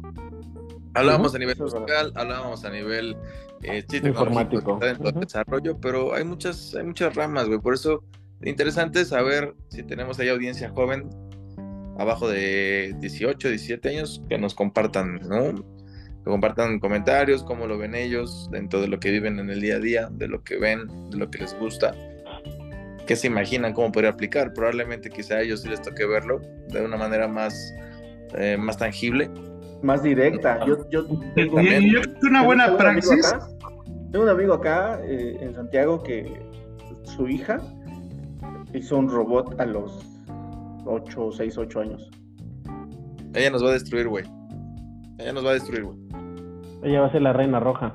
Hablábamos 0.94 1.34
a 1.34 1.38
nivel 1.38 1.56
musical, 1.58 2.12
hablábamos 2.16 2.64
a 2.64 2.70
nivel 2.70 3.16
eh, 3.62 3.84
sí, 3.88 3.98
Informático. 3.98 4.78
dentro 4.80 5.04
del 5.04 5.14
Ujú. 5.16 5.20
desarrollo, 5.20 5.78
pero 5.78 6.14
hay 6.14 6.24
muchas, 6.24 6.74
hay 6.74 6.84
muchas 6.84 7.14
ramas, 7.14 7.46
güey. 7.46 7.60
Por 7.60 7.74
eso, 7.74 8.02
interesante 8.50 9.04
saber 9.04 9.54
si 9.68 9.82
tenemos 9.82 10.18
ahí 10.18 10.28
audiencia 10.28 10.68
joven, 10.70 11.08
abajo 11.98 12.28
de 12.28 12.94
18, 13.00 13.48
17 13.48 13.88
años, 13.90 14.22
que 14.28 14.38
nos 14.38 14.54
compartan, 14.54 15.20
¿no? 15.28 15.54
Que 15.54 16.30
compartan 16.30 16.78
comentarios, 16.80 17.42
cómo 17.44 17.66
lo 17.66 17.78
ven 17.78 17.94
ellos, 17.94 18.48
dentro 18.50 18.80
de 18.80 18.88
lo 18.88 18.98
que 19.00 19.10
viven 19.10 19.38
en 19.38 19.50
el 19.50 19.60
día 19.60 19.76
a 19.76 19.78
día, 19.80 20.08
de 20.10 20.28
lo 20.28 20.42
que 20.42 20.56
ven, 20.56 20.86
de 21.10 21.16
lo 21.18 21.30
que 21.30 21.38
les 21.38 21.58
gusta, 21.58 21.94
qué 23.06 23.16
se 23.16 23.26
imaginan, 23.26 23.72
cómo 23.72 23.90
podría 23.92 24.10
aplicar. 24.10 24.52
Probablemente 24.54 25.10
quizá 25.10 25.34
a 25.36 25.40
ellos 25.42 25.62
sí 25.62 25.68
les 25.68 25.82
toque 25.82 26.06
verlo 26.06 26.40
de 26.68 26.80
una 26.84 26.96
manera 26.96 27.26
más, 27.28 27.74
eh, 28.36 28.56
más 28.56 28.76
tangible. 28.78 29.30
Más 29.82 30.02
directa. 30.02 30.64
Yo, 30.64 30.88
yo 30.90 31.06
Y, 31.10 31.34
tengo, 31.34 31.60
yo 31.60 32.00
una 32.22 32.44
buena 32.44 32.66
tengo 32.66 32.78
un 32.78 32.86
amigo 32.86 33.08
praxis. 33.08 33.32
acá- 33.32 33.48
Tengo 34.12 34.24
un 34.24 34.30
amigo 34.30 34.54
acá 34.54 35.00
eh, 35.04 35.38
en 35.40 35.54
Santiago 35.54 36.02
que 36.04 36.32
su 37.02 37.26
hija 37.28 37.60
hizo 38.74 38.96
un 38.96 39.08
robot 39.08 39.60
a 39.60 39.66
los 39.66 40.04
8, 40.84 41.30
6, 41.32 41.58
8 41.58 41.80
años. 41.80 42.10
Ella 43.34 43.50
nos 43.50 43.64
va 43.64 43.70
a 43.70 43.72
destruir, 43.72 44.08
güey. 44.08 44.24
Ella 45.18 45.32
nos 45.32 45.44
va 45.44 45.50
a 45.50 45.54
destruir, 45.54 45.84
güey. 45.84 45.98
Ella 46.82 47.00
va 47.00 47.06
a 47.06 47.12
ser 47.12 47.22
la 47.22 47.32
reina 47.32 47.60
roja. 47.60 47.94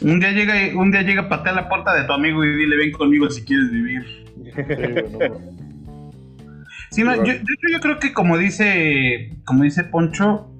Un 0.00 0.20
día 0.20 0.32
llega, 0.32 0.54
un 0.80 0.90
día 0.90 1.02
llega, 1.02 1.28
patea 1.28 1.52
la 1.52 1.68
puerta 1.68 1.94
de 1.94 2.04
tu 2.04 2.12
amigo 2.12 2.44
y 2.44 2.56
dile 2.56 2.76
ven 2.76 2.92
conmigo 2.92 3.28
si 3.30 3.44
quieres 3.44 3.70
vivir. 3.70 4.02
Sí, 6.90 7.04
no, 7.04 7.12
Sí, 7.12 7.18
no, 7.20 7.24
yo, 7.24 7.32
hecho 7.34 7.44
yo 7.70 7.80
creo 7.80 7.98
que 7.98 8.14
como 8.14 8.38
dice, 8.38 9.36
como 9.44 9.64
dice 9.64 9.84
Poncho, 9.84 10.50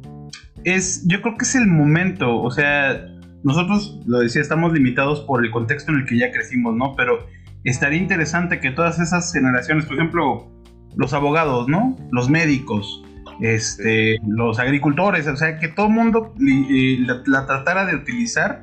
es, 0.63 1.07
yo 1.09 1.23
creo 1.23 1.39
que 1.39 1.45
es 1.45 1.55
el 1.55 1.67
momento, 1.67 2.43
o 2.43 2.51
sea, 2.51 3.07
nosotros, 3.43 3.99
lo 4.07 4.19
decía, 4.19 4.43
estamos 4.43 4.73
limitados 4.75 5.21
por 5.21 5.43
el 5.43 5.51
contexto 5.51 5.91
en 5.91 6.01
el 6.01 6.07
que 6.07 6.19
ya 6.19 6.31
crecimos, 6.31 6.75
¿no? 6.75 6.95
Pero 6.97 7.27
estaría 7.65 7.99
interesante 7.99 8.61
que 8.61 8.71
todas 8.71 8.99
esas 8.99 9.33
generaciones, 9.33 9.85
por 9.87 9.97
ejemplo, 9.97 10.49
los 10.97 11.13
abogados, 11.13 11.69
¿no? 11.69 11.97
Los 12.11 12.29
médicos, 12.31 13.03
este, 13.41 14.19
los 14.27 14.59
agricultores, 14.59 15.27
o 15.29 15.37
sea, 15.37 15.59
que 15.59 15.69
todo 15.69 15.87
el 15.87 15.93
mundo 15.93 16.35
eh, 16.41 16.99
la, 17.01 17.23
la 17.27 17.47
tratara 17.47 17.87
de 17.87 17.97
utilizar 17.97 18.63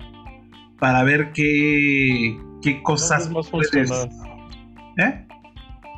para 0.79 1.03
ver 1.03 1.31
qué, 1.33 2.37
qué 2.61 2.81
cosas 2.83 3.29
¿Dónde 3.31 3.39
es 3.39 3.45
más 3.45 3.49
puedes- 3.51 3.71
funcional? 3.71 4.09
¿Eh? 4.97 5.27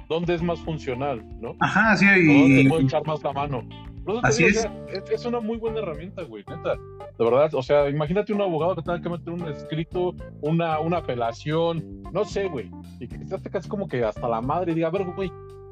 ¿Dónde 0.10 0.36
es 0.36 0.42
más 0.42 0.60
funcional, 0.62 1.22
no? 1.42 1.56
Ajá, 1.60 1.98
sí, 1.98 2.06
¿Dónde 2.06 2.62
y, 2.62 2.68
puedo 2.70 2.82
echar 2.82 3.06
más 3.06 3.22
la 3.24 3.34
mano? 3.34 3.64
Por 4.08 4.16
eso 4.16 4.22
te 4.22 4.28
Así 4.30 4.44
digo, 4.46 4.60
es. 4.60 4.66
o 4.66 4.70
sea, 4.70 5.04
es. 5.04 5.12
es 5.12 5.26
una 5.26 5.40
muy 5.42 5.58
buena 5.58 5.80
herramienta, 5.80 6.24
güey, 6.24 6.44
neta. 6.48 6.76
De 6.76 7.24
verdad, 7.26 7.54
o 7.54 7.62
sea, 7.62 7.90
imagínate 7.90 8.32
un 8.34 8.42
abogado 8.42 8.76
que 8.76 8.82
tenga 8.82 9.02
que 9.02 9.10
meter 9.10 9.34
un 9.34 9.48
escrito, 9.48 10.16
una, 10.42 10.80
una 10.80 10.98
apelación, 10.98 12.02
no 12.14 12.24
sé, 12.26 12.48
güey. 12.48 12.72
Y 13.00 13.08
que 13.08 13.16
esté 13.18 13.50
casi 13.50 13.68
como 13.68 13.88
que 13.88 14.04
hasta 14.04 14.28
la 14.28 14.40
madre 14.42 14.72
y 14.72 14.76
diga, 14.76 14.88
a 14.88 14.92
ver, 14.92 15.06
güey, 15.16 15.32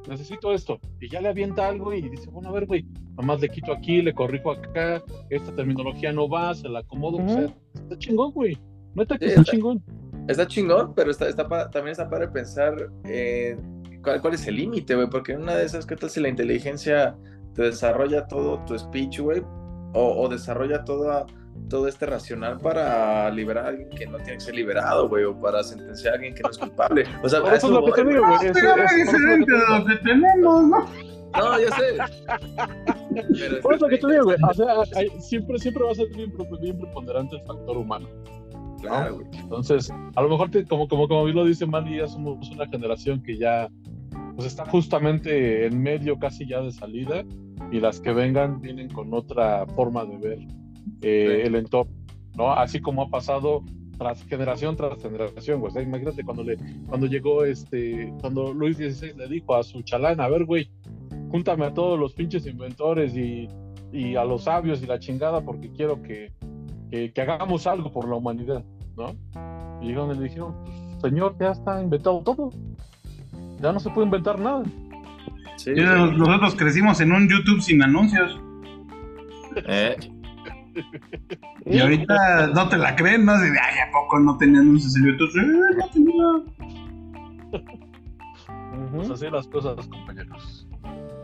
necesito 0.10 0.52
esto. 0.54 0.80
Y 1.00 1.10
ya 1.10 1.22
le 1.22 1.30
avienta 1.30 1.68
algo 1.68 1.94
y 1.94 2.02
dice, 2.10 2.30
bueno, 2.30 2.50
a 2.50 2.52
ver, 2.52 2.66
güey, 2.66 2.86
nomás 3.16 3.40
le 3.40 3.50
quito 3.50 3.72
aquí, 3.72 4.02
le 4.02 4.14
corrijo 4.14 4.52
acá, 4.52 5.02
esta 5.30 5.56
terminología 5.56 6.12
no 6.12 6.28
va, 6.28 6.54
se 6.54 6.68
la 6.68 6.80
acomodo. 6.80 7.18
O 7.24 7.30
sea, 7.30 7.48
está 7.74 7.98
chingón, 7.98 8.32
güey. 8.34 8.58
Neta 8.96 9.18
que 9.18 9.26
Sí, 9.26 9.30
está 9.32 9.42
está- 9.42 9.52
chingón. 9.54 9.84
Está 10.28 10.48
chingón, 10.48 10.94
pero 10.96 11.12
está, 11.12 11.28
está 11.30 11.48
pa- 11.48 11.70
también 11.70 11.92
está 11.92 12.10
para 12.10 12.32
pensar 12.32 12.74
eh, 13.04 13.56
cuál, 14.04 14.20
cuál 14.22 14.34
es 14.34 14.48
el 14.48 14.56
límite, 14.56 14.96
güey, 14.96 15.08
porque 15.10 15.34
en 15.34 15.44
una 15.44 15.56
de 15.56 15.66
esas, 15.66 15.86
¿qué 15.86 15.96
tal 15.96 16.10
si 16.10 16.20
la 16.20 16.30
inteligencia 16.30 17.16
te 17.56 17.64
desarrolla 17.64 18.28
todo 18.28 18.60
tu 18.66 18.78
speech, 18.78 19.20
güey? 19.20 19.42
O, 19.94 20.24
o 20.24 20.28
desarrolla 20.30 20.84
toda, 20.84 21.26
todo 21.70 21.88
este 21.88 22.06
racional 22.06 22.60
para 22.60 23.30
liberar 23.32 23.66
a 23.66 23.68
alguien 23.70 23.90
que 23.90 24.06
no 24.06 24.18
tiene 24.18 24.34
que 24.34 24.40
ser 24.42 24.56
liberado, 24.56 25.08
güey, 25.10 25.24
o 25.24 25.40
para 25.40 25.64
sentenciar 25.64 26.14
a 26.14 26.16
alguien 26.18 26.36
que 26.36 26.44
no 26.44 26.50
es 26.50 26.58
culpable. 26.58 27.06
O 27.24 27.30
sea, 27.30 27.40
eso 27.56 27.68
es 27.68 27.74
lo 27.74 27.86
que 27.86 27.92
te 27.94 28.04
digo, 28.04 28.22
güey. 28.28 28.38
güey. 28.38 28.48
es- 28.50 28.54
pero 28.54 28.84
es- 28.84 28.92
es 28.92 29.10
por 29.10 29.16
eso 29.16 29.16
es 29.16 29.22
lo 29.24 29.30
que 29.30 29.38
diferente 29.38 29.46
te 29.46 29.52
de 29.54 29.58
digo. 29.58 29.78
lo 29.80 29.86
que 29.86 29.96
tenemos, 30.04 30.64
¿no? 30.68 30.86
No, 31.38 31.60
ya 31.60 31.70
sé. 31.76 31.98
Pero 33.40 33.62
Por 33.62 33.74
eso 33.76 33.88
que 33.88 33.98
te 33.98 34.08
digo, 34.12 34.24
güey. 34.26 34.38
O 34.50 34.54
sea, 34.54 34.68
hay- 34.96 35.10
siempre, 35.20 35.58
siempre 35.60 35.84
va 35.84 35.92
a 35.92 35.96
ser 35.96 36.08
bien, 36.16 36.32
bien 36.62 36.78
preponderante 36.80 37.36
el 37.38 37.42
factor 37.44 37.78
humano. 37.78 38.08
Claro, 38.82 39.16
güey. 39.16 39.28
Entonces, 39.40 39.92
a 40.16 40.22
lo 40.22 40.30
mejor, 40.30 40.50
te- 40.52 40.66
como, 40.66 40.88
como, 40.88 41.08
como 41.08 41.24
bien 41.26 41.36
lo 41.36 41.46
dice 41.46 41.66
Manny, 41.66 41.98
ya 41.98 42.08
somos 42.08 42.50
una 42.52 42.68
generación 42.68 43.22
que 43.24 43.38
ya 43.38 43.68
pues 44.36 44.48
está 44.48 44.66
justamente 44.66 45.66
en 45.66 45.82
medio 45.82 46.20
casi 46.20 46.46
ya 46.46 46.60
de 46.62 46.72
salida 46.72 47.24
y 47.72 47.80
las 47.80 48.00
que 48.00 48.14
vengan 48.14 48.62
vienen 48.62 48.90
con 48.90 49.14
otra 49.14 49.66
forma 49.76 50.06
de 50.06 50.18
ver 50.18 50.40
eh, 51.02 51.40
Sí. 51.42 51.48
el 51.48 51.56
entorno, 51.56 51.92
¿no? 52.38 52.52
Así 52.54 52.80
como 52.82 53.04
ha 53.04 53.10
pasado 53.10 53.64
tras 53.98 54.24
generación 54.26 54.76
tras 54.76 55.02
generación, 55.02 55.60
güey. 55.62 55.72
O 55.72 55.74
sea, 55.74 55.82
imagínate 55.82 56.24
cuando 56.24 56.44
le, 56.44 56.58
cuando 56.88 57.08
llegó 57.08 57.46
este, 57.46 58.14
cuando 58.22 58.54
Luis 58.54 58.78
XVI 58.78 59.14
le 59.16 59.28
dijo 59.28 59.56
a 59.56 59.64
su 59.64 59.82
chalán, 59.84 60.20
a 60.20 60.28
ver, 60.28 60.46
güey, 60.46 60.70
júntame 61.32 61.66
a 61.66 61.74
todos 61.74 61.98
los 62.00 62.14
pinches 62.14 62.46
inventores 62.46 63.16
y, 63.16 63.48
y 63.94 64.16
a 64.16 64.26
los 64.26 64.44
sabios 64.44 64.82
y 64.84 64.86
la 64.86 65.00
chingada 65.00 65.42
porque 65.42 65.72
quiero 65.72 66.02
que, 66.02 66.32
que, 66.92 67.12
que 67.14 67.22
hagamos 67.22 67.68
algo 67.68 67.92
por 67.92 68.08
la 68.10 68.16
humanidad, 68.16 68.64
¿no? 68.98 69.16
Y 69.82 69.88
llegaron 69.88 70.12
y 70.16 70.20
le 70.20 70.24
dijeron, 70.26 70.54
"Pues, 71.00 71.12
señor, 71.12 71.36
ya 71.40 71.52
está 71.52 71.82
inventado 71.82 72.22
todo. 72.22 72.50
Ya 73.62 73.72
no 73.72 73.80
se 73.80 73.90
puede 73.90 74.06
inventar 74.08 74.38
nada. 74.40 74.64
Sí, 75.58 75.74
Yo- 75.76 76.10
sí. 76.12 76.16
Nosotros 76.18 76.56
crecimos 76.56 77.00
en 77.02 77.12
un 77.12 77.28
YouTube 77.30 77.62
sin 77.62 77.82
anuncios. 77.84 78.40
Eh, 79.68 79.96
Y 81.66 81.80
ahorita 81.80 82.48
no 82.48 82.68
te 82.68 82.78
la 82.78 82.96
creen, 82.96 83.24
¿no? 83.26 83.32
Así 83.32 83.46
de, 83.50 83.58
ay, 83.60 83.80
¿a 83.88 83.92
poco 83.92 84.20
no 84.20 84.38
tenía 84.38 84.60
anuncios 84.60 84.96
en 84.98 85.06
YouTube? 85.06 85.30
Eh, 85.40 85.46
no 85.78 85.90
tenía. 85.90 87.64
Pues 88.94 89.10
así 89.10 89.30
las 89.30 89.48
cosas, 89.48 89.88
compañeros. 89.88 90.68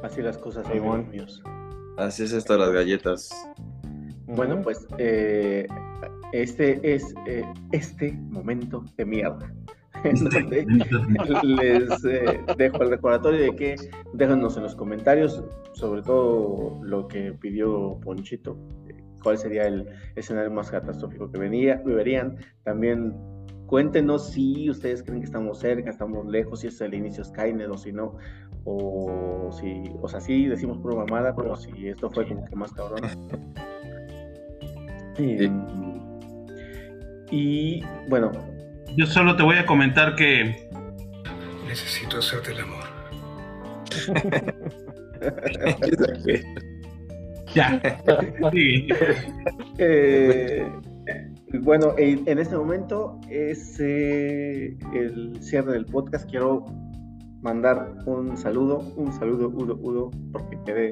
Así 0.03 0.21
las 0.21 0.37
cosas, 0.37 0.65
amigos 0.67 1.05
míos. 1.07 1.43
así 1.97 2.23
es 2.23 2.31
esto 2.31 2.53
de 2.53 2.59
las 2.59 2.71
galletas. 2.71 3.29
Bueno, 4.27 4.61
pues 4.61 4.87
eh, 4.97 5.67
este 6.31 6.79
es 6.95 7.13
eh, 7.27 7.43
este 7.71 8.13
momento 8.13 8.83
de 8.97 9.05
mierda. 9.05 9.51
En 10.03 10.15
donde 10.15 10.65
les 11.43 12.05
eh, 12.05 12.39
dejo 12.57 12.81
el 12.81 12.89
recordatorio 12.89 13.39
de 13.39 13.55
que 13.55 13.75
déjanos 14.13 14.57
en 14.57 14.63
los 14.63 14.75
comentarios, 14.75 15.43
sobre 15.73 16.01
todo 16.01 16.79
lo 16.83 17.07
que 17.07 17.33
pidió 17.33 17.99
Ponchito, 18.01 18.57
eh, 18.87 19.03
cuál 19.21 19.37
sería 19.37 19.67
el 19.67 19.87
escenario 20.15 20.51
más 20.51 20.71
catastrófico 20.71 21.31
que 21.31 21.39
venía, 21.39 21.81
verían. 21.85 22.37
También 22.63 23.13
cuéntenos 23.67 24.31
si 24.31 24.69
ustedes 24.69 25.03
creen 25.03 25.19
que 25.19 25.25
estamos 25.25 25.59
cerca, 25.59 25.89
estamos 25.89 26.25
lejos, 26.25 26.61
si 26.61 26.67
es 26.67 26.81
el 26.81 26.93
inicio 26.93 27.23
Skynet 27.23 27.69
o 27.69 27.77
si 27.77 27.91
no, 27.91 28.17
o 28.65 29.49
si, 29.51 29.83
o 30.01 30.07
sea, 30.07 30.19
sí 30.19 30.47
decimos 30.47 30.79
pura 30.79 30.95
mamada, 30.95 31.35
pero 31.35 31.55
si 31.55 31.87
esto 31.87 32.09
fue 32.09 32.27
como 32.27 32.45
que 32.45 32.55
más 32.55 32.71
cabrón. 32.73 33.01
Eh, 35.17 35.51
y 37.31 37.83
bueno, 38.09 38.31
Yo 38.97 39.05
solo 39.05 39.35
te 39.35 39.43
voy 39.43 39.57
a 39.57 39.65
comentar 39.65 40.15
que 40.15 40.69
Necesito 41.71 42.17
hacerte 42.17 42.51
el 42.51 42.59
amor. 42.59 42.83
ya. 47.55 47.81
Sí. 48.51 48.87
Eh, 49.77 50.69
bueno, 51.61 51.93
en, 51.97 52.27
en 52.27 52.39
este 52.39 52.57
momento 52.57 53.21
es 53.29 53.79
eh, 53.79 54.77
el 54.93 55.41
cierre 55.41 55.71
del 55.71 55.85
podcast. 55.85 56.29
Quiero 56.29 56.65
mandar 57.41 57.93
un 58.05 58.35
saludo, 58.35 58.79
un 58.97 59.13
saludo, 59.13 59.47
Udo, 59.47 59.79
Udo, 59.81 60.11
porque 60.33 60.59
quedé 60.65 60.91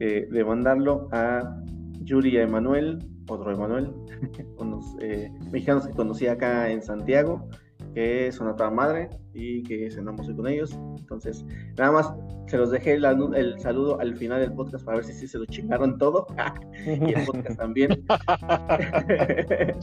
eh, 0.00 0.26
de 0.30 0.44
mandarlo 0.44 1.08
a 1.12 1.54
Yuri 2.00 2.30
y 2.30 2.36
a 2.38 2.44
Emanuel, 2.44 2.98
otro 3.28 3.52
Emanuel, 3.52 3.92
unos 4.58 4.96
eh, 5.00 5.30
mexicanos 5.50 5.86
que 5.86 5.92
conocí 5.92 6.26
acá 6.26 6.70
en 6.70 6.82
Santiago, 6.82 7.48
que 7.94 8.30
son 8.32 8.48
a 8.48 8.56
toda 8.56 8.70
madre 8.70 9.08
y 9.34 9.62
que 9.62 9.90
cenamos 9.90 10.28
hoy 10.28 10.36
con 10.36 10.48
ellos. 10.48 10.78
Entonces, 10.98 11.44
nada 11.76 11.92
más 11.92 12.12
se 12.46 12.56
los 12.56 12.70
dejé 12.70 12.94
el, 12.94 13.60
saludo 13.60 14.00
al 14.00 14.16
final 14.16 14.40
del 14.40 14.52
podcast 14.52 14.84
para 14.84 14.98
ver 14.98 15.04
si 15.04 15.12
sí 15.12 15.26
se 15.26 15.38
lo 15.38 15.46
chingaron 15.46 15.98
todo. 15.98 16.26
y 16.86 17.12
el 17.12 17.24
podcast 17.24 17.58
también. 17.58 18.04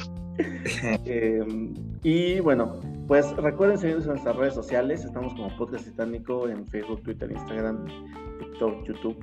Eh, 1.05 1.45
y 2.03 2.41
bueno, 2.41 2.73
pues 3.07 3.33
recuerden 3.37 3.77
seguirnos 3.77 4.05
en 4.05 4.11
nuestras 4.11 4.35
redes 4.35 4.53
sociales. 4.53 5.05
Estamos 5.05 5.33
como 5.33 5.55
Podcast 5.55 5.85
Titánico 5.85 6.49
en 6.49 6.67
Facebook, 6.67 7.03
Twitter, 7.03 7.31
Instagram, 7.31 7.85
TikTok, 8.39 8.85
YouTube. 8.85 9.17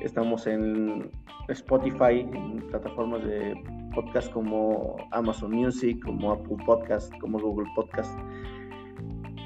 Estamos 0.00 0.46
en 0.46 1.10
Spotify, 1.48 2.20
en 2.32 2.58
plataformas 2.70 3.24
de 3.24 3.54
podcast 3.94 4.30
como 4.30 4.96
Amazon 5.12 5.52
Music, 5.52 5.98
como 6.04 6.32
Apple 6.32 6.56
Podcast, 6.64 7.12
como 7.20 7.38
Google 7.38 7.68
Podcast. 7.74 8.10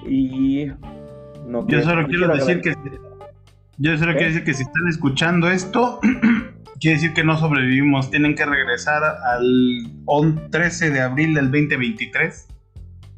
Y 0.07 0.67
no 1.47 1.67
Yo 1.69 1.83
solo 1.83 2.07
quiero 2.07 2.29
decir 2.35 2.61
que 2.61 2.75
yo 3.79 3.97
solo 3.97 4.13
¿Eh? 4.13 4.15
quiero 4.17 4.29
decir 4.29 4.45
que 4.45 4.55
si 4.55 4.63
están 4.65 4.89
escuchando 4.89 5.49
esto, 5.51 6.01
quiere 6.81 6.97
decir 6.97 7.15
que 7.15 7.25
no 7.25 7.37
sobrevivimos. 7.39 8.11
Tienen 8.11 8.35
que 8.35 8.45
regresar 8.45 9.03
al 9.03 9.87
on- 10.07 10.51
13 10.51 10.91
de 10.91 11.01
abril 11.01 11.35
del 11.35 11.47
2023 11.51 12.49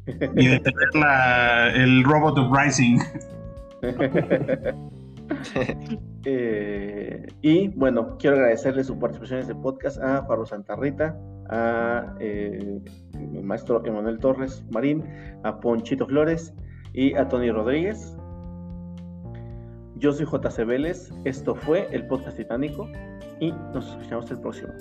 y 0.07 0.47
detener 0.47 0.95
la- 0.95 1.69
el 1.73 2.03
Robot 2.03 2.37
Uprising. 2.39 2.99
Eh, 6.25 7.27
y 7.41 7.67
bueno, 7.67 8.17
quiero 8.17 8.37
agradecerle 8.37 8.81
su 8.85 8.97
participación 8.97 9.39
en 9.39 9.41
este 9.41 9.55
podcast 9.55 10.01
a 10.01 10.25
Faro 10.25 10.45
Santa 10.45 10.77
Rita, 10.77 11.13
a 11.49 12.15
eh, 12.21 12.79
el 13.13 13.43
maestro 13.43 13.85
Emanuel 13.85 14.19
Torres 14.19 14.63
Marín, 14.71 15.03
a 15.43 15.59
Ponchito 15.59 16.07
Flores 16.07 16.53
y 16.93 17.13
a 17.15 17.27
Tony 17.27 17.51
Rodríguez. 17.51 18.15
Yo 19.95 20.13
soy 20.13 20.25
JC 20.25 20.65
Vélez, 20.65 21.11
esto 21.25 21.55
fue 21.55 21.89
el 21.91 22.07
podcast 22.07 22.37
titánico 22.37 22.89
y 23.41 23.51
nos 23.73 23.89
escuchamos 23.89 24.31
el 24.31 24.39
próximo. 24.39 24.71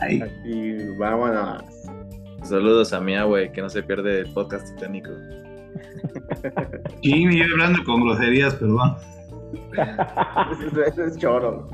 Ay, 0.00 0.24
Y 0.44 0.88
vámonos. 0.96 1.62
Saludos 2.42 2.92
a 2.92 3.00
Mia, 3.00 3.22
güey, 3.24 3.52
que 3.52 3.62
no 3.62 3.68
se 3.68 3.82
pierde 3.82 4.20
el 4.20 4.32
podcast 4.32 4.74
titánico. 4.74 5.10
Sí, 7.02 7.26
me 7.26 7.36
iba 7.36 7.46
hablando 7.52 7.84
con 7.84 8.02
groserías, 8.02 8.54
perdón. 8.54 8.96
Ese 10.86 11.06
es 11.06 11.18
choro. 11.18 11.68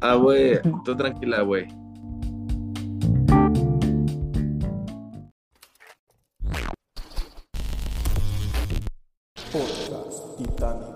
Ah, 0.00 0.14
güey, 0.14 0.60
tú 0.84 0.94
tranquila, 0.96 1.42
güey. 1.42 1.66
Podcast 9.50 10.36
Titánico. 10.38 10.93